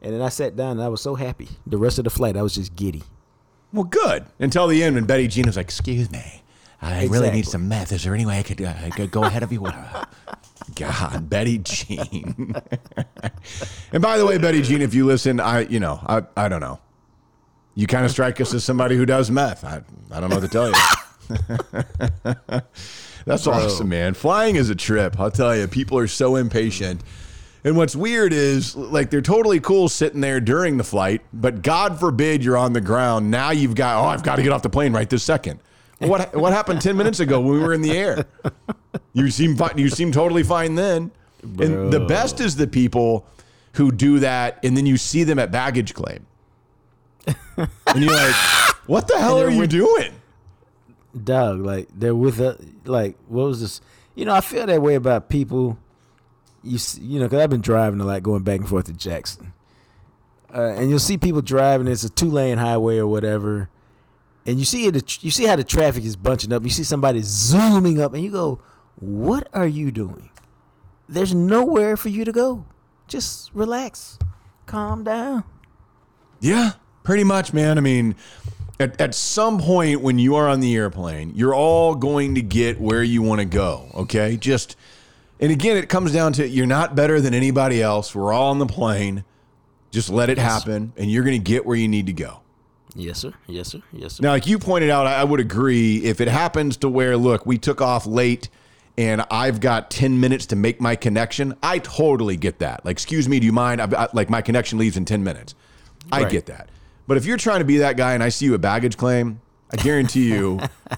And 0.00 0.12
then 0.12 0.20
I 0.20 0.30
sat 0.30 0.56
down, 0.56 0.72
and 0.72 0.82
I 0.82 0.88
was 0.88 1.00
so 1.00 1.14
happy. 1.14 1.48
The 1.66 1.78
rest 1.78 1.98
of 1.98 2.04
the 2.04 2.10
flight, 2.10 2.36
I 2.36 2.42
was 2.42 2.54
just 2.54 2.74
giddy. 2.74 3.04
Well, 3.72 3.84
good. 3.84 4.26
Until 4.38 4.66
the 4.66 4.82
end 4.82 4.96
when 4.96 5.04
Betty 5.04 5.28
Jean 5.28 5.46
was 5.46 5.56
like, 5.56 5.66
Excuse 5.66 6.10
me, 6.10 6.42
I 6.82 7.06
really 7.06 7.30
need 7.30 7.46
some 7.46 7.68
meth. 7.68 7.92
Is 7.92 8.04
there 8.04 8.14
any 8.14 8.26
way 8.26 8.38
I 8.38 8.42
could, 8.42 8.60
uh, 8.60 8.74
I 8.84 8.90
could 8.90 9.10
go 9.10 9.24
ahead 9.24 9.42
of 9.42 9.52
you? 9.52 9.66
God, 10.74 11.28
Betty 11.28 11.58
Jean. 11.58 12.54
and 13.92 14.02
by 14.02 14.18
the 14.18 14.26
way, 14.26 14.38
Betty 14.38 14.62
Jean, 14.62 14.82
if 14.82 14.94
you 14.94 15.06
listen, 15.06 15.40
I, 15.40 15.60
you 15.60 15.80
know, 15.80 16.00
I, 16.06 16.22
I 16.36 16.48
don't 16.48 16.60
know. 16.60 16.80
You 17.74 17.86
kind 17.86 18.04
of 18.04 18.10
strike 18.10 18.40
us 18.40 18.52
as 18.52 18.64
somebody 18.64 18.96
who 18.96 19.06
does 19.06 19.30
meth. 19.30 19.64
I, 19.64 19.82
I 20.10 20.20
don't 20.20 20.30
know 20.30 20.36
what 20.36 20.42
to 20.42 20.48
tell 20.48 20.68
you. 20.68 22.60
That's 23.24 23.46
awesome, 23.46 23.88
man. 23.88 24.14
Flying 24.14 24.56
is 24.56 24.68
a 24.68 24.74
trip. 24.74 25.18
I'll 25.18 25.30
tell 25.30 25.56
you, 25.56 25.66
people 25.68 25.96
are 25.98 26.08
so 26.08 26.36
impatient. 26.36 27.02
And 27.64 27.76
what's 27.76 27.94
weird 27.94 28.32
is, 28.32 28.74
like, 28.74 29.10
they're 29.10 29.22
totally 29.22 29.60
cool 29.60 29.88
sitting 29.88 30.20
there 30.20 30.40
during 30.40 30.76
the 30.78 30.84
flight, 30.84 31.22
but 31.32 31.62
God 31.62 32.00
forbid 32.00 32.42
you're 32.42 32.56
on 32.56 32.72
the 32.72 32.80
ground. 32.80 33.30
Now 33.30 33.50
you've 33.50 33.76
got, 33.76 34.04
oh, 34.04 34.08
I've 34.08 34.24
got 34.24 34.36
to 34.36 34.42
get 34.42 34.50
off 34.50 34.62
the 34.62 34.70
plane 34.70 34.92
right 34.92 35.08
this 35.08 35.22
second. 35.22 35.60
What 36.08 36.34
what 36.34 36.52
happened 36.52 36.80
ten 36.80 36.96
minutes 36.96 37.20
ago 37.20 37.40
when 37.40 37.52
we 37.54 37.58
were 37.60 37.72
in 37.72 37.82
the 37.82 37.92
air? 37.92 38.24
You 39.12 39.30
seem 39.30 39.56
fine. 39.56 39.76
You 39.78 39.88
seem 39.88 40.10
totally 40.12 40.42
fine 40.42 40.74
then. 40.74 41.10
And 41.42 41.92
the 41.92 42.00
best 42.00 42.40
is 42.40 42.56
the 42.56 42.66
people 42.66 43.26
who 43.74 43.90
do 43.90 44.20
that, 44.20 44.58
and 44.64 44.76
then 44.76 44.86
you 44.86 44.96
see 44.96 45.24
them 45.24 45.38
at 45.38 45.50
baggage 45.50 45.92
claim, 45.94 46.26
and 47.56 47.68
you're 48.04 48.12
like, 48.12 48.34
"What 48.86 49.08
the 49.08 49.18
hell 49.18 49.40
are 49.40 49.50
you 49.50 49.60
with- 49.60 49.70
doing?" 49.70 50.12
Doug? 51.24 51.60
like 51.60 51.88
they're 51.94 52.14
with 52.14 52.40
a 52.40 52.56
like 52.84 53.16
what 53.28 53.44
was 53.44 53.60
this? 53.60 53.80
You 54.14 54.24
know, 54.24 54.34
I 54.34 54.40
feel 54.40 54.66
that 54.66 54.80
way 54.80 54.94
about 54.94 55.28
people. 55.28 55.78
You 56.62 56.78
see, 56.78 57.00
you 57.02 57.18
know, 57.18 57.26
because 57.26 57.40
I've 57.40 57.50
been 57.50 57.60
driving 57.60 58.00
a 58.00 58.04
lot, 58.04 58.22
going 58.22 58.42
back 58.44 58.60
and 58.60 58.68
forth 58.68 58.86
to 58.86 58.92
Jackson, 58.92 59.52
uh, 60.54 60.60
and 60.76 60.88
you'll 60.88 60.98
see 60.98 61.18
people 61.18 61.42
driving. 61.42 61.86
It's 61.88 62.04
a 62.04 62.08
two 62.10 62.30
lane 62.30 62.56
highway 62.58 62.98
or 62.98 63.06
whatever, 63.06 63.68
and 64.46 64.58
you 64.58 64.64
see 64.64 64.86
it. 64.86 65.22
You 65.24 65.30
see 65.30 65.44
how 65.44 65.56
the 65.56 65.64
traffic 65.64 66.04
is 66.04 66.16
bunching 66.16 66.52
up. 66.52 66.62
You 66.62 66.70
see 66.70 66.84
somebody 66.84 67.20
zooming 67.22 68.00
up, 68.00 68.14
and 68.14 68.22
you 68.22 68.30
go, 68.30 68.60
"What 68.96 69.48
are 69.52 69.66
you 69.66 69.90
doing?" 69.90 70.30
There's 71.08 71.34
nowhere 71.34 71.96
for 71.96 72.08
you 72.08 72.24
to 72.24 72.32
go. 72.32 72.64
Just 73.06 73.50
relax, 73.52 74.18
calm 74.66 75.04
down. 75.04 75.44
Yeah, 76.40 76.72
pretty 77.04 77.24
much, 77.24 77.52
man. 77.52 77.78
I 77.78 77.80
mean, 77.80 78.16
at, 78.80 79.00
at 79.00 79.14
some 79.14 79.58
point 79.58 80.00
when 80.00 80.18
you 80.18 80.34
are 80.34 80.48
on 80.48 80.60
the 80.60 80.74
airplane, 80.74 81.32
you're 81.34 81.54
all 81.54 81.94
going 81.94 82.34
to 82.34 82.42
get 82.42 82.80
where 82.80 83.02
you 83.02 83.22
want 83.22 83.40
to 83.40 83.44
go. 83.44 83.90
Okay. 83.94 84.36
Just, 84.36 84.76
and 85.40 85.52
again, 85.52 85.76
it 85.76 85.88
comes 85.88 86.12
down 86.12 86.32
to 86.34 86.48
you're 86.48 86.66
not 86.66 86.94
better 86.94 87.20
than 87.20 87.34
anybody 87.34 87.82
else. 87.82 88.14
We're 88.14 88.32
all 88.32 88.50
on 88.50 88.58
the 88.58 88.66
plane. 88.66 89.24
Just 89.90 90.08
let 90.08 90.30
it 90.30 90.38
happen, 90.38 90.92
and 90.96 91.10
you're 91.10 91.24
going 91.24 91.38
to 91.38 91.44
get 91.44 91.66
where 91.66 91.76
you 91.76 91.86
need 91.86 92.06
to 92.06 92.12
go. 92.12 92.41
Yes, 92.94 93.18
sir. 93.18 93.32
Yes, 93.46 93.68
sir. 93.68 93.80
Yes, 93.92 94.14
sir. 94.14 94.22
Now, 94.22 94.30
like 94.32 94.46
you 94.46 94.58
pointed 94.58 94.90
out, 94.90 95.06
I 95.06 95.24
would 95.24 95.40
agree. 95.40 95.98
If 96.04 96.20
it 96.20 96.28
happens 96.28 96.76
to 96.78 96.88
where, 96.88 97.16
look, 97.16 97.46
we 97.46 97.56
took 97.58 97.80
off 97.80 98.06
late 98.06 98.48
and 98.98 99.24
I've 99.30 99.60
got 99.60 99.90
10 99.90 100.20
minutes 100.20 100.46
to 100.46 100.56
make 100.56 100.80
my 100.80 100.94
connection, 100.96 101.56
I 101.62 101.78
totally 101.78 102.36
get 102.36 102.58
that. 102.58 102.84
Like, 102.84 102.92
excuse 102.92 103.28
me, 103.28 103.40
do 103.40 103.46
you 103.46 103.52
mind? 103.52 103.80
I've, 103.80 103.94
I, 103.94 104.08
like, 104.12 104.28
my 104.28 104.42
connection 104.42 104.78
leaves 104.78 104.96
in 104.98 105.04
10 105.06 105.24
minutes. 105.24 105.54
I 106.10 106.22
Right. 106.22 106.30
get 106.30 106.46
that. 106.46 106.68
But 107.06 107.16
if 107.16 107.24
you're 107.24 107.38
trying 107.38 107.60
to 107.60 107.64
be 107.64 107.78
that 107.78 107.96
guy 107.96 108.12
and 108.14 108.22
I 108.22 108.28
see 108.28 108.44
you 108.44 108.54
a 108.54 108.58
baggage 108.58 108.96
claim, 108.98 109.40
I 109.72 109.76
guarantee 109.76 110.28
you, 110.28 110.60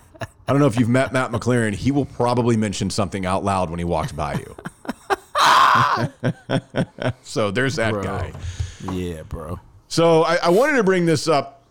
I 0.47 0.53
don't 0.53 0.59
know 0.59 0.67
if 0.67 0.79
you've 0.79 0.89
met 0.89 1.13
Matt 1.13 1.31
McLaren, 1.31 1.75
he 1.75 1.93
will 1.93 2.05
probably 2.05 2.57
mention 2.57 2.91
something 2.91 3.25
out 3.25 3.45
loud 3.45 3.71
when 3.71 3.79
he 3.79 3.85
walks 3.85 4.11
by 4.13 4.35
you. 4.35 4.57
so 7.23 7.51
there's 7.51 7.77
that 7.77 7.93
Bro. 7.93 8.03
guy. 8.03 8.33
Yeah, 8.93 9.23
bro. 9.23 9.61
So 9.89 10.23
I, 10.23 10.37
I 10.37 10.49
wanted 10.51 10.77
to 10.77 10.85
bring 10.85 11.07
this 11.07 11.29
up 11.29 11.64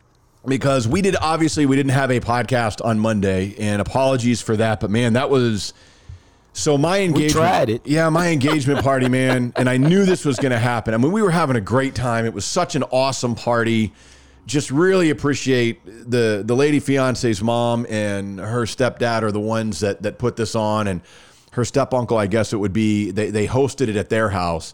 because 0.46 0.88
we 0.88 1.02
did 1.02 1.16
obviously 1.16 1.66
we 1.66 1.76
didn't 1.76 1.92
have 1.94 2.12
a 2.12 2.20
podcast 2.20 2.84
on 2.84 3.00
Monday, 3.00 3.56
and 3.60 3.82
apologies 3.82 4.42
for 4.42 4.58
that. 4.58 4.80
But 4.80 4.90
man, 4.90 5.14
that 5.14 5.30
was 5.30 5.74
So 6.54 6.78
my 6.78 7.00
engagement, 7.00 7.32
tried 7.32 7.70
it. 7.70 7.82
yeah, 7.88 8.10
my 8.10 8.28
engagement 8.32 8.84
party, 8.84 9.10
man, 9.10 9.54
and 9.56 9.70
I 9.70 9.78
knew 9.78 10.06
this 10.06 10.26
was 10.26 10.38
going 10.38 10.52
to 10.52 10.60
happen. 10.60 10.94
I 10.94 10.98
mean, 10.98 11.12
we 11.12 11.22
were 11.22 11.32
having 11.32 11.56
a 11.56 11.62
great 11.62 11.96
time. 11.96 12.26
It 12.26 12.34
was 12.34 12.46
such 12.46 12.76
an 12.76 12.84
awesome 12.84 13.36
party. 13.36 13.94
Just 14.46 14.72
really 14.72 15.10
appreciate 15.10 15.86
the 15.86 16.44
the 16.46 16.56
lady 16.56 16.80
fiance's 16.82 17.42
mom 17.42 17.86
and 17.90 18.40
her 18.40 18.64
stepdad 18.64 19.22
are 19.24 19.32
the 19.32 19.40
ones 19.40 19.80
that 19.80 20.02
that 20.04 20.18
put 20.18 20.36
this 20.36 20.54
on, 20.56 20.88
and 20.88 21.00
her 21.54 21.64
step 21.64 21.94
uncle, 21.94 22.18
I 22.18 22.28
guess 22.28 22.52
it 22.52 22.58
would 22.58 22.74
be. 22.74 23.12
They 23.12 23.30
they 23.32 23.48
hosted 23.48 23.88
it 23.88 23.96
at 23.96 24.10
their 24.10 24.30
house. 24.30 24.74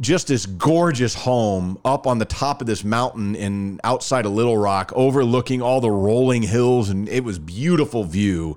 Just 0.00 0.26
this 0.26 0.44
gorgeous 0.44 1.14
home 1.14 1.78
up 1.84 2.06
on 2.06 2.18
the 2.18 2.24
top 2.24 2.60
of 2.60 2.66
this 2.66 2.82
mountain 2.82 3.36
in 3.36 3.80
outside 3.84 4.26
of 4.26 4.32
Little 4.32 4.58
Rock, 4.58 4.92
overlooking 4.94 5.62
all 5.62 5.80
the 5.80 5.90
rolling 5.90 6.42
hills, 6.42 6.90
and 6.90 7.08
it 7.08 7.22
was 7.22 7.38
beautiful 7.38 8.04
view 8.04 8.56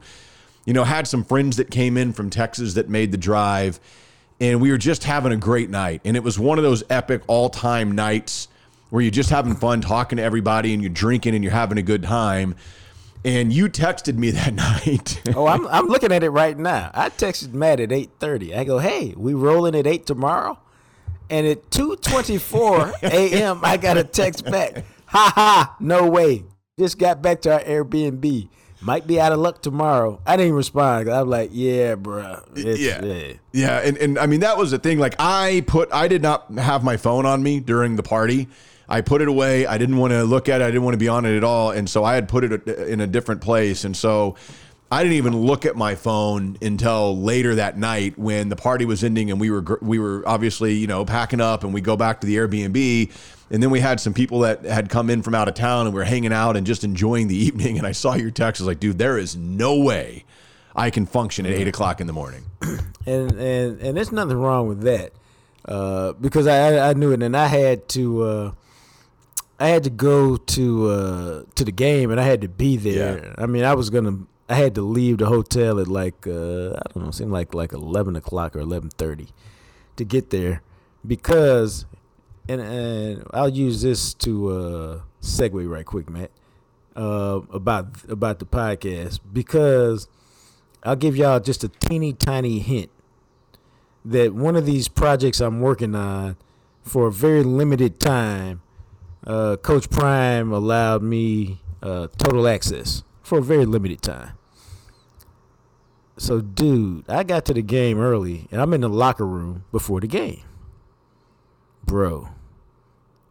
you 0.68 0.74
know, 0.74 0.84
had 0.84 1.08
some 1.08 1.24
friends 1.24 1.56
that 1.56 1.72
came 1.72 1.96
in 1.96 2.12
from 2.12 2.30
Texas 2.30 2.74
that 2.74 2.90
made 2.90 3.14
the 3.14 3.18
drive, 3.18 3.80
and 4.42 4.60
we 4.60 4.70
were 4.70 4.78
just 4.78 5.06
having 5.06 5.32
a 5.32 5.38
great 5.38 5.70
night. 5.70 6.02
And 6.04 6.18
it 6.18 6.24
was 6.24 6.38
one 6.38 6.58
of 6.58 6.64
those 6.66 6.84
epic 6.90 7.22
all 7.28 7.50
time 7.50 7.94
nights 7.94 8.50
where 8.90 9.02
you're 9.02 9.10
just 9.10 9.30
having 9.30 9.56
fun 9.56 9.80
talking 9.80 10.18
to 10.18 10.24
everybody 10.24 10.74
and 10.74 10.84
you're 10.84 10.92
drinking 10.92 11.36
and 11.36 11.44
you're 11.44 11.54
having 11.54 11.78
a 11.78 11.82
good 11.82 12.04
time. 12.04 12.54
And 13.24 13.54
you 13.54 13.70
texted 13.70 14.18
me 14.18 14.32
that 14.32 14.54
night. 14.54 15.22
Oh, 15.38 15.48
I'm 15.48 15.66
I'm 15.68 15.88
looking 15.88 16.12
at 16.12 16.22
it 16.22 16.32
right 16.32 16.58
now. 16.58 16.92
I 16.94 17.12
texted 17.12 17.54
Matt 17.54 17.80
at 17.80 17.94
eight 17.94 18.10
thirty. 18.20 18.54
I 18.54 18.66
go, 18.66 18.80
hey, 18.80 19.14
we 19.16 19.34
rolling 19.34 19.74
at 19.74 19.88
eight 19.88 20.06
tomorrow, 20.06 20.60
and 21.30 21.48
at 21.48 21.70
two 21.72 21.96
twenty 21.98 22.38
four 22.38 22.92
a.m. 23.04 23.60
I 23.64 23.78
got 23.78 23.98
a 23.98 24.04
text 24.04 24.46
back. 24.46 24.84
Ha 25.08 25.32
ha! 25.36 25.76
No 25.80 26.10
way. 26.10 26.44
Just 26.78 27.00
got 27.00 27.22
back 27.22 27.42
to 27.42 27.54
our 27.54 27.62
Airbnb. 27.62 28.50
Might 28.80 29.08
be 29.08 29.20
out 29.20 29.32
of 29.32 29.40
luck 29.40 29.64
tomorrow. 29.64 30.22
I 30.26 30.38
didn't 30.38 30.54
respond. 30.54 31.10
I'm 31.10 31.28
like, 31.28 31.50
yeah, 31.52 31.96
bro. 31.96 32.44
yeah. 32.56 33.34
yeah. 33.52 33.80
And, 33.80 33.98
and 33.98 34.20
I 34.20 34.28
mean, 34.28 34.42
that 34.42 34.56
was 34.56 34.70
the 34.70 34.78
thing. 34.78 35.00
Like, 35.00 35.16
I 35.18 35.64
put, 35.66 35.92
I 35.92 36.08
did 36.08 36.22
not 36.22 36.52
have 36.52 36.84
my 36.84 36.96
phone 36.96 37.26
on 37.26 37.42
me 37.42 37.60
during 37.60 37.96
the 37.96 38.04
party. 38.04 38.48
I 38.88 39.02
put 39.02 39.24
it 39.24 39.28
away. 39.28 39.66
I 39.66 39.80
didn't 39.80 39.98
want 39.98 40.12
to 40.12 40.24
look 40.24 40.48
at 40.48 40.62
it. 40.62 40.64
I 40.64 40.68
didn't 40.68 40.84
want 40.84 40.94
to 40.94 41.00
be 41.00 41.08
on 41.08 41.26
it 41.26 41.36
at 41.36 41.44
all. 41.44 41.72
And 41.72 41.90
so 41.90 42.04
I 42.04 42.14
had 42.14 42.30
put 42.30 42.44
it 42.44 42.68
uh, 42.68 42.86
in 42.86 43.02
a 43.02 43.08
different 43.08 43.42
place. 43.42 43.84
And 43.84 43.98
so 43.98 44.36
I 44.92 45.04
didn't 45.04 45.18
even 45.18 45.38
look 45.38 45.66
at 45.66 45.76
my 45.76 45.96
phone 45.96 46.58
until 46.62 47.18
later 47.18 47.56
that 47.56 47.78
night 47.78 48.18
when 48.18 48.50
the 48.50 48.56
party 48.56 48.86
was 48.86 49.04
ending 49.04 49.32
and 49.32 49.40
we 49.40 49.52
were 49.52 49.80
we 49.82 50.00
were 50.00 50.24
obviously 50.26 50.76
you 50.76 50.88
know 50.88 51.04
packing 51.04 51.42
up 51.42 51.64
and 51.64 51.74
we 51.74 51.82
go 51.82 51.98
back 51.98 52.22
to 52.22 52.28
the 52.28 52.38
Airbnb 52.38 53.12
and 53.50 53.64
then 53.64 53.70
we 53.70 53.80
had 53.80 54.00
some 54.00 54.14
people 54.14 54.40
that 54.40 54.64
had 54.64 54.90
come 54.90 55.10
in 55.10 55.22
from 55.22 55.36
out 55.36 55.48
of 55.48 55.56
town 55.56 55.88
and 55.88 55.94
we 55.94 56.00
were 56.00 56.06
hanging 56.06 56.32
out 56.32 56.56
and 56.56 56.66
just 56.66 56.84
enjoying 56.84 57.28
the 57.28 57.36
evening 57.46 57.78
and 57.78 57.86
I 57.86 57.92
saw 57.92 58.16
your 58.16 58.32
text 58.32 58.62
I 58.62 58.64
was 58.64 58.68
like 58.68 58.80
dude 58.80 58.98
there 58.98 59.18
is 59.18 59.36
no 59.36 59.78
way 59.78 60.24
I 60.76 60.90
can 60.90 61.06
function 61.06 61.46
at 61.46 61.52
eight 61.52 61.68
o'clock 61.68 62.00
in 62.00 62.08
the 62.08 62.14
morning 62.14 62.46
and 62.62 63.32
and 63.34 63.82
and 63.82 63.98
there's 63.98 64.12
nothing 64.12 64.38
wrong 64.38 64.68
with 64.68 64.82
that 64.84 65.12
uh, 65.66 66.14
because 66.14 66.48
I 66.48 66.90
I 66.90 66.94
knew 66.94 67.12
it 67.12 67.22
and 67.22 67.36
I 67.36 67.48
had 67.48 67.90
to. 67.90 68.24
Uh, 68.24 68.52
I 69.60 69.70
had 69.70 69.86
to 69.86 69.90
go 69.90 70.38
to 70.38 70.90
uh, 70.90 71.44
to 71.56 71.66
the 71.66 71.72
game 71.72 72.12
and 72.12 72.20
I 72.20 72.24
had 72.24 72.42
to 72.42 72.48
be 72.48 72.78
there. 72.78 73.24
Yeah. 73.24 73.34
I 73.40 73.48
mean, 73.48 73.64
I 73.64 73.74
was 73.74 73.90
gonna 73.90 74.20
I 74.50 74.56
had 74.56 74.76
to 74.76 74.82
leave 74.82 75.18
the 75.18 75.26
hotel 75.26 75.80
at 75.80 75.88
like 75.88 76.26
uh, 76.26 76.72
I 76.72 76.82
don't 76.94 77.06
know, 77.06 77.12
seemed 77.12 77.32
like 77.32 77.54
like 77.54 77.74
eleven 77.74 78.16
o'clock 78.16 78.56
or 78.56 78.60
eleven 78.60 78.90
thirty 78.90 79.28
to 79.98 80.06
get 80.06 80.30
there 80.30 80.62
because 81.06 81.86
and 82.48 82.62
and 82.62 83.24
I'll 83.34 83.50
use 83.50 83.82
this 83.82 84.14
to 84.16 84.50
uh, 84.50 85.02
segue 85.22 85.70
right 85.70 85.86
quick, 85.86 86.10
Matt, 86.10 86.32
uh, 86.96 87.42
about 87.52 87.88
about 88.10 88.40
the 88.40 88.46
podcast 88.46 89.20
because 89.34 90.08
I'll 90.84 90.96
give 90.96 91.18
y'all 91.18 91.40
just 91.40 91.64
a 91.64 91.70
teeny 91.70 92.14
tiny 92.14 92.60
hint 92.60 92.90
that 94.06 94.34
one 94.34 94.56
of 94.56 94.66
these 94.66 94.88
projects 94.88 95.42
I'm 95.42 95.60
working 95.60 95.94
on 95.94 96.38
for 96.82 97.08
a 97.08 97.12
very 97.12 97.44
limited 97.44 98.00
time, 98.00 98.62
uh, 99.26 99.58
Coach 99.58 99.90
Prime 99.90 100.54
allowed 100.54 101.04
me 101.04 101.60
uh, 101.84 102.08
total 102.18 102.48
access 102.48 103.04
for 103.28 103.40
a 103.40 103.44
very 103.44 103.66
limited 103.66 104.02
time. 104.02 104.32
So, 106.16 106.40
dude, 106.40 107.08
I 107.10 107.24
got 107.24 107.44
to 107.46 107.54
the 107.54 107.62
game 107.62 108.00
early 108.00 108.48
and 108.52 108.62
I'm 108.62 108.74
in 108.74 108.82
the 108.82 108.90
locker 108.90 109.28
room 109.28 109.66
before 109.72 110.00
the 110.00 110.08
game. 110.08 110.44
Bro, 111.86 112.30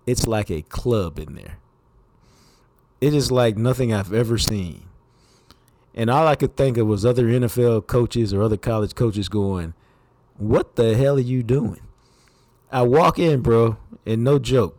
it's 0.07 0.27
like 0.27 0.51
a 0.51 0.63
club 0.63 1.19
in 1.19 1.35
there. 1.35 1.59
It 3.01 3.15
is 3.15 3.33
like 3.33 3.57
nothing 3.57 3.93
I've 3.93 4.13
ever 4.13 4.37
seen. 4.37 4.83
And 5.95 6.11
all 6.11 6.27
I 6.27 6.35
could 6.37 6.57
think 6.57 6.77
of 6.77 6.87
was 6.87 7.07
other 7.07 7.25
NFL 7.25 7.87
coaches 7.87 8.35
or 8.35 8.43
other 8.43 8.59
college 8.59 8.95
coaches 8.95 9.31
going, 9.31 9.73
What 10.37 10.77
the 10.77 10.95
hell 10.95 11.17
are 11.17 11.21
you 11.21 11.43
doing? 11.43 11.81
I 12.71 12.83
walk 12.83 13.19
in, 13.19 13.41
bro, 13.41 13.79
and 14.05 14.23
no 14.23 14.39
joke, 14.39 14.79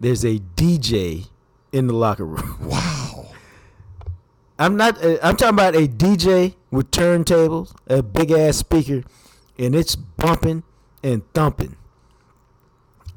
there's 0.00 0.24
a 0.24 0.38
DJ 0.38 1.28
in 1.70 1.86
the 1.86 1.94
locker 1.94 2.24
room. 2.24 2.68
wow 2.68 2.91
I'm 4.58 4.76
not. 4.76 5.02
Uh, 5.02 5.18
I'm 5.22 5.36
talking 5.36 5.54
about 5.54 5.74
a 5.74 5.88
DJ 5.88 6.54
with 6.70 6.90
turntables, 6.90 7.74
a 7.86 8.02
big 8.02 8.30
ass 8.30 8.58
speaker, 8.58 9.02
and 9.58 9.74
it's 9.74 9.96
bumping 9.96 10.62
and 11.02 11.22
thumping. 11.34 11.76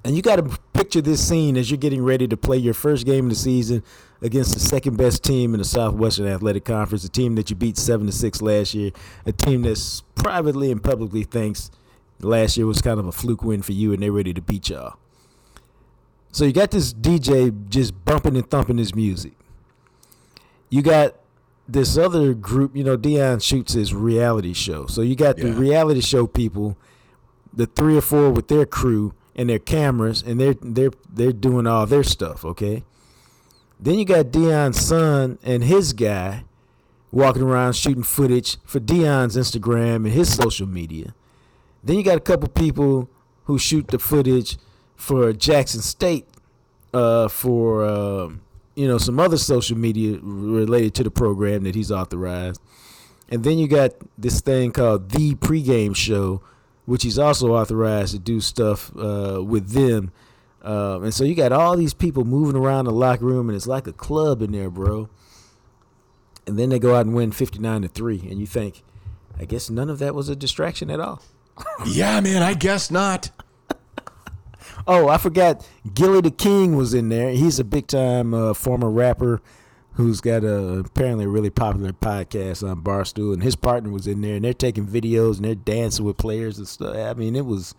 And 0.04 0.16
you 0.16 0.22
got 0.22 0.36
to 0.36 0.58
picture 0.74 1.02
this 1.02 1.28
scene 1.28 1.58
as 1.58 1.72
you're 1.72 1.80
getting 1.80 2.04
ready 2.04 2.28
to 2.28 2.38
play 2.38 2.58
your 2.58 2.76
first 2.76 3.08
game 3.08 3.26
of 3.26 3.30
the 3.32 3.36
season 3.36 3.84
against 4.22 4.54
the 4.54 4.60
second 4.60 4.98
best 4.98 5.24
team 5.24 5.54
in 5.56 5.60
the 5.60 5.66
Southwestern 5.66 6.28
Athletic 6.28 6.64
Conference, 6.66 7.04
a 7.04 7.10
team 7.10 7.36
that 7.36 7.50
you 7.50 7.56
beat 7.56 7.76
seven 7.76 8.06
to 8.06 8.12
six 8.12 8.40
last 8.40 8.76
year, 8.76 8.92
a 9.26 9.32
team 9.32 9.64
that's 9.64 10.02
privately 10.14 10.72
and 10.72 10.84
publicly 10.84 11.24
thinks 11.24 11.72
last 12.20 12.56
year 12.56 12.68
was 12.68 12.82
kind 12.82 13.00
of 13.00 13.08
a 13.08 13.12
fluke 13.12 13.44
win 13.44 13.64
for 13.64 13.72
you, 13.72 13.94
and 13.94 14.04
they're 14.04 14.12
ready 14.12 14.34
to 14.34 14.42
beat 14.42 14.70
y'all. 14.70 14.98
So 16.32 16.46
you 16.46 16.54
got 16.54 16.70
this 16.70 16.94
DJ 16.94 17.68
just 17.70 18.06
bumping 18.06 18.36
and 18.36 18.48
thumping 18.48 18.78
his 18.78 18.94
music. 18.94 19.34
You 20.70 20.82
got 20.82 21.16
this 21.68 21.98
other 21.98 22.34
group, 22.34 22.76
you 22.76 22.84
know, 22.84 22.98
Deion 22.98 23.42
shoots 23.42 23.74
his 23.74 23.94
reality 23.94 24.54
show. 24.54 24.86
So 24.86 25.02
you 25.02 25.16
got 25.16 25.38
the 25.38 25.52
reality 25.52 26.02
show 26.02 26.28
people, 26.28 26.78
the 27.52 27.66
three 27.66 27.98
or 27.98 28.02
four 28.02 28.30
with 28.32 28.48
their 28.48 28.66
crew 28.66 29.14
and 29.36 29.50
their 29.50 29.60
cameras, 29.60 30.22
and 30.22 30.40
they're 30.40 30.56
they're 30.62 30.92
they're 31.12 31.32
doing 31.32 31.68
all 31.68 31.86
their 31.86 32.04
stuff, 32.04 32.46
okay? 32.46 32.84
Then 33.80 34.00
you 34.00 34.06
got 34.06 34.28
Deion's 34.28 34.80
son 34.80 35.38
and 35.44 35.64
his 35.64 35.94
guy 35.94 36.44
walking 37.12 37.42
around 37.42 37.74
shooting 37.74 38.04
footage 38.04 38.58
for 38.64 38.80
Deion's 38.80 39.36
Instagram 39.36 39.96
and 39.96 40.08
his 40.08 40.34
social 40.34 40.68
media. 40.68 41.14
Then 41.84 41.98
you 41.98 42.04
got 42.04 42.18
a 42.18 42.22
couple 42.22 42.48
people 42.50 43.10
who 43.46 43.58
shoot 43.58 43.88
the 43.88 44.00
footage 44.00 44.58
for 44.96 45.34
Jackson 45.34 45.82
State 45.82 46.28
uh, 46.94 47.28
for 47.28 47.86
um, 47.86 48.42
you 48.76 48.88
know 48.88 48.98
some 48.98 49.20
other 49.20 49.38
social 49.38 49.78
media 49.78 50.20
related 50.22 50.94
to 50.96 51.04
the 51.04 51.12
program 51.12 51.64
that 51.64 51.76
he's 51.76 51.92
authorized. 51.92 52.62
And 53.30 53.44
then 53.44 53.58
you 53.58 53.68
got 53.68 53.92
this 54.18 54.42
thing 54.42 54.72
called 54.72 55.10
the 55.10 55.34
pregame 55.36 55.96
show, 55.96 56.44
which 56.86 57.04
he's 57.04 57.18
also 57.18 57.56
authorized 57.56 58.14
to 58.14 58.20
do 58.20 58.40
stuff 58.40 58.96
uh, 58.96 59.42
with 59.44 59.70
them. 59.72 60.12
Um, 60.62 61.06
and 61.06 61.14
so 61.14 61.24
you 61.24 61.34
got 61.36 61.52
all 61.52 61.76
these 61.76 61.94
people 61.94 62.24
moving 62.24 62.60
around 62.60 62.86
the 62.86 62.92
locker 62.92 63.26
room, 63.26 63.50
and 63.50 63.56
it's 63.56 63.68
like 63.68 63.88
a 63.88 63.94
club 63.94 64.42
in 64.42 64.52
there, 64.52 64.70
bro. 64.70 65.10
And 66.48 66.60
then 66.60 66.70
they 66.70 66.80
go 66.80 66.96
out 66.96 67.06
and 67.06 67.16
win 67.16 67.32
fifty 67.32 67.60
nine 67.60 67.82
to 67.82 67.88
three, 67.88 68.20
and 68.30 68.40
you 68.40 68.46
think, 68.46 68.84
I 69.40 69.46
guess 69.46 69.70
none 69.70 69.90
of 69.90 70.00
that 70.00 70.14
was 70.14 70.30
a 70.30 70.36
distraction 70.36 70.90
at 70.92 71.00
all. 71.00 71.22
yeah 71.86 72.20
man 72.20 72.44
I 72.44 72.54
guess 72.54 72.92
not 72.92 73.30
Oh, 74.88 75.08
I 75.08 75.18
forgot. 75.18 75.68
Gillie 75.94 76.22
Da 76.22 76.30
King 76.30 76.76
was 76.76 76.94
in 76.94 77.10
there. 77.10 77.32
He's 77.32 77.60
a 77.60 77.64
big 77.64 77.88
time 77.88 78.34
uh, 78.34 78.54
former 78.54 78.90
rapper 78.90 79.42
who's 79.94 80.20
got 80.20 80.44
a 80.44 80.80
apparently 80.80 81.24
a 81.26 81.30
really 81.30 81.50
popular 81.50 81.94
podcast 81.94 82.68
on 82.70 82.82
Barstool, 82.82 83.34
and 83.34 83.42
his 83.42 83.56
partner 83.56 83.90
was 83.92 84.08
in 84.08 84.22
there, 84.22 84.36
and 84.36 84.44
they're 84.46 84.54
taking 84.54 84.86
videos 84.86 85.38
and 85.38 85.46
they're 85.46 85.56
dancing 85.56 86.04
with 86.06 86.18
players 86.18 86.58
and 86.58 86.68
stuff. 86.68 86.96
I 86.96 87.14
mean, 87.14 87.36
it 87.36 87.46
was 87.46 87.74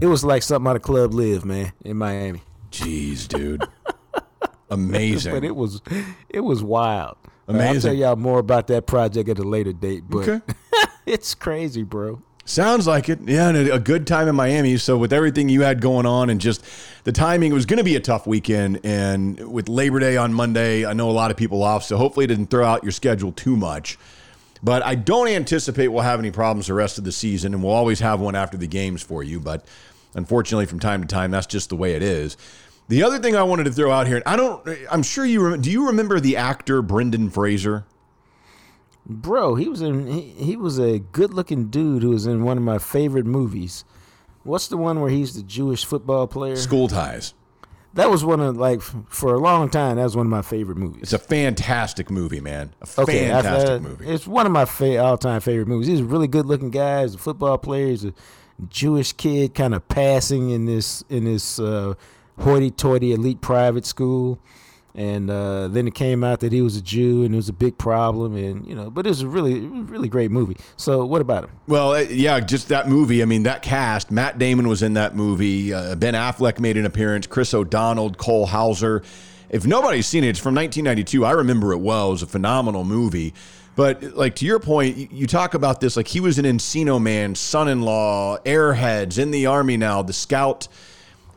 it 0.00 0.06
was 0.06 0.22
like 0.24 0.42
something 0.42 0.68
out 0.68 0.76
of 0.76 0.82
Club 0.82 1.14
LIV, 1.14 1.44
man, 1.44 1.72
in 1.84 1.96
Miami. 1.96 2.42
jeez 2.70 3.26
dude 3.26 3.64
amazing 4.70 5.32
But 5.32 5.44
it 5.44 5.56
was 5.56 5.80
it 6.28 6.40
was 6.40 6.62
wild. 6.62 7.16
Amazing. 7.48 7.74
I'll 7.74 7.80
tell 7.80 7.94
y'all 7.94 8.16
more 8.16 8.38
about 8.38 8.68
that 8.68 8.86
project 8.86 9.28
at 9.28 9.38
a 9.38 9.42
later 9.42 9.72
date, 9.72 10.04
but 10.08 10.28
Okay. 10.28 10.54
it's 11.06 11.34
crazy, 11.34 11.82
bro. 11.82 12.22
Sounds 12.44 12.86
like 12.86 13.08
it. 13.08 13.20
Yeah, 13.26 13.48
and 13.48 13.68
a, 13.68 13.78
good 13.78 14.06
time 14.06 14.26
in 14.26 14.34
Miami. 14.34 14.76
So 14.76 14.96
with 14.98 15.12
everything 15.12 15.48
you 15.48 15.62
had 15.62 15.80
going 15.80 16.06
on 16.06 16.30
and 16.30 16.40
just 16.40 16.64
the 17.04 17.12
timing, 17.12 17.52
it 17.52 17.54
was 17.54 17.66
going 17.66 17.78
to 17.78 17.84
be 17.84 17.96
a 17.96 18.00
tough 18.00 18.26
weekend. 18.26 18.80
And 18.82 19.52
with 19.52 19.68
Labor 19.68 20.00
Day 20.00 20.16
on 20.16 20.34
Monday, 20.34 20.84
I 20.84 20.92
know 20.92 21.10
a 21.10 21.12
lot 21.12 21.30
of 21.30 21.36
people 21.36 21.62
off. 21.62 21.84
So 21.84 21.96
hopefully 21.96 22.24
it 22.24 22.28
didn't 22.28 22.48
throw 22.48 22.66
out 22.66 22.82
your 22.82 22.92
schedule 22.92 23.30
too 23.30 23.56
much. 23.56 23.98
But 24.62 24.84
I 24.84 24.94
don't 24.94 25.28
anticipate 25.28 25.88
we'll 25.88 26.02
have 26.02 26.18
any 26.18 26.30
problems 26.30 26.66
the 26.66 26.74
rest 26.74 26.98
of 26.98 27.04
the 27.04 27.12
season, 27.12 27.54
and 27.54 27.62
we'll 27.62 27.72
always 27.72 28.00
have 28.00 28.20
one 28.20 28.34
after 28.34 28.56
the 28.56 28.66
games 28.66 29.02
for 29.02 29.22
you. 29.22 29.40
But 29.40 29.64
unfortunately, 30.14 30.66
from 30.66 30.80
time 30.80 31.00
to 31.02 31.08
time, 31.08 31.30
that's 31.30 31.46
just 31.46 31.68
the 31.70 31.76
way 31.76 31.94
it 31.94 32.02
is. 32.02 32.36
The 32.88 33.04
other 33.04 33.20
thing 33.20 33.36
I 33.36 33.44
wanted 33.44 33.64
to 33.64 33.72
throw 33.72 33.90
out 33.92 34.06
here, 34.06 34.16
and 34.16 34.24
I 34.26 34.36
don't, 34.36 34.68
I'm 34.90 35.04
sure 35.04 35.24
you, 35.24 35.56
do 35.56 35.70
you 35.70 35.86
remember 35.86 36.18
the 36.18 36.36
actor 36.36 36.82
Brendan 36.82 37.30
Fraser? 37.30 37.84
Bro, 39.10 39.56
he 39.56 39.68
was 39.68 39.82
in. 39.82 40.06
He, 40.06 40.20
he 40.38 40.56
was 40.56 40.78
a 40.78 41.00
good-looking 41.00 41.66
dude 41.66 42.02
who 42.02 42.10
was 42.10 42.26
in 42.26 42.44
one 42.44 42.56
of 42.56 42.62
my 42.62 42.78
favorite 42.78 43.26
movies. 43.26 43.84
What's 44.44 44.68
the 44.68 44.76
one 44.76 45.00
where 45.00 45.10
he's 45.10 45.34
the 45.34 45.42
Jewish 45.42 45.84
football 45.84 46.26
player? 46.28 46.54
School 46.56 46.86
ties. 46.88 47.34
That 47.94 48.08
was 48.08 48.24
one 48.24 48.38
of 48.40 48.56
like 48.56 48.80
for 48.80 49.34
a 49.34 49.38
long 49.38 49.68
time. 49.68 49.96
That 49.96 50.04
was 50.04 50.16
one 50.16 50.26
of 50.26 50.30
my 50.30 50.42
favorite 50.42 50.78
movies. 50.78 51.02
It's 51.02 51.12
a 51.12 51.18
fantastic 51.18 52.08
movie, 52.08 52.40
man. 52.40 52.72
A 52.96 53.00
Okay, 53.02 53.28
fantastic 53.28 53.68
uh, 53.68 53.78
movie. 53.80 54.06
It's 54.06 54.28
one 54.28 54.46
of 54.46 54.52
my 54.52 54.64
fa- 54.64 54.98
all-time 55.02 55.40
favorite 55.40 55.66
movies. 55.66 55.88
He's 55.88 56.00
a 56.00 56.04
really 56.04 56.28
good-looking 56.28 56.70
guy. 56.70 57.02
He's 57.02 57.16
a 57.16 57.18
football 57.18 57.58
player. 57.58 57.88
He's 57.88 58.04
a 58.04 58.14
Jewish 58.68 59.12
kid, 59.14 59.54
kind 59.56 59.74
of 59.74 59.88
passing 59.88 60.50
in 60.50 60.66
this 60.66 61.02
in 61.10 61.24
this 61.24 61.58
uh, 61.58 61.94
hoity-toity 62.38 63.12
elite 63.12 63.40
private 63.40 63.84
school, 63.84 64.38
and 64.94 65.30
uh, 65.30 65.68
then 65.68 65.86
it 65.86 65.94
came 65.94 66.24
out 66.24 66.40
that 66.40 66.52
he 66.52 66.62
was 66.62 66.76
a 66.76 66.82
Jew, 66.82 67.24
and 67.24 67.34
it 67.34 67.36
was 67.36 67.48
a 67.48 67.52
big 67.52 67.78
problem. 67.78 68.36
And 68.36 68.66
you 68.66 68.74
know, 68.74 68.90
but 68.90 69.06
it 69.06 69.10
was 69.10 69.22
a 69.22 69.28
really, 69.28 69.60
really 69.60 70.08
great 70.08 70.30
movie. 70.30 70.56
So, 70.76 71.04
what 71.04 71.20
about 71.20 71.44
him? 71.44 71.50
Well, 71.66 71.92
uh, 71.92 71.98
yeah, 72.00 72.40
just 72.40 72.68
that 72.68 72.88
movie. 72.88 73.22
I 73.22 73.24
mean, 73.24 73.44
that 73.44 73.62
cast. 73.62 74.10
Matt 74.10 74.38
Damon 74.38 74.68
was 74.68 74.82
in 74.82 74.94
that 74.94 75.14
movie. 75.14 75.72
Uh, 75.72 75.94
ben 75.94 76.14
Affleck 76.14 76.58
made 76.58 76.76
an 76.76 76.86
appearance. 76.86 77.26
Chris 77.26 77.54
O'Donnell, 77.54 78.10
Cole 78.14 78.46
Hauser. 78.46 79.02
If 79.48 79.66
nobody's 79.66 80.06
seen 80.06 80.22
it, 80.24 80.28
it's 80.28 80.38
from 80.38 80.54
1992. 80.54 81.24
I 81.24 81.32
remember 81.32 81.72
it 81.72 81.78
well. 81.78 82.08
It 82.08 82.12
was 82.12 82.22
a 82.22 82.26
phenomenal 82.26 82.84
movie. 82.84 83.34
But 83.76 84.02
like 84.16 84.34
to 84.36 84.44
your 84.46 84.58
point, 84.58 84.96
you- 84.96 85.08
you 85.10 85.26
talk 85.26 85.54
about 85.54 85.80
this 85.80 85.96
like 85.96 86.08
he 86.08 86.20
was 86.20 86.38
an 86.38 86.44
Encino 86.44 87.00
Man, 87.00 87.34
son-in-law, 87.34 88.38
Airheads, 88.44 89.18
in 89.18 89.30
the 89.30 89.46
army 89.46 89.76
now, 89.76 90.02
the 90.02 90.12
scout. 90.12 90.68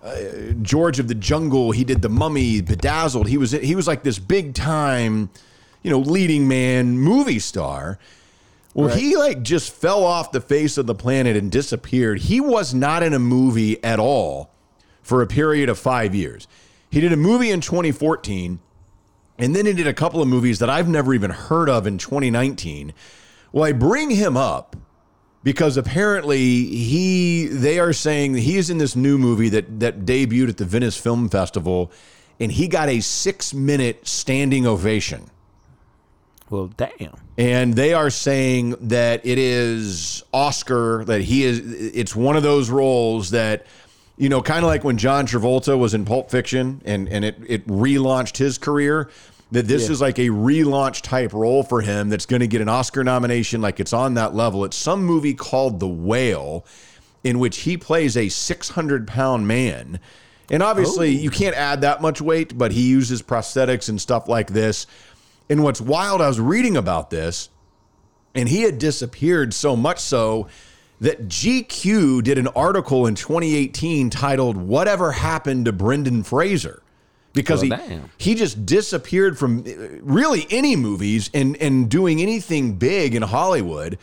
Uh, 0.04 0.54
George 0.62 1.00
of 1.00 1.08
the 1.08 1.16
Jungle. 1.16 1.72
He 1.72 1.84
did 1.84 2.02
the 2.02 2.10
Mummy, 2.10 2.62
Bedazzled. 2.62 3.28
He 3.28 3.38
was 3.38 3.52
he 3.52 3.76
was 3.76 3.88
like 3.88 4.04
this 4.04 4.20
big 4.20 4.54
time, 4.54 5.30
you 5.82 5.90
know, 5.90 6.00
leading 6.00 6.48
man 6.48 6.98
movie 6.98 7.40
star. 7.40 7.98
Well, 8.74 8.90
he 8.90 9.16
like 9.16 9.44
just 9.44 9.72
fell 9.72 10.04
off 10.04 10.32
the 10.32 10.42
face 10.42 10.80
of 10.80 10.88
the 10.88 10.96
planet 10.96 11.38
and 11.38 11.52
disappeared. 11.52 12.20
He 12.20 12.42
was 12.42 12.74
not 12.74 13.04
in 13.04 13.14
a 13.14 13.20
movie 13.20 13.82
at 13.84 14.00
all 14.00 14.50
for 15.04 15.22
a 15.22 15.28
period 15.28 15.70
of 15.70 15.78
five 15.78 16.16
years. 16.16 16.48
He 16.90 17.00
did 17.00 17.14
a 17.14 17.18
movie 17.18 17.52
in 17.52 17.62
2014, 17.62 18.60
and 19.38 19.56
then 19.56 19.68
he 19.68 19.74
did 19.74 19.88
a 19.88 19.94
couple 19.94 20.22
of 20.22 20.28
movies 20.28 20.60
that 20.60 20.72
I've 20.72 20.88
never 20.88 21.14
even 21.14 21.30
heard 21.30 21.70
of 21.70 21.86
in 21.86 22.00
2019. 22.00 22.94
Well, 23.52 23.66
I 23.66 23.74
bring 23.74 24.10
him 24.10 24.36
up 24.36 24.76
because 25.44 25.78
apparently 25.78 26.66
he 26.66 27.48
they 27.48 27.80
are 27.80 27.94
saying 27.94 28.36
he 28.36 28.58
is 28.58 28.70
in 28.70 28.78
this 28.78 28.96
new 28.96 29.18
movie 29.18 29.50
that 29.50 29.80
that 29.80 30.06
debuted 30.06 30.50
at 30.50 30.58
the 30.58 30.66
Venice 30.66 30.98
Film 30.98 31.30
Festival, 31.30 31.92
and 32.40 32.52
he 32.52 32.68
got 32.68 32.90
a 32.90 33.00
six 33.00 33.54
minute 33.54 34.08
standing 34.08 34.66
ovation. 34.66 35.30
Well, 36.54 36.68
damn. 36.78 37.16
And 37.36 37.74
they 37.74 37.96
are 37.96 38.12
saying 38.12 38.76
that 38.82 39.26
it 39.26 39.40
is 39.40 40.24
Oscar, 40.32 41.04
that 41.06 41.22
he 41.22 41.44
is, 41.44 41.60
it's 41.96 42.16
one 42.16 42.38
of 42.38 42.44
those 42.44 42.70
roles 42.70 43.32
that, 43.32 43.66
you 44.18 44.30
know, 44.30 44.40
kind 44.40 44.60
of 44.60 44.66
like 44.66 44.84
when 44.84 45.00
John 45.00 45.26
Travolta 45.26 45.76
was 45.76 45.96
in 45.96 46.06
Pulp 46.06 46.30
Fiction 46.30 46.80
and, 46.86 47.10
and 47.10 47.26
it, 47.26 47.38
it 47.48 47.68
relaunched 47.68 48.38
his 48.38 48.60
career, 48.60 49.10
that 49.54 49.68
this 49.68 49.88
is 49.88 50.02
like 50.02 50.18
a 50.18 50.30
relaunch 50.30 51.04
type 51.04 51.32
role 51.32 51.62
for 51.62 51.82
him 51.82 52.10
that's 52.10 52.26
going 52.26 52.40
to 52.40 52.48
get 52.48 52.60
an 52.60 52.70
Oscar 52.70 53.04
nomination, 53.04 53.62
like 53.62 53.80
it's 53.80 53.94
on 53.94 54.16
that 54.16 54.34
level. 54.34 54.66
It's 54.66 54.76
some 54.76 55.06
movie 55.06 55.36
called 55.36 55.80
The 55.80 55.88
Whale, 55.88 56.66
in 57.24 57.38
which 57.38 57.60
he 57.60 57.78
plays 57.78 58.18
a 58.18 58.30
600 58.30 59.08
pound 59.08 59.48
man. 59.48 60.00
And 60.50 60.64
obviously, 60.64 61.10
oh. 61.10 61.22
you 61.22 61.30
can't 61.30 61.56
add 61.56 61.82
that 61.82 62.02
much 62.02 62.20
weight, 62.20 62.58
but 62.58 62.72
he 62.72 62.90
uses 62.90 63.22
prosthetics 63.22 63.90
and 63.90 64.02
stuff 64.02 64.28
like 64.28 64.50
this. 64.50 64.88
And 65.48 65.64
what's 65.64 65.80
wild, 65.80 66.20
I 66.20 66.28
was 66.28 66.40
reading 66.40 66.76
about 66.76 67.12
this, 67.12 67.50
and 68.34 68.50
he 68.50 68.64
had 68.64 68.80
disappeared 68.80 69.54
so 69.54 69.76
much 69.76 70.00
so 70.00 70.48
that 71.00 71.28
GQ 71.28 72.24
did 72.24 72.40
an 72.40 72.48
article 72.48 73.06
in 73.06 73.14
2018 73.14 74.10
titled 74.10 74.58
Whatever 74.58 75.12
Happened 75.12 75.66
to 75.66 75.72
Brendan 75.72 76.24
Fraser? 76.24 76.83
Because 77.34 77.68
Well, 77.68 77.80
he, 77.80 77.88
damn. 77.88 78.10
he 78.18 78.36
just 78.36 78.66
disappeared 78.66 79.38
from 79.38 79.64
really 80.04 80.46
any 80.50 80.76
movies 80.76 81.30
and, 81.34 81.58
and 81.58 81.90
doing 81.90 82.22
anything 82.22 82.74
big 82.76 83.16
in 83.16 83.24
Hollywood. 83.24 83.98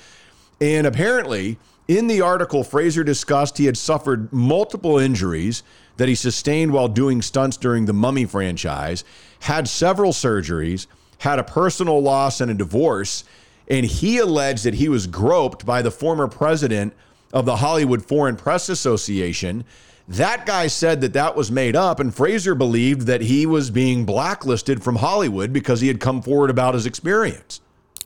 And 0.61 0.87
apparently, 0.87 1.57
in 1.87 2.07
the 2.09 2.21
article, 2.21 2.65
Fraser 2.65 3.05
discussed 3.05 3.59
he 3.59 3.67
had 3.67 3.77
suffered 3.77 4.33
multiple 4.33 4.99
injuries 4.99 5.63
that 5.97 6.09
he 6.09 6.15
sustained 6.15 6.73
while 6.73 6.89
doing 6.89 7.23
stunts 7.23 7.57
during 7.57 7.85
the 7.85 7.93
Mummy 7.93 8.25
franchise, 8.25 9.05
had 9.41 9.69
several 9.69 10.13
surgeries, 10.13 10.87
had 11.19 11.39
a 11.39 11.45
personal 11.45 12.01
loss 12.01 12.41
and 12.41 12.51
a 12.51 12.55
divorce, 12.55 13.25
and 13.69 13.87
he 13.87 14.19
alleged 14.19 14.65
that 14.65 14.75
he 14.75 14.89
was 14.89 15.07
groped 15.07 15.67
by 15.67 15.83
the 15.83 15.91
former 15.91 16.27
president 16.27 16.95
of 17.33 17.45
the 17.45 17.57
Hollywood 17.57 18.05
Foreign 18.05 18.37
Press 18.37 18.69
Association. 18.69 19.65
That 20.11 20.45
guy 20.45 20.67
said 20.67 21.03
that 21.03 21.13
that 21.13 21.37
was 21.37 21.53
made 21.53 21.77
up, 21.77 22.01
and 22.01 22.13
Fraser 22.13 22.57
believed 22.57 23.03
that 23.03 23.21
he 23.21 23.47
was 23.47 23.71
being 23.71 24.05
blacklisted 24.05 24.83
from 24.83 24.97
Hollywood 24.97 25.53
because 25.53 25.81
he 25.81 25.87
had 25.87 26.01
come 26.01 26.21
forward 26.21 26.51
about 26.51 26.75
his 26.75 26.85
experience. 26.85 27.61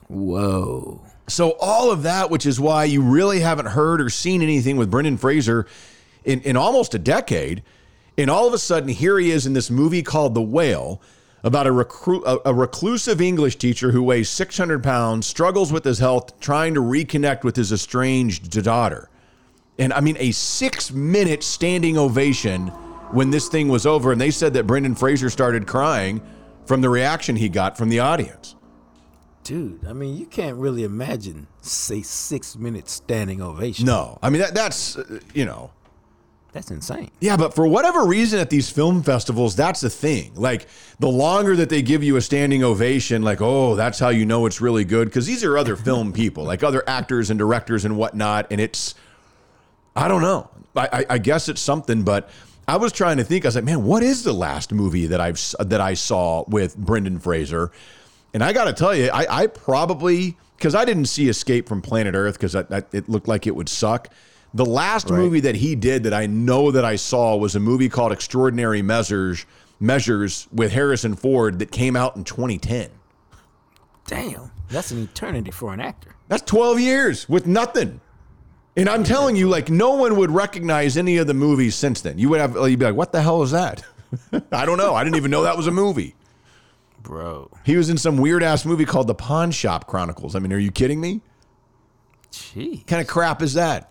Whoa. 0.08 1.00
So 1.28 1.56
all 1.58 1.90
of 1.90 2.02
that, 2.02 2.28
which 2.28 2.44
is 2.44 2.60
why 2.60 2.84
you 2.84 3.00
really 3.00 3.40
haven't 3.40 3.68
heard 3.68 4.02
or 4.02 4.10
seen 4.10 4.42
anything 4.42 4.76
with 4.76 4.90
Brendan 4.90 5.16
Fraser 5.16 5.66
in, 6.26 6.42
in 6.42 6.58
almost 6.58 6.94
a 6.94 6.98
decade. 6.98 7.62
And 8.18 8.30
all 8.30 8.46
of 8.46 8.52
a 8.52 8.58
sudden, 8.58 8.90
here 8.90 9.18
he 9.18 9.30
is 9.30 9.46
in 9.46 9.54
this 9.54 9.70
movie 9.70 10.02
called 10.02 10.34
The 10.34 10.42
Whale 10.42 11.00
about 11.42 11.66
a, 11.66 11.70
recru- 11.70 12.22
a, 12.26 12.50
a 12.50 12.54
reclusive 12.54 13.22
English 13.22 13.56
teacher 13.56 13.92
who 13.92 14.02
weighs 14.02 14.28
600 14.28 14.82
pounds, 14.82 15.26
struggles 15.26 15.72
with 15.72 15.84
his 15.84 16.00
health, 16.00 16.38
trying 16.38 16.74
to 16.74 16.82
reconnect 16.82 17.44
with 17.44 17.56
his 17.56 17.72
estranged 17.72 18.50
daughter. 18.62 19.08
And 19.78 19.92
I 19.92 20.00
mean, 20.00 20.16
a 20.18 20.30
six 20.32 20.92
minute 20.92 21.42
standing 21.42 21.98
ovation 21.98 22.68
when 23.10 23.30
this 23.30 23.48
thing 23.48 23.68
was 23.68 23.86
over. 23.86 24.12
And 24.12 24.20
they 24.20 24.30
said 24.30 24.54
that 24.54 24.66
Brendan 24.66 24.94
Fraser 24.94 25.30
started 25.30 25.66
crying 25.66 26.20
from 26.66 26.80
the 26.80 26.88
reaction 26.88 27.36
he 27.36 27.48
got 27.48 27.76
from 27.76 27.88
the 27.88 28.00
audience. 28.00 28.56
Dude, 29.42 29.84
I 29.86 29.92
mean, 29.92 30.16
you 30.16 30.24
can't 30.24 30.56
really 30.56 30.84
imagine, 30.84 31.46
say, 31.60 32.00
six 32.00 32.56
minute 32.56 32.88
standing 32.88 33.42
ovation. 33.42 33.84
No, 33.84 34.18
I 34.22 34.30
mean, 34.30 34.40
that, 34.40 34.54
that's, 34.54 34.96
uh, 34.96 35.20
you 35.34 35.44
know. 35.44 35.70
That's 36.52 36.70
insane. 36.70 37.10
Yeah, 37.20 37.36
but 37.36 37.52
for 37.52 37.66
whatever 37.66 38.06
reason 38.06 38.38
at 38.38 38.48
these 38.48 38.70
film 38.70 39.02
festivals, 39.02 39.56
that's 39.56 39.80
the 39.80 39.90
thing. 39.90 40.32
Like 40.36 40.68
the 41.00 41.08
longer 41.08 41.56
that 41.56 41.68
they 41.68 41.82
give 41.82 42.04
you 42.04 42.16
a 42.16 42.20
standing 42.20 42.62
ovation, 42.62 43.22
like, 43.22 43.42
oh, 43.42 43.74
that's 43.74 43.98
how 43.98 44.10
you 44.10 44.24
know 44.24 44.46
it's 44.46 44.60
really 44.60 44.84
good. 44.84 45.08
Because 45.08 45.26
these 45.26 45.42
are 45.42 45.58
other 45.58 45.74
film 45.74 46.12
people, 46.12 46.44
like 46.44 46.62
other 46.62 46.84
actors 46.86 47.28
and 47.28 47.38
directors 47.38 47.84
and 47.84 47.96
whatnot. 47.96 48.46
And 48.52 48.60
it's, 48.60 48.94
I 49.96 50.08
don't 50.08 50.22
know. 50.22 50.50
I, 50.76 50.88
I, 50.92 51.06
I 51.10 51.18
guess 51.18 51.48
it's 51.48 51.60
something, 51.60 52.02
but 52.02 52.28
I 52.66 52.76
was 52.76 52.92
trying 52.92 53.18
to 53.18 53.24
think. 53.24 53.44
I 53.44 53.48
was 53.48 53.54
like, 53.54 53.64
man, 53.64 53.84
what 53.84 54.02
is 54.02 54.24
the 54.24 54.32
last 54.32 54.72
movie 54.72 55.06
that 55.06 55.20
I've 55.20 55.40
that 55.60 55.80
I 55.80 55.94
saw 55.94 56.44
with 56.48 56.76
Brendan 56.76 57.18
Fraser? 57.18 57.70
And 58.32 58.42
I 58.42 58.52
got 58.52 58.64
to 58.64 58.72
tell 58.72 58.94
you, 58.94 59.10
I, 59.12 59.42
I 59.42 59.46
probably 59.46 60.36
because 60.56 60.74
I 60.74 60.84
didn't 60.84 61.06
see 61.06 61.28
Escape 61.28 61.68
from 61.68 61.82
Planet 61.82 62.14
Earth 62.14 62.34
because 62.34 62.54
it 62.54 63.08
looked 63.08 63.28
like 63.28 63.46
it 63.46 63.54
would 63.54 63.68
suck. 63.68 64.08
The 64.54 64.64
last 64.64 65.10
movie 65.10 65.40
that 65.40 65.56
he 65.56 65.74
did 65.74 66.04
that 66.04 66.14
I 66.14 66.26
know 66.26 66.70
that 66.70 66.84
I 66.84 66.94
saw 66.96 67.36
was 67.36 67.56
a 67.56 67.60
movie 67.60 67.88
called 67.88 68.12
Extraordinary 68.12 68.82
Measures 68.82 69.46
Measures 69.80 70.46
with 70.52 70.72
Harrison 70.72 71.16
Ford 71.16 71.58
that 71.58 71.72
came 71.72 71.96
out 71.96 72.16
in 72.16 72.24
2010. 72.24 72.88
Damn. 74.06 74.50
That's 74.70 74.90
an 74.92 75.02
eternity 75.02 75.50
for 75.50 75.74
an 75.74 75.80
actor. 75.80 76.14
That's 76.28 76.42
12 76.42 76.80
years 76.80 77.28
with 77.28 77.46
nothing. 77.46 78.00
And 78.76 78.88
I'm 78.88 79.04
telling 79.04 79.36
you, 79.36 79.48
like, 79.48 79.70
no 79.70 79.94
one 79.94 80.16
would 80.16 80.30
recognize 80.32 80.96
any 80.96 81.18
of 81.18 81.26
the 81.28 81.34
movies 81.34 81.74
since 81.76 82.00
then. 82.00 82.18
You 82.18 82.28
would 82.30 82.40
have, 82.40 82.56
you'd 82.56 82.78
be 82.78 82.84
like, 82.86 82.96
what 82.96 83.12
the 83.12 83.22
hell 83.22 83.42
is 83.42 83.52
that? 83.52 83.84
I 84.52 84.66
don't 84.66 84.78
know. 84.78 84.94
I 84.94 85.04
didn't 85.04 85.16
even 85.16 85.30
know 85.30 85.42
that 85.42 85.56
was 85.56 85.66
a 85.68 85.70
movie. 85.70 86.14
Bro. 87.02 87.50
He 87.64 87.76
was 87.76 87.90
in 87.90 87.98
some 87.98 88.16
weird 88.16 88.42
ass 88.42 88.64
movie 88.64 88.84
called 88.84 89.06
The 89.06 89.14
Pawn 89.14 89.50
Shop 89.52 89.86
Chronicles. 89.86 90.34
I 90.34 90.38
mean, 90.40 90.52
are 90.52 90.58
you 90.58 90.72
kidding 90.72 91.00
me? 91.00 91.20
Gee. 92.32 92.82
kind 92.86 93.00
of 93.00 93.06
crap 93.06 93.42
is 93.42 93.54
that? 93.54 93.90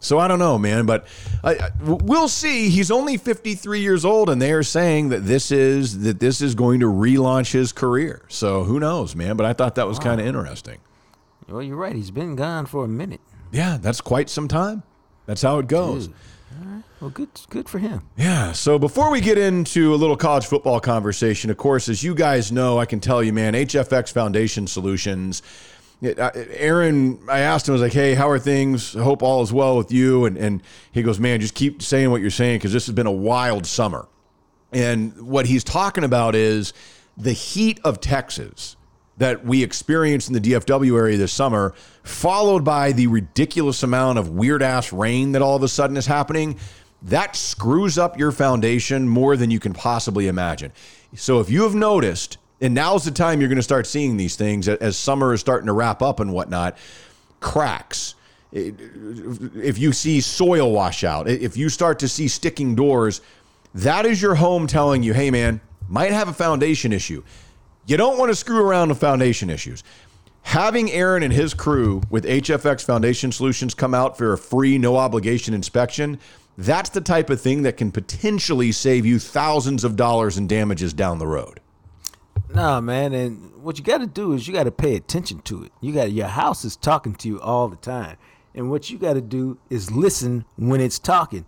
So 0.00 0.18
I 0.18 0.26
don't 0.28 0.38
know, 0.38 0.58
man, 0.58 0.86
but 0.86 1.06
I, 1.44 1.54
I- 1.54 1.70
we'll 1.82 2.26
see. 2.28 2.70
He's 2.70 2.90
only 2.90 3.16
53 3.18 3.80
years 3.80 4.04
old, 4.04 4.30
and 4.30 4.40
they 4.40 4.52
are 4.52 4.62
saying 4.62 5.10
that 5.10 5.20
this 5.26 5.52
is 5.52 6.00
that 6.00 6.18
this 6.18 6.40
is 6.40 6.54
going 6.56 6.80
to 6.80 6.86
relaunch 6.86 7.52
his 7.52 7.70
career. 7.72 8.24
So 8.28 8.64
who 8.64 8.80
knows, 8.80 9.14
man? 9.14 9.36
But 9.36 9.46
I 9.46 9.52
thought 9.52 9.74
that 9.76 9.86
was 9.86 9.98
kind 10.00 10.20
of 10.20 10.26
interesting. 10.26 10.78
Well, 11.48 11.62
you're 11.62 11.76
right. 11.76 11.94
He's 11.94 12.10
been 12.10 12.34
gone 12.34 12.66
for 12.66 12.84
a 12.84 12.88
minute. 12.88 13.20
Yeah, 13.52 13.78
that's 13.80 14.00
quite 14.00 14.28
some 14.28 14.48
time. 14.48 14.82
That's 15.26 15.42
how 15.42 15.58
it 15.60 15.68
goes. 15.68 16.08
Dude. 16.08 16.16
Well, 17.00 17.10
good, 17.10 17.28
good 17.50 17.68
for 17.68 17.78
him. 17.80 18.02
Yeah. 18.16 18.52
So 18.52 18.78
before 18.78 19.10
we 19.10 19.20
get 19.20 19.36
into 19.36 19.92
a 19.92 19.96
little 19.96 20.16
college 20.16 20.46
football 20.46 20.78
conversation, 20.78 21.50
of 21.50 21.56
course, 21.56 21.88
as 21.88 22.02
you 22.04 22.14
guys 22.14 22.52
know, 22.52 22.78
I 22.78 22.84
can 22.86 23.00
tell 23.00 23.22
you, 23.24 23.32
man, 23.32 23.54
HFX 23.54 24.12
Foundation 24.12 24.66
Solutions. 24.68 25.42
it- 26.00 26.18
uh, 26.18 26.30
Aaron, 26.34 27.18
I 27.28 27.40
asked 27.40 27.66
him, 27.68 27.72
I 27.72 27.74
was 27.74 27.82
like, 27.82 27.92
hey, 27.92 28.14
how 28.14 28.28
are 28.28 28.38
things? 28.38 28.94
I 28.96 29.02
hope 29.02 29.22
all 29.22 29.42
is 29.42 29.52
well 29.52 29.76
with 29.76 29.90
you. 29.90 30.26
And, 30.26 30.36
and 30.38 30.62
he 30.92 31.02
goes, 31.02 31.18
man, 31.18 31.40
just 31.40 31.54
keep 31.54 31.82
saying 31.82 32.10
what 32.10 32.20
you're 32.20 32.30
saying 32.30 32.58
because 32.58 32.72
this 32.72 32.86
has 32.86 32.94
been 32.94 33.06
a 33.06 33.10
wild 33.12 33.66
summer. 33.66 34.06
And 34.72 35.20
what 35.26 35.46
he's 35.46 35.64
talking 35.64 36.04
about 36.04 36.34
is 36.36 36.72
the 37.16 37.32
heat 37.32 37.80
of 37.84 38.00
Texas 38.00 38.76
that 39.22 39.44
we 39.44 39.62
experienced 39.62 40.26
in 40.26 40.34
the 40.34 40.40
DFW 40.40 40.98
area 40.98 41.16
this 41.16 41.32
summer, 41.32 41.74
followed 42.02 42.64
by 42.64 42.90
the 42.90 43.06
ridiculous 43.06 43.84
amount 43.84 44.18
of 44.18 44.30
weird 44.30 44.64
ass 44.64 44.92
rain 44.92 45.30
that 45.30 45.40
all 45.40 45.54
of 45.54 45.62
a 45.62 45.68
sudden 45.68 45.96
is 45.96 46.06
happening, 46.06 46.58
that 47.02 47.36
screws 47.36 47.98
up 47.98 48.18
your 48.18 48.32
foundation 48.32 49.08
more 49.08 49.36
than 49.36 49.48
you 49.48 49.60
can 49.60 49.74
possibly 49.74 50.26
imagine. 50.26 50.72
So 51.14 51.38
if 51.38 51.50
you 51.50 51.62
have 51.62 51.74
noticed, 51.76 52.38
and 52.60 52.74
now's 52.74 53.04
the 53.04 53.12
time 53.12 53.40
you're 53.40 53.48
going 53.48 53.56
to 53.58 53.62
start 53.62 53.86
seeing 53.86 54.16
these 54.16 54.34
things 54.34 54.68
as 54.68 54.96
summer 54.96 55.32
is 55.32 55.40
starting 55.40 55.66
to 55.66 55.72
wrap 55.72 56.02
up 56.02 56.18
and 56.18 56.32
whatnot, 56.32 56.76
cracks. 57.38 58.16
If 58.50 59.78
you 59.78 59.92
see 59.92 60.20
soil 60.20 60.72
washout, 60.72 61.28
if 61.28 61.56
you 61.56 61.68
start 61.68 62.00
to 62.00 62.08
see 62.08 62.26
sticking 62.26 62.74
doors, 62.74 63.20
that 63.72 64.04
is 64.04 64.20
your 64.20 64.34
home 64.34 64.66
telling 64.66 65.04
you, 65.04 65.14
hey 65.14 65.30
man, 65.30 65.60
might 65.88 66.10
have 66.10 66.26
a 66.26 66.32
foundation 66.32 66.92
issue. 66.92 67.22
You 67.86 67.96
don't 67.96 68.16
want 68.16 68.30
to 68.30 68.36
screw 68.36 68.64
around 68.64 68.90
with 68.90 69.00
foundation 69.00 69.50
issues. 69.50 69.82
Having 70.42 70.92
Aaron 70.92 71.22
and 71.22 71.32
his 71.32 71.52
crew 71.52 72.02
with 72.10 72.24
HFX 72.24 72.84
Foundation 72.84 73.32
Solutions 73.32 73.74
come 73.74 73.94
out 73.94 74.16
for 74.16 74.32
a 74.32 74.38
free, 74.38 74.78
no 74.78 74.96
obligation 74.96 75.52
inspection, 75.52 76.18
that's 76.58 76.90
the 76.90 77.00
type 77.00 77.30
of 77.30 77.40
thing 77.40 77.62
that 77.62 77.76
can 77.76 77.90
potentially 77.90 78.70
save 78.70 79.04
you 79.06 79.18
thousands 79.18 79.82
of 79.84 79.96
dollars 79.96 80.38
in 80.38 80.46
damages 80.46 80.92
down 80.92 81.18
the 81.18 81.26
road. 81.26 81.60
Nah, 82.54 82.80
man, 82.80 83.14
and 83.14 83.62
what 83.62 83.78
you 83.78 83.84
got 83.84 83.98
to 83.98 84.06
do 84.06 84.32
is 84.32 84.46
you 84.46 84.52
got 84.52 84.64
to 84.64 84.70
pay 84.70 84.94
attention 84.94 85.40
to 85.42 85.64
it. 85.64 85.72
You 85.80 85.92
got 85.92 86.12
your 86.12 86.26
house 86.26 86.64
is 86.64 86.76
talking 86.76 87.14
to 87.16 87.28
you 87.28 87.40
all 87.40 87.68
the 87.68 87.76
time, 87.76 88.16
and 88.54 88.70
what 88.70 88.90
you 88.90 88.98
got 88.98 89.14
to 89.14 89.22
do 89.22 89.58
is 89.70 89.90
listen 89.90 90.44
when 90.56 90.80
it's 90.80 90.98
talking, 90.98 91.46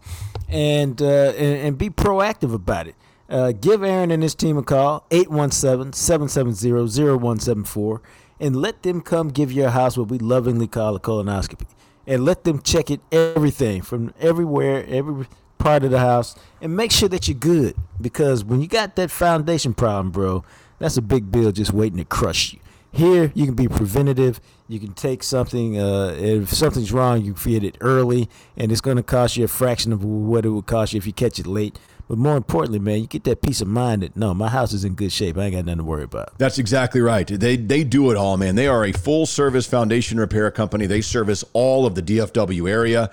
and, 0.48 1.00
uh, 1.02 1.32
and 1.36 1.58
and 1.66 1.78
be 1.78 1.90
proactive 1.90 2.54
about 2.54 2.88
it. 2.88 2.94
Uh, 3.28 3.52
give 3.52 3.82
Aaron 3.82 4.10
and 4.10 4.22
his 4.22 4.34
team 4.34 4.56
a 4.58 4.62
call, 4.62 5.06
817-770-0174, 5.10 8.00
and 8.40 8.56
let 8.56 8.82
them 8.82 9.00
come 9.00 9.28
give 9.28 9.50
your 9.50 9.70
house 9.70 9.96
what 9.96 10.08
we 10.08 10.18
lovingly 10.18 10.66
call 10.66 10.94
a 10.94 11.00
colonoscopy. 11.00 11.64
And 12.06 12.22
let 12.24 12.44
them 12.44 12.60
check 12.60 12.90
it 12.90 13.00
everything 13.10 13.80
from 13.80 14.12
everywhere, 14.20 14.84
every 14.86 15.26
part 15.56 15.84
of 15.84 15.90
the 15.90 16.00
house, 16.00 16.36
and 16.60 16.76
make 16.76 16.92
sure 16.92 17.08
that 17.08 17.26
you're 17.26 17.38
good. 17.38 17.74
Because 17.98 18.44
when 18.44 18.60
you 18.60 18.68
got 18.68 18.94
that 18.96 19.10
foundation 19.10 19.72
problem, 19.72 20.10
bro, 20.10 20.44
that's 20.78 20.98
a 20.98 21.02
big 21.02 21.30
bill 21.30 21.50
just 21.50 21.72
waiting 21.72 21.96
to 21.98 22.04
crush 22.04 22.52
you. 22.52 22.58
Here, 22.92 23.32
you 23.34 23.46
can 23.46 23.54
be 23.54 23.66
preventative. 23.66 24.40
You 24.68 24.78
can 24.78 24.92
take 24.92 25.22
something, 25.24 25.80
uh, 25.80 26.14
if 26.16 26.52
something's 26.52 26.92
wrong, 26.92 27.22
you 27.22 27.34
feed 27.34 27.64
it 27.64 27.76
early, 27.80 28.28
and 28.56 28.70
it's 28.70 28.80
going 28.80 28.98
to 28.98 29.02
cost 29.02 29.36
you 29.36 29.44
a 29.44 29.48
fraction 29.48 29.92
of 29.92 30.04
what 30.04 30.46
it 30.46 30.50
would 30.50 30.66
cost 30.66 30.92
you 30.92 30.98
if 30.98 31.06
you 31.06 31.12
catch 31.12 31.40
it 31.40 31.46
late. 31.46 31.76
But 32.08 32.18
more 32.18 32.36
importantly, 32.36 32.78
man, 32.78 33.00
you 33.00 33.06
get 33.06 33.24
that 33.24 33.40
peace 33.40 33.60
of 33.60 33.68
mind 33.68 34.02
that 34.02 34.16
no, 34.16 34.34
my 34.34 34.48
house 34.48 34.72
is 34.72 34.84
in 34.84 34.94
good 34.94 35.10
shape. 35.10 35.38
I 35.38 35.44
ain't 35.44 35.54
got 35.54 35.64
nothing 35.64 35.78
to 35.78 35.84
worry 35.84 36.02
about. 36.02 36.38
That's 36.38 36.58
exactly 36.58 37.00
right. 37.00 37.26
They 37.26 37.56
they 37.56 37.82
do 37.82 38.10
it 38.10 38.16
all, 38.16 38.36
man. 38.36 38.56
They 38.56 38.68
are 38.68 38.84
a 38.84 38.92
full 38.92 39.24
service 39.26 39.66
foundation 39.66 40.18
repair 40.18 40.50
company. 40.50 40.86
They 40.86 41.00
service 41.00 41.44
all 41.54 41.86
of 41.86 41.94
the 41.94 42.02
DFW 42.02 42.68
area. 42.70 43.10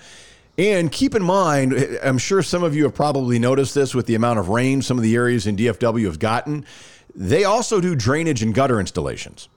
And 0.58 0.92
keep 0.92 1.14
in 1.14 1.22
mind, 1.22 1.98
I'm 2.02 2.18
sure 2.18 2.42
some 2.42 2.62
of 2.62 2.76
you 2.76 2.82
have 2.82 2.94
probably 2.94 3.38
noticed 3.38 3.74
this 3.74 3.94
with 3.94 4.04
the 4.06 4.14
amount 4.14 4.38
of 4.38 4.50
rain 4.50 4.82
some 4.82 4.98
of 4.98 5.02
the 5.02 5.16
areas 5.16 5.46
in 5.46 5.56
DFW 5.56 6.04
have 6.04 6.18
gotten. 6.18 6.66
They 7.14 7.44
also 7.44 7.80
do 7.80 7.94
drainage 7.94 8.42
and 8.42 8.54
gutter 8.54 8.78
installations. 8.78 9.48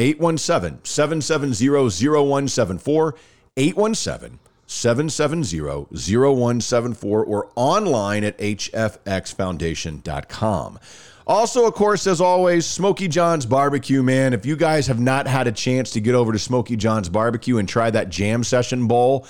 817 0.00 0.84
770 0.84 1.68
0174. 1.68 3.14
817 3.56 4.38
770 4.70 5.88
0174 5.90 7.24
or 7.24 7.50
online 7.56 8.22
at 8.22 8.38
hfxfoundation.com. 8.38 10.78
Also, 11.26 11.66
of 11.66 11.74
course, 11.74 12.06
as 12.06 12.20
always, 12.20 12.66
Smokey 12.66 13.08
John's 13.08 13.46
Barbecue, 13.46 14.00
man. 14.02 14.32
If 14.32 14.46
you 14.46 14.54
guys 14.54 14.86
have 14.86 15.00
not 15.00 15.26
had 15.26 15.48
a 15.48 15.52
chance 15.52 15.90
to 15.90 16.00
get 16.00 16.14
over 16.14 16.32
to 16.32 16.38
Smokey 16.38 16.76
John's 16.76 17.08
Barbecue 17.08 17.58
and 17.58 17.68
try 17.68 17.90
that 17.90 18.10
jam 18.10 18.44
session 18.44 18.86
bowl, 18.86 19.26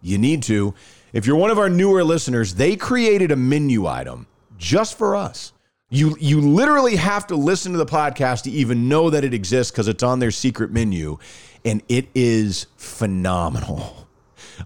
you 0.00 0.16
need 0.16 0.42
to. 0.44 0.72
If 1.12 1.26
you're 1.26 1.36
one 1.36 1.50
of 1.50 1.58
our 1.58 1.68
newer 1.68 2.02
listeners, 2.02 2.54
they 2.54 2.74
created 2.74 3.30
a 3.30 3.36
menu 3.36 3.86
item 3.86 4.26
just 4.56 4.96
for 4.96 5.14
us. 5.14 5.52
You 5.90 6.16
you 6.18 6.40
literally 6.40 6.96
have 6.96 7.26
to 7.26 7.36
listen 7.36 7.72
to 7.72 7.78
the 7.78 7.86
podcast 7.86 8.44
to 8.44 8.50
even 8.50 8.88
know 8.88 9.10
that 9.10 9.22
it 9.22 9.34
exists 9.34 9.70
because 9.70 9.88
it's 9.88 10.02
on 10.02 10.18
their 10.18 10.30
secret 10.30 10.70
menu, 10.70 11.18
and 11.64 11.82
it 11.88 12.08
is 12.14 12.66
phenomenal. 12.76 13.97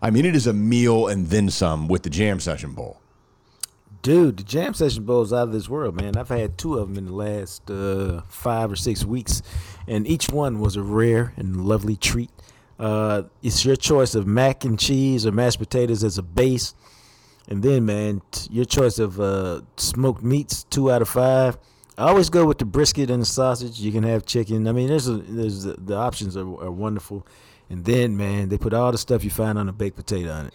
I 0.00 0.10
mean, 0.10 0.24
it 0.24 0.34
is 0.34 0.46
a 0.46 0.52
meal 0.52 1.06
and 1.08 1.28
then 1.28 1.50
some 1.50 1.88
with 1.88 2.02
the 2.02 2.10
Jam 2.10 2.40
Session 2.40 2.72
Bowl. 2.72 3.00
Dude, 4.02 4.38
the 4.38 4.42
Jam 4.42 4.74
Session 4.74 5.04
Bowl 5.04 5.22
is 5.22 5.32
out 5.32 5.44
of 5.44 5.52
this 5.52 5.68
world, 5.68 6.00
man. 6.00 6.16
I've 6.16 6.28
had 6.28 6.58
two 6.58 6.78
of 6.78 6.88
them 6.88 6.98
in 6.98 7.06
the 7.06 7.12
last 7.12 7.70
uh, 7.70 8.22
five 8.28 8.72
or 8.72 8.76
six 8.76 9.04
weeks, 9.04 9.42
and 9.86 10.08
each 10.08 10.28
one 10.28 10.58
was 10.58 10.74
a 10.74 10.82
rare 10.82 11.34
and 11.36 11.64
lovely 11.64 11.94
treat. 11.94 12.30
Uh, 12.80 13.22
it's 13.42 13.64
your 13.64 13.76
choice 13.76 14.16
of 14.16 14.26
mac 14.26 14.64
and 14.64 14.76
cheese 14.76 15.24
or 15.24 15.30
mashed 15.30 15.60
potatoes 15.60 16.02
as 16.02 16.18
a 16.18 16.22
base. 16.22 16.74
And 17.48 17.62
then, 17.62 17.86
man, 17.86 18.22
your 18.50 18.64
choice 18.64 18.98
of 18.98 19.20
uh, 19.20 19.62
smoked 19.76 20.22
meats, 20.22 20.64
two 20.64 20.90
out 20.90 21.02
of 21.02 21.08
five. 21.08 21.58
I 21.96 22.08
always 22.08 22.30
go 22.30 22.44
with 22.46 22.58
the 22.58 22.64
brisket 22.64 23.10
and 23.10 23.22
the 23.22 23.26
sausage. 23.26 23.78
You 23.78 23.92
can 23.92 24.02
have 24.02 24.26
chicken. 24.26 24.66
I 24.66 24.72
mean, 24.72 24.88
there's 24.88 25.08
a, 25.08 25.18
there's 25.18 25.64
the, 25.64 25.74
the 25.74 25.94
options 25.94 26.36
are, 26.36 26.40
are 26.40 26.70
wonderful. 26.70 27.26
And 27.72 27.84
then, 27.86 28.16
man, 28.18 28.50
they 28.50 28.58
put 28.58 28.74
all 28.74 28.92
the 28.92 28.98
stuff 28.98 29.24
you 29.24 29.30
find 29.30 29.58
on 29.58 29.66
a 29.68 29.72
baked 29.72 29.96
potato 29.96 30.30
on 30.30 30.46
it. 30.46 30.54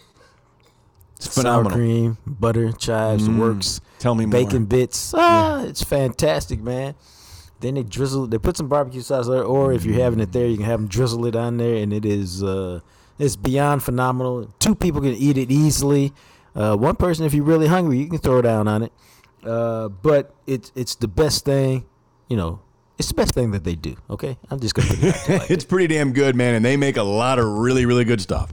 It's 1.16 1.26
phenomenal. 1.34 1.72
Sour 1.72 1.78
cream, 1.78 2.18
butter, 2.24 2.70
chives, 2.70 3.28
Mm. 3.28 3.38
works. 3.38 3.80
Tell 3.98 4.14
me 4.14 4.24
more. 4.24 4.32
Bacon 4.40 4.66
bits. 4.66 5.12
Ah, 5.16 5.62
it's 5.64 5.82
fantastic, 5.82 6.62
man. 6.62 6.94
Then 7.58 7.74
they 7.74 7.82
drizzle. 7.82 8.28
They 8.28 8.38
put 8.38 8.56
some 8.56 8.68
barbecue 8.68 9.00
sauce 9.00 9.26
there, 9.26 9.42
or 9.42 9.72
if 9.72 9.84
you're 9.84 10.00
having 10.00 10.20
it 10.20 10.30
there, 10.30 10.46
you 10.46 10.56
can 10.58 10.66
have 10.66 10.78
them 10.78 10.88
drizzle 10.88 11.26
it 11.26 11.34
on 11.34 11.56
there, 11.56 11.74
and 11.82 11.92
it 11.92 12.04
is 12.04 12.44
uh, 12.44 12.78
it's 13.18 13.34
beyond 13.34 13.82
phenomenal. 13.82 14.48
Two 14.60 14.76
people 14.76 15.00
can 15.00 15.14
eat 15.14 15.36
it 15.36 15.50
easily. 15.50 16.12
Uh, 16.54 16.76
one 16.76 16.94
person, 16.94 17.26
if 17.26 17.34
you're 17.34 17.44
really 17.44 17.66
hungry, 17.66 17.98
you 17.98 18.08
can 18.08 18.18
throw 18.18 18.40
down 18.40 18.68
on 18.68 18.84
it. 18.84 18.92
Uh, 19.44 19.88
but 19.88 20.32
it's 20.46 20.70
it's 20.76 20.94
the 20.94 21.08
best 21.08 21.44
thing, 21.44 21.84
you 22.28 22.36
know. 22.36 22.60
It's 22.98 23.08
the 23.08 23.14
best 23.14 23.32
thing 23.32 23.52
that 23.52 23.64
they 23.64 23.76
do. 23.76 23.96
Okay, 24.10 24.36
I'm 24.50 24.58
just 24.60 24.74
gonna 24.74 24.88
put 24.88 24.98
it 25.02 25.28
like 25.40 25.50
it's 25.50 25.64
pretty 25.64 25.94
damn 25.94 26.12
good, 26.12 26.34
man, 26.34 26.54
and 26.54 26.64
they 26.64 26.76
make 26.76 26.96
a 26.96 27.02
lot 27.02 27.38
of 27.38 27.46
really, 27.46 27.86
really 27.86 28.04
good 28.04 28.20
stuff. 28.20 28.52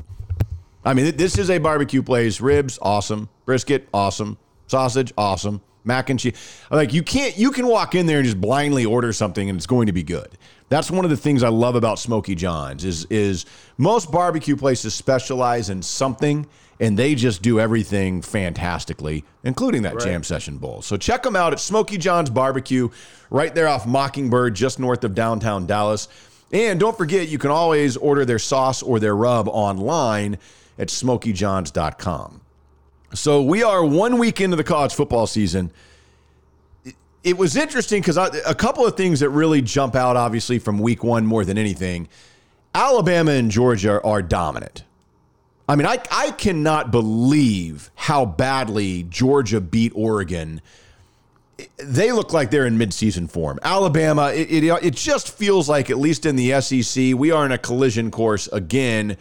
I 0.83 0.93
mean, 0.93 1.17
this 1.17 1.37
is 1.39 1.49
a 1.49 1.57
barbecue 1.57 2.03
place. 2.03 2.39
Ribs, 2.39 2.77
awesome. 2.81 3.27
Brisket, 3.45 3.89
awesome. 3.91 4.37
Sausage, 4.67 5.11
awesome. 5.17 5.61
Mac 5.86 6.09
and 6.09 6.19
cheese. 6.19 6.36
Like 6.69 6.93
you 6.93 7.03
can't, 7.03 7.38
you 7.38 7.51
can 7.51 7.67
walk 7.67 7.95
in 7.95 8.05
there 8.05 8.17
and 8.17 8.25
just 8.25 8.41
blindly 8.41 8.86
order 8.86 9.13
something, 9.13 9.49
and 9.49 9.57
it's 9.57 9.67
going 9.67 9.88
to 9.88 9.93
be 9.93 10.03
good. 10.03 10.38
That's 10.67 10.89
one 10.89 11.05
of 11.05 11.11
the 11.11 11.17
things 11.17 11.43
I 11.43 11.49
love 11.49 11.75
about 11.75 11.99
Smokey 11.99 12.36
John's. 12.36 12.83
Is 12.83 13.05
is 13.05 13.45
most 13.77 14.11
barbecue 14.11 14.55
places 14.55 14.93
specialize 14.95 15.69
in 15.69 15.81
something, 15.81 16.47
and 16.79 16.97
they 16.97 17.15
just 17.15 17.41
do 17.41 17.59
everything 17.59 18.21
fantastically, 18.21 19.23
including 19.43 19.83
that 19.83 19.99
jam 19.99 20.23
session 20.23 20.57
bowl. 20.57 20.81
So 20.81 20.97
check 20.97 21.23
them 21.23 21.36
out 21.36 21.53
at 21.53 21.59
Smokey 21.59 21.97
John's 21.97 22.29
Barbecue, 22.29 22.89
right 23.29 23.53
there 23.53 23.67
off 23.67 23.86
Mockingbird, 23.86 24.55
just 24.55 24.79
north 24.79 25.03
of 25.03 25.13
downtown 25.13 25.65
Dallas. 25.65 26.07
And 26.51 26.79
don't 26.79 26.97
forget, 26.97 27.27
you 27.27 27.38
can 27.38 27.51
always 27.51 27.97
order 27.97 28.25
their 28.25 28.39
sauce 28.39 28.81
or 28.81 28.99
their 28.99 29.15
rub 29.15 29.47
online 29.47 30.38
at 30.77 30.89
smokeyjohns.com. 30.89 32.41
So 33.13 33.41
we 33.41 33.63
are 33.63 33.83
one 33.83 34.17
week 34.17 34.41
into 34.41 34.55
the 34.57 34.63
college 34.63 34.93
football 34.93 35.27
season. 35.27 35.71
It- 36.83 36.95
It 37.23 37.37
was 37.37 37.55
interesting 37.55 38.01
because 38.01 38.17
a 38.17 38.53
couple 38.55 38.85
of 38.85 38.95
things 38.97 39.19
that 39.21 39.29
really 39.29 39.61
jump 39.61 39.95
out, 39.95 40.15
obviously, 40.17 40.59
from 40.59 40.79
week 40.79 41.03
one 41.03 41.25
more 41.25 41.43
than 41.45 41.57
anything. 41.57 42.07
Alabama 42.73 43.31
and 43.31 43.49
Georgia 43.49 44.01
are 44.03 44.21
dominant. 44.21 44.83
I 45.67 45.75
mean, 45.75 45.87
I, 45.87 45.99
I 46.11 46.31
cannot 46.31 46.91
believe 46.91 47.89
how 47.95 48.25
badly 48.25 49.03
Georgia 49.03 49.59
beat 49.59 49.91
Oregon. 49.95 50.61
They 51.77 52.11
look 52.11 52.33
like 52.33 52.51
they're 52.51 52.67
in 52.67 52.77
midseason 52.77 53.27
form. 53.31 53.57
Alabama, 53.63 54.31
it, 54.31 54.51
it, 54.51 54.63
it 54.83 54.93
just 54.95 55.29
feels 55.35 55.67
like, 55.67 55.89
at 55.89 55.97
least 55.97 56.25
in 56.27 56.35
the 56.35 56.61
SEC, 56.61 57.15
we 57.15 57.31
are 57.31 57.45
in 57.45 57.51
a 57.51 57.57
collision 57.57 58.11
course 58.11 58.47
again 58.49 59.17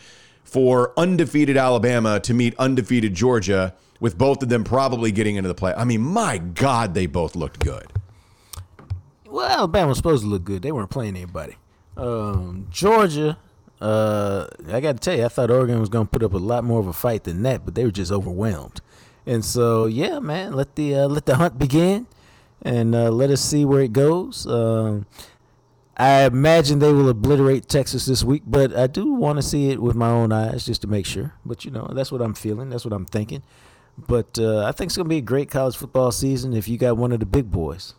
for 0.55 0.93
undefeated 0.97 1.57
Alabama 1.57 2.21
to 2.21 2.33
meet 2.33 2.55
undefeated 2.61 3.13
Georgia, 3.13 3.75
with 3.99 4.17
both 4.17 4.41
of 4.41 4.49
them 4.49 4.63
probably 4.63 5.11
getting 5.11 5.35
into 5.35 5.49
the 5.49 5.55
play. 5.55 5.75
I 5.77 5.83
mean, 5.83 6.01
my 6.01 6.39
God, 6.39 6.95
they 6.95 7.07
both 7.07 7.35
looked 7.35 7.59
good. 7.59 7.93
Well, 9.27 9.49
Alabama 9.49 9.89
was 9.89 9.97
supposed 9.97 10.23
to 10.23 10.29
look 10.29 10.45
good. 10.45 10.63
They 10.63 10.71
weren't 10.71 10.91
playing 10.91 11.17
anybody. 11.17 11.57
Um, 11.97 12.69
Georgia, 12.71 13.37
uh, 13.81 14.47
I 14.69 14.79
got 14.79 14.93
to 14.93 15.01
tell 15.01 15.17
you, 15.17 15.25
I 15.25 15.29
thought 15.29 15.51
Oregon 15.51 15.81
was 15.81 15.89
going 15.89 16.07
to 16.07 16.11
put 16.11 16.23
up 16.23 16.35
a 16.35 16.39
lot 16.39 16.63
more 16.63 16.79
of 16.79 16.87
a 16.87 16.93
fight 16.93 17.25
than 17.25 17.43
that, 17.43 17.65
but 17.65 17.75
they 17.75 17.85
were 17.85 17.91
just 17.91 18.13
overwhelmed. 18.13 18.81
And 19.27 19.45
so, 19.45 19.87
yeah, 19.87 20.21
man, 20.21 20.53
let 20.53 20.77
the 20.77 20.95
uh, 20.95 21.09
let 21.09 21.27
the 21.27 21.35
hunt 21.35 21.59
begin, 21.59 22.07
and 22.63 22.95
uh, 22.95 23.11
let 23.11 23.29
us 23.31 23.41
see 23.41 23.65
where 23.65 23.81
it 23.81 23.93
goes. 23.93 24.47
Um, 24.47 25.07
I 25.97 26.25
imagine 26.25 26.81
they 26.81 26.93
will 26.93 27.09
obliterate 27.09 27.69
Texas 27.69 28.07
this 28.07 28.25
week, 28.25 28.43
but 28.47 28.77
I 28.77 28.89
do 28.89 29.13
want 29.13 29.39
to 29.39 29.43
see 29.43 29.71
it 29.71 29.81
with 29.81 29.95
my 29.95 30.09
own 30.09 30.33
eyes 30.33 30.67
just 30.67 30.83
to 30.83 30.89
make 30.89 31.07
sure. 31.07 31.35
But 31.45 31.65
you 31.65 31.71
know, 31.71 31.89
that's 31.93 32.11
what 32.11 32.21
I'm 32.21 32.35
feeling. 32.35 32.69
That's 32.71 32.85
what 32.85 32.93
I'm 32.93 33.07
thinking. 33.07 33.43
But 33.97 34.39
uh, 34.39 34.65
I 34.65 34.73
think 34.73 34.89
it's 34.89 34.97
going 34.97 35.07
to 35.07 35.11
be 35.11 35.19
a 35.19 35.23
great 35.23 35.51
college 35.51 35.77
football 35.77 36.11
season 36.11 36.53
if 36.53 36.67
you 36.67 36.79
got 36.79 36.97
one 36.97 37.13
of 37.13 37.21
the 37.21 37.27
big 37.27 37.51
boys. 37.51 37.95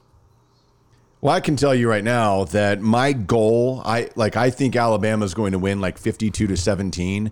Well, 1.22 1.34
I 1.34 1.40
can 1.40 1.56
tell 1.56 1.74
you 1.74 1.90
right 1.90 2.04
now 2.04 2.44
that 2.46 2.82
my 2.82 3.14
goal, 3.14 3.82
I 3.86 4.10
like, 4.16 4.36
I 4.36 4.50
think 4.50 4.76
Alabama's 4.76 5.34
going 5.34 5.54
to 5.54 5.60
win 5.60 5.80
like 5.82 5.98
52 5.98 6.48
to 6.48 6.58
17. 6.58 7.32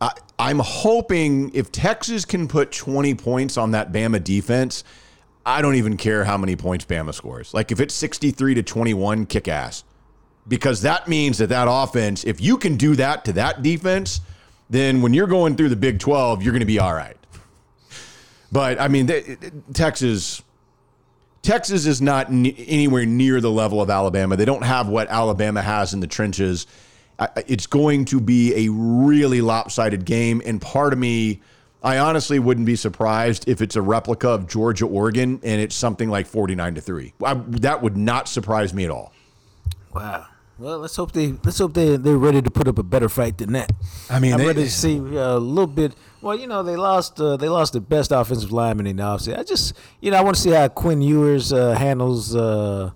I, 0.00 0.10
I'm 0.38 0.60
hoping 0.60 1.50
if 1.54 1.72
Texas 1.72 2.24
can 2.24 2.46
put 2.46 2.70
20 2.70 3.14
points 3.14 3.56
on 3.56 3.72
that 3.72 3.90
Bama 3.90 4.22
defense, 4.22 4.84
I 5.46 5.62
don't 5.62 5.76
even 5.76 5.96
care 5.96 6.24
how 6.24 6.36
many 6.36 6.56
points 6.56 6.84
Bama 6.84 7.14
scores. 7.14 7.54
Like 7.54 7.72
if 7.72 7.80
it's 7.80 7.94
63 7.94 8.54
to 8.54 8.62
21, 8.62 9.26
kick 9.26 9.48
ass. 9.48 9.84
Because 10.46 10.82
that 10.82 11.08
means 11.08 11.38
that 11.38 11.48
that 11.48 11.68
offense, 11.70 12.24
if 12.24 12.40
you 12.40 12.56
can 12.56 12.76
do 12.76 12.96
that 12.96 13.24
to 13.26 13.34
that 13.34 13.62
defense, 13.62 14.20
then 14.70 15.02
when 15.02 15.12
you're 15.12 15.26
going 15.26 15.56
through 15.56 15.68
the 15.68 15.76
Big 15.76 15.98
12, 15.98 16.42
you're 16.42 16.52
going 16.52 16.60
to 16.60 16.66
be 16.66 16.78
all 16.78 16.94
right. 16.94 17.16
But 18.50 18.80
I 18.80 18.88
mean, 18.88 19.10
Texas 19.74 20.42
Texas 21.42 21.86
is 21.86 22.02
not 22.02 22.28
n- 22.28 22.46
anywhere 22.46 23.06
near 23.06 23.40
the 23.40 23.50
level 23.50 23.80
of 23.80 23.90
Alabama. 23.90 24.36
They 24.36 24.44
don't 24.44 24.64
have 24.64 24.88
what 24.88 25.08
Alabama 25.08 25.62
has 25.62 25.94
in 25.94 26.00
the 26.00 26.06
trenches. 26.06 26.66
I, 27.18 27.28
it's 27.46 27.66
going 27.66 28.04
to 28.06 28.20
be 28.20 28.66
a 28.66 28.72
really 28.72 29.40
lopsided 29.40 30.04
game. 30.04 30.42
And 30.44 30.60
part 30.60 30.92
of 30.92 30.98
me, 30.98 31.40
I 31.82 31.98
honestly 31.98 32.38
wouldn't 32.38 32.66
be 32.66 32.76
surprised 32.76 33.48
if 33.48 33.62
it's 33.62 33.76
a 33.76 33.82
replica 33.82 34.28
of 34.30 34.48
Georgia 34.48 34.86
Oregon 34.86 35.40
and 35.44 35.60
it's 35.60 35.76
something 35.76 36.08
like 36.08 36.26
49 36.26 36.74
to 36.74 36.80
3. 36.80 37.12
I, 37.24 37.34
that 37.34 37.82
would 37.82 37.96
not 37.96 38.28
surprise 38.28 38.74
me 38.74 38.84
at 38.84 38.90
all. 38.90 39.12
Wow. 39.94 40.26
Well, 40.58 40.78
let's 40.80 40.96
hope 40.96 41.12
they 41.12 41.34
let's 41.44 41.58
hope 41.58 41.74
they 41.74 41.96
they're 41.96 42.16
ready 42.18 42.42
to 42.42 42.50
put 42.50 42.66
up 42.66 42.78
a 42.78 42.82
better 42.82 43.08
fight 43.08 43.38
than 43.38 43.52
that. 43.52 43.70
I 44.10 44.18
mean, 44.18 44.32
I'm 44.32 44.40
they- 44.40 44.46
ready 44.48 44.64
to 44.64 44.70
see 44.70 44.98
uh, 44.98 45.36
a 45.36 45.38
little 45.38 45.68
bit. 45.68 45.92
Well, 46.20 46.36
you 46.36 46.48
know, 46.48 46.64
they 46.64 46.74
lost 46.74 47.20
uh, 47.20 47.36
they 47.36 47.48
lost 47.48 47.74
the 47.74 47.80
best 47.80 48.10
offensive 48.10 48.50
lineman 48.50 48.88
in 48.88 48.96
the 48.96 49.04
offseason. 49.04 49.38
I 49.38 49.44
just 49.44 49.74
you 50.00 50.10
know 50.10 50.16
I 50.16 50.20
want 50.20 50.34
to 50.34 50.42
see 50.42 50.50
how 50.50 50.66
Quinn 50.66 51.00
Ewers 51.00 51.52
uh, 51.52 51.74
handles 51.74 52.34
uh, 52.34 52.90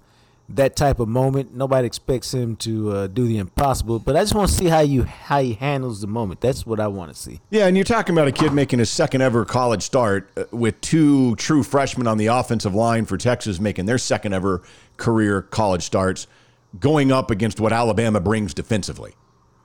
that 0.49 0.77
type 0.77 1.01
of 1.01 1.09
moment. 1.09 1.55
Nobody 1.55 1.87
expects 1.87 2.33
him 2.35 2.57
to 2.57 2.91
uh, 2.91 3.07
do 3.07 3.27
the 3.27 3.39
impossible, 3.39 3.99
but 3.99 4.17
I 4.17 4.21
just 4.21 4.35
want 4.35 4.51
to 4.51 4.55
see 4.55 4.67
how 4.67 4.81
you 4.81 5.05
how 5.05 5.41
he 5.41 5.55
handles 5.55 6.01
the 6.01 6.07
moment. 6.07 6.41
That's 6.41 6.67
what 6.67 6.81
I 6.81 6.89
want 6.89 7.13
to 7.13 7.19
see. 7.19 7.41
Yeah, 7.51 7.67
and 7.67 7.77
you're 7.77 7.85
talking 7.85 8.15
about 8.15 8.29
a 8.29 8.33
kid 8.33 8.53
making 8.53 8.79
his 8.79 8.91
second 8.91 9.23
ever 9.23 9.45
college 9.45 9.83
start 9.83 10.31
uh, 10.37 10.45
with 10.51 10.81
two 10.81 11.37
true 11.37 11.63
freshmen 11.63 12.07
on 12.07 12.19
the 12.19 12.27
offensive 12.27 12.75
line 12.75 13.07
for 13.07 13.17
Texas 13.17 13.61
making 13.61 13.87
their 13.87 13.99
second 13.99 14.33
ever 14.33 14.63
career 14.97 15.43
college 15.43 15.83
starts, 15.83 16.27
going 16.79 17.13
up 17.13 17.31
against 17.31 17.61
what 17.61 17.73
Alabama 17.73 18.21
brings 18.21 18.55
defensively. 18.55 19.15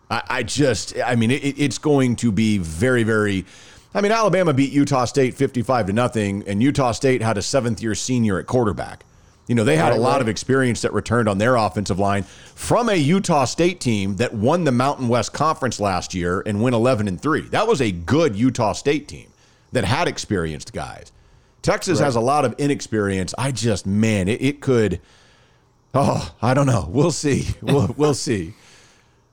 I, 0.10 0.24
I 0.30 0.44
just, 0.44 0.96
I 1.04 1.16
mean, 1.16 1.32
it, 1.32 1.60
it's 1.60 1.78
going 1.78 2.16
to 2.18 2.32
be 2.32 2.58
very, 2.58 3.04
very. 3.04 3.46
I 3.94 4.02
mean, 4.02 4.12
Alabama 4.12 4.54
beat 4.54 4.72
Utah 4.72 5.06
State 5.06 5.34
55 5.34 5.88
to 5.88 5.94
nothing, 5.94 6.44
and 6.48 6.62
Utah 6.62 6.92
State 6.92 7.22
had 7.22 7.38
a 7.38 7.42
seventh 7.42 7.82
year 7.82 7.96
senior 7.96 8.38
at 8.40 8.46
quarterback. 8.46 9.06
You 9.48 9.56
know, 9.56 9.64
they 9.64 9.78
had 9.78 9.94
a 9.94 9.98
lot 9.98 10.20
of 10.20 10.28
experience 10.28 10.82
that 10.82 10.92
returned 10.92 11.30
on 11.30 11.38
their 11.38 11.56
offensive 11.56 11.98
line 11.98 12.24
from 12.24 12.90
a 12.90 12.96
Utah 12.96 13.46
State 13.46 13.80
team 13.80 14.18
that 14.18 14.34
won 14.34 14.66
the 14.66 14.74
Mountain 14.74 15.08
West 15.08 15.32
Conference 15.32 15.80
last 15.80 16.14
year 16.14 16.44
and 16.46 16.62
went 16.62 16.76
11 16.76 17.08
and 17.08 17.20
3. 17.20 17.42
That 17.50 17.66
was 17.66 17.82
a 17.82 17.92
good 17.92 18.36
Utah 18.36 18.74
State 18.74 19.08
team 19.08 19.32
that 19.72 19.86
had 19.86 20.10
experienced 20.10 20.74
guys. 20.74 21.14
Texas 21.62 22.00
has 22.00 22.16
a 22.16 22.22
lot 22.22 22.46
of 22.46 22.56
inexperience. 22.58 23.34
I 23.38 23.52
just, 23.52 23.88
man, 23.88 24.28
it, 24.28 24.42
it 24.42 24.62
could. 24.62 25.00
Oh, 25.94 26.34
I 26.42 26.54
don't 26.54 26.68
know. 26.68 26.88
We'll 26.90 27.12
see. 27.12 27.48
We'll, 27.62 27.94
we'll 27.98 28.14
see. 28.14 28.54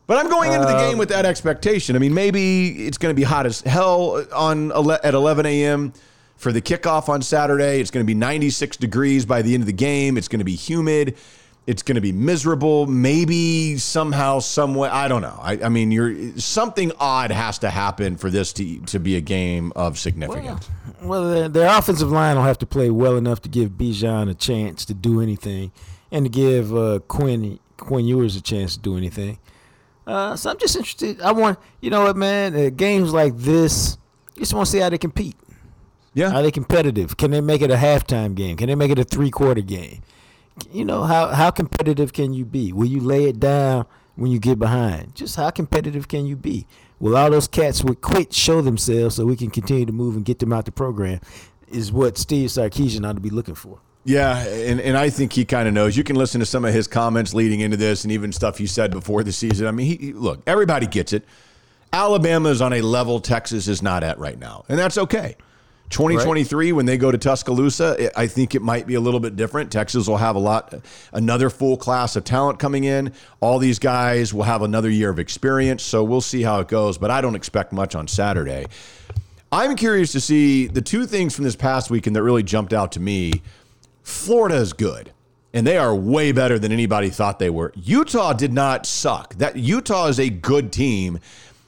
But 0.07 0.19
I'm 0.19 0.29
going 0.29 0.53
into 0.53 0.67
the 0.67 0.77
game 0.77 0.99
with 0.99 1.11
um, 1.11 1.17
that 1.17 1.27
expectation. 1.27 1.97
I 1.97 1.99
mean, 1.99 2.13
maybe 2.13 2.87
it's 2.87 2.99
going 2.99 3.15
to 3.15 3.17
be 3.17 3.23
hot 3.23 3.47
as 3.47 3.63
hell 3.63 4.25
on 4.33 4.71
at 4.71 5.15
11 5.15 5.47
a.m. 5.47 5.93
for 6.37 6.53
the 6.53 6.61
kickoff 6.61 7.09
on 7.09 7.23
Saturday. 7.23 7.81
It's 7.81 7.91
going 7.91 8.05
to 8.05 8.07
be 8.07 8.15
96 8.15 8.77
degrees 8.77 9.25
by 9.25 9.43
the 9.43 9.55
end 9.55 9.63
of 9.63 9.67
the 9.67 9.73
game. 9.73 10.17
It's 10.17 10.29
going 10.29 10.41
to 10.41 10.45
be 10.45 10.57
humid. 10.57 11.17
It's 11.67 11.83
going 11.83 11.95
to 11.95 12.03
be 12.03 12.13
miserable. 12.13 12.87
Maybe 12.87 13.79
somehow, 13.79 14.41
some 14.41 14.75
way, 14.75 14.91
I 14.91 15.09
don't 15.09 15.23
know. 15.23 15.39
I, 15.41 15.53
I 15.65 15.69
mean, 15.71 15.91
you're 15.91 16.37
something 16.37 16.93
odd 17.01 17.31
has 17.31 17.59
to 17.61 17.71
happen 17.71 18.17
for 18.17 18.29
this 18.29 18.53
to 18.55 18.81
to 18.81 18.99
be 18.99 19.17
a 19.17 19.23
game 19.23 19.73
of 19.75 19.99
significance. 19.99 20.69
Well, 21.01 21.31
their, 21.31 21.49
their 21.49 21.79
offensive 21.79 22.11
line 22.11 22.37
will 22.37 22.43
have 22.43 22.59
to 22.59 22.67
play 22.67 22.91
well 22.91 23.17
enough 23.17 23.41
to 23.43 23.49
give 23.49 23.71
Bijan 23.71 24.29
a 24.29 24.35
chance 24.35 24.85
to 24.85 24.95
do 24.95 25.23
anything, 25.23 25.73
and 26.11 26.27
to 26.27 26.29
give 26.29 26.77
uh, 26.77 26.99
Quinn 27.09 27.59
Quinn 27.79 28.05
Ewers 28.05 28.37
a 28.37 28.43
chance 28.43 28.75
to 28.75 28.81
do 28.81 28.99
anything. 28.99 29.39
Uh, 30.07 30.37
so 30.37 30.51
I'm 30.51 30.59
just 30.59 30.77
interested. 30.77 31.21
I 31.23 31.33
want, 31.33 31.59
you 31.81 31.91
know 31.91 32.03
what, 32.03 32.17
man? 32.17 32.55
Uh, 32.55 32.71
games 32.71 33.13
like 33.13 33.37
this, 33.39 33.97
you 34.35 34.41
just 34.41 34.53
want 34.53 34.67
to 34.67 34.73
see 34.73 34.79
how 34.79 34.91
they 34.91 34.99
compete. 34.99 35.37
Yeah. 36.15 36.33
Are 36.33 36.43
they 36.43 36.51
competitive? 36.51 37.17
Can 37.17 37.31
they 37.33 37.41
make 37.41 37.61
it 37.63 37.71
a 37.71 37.77
halftime 37.77 38.35
game? 38.35 38.57
Can 38.57 38.69
they 38.69 38.75
make 38.75 38.91
it 38.91 38.99
a 38.99 39.05
three 39.05 39.31
quarter 39.31 39.61
game? 39.61 40.03
You 40.73 40.85
know 40.85 41.03
how 41.03 41.29
how 41.29 41.51
competitive 41.51 42.13
can 42.13 42.33
you 42.33 42.45
be? 42.45 42.73
Will 42.73 42.87
you 42.87 43.01
lay 43.01 43.25
it 43.25 43.41
down 43.41 43.87
when 44.15 44.31
you 44.31 44.39
get 44.39 44.59
behind? 44.59 45.15
Just 45.17 45.35
how 45.37 45.51
competitive 45.51 46.07
can 46.09 46.27
you 46.27 46.37
be? 46.37 46.67
Will 47.01 47.17
all 47.17 47.31
those 47.31 47.49
cats 47.49 47.83
would 47.83 48.01
quit 48.01 48.33
show 48.33 48.63
themselves 48.63 49.17
so 49.17 49.27
we 49.27 49.35
can 49.37 49.51
continue 49.51 49.85
to 49.85 49.93
move 49.93 50.15
and 50.15 50.25
get 50.25 50.39
them 50.39 50.53
out 50.53 50.65
the 50.65 50.73
program? 50.73 51.21
Is 51.69 51.91
what 51.91 52.17
Steve 52.17 52.51
Sarkisian 52.51 53.05
ought 53.09 53.15
to 53.15 53.21
be 53.21 53.31
looking 53.31 53.57
for. 53.57 53.81
Yeah, 54.05 54.45
and, 54.47 54.81
and 54.81 54.97
I 54.99 55.09
think 55.11 55.33
he 55.33 55.45
kind 55.47 55.67
of 55.67 55.73
knows. 55.75 55.97
You 55.97 56.05
can 56.05 56.15
listen 56.17 56.39
to 56.41 56.47
some 56.47 56.65
of 56.65 56.73
his 56.75 56.87
comments 56.87 57.33
leading 57.35 57.61
into 57.61 57.77
this 57.79 58.05
and 58.05 58.13
even 58.13 58.33
stuff 58.33 58.59
he 58.59 58.67
said 58.67 58.91
before 58.93 59.25
the 59.25 59.33
season. 59.33 59.67
I 59.67 59.71
mean, 59.73 59.87
he, 59.87 59.97
he- 59.97 60.13
look, 60.13 60.43
everybody 60.47 60.87
gets 60.87 61.13
it. 61.15 61.25
Alabama 61.93 62.51
is 62.51 62.61
on 62.61 62.73
a 62.75 62.83
level 62.83 63.19
Texas 63.19 63.67
is 63.67 63.81
not 63.83 64.05
at 64.05 64.19
right 64.19 64.39
now, 64.39 64.65
and 64.69 64.79
that's 64.79 64.99
okay. 64.99 65.37
2023, 65.91 66.73
when 66.73 66.87
they 66.87 66.97
go 66.97 67.11
to 67.11 67.19
Tuscaloosa, 67.19 67.97
it- 67.99 68.13
I 68.17 68.27
think 68.27 68.55
it 68.55 68.63
might 68.63 68.87
be 68.87 68.95
a 68.95 69.01
little 69.01 69.21
bit 69.21 69.37
different. 69.37 69.71
Texas 69.71 70.09
will 70.09 70.17
have 70.17 70.35
a 70.35 70.39
lot, 70.41 70.75
another 71.13 71.51
full 71.51 71.77
class 71.77 72.17
of 72.17 72.25
talent 72.25 72.59
coming 72.59 72.85
in. 72.85 73.13
All 73.41 73.59
these 73.59 73.79
guys 73.79 74.33
will 74.35 74.43
have 74.45 74.63
another 74.63 74.91
year 74.91 75.11
of 75.11 75.19
experience, 75.19 75.83
so 75.83 76.03
we'll 76.03 76.21
see 76.21 76.43
how 76.43 76.61
it 76.61 76.69
goes. 76.69 76.99
But 76.99 77.11
I 77.11 77.21
don't 77.21 77.35
expect 77.37 77.73
much 77.73 77.95
on 77.95 78.09
Saturday. 78.09 78.67
I'm 79.53 79.77
curious 79.77 80.11
to 80.13 80.21
see 80.21 80.67
the 80.67 80.83
two 80.83 81.07
things 81.07 81.35
from 81.35 81.45
this 81.45 81.55
past 81.55 81.91
weekend 81.91 82.17
that 82.17 82.23
really 82.23 82.43
jumped 82.43 82.73
out 82.73 82.91
to 82.93 83.01
me. 83.01 83.43
Florida 84.03 84.57
is 84.57 84.73
good, 84.73 85.13
and 85.53 85.65
they 85.65 85.77
are 85.77 85.95
way 85.95 86.33
better 86.33 86.59
than 86.59 86.73
anybody 86.73 87.09
thought 87.09 87.39
they 87.39 87.51
were. 87.51 87.73
Utah 87.77 88.33
did 88.33 88.53
not 88.53 88.85
suck. 88.85 89.35
That 89.37 89.57
Utah 89.57 90.09
is 90.09 90.19
a 90.19 90.29
good 90.29 90.73
team. 90.73 91.21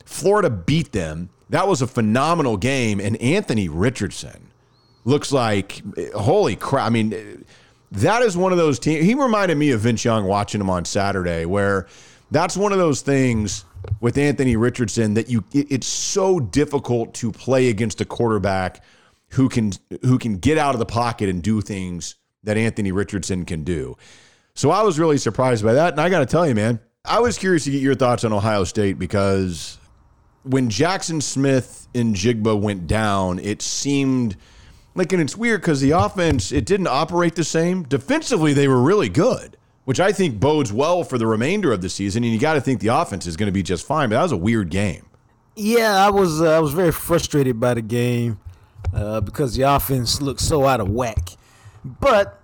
Florida 0.04 0.50
beat 0.50 0.90
them. 0.92 1.28
That 1.51 1.68
was 1.68 1.82
a 1.82 1.86
phenomenal 1.86 2.57
game, 2.57 3.01
and 3.01 3.16
Anthony 3.20 3.68
Richardson 3.68 4.49
looks 5.05 5.30
like 5.32 5.82
holy 6.14 6.57
crap. 6.57 6.86
I 6.86 6.90
mean, 6.90 7.44
that 7.92 8.22
is 8.22 8.36
one 8.36 8.53
of 8.53 8.59
those 8.59 8.78
teams. 8.78 9.05
He 9.05 9.14
reminded 9.14 9.57
me 9.57 9.70
of 9.70 9.80
Vince 9.80 10.05
Young 10.05 10.24
watching 10.24 10.61
him 10.61 10.68
on 10.70 10.84
Saturday, 10.84 11.44
where 11.44 11.86
that's 12.32 12.57
one 12.57 12.72
of 12.72 12.78
those 12.78 13.01
things 13.01 13.64
with 14.01 14.18
Anthony 14.18 14.57
Richardson 14.57 15.14
that 15.14 15.30
you 15.30 15.44
it- 15.53 15.68
it's 15.70 15.86
so 15.86 16.40
difficult 16.40 17.14
to 17.14 17.30
play 17.30 17.68
against 17.68 18.01
a 18.01 18.05
quarterback 18.05 18.82
who 19.30 19.49
can 19.49 19.72
who 20.03 20.18
can 20.18 20.38
get 20.38 20.59
out 20.59 20.74
of 20.74 20.80
the 20.80 20.86
pocket 20.86 21.28
and 21.28 21.42
do 21.42 21.61
things 21.61 22.16
that 22.42 22.57
Anthony 22.57 22.90
Richardson 22.90 23.44
can 23.44 23.62
do. 23.62 23.97
So 24.55 24.70
I 24.70 24.82
was 24.82 24.99
really 24.99 25.18
surprised 25.18 25.64
by 25.64 25.74
that, 25.74 25.92
and 25.92 26.01
I 26.01 26.09
got 26.09 26.20
to 26.20 26.26
tell 26.26 26.47
you, 26.49 26.55
man, 26.57 26.80
I 27.05 27.20
was 27.20 27.38
curious 27.38 27.64
to 27.64 27.70
get 27.70 27.82
your 27.82 27.94
thoughts 27.94 28.24
on 28.24 28.32
Ohio 28.32 28.64
State 28.64 28.99
because 28.99 29.78
when 30.47 30.70
Jackson 30.70 31.20
Smith-Njigba 31.20 32.61
went 32.61 32.86
down, 32.86 33.38
it 33.40 33.61
seemed 33.61 34.36
like, 34.94 35.12
and 35.12 35.20
it's 35.20 35.36
weird 35.36 35.61
because 35.61 35.80
the 35.80 35.90
offense, 35.90 36.53
it 36.53 36.64
didn't 36.64 36.86
operate 36.86 37.34
the 37.34 37.44
same. 37.44 37.82
Defensively, 37.82 38.53
they 38.53 38.68
were 38.68 38.80
really 38.80 39.09
good, 39.09 39.57
which 39.84 40.01
I 40.01 40.12
think 40.12 40.40
bodes 40.40 40.72
well 40.72 41.05
for 41.05 41.18
the 41.18 41.26
remainder 41.26 41.72
of 41.72 41.82
the 41.82 41.88
season. 41.88 42.24
And 42.24 42.32
you 42.32 42.38
got 42.38 42.55
to 42.55 42.61
think 42.61 42.80
the 42.80 42.88
offense 42.88 43.26
is 43.26 43.36
going 43.36 43.49
to 43.49 43.53
be 43.53 43.62
just 43.62 43.86
fine. 43.86 44.09
But 44.09 44.16
that 44.16 44.22
was 44.22 44.32
a 44.32 44.36
weird 44.36 44.70
game. 44.70 45.07
Yeah, 45.57 45.94
I 45.94 46.11
was 46.11 46.40
uh, 46.40 46.57
I 46.57 46.61
was 46.61 46.72
very 46.72 46.92
frustrated 46.92 47.59
by 47.59 47.74
the 47.74 47.82
game 47.82 48.38
uh, 48.94 49.20
because 49.20 49.57
the 49.57 49.62
offense 49.62 50.20
looked 50.20 50.40
so 50.40 50.66
out 50.66 50.80
of 50.80 50.88
whack. 50.88 51.30
But 51.84 52.40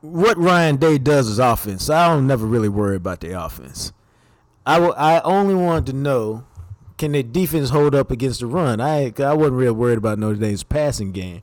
what 0.00 0.36
Ryan 0.38 0.76
Day 0.76 0.98
does 0.98 1.28
is 1.28 1.38
offense. 1.38 1.88
I 1.88 2.08
don't 2.08 2.26
never 2.26 2.46
really 2.46 2.68
worry 2.70 2.96
about 2.96 3.20
the 3.20 3.38
offense. 3.38 3.92
I 4.64 4.78
I 4.78 5.20
only 5.22 5.54
wanted 5.54 5.86
to 5.86 5.92
know 5.92 6.44
can 7.02 7.10
their 7.10 7.24
defense 7.24 7.70
hold 7.70 7.96
up 7.96 8.12
against 8.12 8.38
the 8.38 8.46
run. 8.46 8.80
I 8.80 9.12
I 9.18 9.34
wasn't 9.34 9.56
real 9.56 9.72
worried 9.72 9.98
about 9.98 10.20
Notre 10.20 10.36
Dame's 10.36 10.62
passing 10.62 11.10
game. 11.10 11.42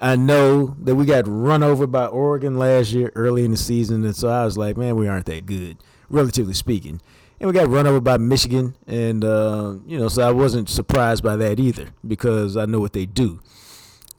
I 0.00 0.16
know 0.16 0.76
that 0.80 0.94
we 0.94 1.04
got 1.04 1.24
run 1.26 1.62
over 1.62 1.86
by 1.86 2.06
Oregon 2.06 2.58
last 2.58 2.90
year 2.90 3.12
early 3.14 3.44
in 3.44 3.50
the 3.50 3.58
season, 3.58 4.02
and 4.02 4.16
so 4.16 4.28
I 4.28 4.46
was 4.46 4.56
like, 4.56 4.78
man, 4.78 4.96
we 4.96 5.06
aren't 5.06 5.26
that 5.26 5.44
good, 5.44 5.76
relatively 6.08 6.54
speaking. 6.54 7.02
And 7.38 7.48
we 7.48 7.52
got 7.52 7.68
run 7.68 7.86
over 7.86 8.00
by 8.00 8.16
Michigan, 8.16 8.74
and 8.86 9.22
uh, 9.26 9.74
you 9.86 9.98
know, 9.98 10.08
so 10.08 10.26
I 10.26 10.32
wasn't 10.32 10.70
surprised 10.70 11.22
by 11.22 11.36
that 11.36 11.60
either 11.60 11.88
because 12.06 12.56
I 12.56 12.64
know 12.64 12.80
what 12.80 12.94
they 12.94 13.04
do. 13.04 13.40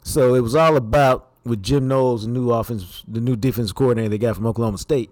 So 0.04 0.36
it 0.36 0.42
was 0.42 0.54
all 0.54 0.78
about 0.78 1.32
with 1.44 1.64
Jim 1.64 1.88
Knowles, 1.88 2.28
the 2.28 2.30
new 2.30 2.52
offense, 2.52 3.04
the 3.08 3.20
new 3.22 3.36
defense 3.36 3.72
coordinator 3.72 4.10
they 4.10 4.18
got 4.20 4.36
from 4.36 4.46
Oklahoma 4.46 4.78
State. 4.78 5.10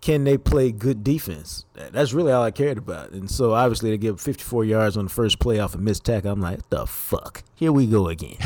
Can 0.00 0.24
they 0.24 0.38
play 0.38 0.72
good 0.72 1.04
defense? 1.04 1.66
That's 1.74 2.12
really 2.12 2.32
all 2.32 2.42
I 2.42 2.50
cared 2.50 2.78
about. 2.78 3.10
And 3.10 3.30
so 3.30 3.52
obviously 3.52 3.90
they 3.90 3.98
give 3.98 4.20
54 4.20 4.64
yards 4.64 4.96
on 4.96 5.04
the 5.04 5.10
first 5.10 5.38
play 5.38 5.58
off 5.58 5.74
a 5.74 5.78
missed 5.78 6.04
tackle. 6.04 6.32
I'm 6.32 6.40
like, 6.40 6.68
the 6.70 6.86
fuck? 6.86 7.42
Here 7.54 7.70
we 7.70 7.86
go 7.86 8.08
again. 8.08 8.38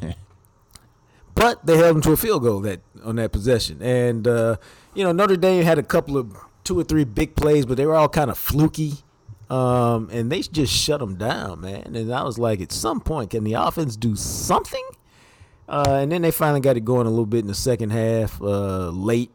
but 1.34 1.66
they 1.66 1.76
held 1.76 1.96
them 1.96 2.02
to 2.02 2.12
a 2.12 2.16
field 2.16 2.42
goal 2.42 2.60
that 2.60 2.80
on 3.04 3.16
that 3.16 3.32
possession. 3.32 3.82
And 3.82 4.26
uh, 4.26 4.56
you 4.94 5.04
know 5.04 5.12
Notre 5.12 5.36
Dame 5.36 5.62
had 5.62 5.78
a 5.78 5.82
couple 5.82 6.16
of 6.16 6.34
two 6.64 6.78
or 6.78 6.84
three 6.84 7.04
big 7.04 7.36
plays, 7.36 7.66
but 7.66 7.76
they 7.76 7.86
were 7.86 7.94
all 7.94 8.08
kind 8.08 8.30
of 8.30 8.38
fluky. 8.38 8.94
Um, 9.50 10.08
and 10.10 10.32
they 10.32 10.40
just 10.40 10.72
shut 10.72 11.00
them 11.00 11.16
down, 11.16 11.60
man. 11.60 11.94
And 11.94 12.14
I 12.14 12.22
was 12.22 12.38
like, 12.38 12.62
at 12.62 12.72
some 12.72 13.00
point, 13.00 13.30
can 13.30 13.44
the 13.44 13.52
offense 13.52 13.96
do 13.96 14.16
something? 14.16 14.84
Uh, 15.68 15.98
and 16.00 16.10
then 16.10 16.22
they 16.22 16.30
finally 16.30 16.60
got 16.60 16.76
it 16.76 16.84
going 16.86 17.06
a 17.06 17.10
little 17.10 17.26
bit 17.26 17.40
in 17.40 17.48
the 17.48 17.54
second 17.54 17.90
half, 17.90 18.40
uh, 18.40 18.88
late. 18.88 19.30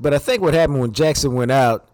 But 0.00 0.14
I 0.14 0.18
think 0.18 0.42
what 0.42 0.54
happened 0.54 0.80
when 0.80 0.92
Jackson 0.92 1.34
went 1.34 1.50
out, 1.50 1.88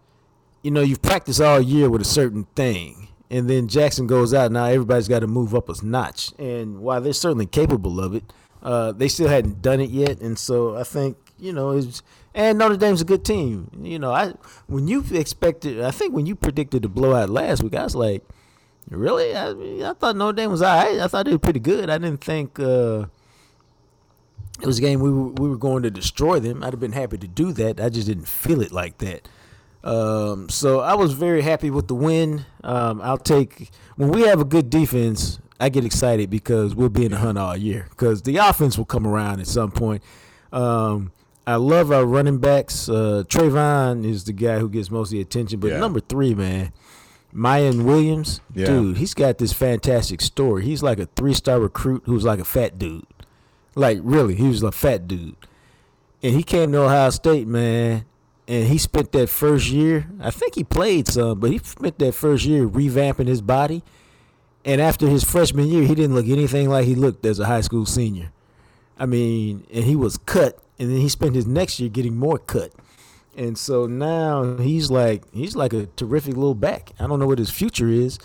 you 0.63 0.71
know, 0.71 0.81
you've 0.81 1.01
practiced 1.01 1.41
all 1.41 1.59
year 1.61 1.89
with 1.89 2.01
a 2.01 2.05
certain 2.05 2.45
thing, 2.55 3.09
and 3.29 3.49
then 3.49 3.67
Jackson 3.67 4.07
goes 4.07 4.33
out. 4.33 4.51
Now 4.51 4.65
everybody's 4.65 5.07
got 5.07 5.19
to 5.19 5.27
move 5.27 5.53
up 5.53 5.69
a 5.69 5.85
notch. 5.85 6.31
And 6.39 6.79
while 6.79 7.01
they're 7.01 7.13
certainly 7.13 7.45
capable 7.45 7.99
of 7.99 8.15
it, 8.15 8.23
uh, 8.63 8.93
they 8.93 9.07
still 9.07 9.27
hadn't 9.27 9.61
done 9.61 9.81
it 9.81 9.89
yet. 9.89 10.21
And 10.21 10.39
so 10.39 10.77
I 10.77 10.83
think 10.83 11.17
you 11.39 11.53
know, 11.53 11.71
it's, 11.71 12.01
and 12.33 12.57
Notre 12.57 12.77
Dame's 12.77 13.01
a 13.01 13.05
good 13.05 13.23
team. 13.23 13.69
You 13.81 13.99
know, 13.99 14.11
I 14.11 14.33
when 14.67 14.87
you 14.87 15.03
expected, 15.11 15.81
I 15.81 15.91
think 15.91 16.13
when 16.13 16.25
you 16.25 16.35
predicted 16.35 16.83
the 16.83 16.89
blowout 16.89 17.29
last 17.29 17.63
week, 17.63 17.75
I 17.75 17.83
was 17.83 17.95
like, 17.95 18.23
really? 18.89 19.35
I, 19.35 19.89
I 19.89 19.93
thought 19.93 20.15
Notre 20.15 20.35
Dame 20.35 20.51
was 20.51 20.61
all 20.61 20.75
right. 20.75 20.99
I 20.99 21.07
thought 21.07 21.25
they 21.25 21.31
were 21.31 21.39
pretty 21.39 21.59
good. 21.59 21.89
I 21.89 21.97
didn't 21.97 22.23
think. 22.23 22.59
Uh, 22.59 23.05
it 24.61 24.65
was 24.65 24.77
a 24.79 24.81
game 24.81 24.99
we 24.99 25.11
were, 25.11 25.27
we 25.29 25.49
were 25.49 25.57
going 25.57 25.83
to 25.83 25.91
destroy 25.91 26.39
them. 26.39 26.63
I'd 26.63 26.73
have 26.73 26.79
been 26.79 26.91
happy 26.93 27.17
to 27.17 27.27
do 27.27 27.51
that. 27.53 27.79
I 27.79 27.89
just 27.89 28.07
didn't 28.07 28.27
feel 28.27 28.61
it 28.61 28.71
like 28.71 28.97
that. 28.99 29.27
Um, 29.83 30.49
so 30.49 30.79
I 30.79 30.95
was 30.95 31.13
very 31.13 31.41
happy 31.41 31.69
with 31.69 31.87
the 31.87 31.95
win. 31.95 32.45
Um, 32.63 33.01
I'll 33.01 33.17
take 33.17 33.69
when 33.95 34.09
we 34.09 34.21
have 34.23 34.39
a 34.41 34.45
good 34.45 34.69
defense. 34.69 35.39
I 35.59 35.69
get 35.69 35.85
excited 35.85 36.29
because 36.29 36.75
we'll 36.75 36.89
be 36.89 37.05
in 37.05 37.11
the 37.11 37.17
hunt 37.17 37.37
all 37.37 37.57
year 37.57 37.87
because 37.89 38.21
the 38.23 38.37
offense 38.37 38.77
will 38.77 38.85
come 38.85 39.07
around 39.07 39.39
at 39.39 39.47
some 39.47 39.71
point. 39.71 40.03
Um, 40.51 41.11
I 41.47 41.55
love 41.55 41.91
our 41.91 42.05
running 42.05 42.37
backs. 42.39 42.89
Uh, 42.89 43.23
TreVeyon 43.27 44.05
is 44.05 44.25
the 44.25 44.33
guy 44.33 44.59
who 44.59 44.69
gets 44.69 44.91
most 44.91 45.07
of 45.07 45.11
the 45.13 45.21
attention, 45.21 45.59
but 45.59 45.71
Yeah. 45.71 45.79
number 45.79 45.99
three, 45.99 46.35
man, 46.35 46.73
Miyan 47.33 47.85
Williams, 47.85 48.41
Yeah. 48.53 48.67
dude, 48.67 48.97
he's 48.97 49.13
got 49.13 49.37
this 49.37 49.53
fantastic 49.53 50.21
story. 50.21 50.63
He's 50.65 50.83
like 50.83 50.99
a 50.99 51.07
three-star 51.15 51.59
recruit 51.59 52.03
who's 52.05 52.23
like 52.25 52.39
a 52.39 52.45
fat 52.45 52.77
dude. 52.77 53.05
Like 53.77 53.99
really, 54.01 54.33
he 54.33 54.47
was 54.47 54.63
a 54.63 54.71
fat 54.71 55.07
dude, 55.07 55.35
and 56.23 56.33
he 56.35 56.41
came 56.41 56.71
to 56.71 56.81
Ohio 56.81 57.11
State, 57.11 57.47
man. 57.47 58.05
And 58.49 58.65
he 58.69 58.77
spent 58.77 59.11
that 59.11 59.27
first 59.27 59.69
year. 59.69 60.09
I 60.21 60.31
think 60.31 60.55
he 60.55 60.63
played 60.63 61.09
some, 61.09 61.39
but 61.41 61.51
he 61.51 61.57
spent 61.59 61.99
that 61.99 62.13
first 62.13 62.45
year 62.45 62.65
revamping 62.65 63.27
his 63.27 63.41
body. 63.41 63.83
And 64.63 64.79
after 64.79 65.05
his 65.07 65.25
freshman 65.25 65.67
year, 65.67 65.83
he 65.83 65.95
didn't 65.95 66.15
look 66.15 66.27
anything 66.27 66.69
like 66.69 66.85
he 66.85 66.95
looked 66.95 67.25
as 67.25 67.39
a 67.39 67.45
high 67.45 67.59
school 67.59 67.85
senior. 67.85 68.31
I 68.97 69.05
mean, 69.05 69.67
and 69.71 69.83
he 69.83 69.97
was 69.97 70.17
cut, 70.17 70.57
and 70.79 70.89
then 70.89 70.97
he 70.97 71.09
spent 71.09 71.35
his 71.35 71.45
next 71.45 71.79
year 71.79 71.89
getting 71.89 72.15
more 72.15 72.39
cut. 72.39 72.71
And 73.35 73.57
so 73.57 73.85
now 73.85 74.57
he's 74.57 74.89
like 74.89 75.23
he's 75.33 75.55
like 75.55 75.73
a 75.73 75.85
terrific 75.85 76.35
little 76.35 76.55
back. 76.55 76.93
I 76.99 77.05
don't 77.05 77.19
know 77.19 77.27
what 77.27 77.37
his 77.37 77.51
future 77.51 77.89
is, 77.89 78.17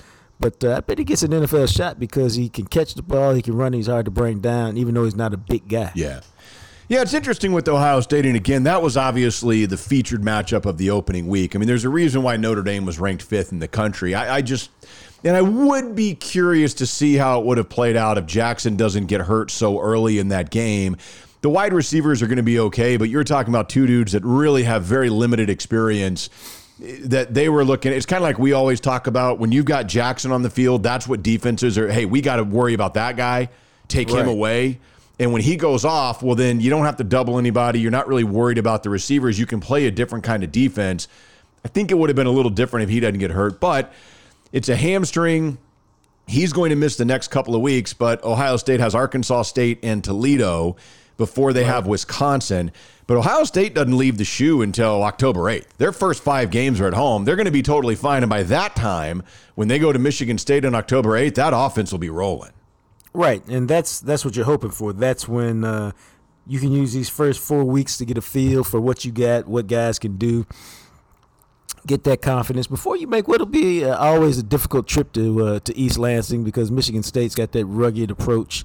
but 0.42 0.64
uh, 0.64 0.74
I 0.76 0.80
bet 0.80 0.98
he 0.98 1.04
gets 1.04 1.22
an 1.22 1.30
NFL 1.30 1.74
shot 1.74 2.00
because 2.00 2.34
he 2.34 2.48
can 2.48 2.66
catch 2.66 2.94
the 2.94 3.02
ball, 3.02 3.32
he 3.32 3.42
can 3.42 3.56
run, 3.56 3.72
he's 3.72 3.86
hard 3.86 4.06
to 4.06 4.10
bring 4.10 4.40
down, 4.40 4.76
even 4.76 4.92
though 4.92 5.04
he's 5.04 5.14
not 5.14 5.32
a 5.32 5.36
big 5.36 5.68
guy. 5.68 5.92
Yeah. 5.94 6.20
Yeah, 6.88 7.00
it's 7.00 7.14
interesting 7.14 7.52
with 7.52 7.68
Ohio 7.68 8.00
State. 8.00 8.26
And 8.26 8.34
again, 8.34 8.64
that 8.64 8.82
was 8.82 8.96
obviously 8.96 9.64
the 9.66 9.76
featured 9.76 10.20
matchup 10.20 10.66
of 10.66 10.78
the 10.78 10.90
opening 10.90 11.28
week. 11.28 11.54
I 11.54 11.58
mean, 11.58 11.68
there's 11.68 11.84
a 11.84 11.88
reason 11.88 12.22
why 12.24 12.36
Notre 12.36 12.62
Dame 12.62 12.84
was 12.84 12.98
ranked 12.98 13.22
fifth 13.22 13.52
in 13.52 13.60
the 13.60 13.68
country. 13.68 14.16
I, 14.16 14.38
I 14.38 14.42
just, 14.42 14.68
and 15.22 15.36
I 15.36 15.42
would 15.42 15.94
be 15.94 16.14
curious 16.16 16.74
to 16.74 16.86
see 16.86 17.14
how 17.14 17.38
it 17.38 17.46
would 17.46 17.56
have 17.56 17.68
played 17.68 17.96
out 17.96 18.18
if 18.18 18.26
Jackson 18.26 18.76
doesn't 18.76 19.06
get 19.06 19.22
hurt 19.22 19.52
so 19.52 19.80
early 19.80 20.18
in 20.18 20.28
that 20.28 20.50
game. 20.50 20.96
The 21.40 21.48
wide 21.48 21.72
receivers 21.72 22.20
are 22.20 22.26
going 22.26 22.36
to 22.36 22.42
be 22.42 22.58
okay, 22.58 22.96
but 22.96 23.08
you're 23.08 23.24
talking 23.24 23.54
about 23.54 23.68
two 23.68 23.86
dudes 23.86 24.12
that 24.12 24.24
really 24.24 24.64
have 24.64 24.82
very 24.82 25.08
limited 25.08 25.48
experience 25.48 26.30
that 27.04 27.32
they 27.32 27.48
were 27.48 27.64
looking 27.64 27.92
it's 27.92 28.06
kind 28.06 28.22
of 28.22 28.24
like 28.24 28.38
we 28.38 28.52
always 28.52 28.80
talk 28.80 29.06
about 29.06 29.38
when 29.38 29.52
you've 29.52 29.64
got 29.64 29.86
Jackson 29.86 30.32
on 30.32 30.42
the 30.42 30.50
field 30.50 30.82
that's 30.82 31.06
what 31.06 31.22
defenses 31.22 31.78
are 31.78 31.90
hey 31.90 32.04
we 32.04 32.20
got 32.20 32.36
to 32.36 32.44
worry 32.44 32.74
about 32.74 32.94
that 32.94 33.16
guy 33.16 33.48
take 33.88 34.10
him 34.10 34.28
away. 34.28 34.80
And 35.18 35.32
when 35.32 35.42
he 35.42 35.56
goes 35.56 35.84
off 35.84 36.22
well 36.22 36.34
then 36.34 36.60
you 36.60 36.70
don't 36.70 36.84
have 36.84 36.96
to 36.96 37.04
double 37.04 37.38
anybody 37.38 37.78
you're 37.80 37.92
not 37.92 38.08
really 38.08 38.24
worried 38.24 38.58
about 38.58 38.82
the 38.82 38.90
receivers 38.90 39.38
you 39.38 39.46
can 39.46 39.60
play 39.60 39.86
a 39.86 39.90
different 39.90 40.24
kind 40.24 40.42
of 40.42 40.50
defense. 40.50 41.08
I 41.64 41.68
think 41.68 41.92
it 41.92 41.94
would 41.94 42.08
have 42.08 42.16
been 42.16 42.26
a 42.26 42.32
little 42.32 42.50
different 42.50 42.84
if 42.84 42.90
he 42.90 42.98
doesn't 42.98 43.18
get 43.18 43.30
hurt 43.30 43.60
but 43.60 43.92
it's 44.52 44.68
a 44.68 44.76
hamstring 44.76 45.58
He's 46.26 46.52
going 46.52 46.70
to 46.70 46.76
miss 46.76 46.96
the 46.96 47.04
next 47.04 47.28
couple 47.28 47.54
of 47.56 47.62
weeks, 47.62 47.94
but 47.94 48.22
Ohio 48.22 48.56
State 48.56 48.80
has 48.80 48.94
Arkansas 48.94 49.42
State 49.42 49.80
and 49.82 50.04
Toledo 50.04 50.76
before 51.16 51.52
they 51.52 51.64
have 51.64 51.86
Wisconsin. 51.86 52.72
But 53.06 53.16
Ohio 53.16 53.44
State 53.44 53.74
doesn't 53.74 53.96
leave 53.96 54.18
the 54.18 54.24
shoe 54.24 54.62
until 54.62 55.02
October 55.02 55.40
8th. 55.40 55.66
Their 55.78 55.92
first 55.92 56.22
five 56.22 56.50
games 56.50 56.80
are 56.80 56.86
at 56.86 56.94
home. 56.94 57.24
They're 57.24 57.36
going 57.36 57.46
to 57.46 57.52
be 57.52 57.62
totally 57.62 57.94
fine. 57.94 58.22
And 58.22 58.30
by 58.30 58.42
that 58.44 58.76
time, 58.76 59.22
when 59.54 59.68
they 59.68 59.78
go 59.78 59.92
to 59.92 59.98
Michigan 59.98 60.38
State 60.38 60.64
on 60.64 60.74
October 60.74 61.10
8th, 61.10 61.34
that 61.34 61.52
offense 61.54 61.92
will 61.92 61.98
be 61.98 62.10
rolling. 62.10 62.52
Right, 63.14 63.46
and 63.46 63.68
that's 63.68 64.00
that's 64.00 64.24
what 64.24 64.36
you're 64.36 64.46
hoping 64.46 64.70
for. 64.70 64.94
That's 64.94 65.28
when 65.28 65.64
uh, 65.64 65.92
you 66.46 66.58
can 66.58 66.72
use 66.72 66.94
these 66.94 67.10
first 67.10 67.40
four 67.40 67.64
weeks 67.64 67.98
to 67.98 68.06
get 68.06 68.16
a 68.16 68.22
feel 68.22 68.64
for 68.64 68.80
what 68.80 69.04
you 69.04 69.12
got, 69.12 69.46
what 69.46 69.66
guys 69.66 69.98
can 69.98 70.16
do. 70.16 70.46
Get 71.86 72.04
that 72.04 72.22
confidence 72.22 72.68
before 72.68 72.96
you 72.96 73.06
make 73.08 73.26
what'll 73.28 73.46
be 73.46 73.84
uh, 73.84 73.96
always 73.96 74.38
a 74.38 74.42
difficult 74.42 74.86
trip 74.86 75.12
to 75.12 75.44
uh, 75.44 75.60
to 75.60 75.76
East 75.76 75.98
Lansing 75.98 76.42
because 76.42 76.70
Michigan 76.70 77.02
State's 77.02 77.34
got 77.34 77.52
that 77.52 77.66
rugged 77.66 78.10
approach, 78.10 78.64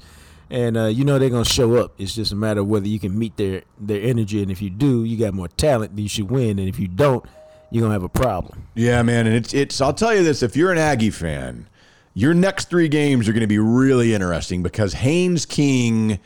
and 0.50 0.78
uh, 0.78 0.86
you 0.86 1.04
know 1.04 1.20
they're 1.20 1.30
gonna 1.30 1.46
show 1.46 1.76
up. 1.76 1.94
It's 1.98 2.16
just 2.16 2.32
a 2.32 2.36
matter 2.36 2.62
of 2.62 2.68
whether 2.68 2.88
you 2.88 3.00
can 3.00 3.18
meet 3.18 3.38
their 3.38 3.64
their 3.80 4.02
energy, 4.02 4.42
and 4.42 4.52
if 4.52 4.62
you 4.62 4.70
do, 4.70 5.04
you 5.04 5.18
got 5.18 5.34
more 5.34 5.48
talent, 5.48 5.96
then 5.96 6.04
you 6.04 6.10
should 6.10 6.30
win, 6.30 6.60
and 6.60 6.68
if 6.70 6.80
you 6.80 6.88
don't, 6.88 7.26
you're 7.72 7.82
gonna 7.82 7.94
have 7.94 8.04
a 8.04 8.10
problem. 8.10 8.68
Yeah, 8.76 9.02
man, 9.04 9.28
and 9.28 9.36
it's 9.36 9.54
it's. 9.54 9.82
I'll 9.82 9.94
tell 9.94 10.16
you 10.16 10.24
this: 10.24 10.44
if 10.44 10.56
you're 10.56 10.72
an 10.72 10.78
Aggie 10.78 11.10
fan, 11.10 11.68
your 12.14 12.34
next 12.34 12.70
three 12.70 12.88
games 12.88 13.28
are 13.28 13.34
to 13.34 13.48
be 13.48 13.60
really 13.60 14.14
interesting 14.14 14.64
because 14.64 14.94
Haynes 14.94 15.46
King 15.46 16.20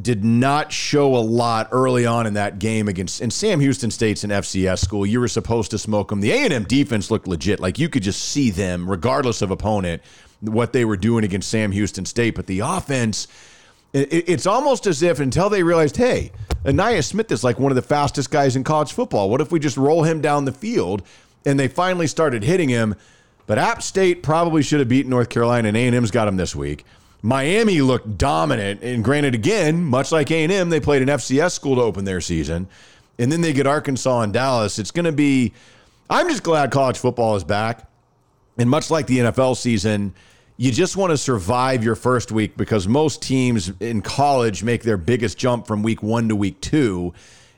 did 0.00 0.24
not 0.24 0.72
show 0.72 1.16
a 1.16 1.18
lot 1.18 1.68
early 1.72 2.04
on 2.04 2.26
in 2.26 2.34
that 2.34 2.58
game 2.58 2.88
against. 2.88 3.20
And 3.20 3.32
Sam 3.32 3.60
Houston 3.60 3.90
State's 3.90 4.24
an 4.24 4.30
FCS 4.30 4.80
school. 4.80 5.06
You 5.06 5.20
were 5.20 5.28
supposed 5.28 5.70
to 5.70 5.78
smoke 5.78 6.08
them. 6.08 6.20
The 6.20 6.32
A 6.32 6.36
and 6.44 6.52
M 6.52 6.64
defense 6.64 7.10
looked 7.10 7.28
legit. 7.28 7.60
Like 7.60 7.78
you 7.78 7.88
could 7.88 8.02
just 8.02 8.20
see 8.24 8.50
them, 8.50 8.88
regardless 8.90 9.42
of 9.42 9.50
opponent, 9.50 10.02
what 10.40 10.72
they 10.72 10.84
were 10.84 10.96
doing 10.96 11.24
against 11.24 11.48
Sam 11.48 11.72
Houston 11.72 12.04
State. 12.04 12.34
But 12.34 12.46
the 12.46 12.60
offense. 12.60 13.28
It- 13.94 14.24
It's 14.28 14.46
almost 14.46 14.86
as 14.86 15.02
if 15.02 15.20
until 15.20 15.48
they 15.48 15.62
realized, 15.62 15.96
hey, 15.96 16.32
Ainias 16.64 17.04
Smith 17.04 17.30
is 17.32 17.42
like 17.44 17.58
one 17.58 17.70
of 17.72 17.76
the 17.76 17.82
fastest 17.82 18.30
guys 18.30 18.56
in 18.56 18.64
college 18.64 18.92
football. 18.92 19.30
What 19.30 19.40
if 19.40 19.50
we 19.52 19.58
just 19.60 19.76
roll 19.76 20.02
him 20.02 20.20
down 20.20 20.44
the 20.44 20.52
field? 20.52 21.02
And 21.46 21.58
they 21.60 21.68
finally 21.68 22.06
started 22.06 22.42
hitting 22.42 22.68
him. 22.68 22.94
But 23.46 23.58
App 23.58 23.82
State 23.82 24.22
probably 24.22 24.62
should 24.62 24.80
have 24.80 24.88
beaten 24.88 25.10
North 25.10 25.28
Carolina, 25.28 25.68
and 25.68 25.76
A&M's 25.76 26.10
got 26.10 26.26
him 26.26 26.36
this 26.36 26.56
week. 26.56 26.84
Miami 27.22 27.80
looked 27.82 28.16
dominant, 28.18 28.82
and 28.82 29.04
granted, 29.04 29.34
again, 29.34 29.84
much 29.84 30.10
like 30.12 30.30
A&M, 30.30 30.70
they 30.70 30.80
played 30.80 31.02
an 31.02 31.08
FCS 31.08 31.52
school 31.52 31.76
to 31.76 31.82
open 31.82 32.04
their 32.06 32.20
season, 32.22 32.66
and 33.18 33.30
then 33.30 33.42
they 33.42 33.52
get 33.52 33.66
Arkansas 33.66 34.20
and 34.22 34.32
Dallas. 34.32 34.78
It's 34.78 34.90
going 34.90 35.04
to 35.04 35.12
be. 35.12 35.52
I'm 36.10 36.28
just 36.28 36.42
glad 36.42 36.70
college 36.70 36.98
football 36.98 37.36
is 37.36 37.44
back. 37.44 37.86
And 38.58 38.68
much 38.70 38.90
like 38.90 39.06
the 39.06 39.18
NFL 39.18 39.56
season, 39.56 40.14
you 40.56 40.70
just 40.70 40.96
want 40.96 41.10
to 41.10 41.16
survive 41.16 41.82
your 41.82 41.96
first 41.96 42.30
week 42.30 42.56
because 42.56 42.86
most 42.86 43.22
teams 43.22 43.72
in 43.80 44.02
college 44.02 44.62
make 44.62 44.82
their 44.82 44.96
biggest 44.96 45.36
jump 45.36 45.66
from 45.66 45.82
week 45.82 46.02
one 46.02 46.28
to 46.28 46.36
week 46.36 46.60
two. 46.60 47.12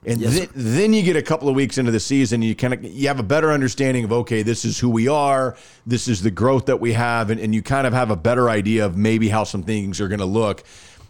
And 0.06 0.20
then, 0.20 0.48
then 0.54 0.92
you 0.92 1.02
get 1.02 1.16
a 1.16 1.22
couple 1.22 1.48
of 1.48 1.56
weeks 1.56 1.78
into 1.78 1.90
the 1.90 1.98
season, 1.98 2.40
you 2.40 2.54
kind 2.54 2.72
of 2.72 2.84
you 2.84 3.08
have 3.08 3.18
a 3.18 3.24
better 3.24 3.50
understanding 3.50 4.04
of 4.04 4.12
okay, 4.12 4.42
this 4.42 4.64
is 4.64 4.78
who 4.78 4.88
we 4.88 5.08
are, 5.08 5.56
this 5.84 6.06
is 6.06 6.22
the 6.22 6.30
growth 6.30 6.66
that 6.66 6.78
we 6.80 6.92
have, 6.92 7.30
and, 7.30 7.40
and 7.40 7.52
you 7.52 7.60
kind 7.60 7.88
of 7.88 7.92
have 7.92 8.10
a 8.10 8.16
better 8.16 8.48
idea 8.48 8.86
of 8.86 8.96
maybe 8.96 9.28
how 9.28 9.42
some 9.42 9.64
things 9.64 10.00
are 10.00 10.06
going 10.06 10.20
to 10.20 10.24
look. 10.24 10.62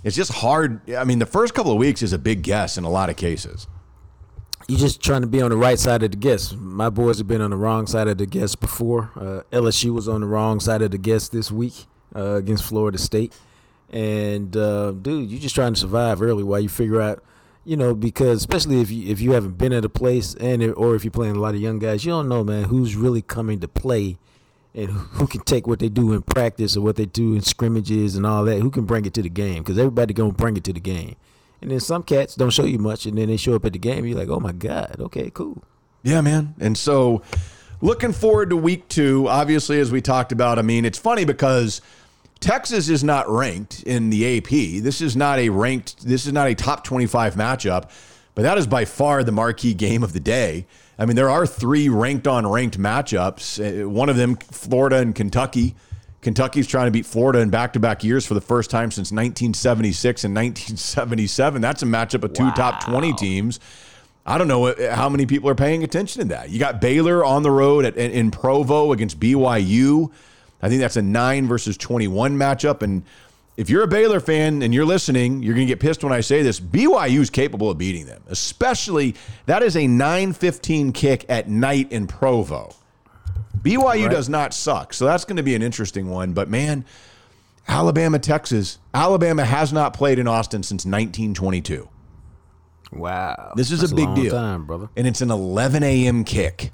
It's 0.02 0.16
just 0.16 0.32
hard. 0.32 0.90
I 0.94 1.04
mean, 1.04 1.18
the 1.18 1.26
first 1.26 1.52
couple 1.52 1.72
of 1.72 1.78
weeks 1.78 2.02
is 2.02 2.14
a 2.14 2.18
big 2.18 2.42
guess 2.42 2.78
in 2.78 2.84
a 2.84 2.90
lot 2.90 3.10
of 3.10 3.16
cases. 3.16 3.66
You 4.68 4.76
just 4.76 5.00
trying 5.00 5.20
to 5.20 5.26
be 5.28 5.40
on 5.40 5.50
the 5.50 5.56
right 5.56 5.78
side 5.78 6.02
of 6.02 6.10
the 6.10 6.16
guess. 6.16 6.52
My 6.52 6.90
boys 6.90 7.18
have 7.18 7.28
been 7.28 7.40
on 7.40 7.50
the 7.50 7.56
wrong 7.56 7.86
side 7.86 8.08
of 8.08 8.18
the 8.18 8.26
guess 8.26 8.56
before. 8.56 9.10
Uh, 9.14 9.42
LSU 9.56 9.94
was 9.94 10.08
on 10.08 10.22
the 10.22 10.26
wrong 10.26 10.58
side 10.58 10.82
of 10.82 10.90
the 10.90 10.98
guess 10.98 11.28
this 11.28 11.52
week 11.52 11.86
uh, 12.14 12.34
against 12.34 12.64
Florida 12.64 12.98
State. 12.98 13.32
And 13.90 14.56
uh, 14.56 14.90
dude, 14.90 15.30
you're 15.30 15.40
just 15.40 15.54
trying 15.54 15.74
to 15.74 15.80
survive 15.80 16.20
early 16.20 16.42
while 16.42 16.58
you 16.58 16.68
figure 16.68 17.00
out, 17.00 17.22
you 17.64 17.76
know, 17.76 17.94
because 17.94 18.38
especially 18.38 18.80
if 18.80 18.90
you 18.90 19.08
if 19.08 19.20
you 19.20 19.32
haven't 19.32 19.56
been 19.56 19.72
at 19.72 19.84
a 19.84 19.88
place 19.88 20.34
and 20.34 20.62
if, 20.62 20.76
or 20.76 20.96
if 20.96 21.04
you're 21.04 21.12
playing 21.12 21.36
a 21.36 21.40
lot 21.40 21.54
of 21.54 21.60
young 21.60 21.78
guys, 21.78 22.04
you 22.04 22.10
don't 22.10 22.28
know, 22.28 22.42
man, 22.42 22.64
who's 22.64 22.96
really 22.96 23.22
coming 23.22 23.60
to 23.60 23.68
play 23.68 24.18
and 24.74 24.90
who 24.90 24.98
who 24.98 25.26
can 25.28 25.42
take 25.42 25.68
what 25.68 25.78
they 25.78 25.88
do 25.88 26.12
in 26.12 26.22
practice 26.22 26.76
or 26.76 26.80
what 26.80 26.96
they 26.96 27.06
do 27.06 27.34
in 27.34 27.42
scrimmages 27.42 28.16
and 28.16 28.26
all 28.26 28.44
that. 28.44 28.60
Who 28.60 28.70
can 28.70 28.84
bring 28.84 29.06
it 29.06 29.14
to 29.14 29.22
the 29.22 29.28
game? 29.28 29.62
Because 29.62 29.78
everybody 29.78 30.12
gonna 30.12 30.32
bring 30.32 30.56
it 30.56 30.64
to 30.64 30.72
the 30.72 30.80
game. 30.80 31.14
And 31.62 31.70
then 31.70 31.80
some 31.80 32.02
cats 32.02 32.34
don't 32.34 32.50
show 32.50 32.64
you 32.64 32.78
much, 32.78 33.06
and 33.06 33.16
then 33.16 33.28
they 33.28 33.36
show 33.36 33.54
up 33.54 33.64
at 33.64 33.72
the 33.72 33.78
game. 33.78 34.04
You're 34.04 34.18
like, 34.18 34.28
oh 34.28 34.40
my 34.40 34.52
god, 34.52 34.96
okay, 35.00 35.30
cool. 35.32 35.62
Yeah, 36.02 36.20
man. 36.20 36.54
And 36.60 36.76
so 36.76 37.22
looking 37.80 38.12
forward 38.12 38.50
to 38.50 38.56
week 38.56 38.88
two. 38.88 39.28
Obviously, 39.28 39.80
as 39.80 39.90
we 39.90 40.00
talked 40.00 40.32
about, 40.32 40.58
I 40.58 40.62
mean, 40.62 40.84
it's 40.84 40.98
funny 40.98 41.24
because 41.24 41.80
Texas 42.40 42.88
is 42.88 43.02
not 43.02 43.28
ranked 43.28 43.82
in 43.84 44.10
the 44.10 44.38
AP. 44.38 44.82
This 44.82 45.00
is 45.00 45.16
not 45.16 45.38
a 45.38 45.48
ranked, 45.48 46.04
this 46.04 46.26
is 46.26 46.32
not 46.32 46.48
a 46.48 46.54
top 46.54 46.84
25 46.84 47.34
matchup, 47.34 47.90
but 48.34 48.42
that 48.42 48.58
is 48.58 48.66
by 48.66 48.84
far 48.84 49.24
the 49.24 49.32
marquee 49.32 49.74
game 49.74 50.02
of 50.02 50.12
the 50.12 50.20
day. 50.20 50.66
I 50.98 51.06
mean, 51.06 51.16
there 51.16 51.30
are 51.30 51.46
three 51.46 51.88
ranked 51.88 52.26
on 52.26 52.46
ranked 52.46 52.78
matchups. 52.78 53.82
Uh, 53.82 53.88
one 53.88 54.08
of 54.08 54.16
them, 54.16 54.36
Florida 54.36 54.96
and 54.96 55.14
Kentucky. 55.14 55.74
Kentucky's 56.22 56.66
trying 56.66 56.86
to 56.86 56.90
beat 56.90 57.06
Florida 57.06 57.38
in 57.40 57.50
back 57.50 57.72
to 57.74 57.80
back 57.80 58.02
years 58.02 58.26
for 58.26 58.34
the 58.34 58.40
first 58.40 58.70
time 58.70 58.90
since 58.90 59.12
1976 59.12 60.24
and 60.24 60.34
1977. 60.34 61.62
That's 61.62 61.82
a 61.82 61.86
matchup 61.86 62.24
of 62.24 62.32
two 62.32 62.44
wow. 62.44 62.52
top 62.52 62.84
20 62.84 63.12
teams. 63.14 63.60
I 64.24 64.38
don't 64.38 64.48
know 64.48 64.74
how 64.90 65.08
many 65.08 65.24
people 65.24 65.48
are 65.48 65.54
paying 65.54 65.84
attention 65.84 66.22
to 66.22 66.28
that. 66.28 66.50
You 66.50 66.58
got 66.58 66.80
Baylor 66.80 67.24
on 67.24 67.44
the 67.44 67.50
road 67.50 67.84
at, 67.84 67.96
in 67.96 68.32
Provo 68.32 68.90
against 68.90 69.20
BYU. 69.20 70.10
I 70.60 70.68
think 70.68 70.80
that's 70.80 70.96
a 70.96 71.02
9 71.02 71.46
versus 71.46 71.76
21 71.76 72.36
matchup. 72.36 72.82
And 72.82 73.04
if 73.56 73.70
you're 73.70 73.84
a 73.84 73.88
Baylor 73.88 74.18
fan 74.18 74.62
and 74.62 74.74
you're 74.74 74.84
listening, 74.84 75.44
you're 75.44 75.54
going 75.54 75.66
to 75.66 75.72
get 75.72 75.78
pissed 75.78 76.02
when 76.02 76.12
I 76.12 76.22
say 76.22 76.42
this. 76.42 76.58
BYU 76.58 77.20
is 77.20 77.30
capable 77.30 77.70
of 77.70 77.78
beating 77.78 78.06
them, 78.06 78.22
especially 78.26 79.14
that 79.46 79.62
is 79.62 79.76
a 79.76 79.86
9:15 79.86 80.92
kick 80.92 81.24
at 81.28 81.48
night 81.48 81.92
in 81.92 82.08
Provo. 82.08 82.74
BYU 83.62 83.84
right. 83.84 84.10
does 84.10 84.28
not 84.28 84.54
suck, 84.54 84.92
so 84.92 85.04
that's 85.04 85.24
going 85.24 85.36
to 85.36 85.42
be 85.42 85.54
an 85.54 85.62
interesting 85.62 86.08
one. 86.08 86.32
But 86.32 86.48
man, 86.48 86.84
Alabama, 87.68 88.18
Texas, 88.18 88.78
Alabama 88.94 89.44
has 89.44 89.72
not 89.72 89.94
played 89.94 90.18
in 90.18 90.28
Austin 90.28 90.62
since 90.62 90.84
1922. 90.84 91.88
Wow, 92.92 93.52
this 93.56 93.70
is 93.70 93.80
that's 93.80 93.92
a 93.92 93.96
big 93.96 94.08
a 94.08 94.14
deal, 94.14 94.32
time, 94.32 94.64
brother. 94.64 94.88
And 94.96 95.06
it's 95.06 95.20
an 95.20 95.30
11 95.30 95.82
a.m. 95.82 96.24
kick. 96.24 96.70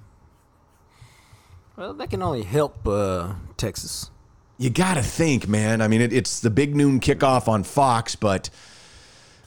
Well, 1.76 1.94
that 1.94 2.10
can 2.10 2.22
only 2.22 2.42
help 2.42 2.86
uh, 2.86 3.32
Texas. 3.56 4.10
You 4.59 4.70
got 4.70 4.94
to 4.94 5.02
think, 5.02 5.48
man. 5.48 5.80
I 5.80 5.88
mean, 5.88 6.02
it, 6.02 6.12
it's 6.12 6.40
the 6.40 6.50
big 6.50 6.76
noon 6.76 7.00
kickoff 7.00 7.48
on 7.48 7.64
Fox, 7.64 8.14
but 8.14 8.50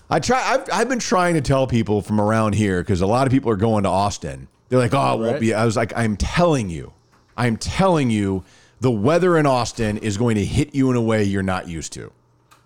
I 0.09 0.19
try. 0.19 0.41
I've, 0.43 0.67
I've 0.73 0.89
been 0.89 0.99
trying 0.99 1.35
to 1.35 1.41
tell 1.41 1.67
people 1.67 2.01
from 2.01 2.19
around 2.19 2.55
here 2.55 2.81
because 2.81 3.01
a 3.01 3.07
lot 3.07 3.27
of 3.27 3.31
people 3.31 3.51
are 3.51 3.55
going 3.55 3.83
to 3.83 3.89
Austin. 3.89 4.47
They're 4.69 4.79
like, 4.79 4.93
"Oh, 4.95 5.13
it 5.13 5.19
won't 5.19 5.31
right. 5.33 5.39
be." 5.39 5.53
I 5.53 5.65
was 5.65 5.77
like, 5.77 5.93
"I'm 5.95 6.17
telling 6.17 6.69
you, 6.69 6.93
I'm 7.37 7.57
telling 7.57 8.09
you, 8.09 8.43
the 8.79 8.91
weather 8.91 9.37
in 9.37 9.45
Austin 9.45 9.97
is 9.97 10.17
going 10.17 10.35
to 10.35 10.45
hit 10.45 10.75
you 10.75 10.89
in 10.89 10.95
a 10.95 11.01
way 11.01 11.23
you're 11.23 11.43
not 11.43 11.67
used 11.67 11.93
to. 11.93 12.11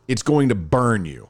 It's 0.07 0.23
going 0.23 0.49
to 0.49 0.55
burn 0.55 1.05
you. 1.05 1.29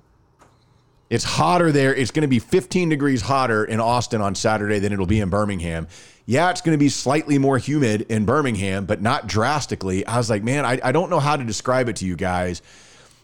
It's 1.09 1.23
hotter 1.23 1.71
there. 1.71 1.93
It's 1.93 2.11
going 2.11 2.21
to 2.21 2.27
be 2.27 2.39
15 2.39 2.89
degrees 2.89 3.21
hotter 3.21 3.65
in 3.65 3.79
Austin 3.79 4.21
on 4.21 4.35
Saturday 4.35 4.79
than 4.79 4.93
it'll 4.93 5.07
be 5.07 5.19
in 5.19 5.29
Birmingham. 5.29 5.87
Yeah, 6.25 6.51
it's 6.51 6.61
going 6.61 6.77
to 6.77 6.79
be 6.79 6.89
slightly 6.89 7.39
more 7.39 7.57
humid 7.57 8.05
in 8.09 8.25
Birmingham, 8.25 8.85
but 8.85 9.01
not 9.01 9.25
drastically. 9.25 10.05
I 10.05 10.17
was 10.17 10.29
like, 10.29 10.43
man, 10.43 10.65
I, 10.65 10.79
I 10.83 10.91
don't 10.91 11.09
know 11.09 11.19
how 11.19 11.35
to 11.35 11.43
describe 11.43 11.89
it 11.89 11.95
to 11.97 12.05
you 12.05 12.15
guys. 12.15 12.61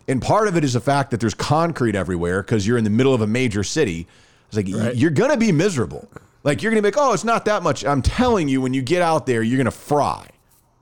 And 0.07 0.21
part 0.21 0.47
of 0.47 0.57
it 0.57 0.63
is 0.63 0.73
the 0.73 0.79
fact 0.79 1.11
that 1.11 1.19
there's 1.19 1.35
concrete 1.35 1.95
everywhere 1.95 2.41
because 2.41 2.65
you're 2.65 2.77
in 2.77 2.83
the 2.83 2.89
middle 2.89 3.13
of 3.13 3.21
a 3.21 3.27
major 3.27 3.63
city. 3.63 4.07
I 4.09 4.55
was 4.55 4.57
like, 4.57 4.75
right. 4.75 4.95
you're 4.95 5.11
going 5.11 5.31
to 5.31 5.37
be 5.37 5.51
miserable. 5.51 6.09
Like 6.45 6.61
you're 6.61 6.71
gonna 6.71 6.83
be 6.83 6.89
like, 6.89 6.97
oh, 6.97 7.11
it's 7.11 7.23
not 7.23 7.45
that 7.45 7.63
much. 7.63 7.83
I'm 7.83 8.03
telling 8.03 8.47
you, 8.47 8.61
when 8.61 8.73
you 8.73 8.83
get 8.83 9.01
out 9.01 9.25
there, 9.25 9.41
you're 9.41 9.57
gonna 9.57 9.71
fry, 9.71 10.29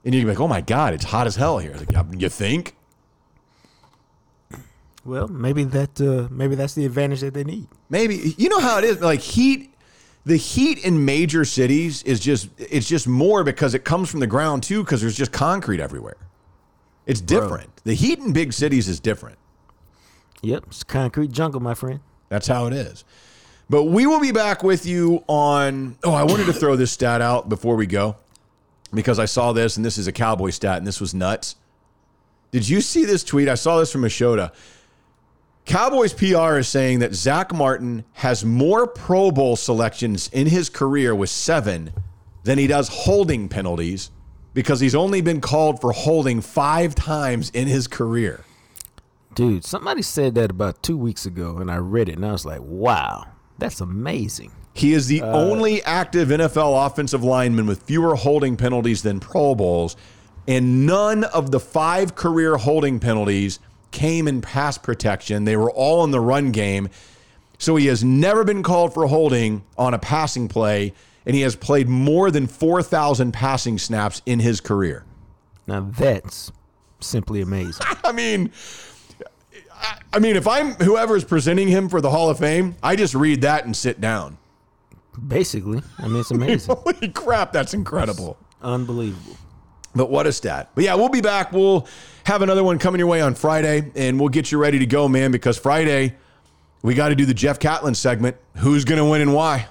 and 0.04 0.14
you're 0.14 0.22
gonna 0.22 0.34
be 0.34 0.36
like, 0.36 0.44
oh 0.44 0.48
my 0.50 0.60
god, 0.60 0.94
it's 0.94 1.06
hot 1.06 1.26
as 1.26 1.38
hell 1.38 1.58
here. 1.58 1.74
Like, 1.74 2.06
you 2.20 2.28
think? 2.28 2.76
Well, 5.06 5.30
maybe 5.30 5.64
that 5.64 6.02
uh, 6.02 6.28
maybe 6.30 6.56
that's 6.56 6.74
the 6.74 6.86
advantage 6.86 7.22
that 7.22 7.34
they 7.34 7.46
need. 7.46 7.68
Maybe 7.90 8.36
you 8.38 8.50
know 8.50 8.60
how 8.60 8.78
it 8.78 8.84
is. 8.84 9.00
Like 9.00 9.22
heat, 9.22 9.74
the 10.26 10.36
heat 10.36 10.84
in 10.84 11.06
major 11.06 11.46
cities 11.46 12.04
is 12.04 12.20
just 12.20 12.50
it's 12.58 12.88
just 12.88 13.08
more 13.08 13.46
because 13.46 13.74
it 13.74 13.86
comes 13.86 14.12
from 14.12 14.20
the 14.20 14.28
ground 14.28 14.64
too. 14.64 14.84
Because 14.84 15.00
there's 15.00 15.16
just 15.16 15.32
concrete 15.32 15.80
everywhere. 15.80 16.18
It's 17.06 17.22
different. 17.22 17.74
Bro. 17.76 17.84
The 17.86 17.94
heat 17.94 18.20
in 18.20 18.34
big 18.34 18.52
cities 18.52 18.90
is 18.90 19.00
different. 19.00 19.38
Yep, 20.42 20.66
it's 20.68 20.84
concrete 20.84 21.32
jungle, 21.32 21.62
my 21.62 21.74
friend. 21.74 22.02
That's 22.28 22.48
how 22.48 22.66
it 22.68 22.74
is. 22.74 23.06
But 23.74 23.86
we 23.86 24.06
will 24.06 24.20
be 24.20 24.32
back 24.32 24.62
with 24.62 24.86
you 24.86 25.24
on. 25.26 25.98
Oh, 26.04 26.14
I 26.14 26.22
wanted 26.22 26.46
to 26.46 26.54
throw 26.54 26.76
this 26.76 26.92
stat 26.92 27.22
out 27.22 27.50
before 27.50 27.76
we 27.76 27.88
go 27.88 28.16
because 28.94 29.18
I 29.18 29.26
saw 29.26 29.52
this 29.52 29.78
and 29.78 29.84
this 29.84 29.98
is 29.98 30.06
a 30.06 30.12
cowboy 30.12 30.52
stat 30.52 30.78
and 30.78 30.86
this 30.86 31.02
was 31.02 31.16
nuts. 31.16 31.56
Did 32.52 32.70
you 32.70 32.82
see 32.82 33.04
this 33.04 33.24
tweet? 33.24 33.50
I 33.50 33.56
saw 33.56 33.80
this 33.80 33.92
from 33.92 34.04
Machota. 34.04 34.52
Cowboys 35.66 36.14
PR 36.14 36.58
is 36.58 36.68
saying 36.68 37.00
that 37.00 37.16
Zach 37.16 37.52
Martin 37.52 38.06
has 38.12 38.46
more 38.46 38.86
Pro 38.86 39.32
Bowl 39.32 39.56
selections 39.56 40.30
in 40.32 40.46
his 40.46 40.70
career 40.70 41.16
with 41.16 41.32
seven 41.32 41.94
than 42.44 42.60
he 42.60 42.68
does 42.68 42.90
holding 42.90 43.50
penalties 43.50 44.12
because 44.54 44.82
he's 44.82 44.94
only 44.94 45.22
been 45.22 45.42
called 45.42 45.82
for 45.82 45.94
holding 45.94 46.42
five 46.42 46.94
times 46.94 47.50
in 47.56 47.68
his 47.68 47.88
career. 47.88 48.46
Dude, 49.34 49.66
somebody 49.66 50.04
said 50.04 50.36
that 50.36 50.52
about 50.52 50.84
two 50.84 50.96
weeks 50.96 51.26
ago, 51.26 51.58
and 51.58 51.72
I 51.72 51.78
read 51.78 52.08
it, 52.08 52.18
and 52.18 52.24
I 52.28 52.34
was 52.34 52.46
like, 52.46 52.62
wow. 52.62 53.33
That's 53.58 53.82
amazing. 53.82 54.52
He 54.74 54.94
is 54.94 55.08
the 55.08 55.22
uh, 55.22 55.32
only 55.32 55.84
active 55.84 56.30
NFL 56.30 56.88
offensive 56.88 57.24
lineman 57.24 57.68
with 57.68 57.84
fewer 57.84 58.16
holding 58.16 58.58
penalties 58.58 59.04
than 59.04 59.20
Pro 59.20 59.54
Bowls, 59.56 59.96
and 60.48 60.86
none 60.86 61.24
of 61.26 61.52
the 61.52 61.60
five 61.60 62.16
career 62.16 62.58
holding 62.58 63.00
penalties 63.00 63.60
came 63.92 64.28
in 64.28 64.42
pass 64.42 64.78
protection. 64.78 65.46
They 65.46 65.56
were 65.56 65.72
all 65.72 66.04
in 66.04 66.12
the 66.12 66.20
run 66.20 66.52
game. 66.52 66.90
So 67.60 67.76
he 67.76 67.86
has 67.88 68.04
never 68.04 68.44
been 68.44 68.64
called 68.64 68.94
for 68.94 69.08
holding 69.08 69.64
on 69.78 69.94
a 69.94 70.00
passing 70.00 70.48
play, 70.50 70.94
and 71.26 71.36
he 71.36 71.44
has 71.44 71.56
played 71.56 71.88
more 71.88 72.32
than 72.32 72.48
4,000 72.48 73.32
passing 73.32 73.78
snaps 73.78 74.22
in 74.26 74.40
his 74.40 74.60
career. 74.60 75.06
Now 75.66 75.82
that's 75.98 76.52
simply 77.00 77.42
amazing. 77.42 77.86
I 78.04 78.12
mean, 78.12 78.52
I 80.14 80.20
mean, 80.20 80.36
if 80.36 80.48
I'm 80.48 80.74
whoever 80.76 81.16
is 81.16 81.24
presenting 81.24 81.68
him 81.68 81.90
for 81.90 82.02
the 82.02 82.10
Hall 82.10 82.30
of 82.30 82.40
Fame, 82.40 82.76
I 82.84 82.96
just 82.96 83.16
read 83.16 83.42
that 83.42 83.66
and 83.66 83.76
sit 83.76 84.00
down. 84.00 84.38
Basically, 85.28 85.82
I 86.00 86.08
mean, 86.08 86.18
it's 86.22 86.32
amazing. 86.32 86.76
Holy 86.76 87.10
crap, 87.10 87.52
that's 87.52 87.74
incredible. 87.74 88.38
unbelievable. 88.62 89.38
But 89.96 90.10
what 90.10 90.26
a 90.26 90.34
stat. 90.34 90.72
But 90.74 90.86
yeah, 90.86 90.96
we'll 90.96 91.10
be 91.10 91.22
back. 91.22 91.52
We'll 91.52 91.88
have 92.26 92.42
another 92.42 92.64
one 92.64 92.80
coming 92.80 92.98
your 93.00 93.08
way 93.08 93.22
on 93.22 93.36
Friday, 93.36 93.92
and 93.96 94.20
we'll 94.20 94.30
get 94.30 94.52
you 94.52 94.58
ready 94.58 94.80
to 94.80 94.88
go, 94.88 95.08
man, 95.08 95.32
because 95.32 95.58
Friday, 95.58 96.16
we 96.82 96.96
got 96.96 97.10
to 97.10 97.16
do 97.16 97.26
the 97.26 97.34
Jeff 97.34 97.60
Catlin 97.60 97.94
segment. 97.94 98.36
Who's 98.58 98.86
going 98.86 98.98
to 98.98 99.06
win 99.06 99.22
and 99.22 99.36
why? 99.36 99.68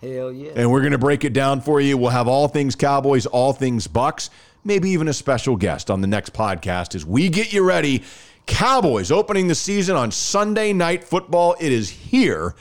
Hell 0.00 0.32
yeah. 0.32 0.52
And 0.56 0.70
we're 0.70 0.80
going 0.80 0.92
to 0.92 0.98
break 0.98 1.24
it 1.24 1.32
down 1.32 1.60
for 1.60 1.80
you. 1.80 1.96
We'll 1.98 2.10
have 2.10 2.26
all 2.26 2.48
things 2.48 2.74
Cowboys, 2.74 3.26
all 3.26 3.52
things 3.52 3.86
Bucks, 3.86 4.30
maybe 4.64 4.90
even 4.90 5.08
a 5.08 5.12
special 5.12 5.56
guest 5.56 5.90
on 5.90 6.00
the 6.00 6.06
next 6.08 6.32
podcast 6.32 6.94
as 6.94 7.04
we 7.04 7.28
get 7.28 7.52
you 7.52 7.62
ready 7.64 8.02
Cowboys 8.46 9.10
opening 9.10 9.48
the 9.48 9.54
season 9.54 9.96
on 9.96 10.10
Sunday 10.10 10.72
Night 10.72 11.04
Football. 11.04 11.56
It 11.60 11.72
is 11.72 11.88
here. 11.88 12.54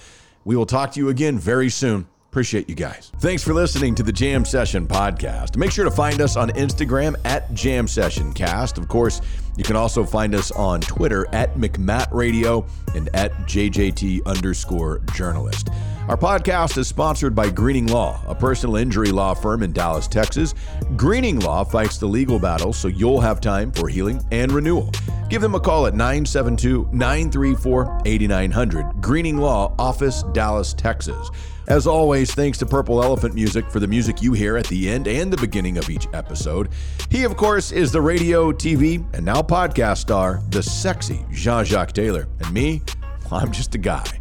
We 0.45 0.56
will 0.56 0.66
talk 0.66 0.91
to 0.94 0.99
you 0.99 1.10
again 1.10 1.38
very 1.38 1.70
soon. 1.70 2.08
Appreciate 2.32 2.70
you 2.70 2.76
guys. 2.76 3.12
Thanks 3.20 3.44
for 3.44 3.53
listening 3.53 3.94
to 3.95 4.03
the 4.03 4.12
Jam 4.14 4.45
Session 4.45 4.88
podcast. 4.88 5.58
Make 5.58 5.72
sure 5.72 5.84
to 5.84 5.91
find 5.91 6.22
us 6.22 6.38
on 6.38 6.49
Instagram 6.52 7.16
at 7.26 7.53
Jam 7.53 7.90
Session 7.90 8.32
Cast. 8.32 8.78
Of 8.78 8.88
course, 8.88 9.20
you 9.58 9.66
can 9.66 9.76
also 9.76 10.06
find 10.06 10.34
us 10.34 10.49
on 10.52 10.80
Twitter 10.80 11.28
at 11.34 11.56
McMatt 11.56 12.08
Radio 12.14 12.66
and 12.95 13.10
at 13.14 13.34
JJT 13.48 14.26
underscore 14.26 14.99
journalist. 15.14 15.70
Our 16.12 16.18
podcast 16.18 16.78
is 16.78 16.90
sponsored 16.90 17.34
by 17.34 17.50
Greening 17.50 17.88
Law, 17.88 18.22
a 18.28 18.36
personal 18.36 18.76
injury 18.76 19.14
law 19.14 19.34
firm 19.34 19.64
in 19.64 19.72
Dallas, 19.72 20.10
Texas. 20.10 20.54
Greening 20.98 21.40
Law 21.40 21.64
fights 21.64 22.00
the 22.00 22.06
legal 22.06 22.38
battle 22.38 22.74
so 22.74 22.90
you'll 22.90 23.22
have 23.22 23.40
time 23.40 23.72
for 23.72 23.88
healing 23.88 24.22
and 24.30 24.52
renewal. 24.52 24.92
Give 25.30 25.42
them 25.42 25.56
a 25.56 25.60
call 25.62 25.88
at 25.88 25.94
972 25.94 26.90
934 26.92 28.02
8900. 28.04 29.00
Greening 29.00 29.38
Law 29.38 29.74
Office, 29.80 30.24
Dallas, 30.34 30.74
Texas. 30.74 31.30
As 31.70 31.88
always, 31.88 32.34
thanks 32.34 32.58
to 32.58 32.66
Purple 32.66 33.02
Elephant 33.02 33.34
Music 33.34 33.72
for 33.72 33.80
the 33.80 33.88
music 33.88 34.22
you 34.22 34.34
hear 34.34 34.58
at 34.58 34.68
the 34.68 34.90
end 34.90 35.08
and 35.08 35.32
the 35.32 35.38
beginning 35.38 35.78
of 35.78 35.90
each 35.90 36.10
episode. 36.12 36.72
He, 37.10 37.24
of 37.24 37.38
course, 37.38 37.72
is 37.72 37.90
the 37.90 38.02
radio, 38.02 38.52
TV, 38.52 39.02
and 39.14 39.26
now 39.26 39.42
podcast 39.42 40.00
star, 40.00 40.42
the 40.50 40.62
sexy 40.62 41.26
Jean 41.32 41.64
Jacques 41.64 41.94
Taylor. 41.94 42.28
And 42.42 42.54
me, 42.54 42.82
I'm 43.32 43.54
just 43.54 43.76
a 43.76 43.78
guy, 43.78 44.20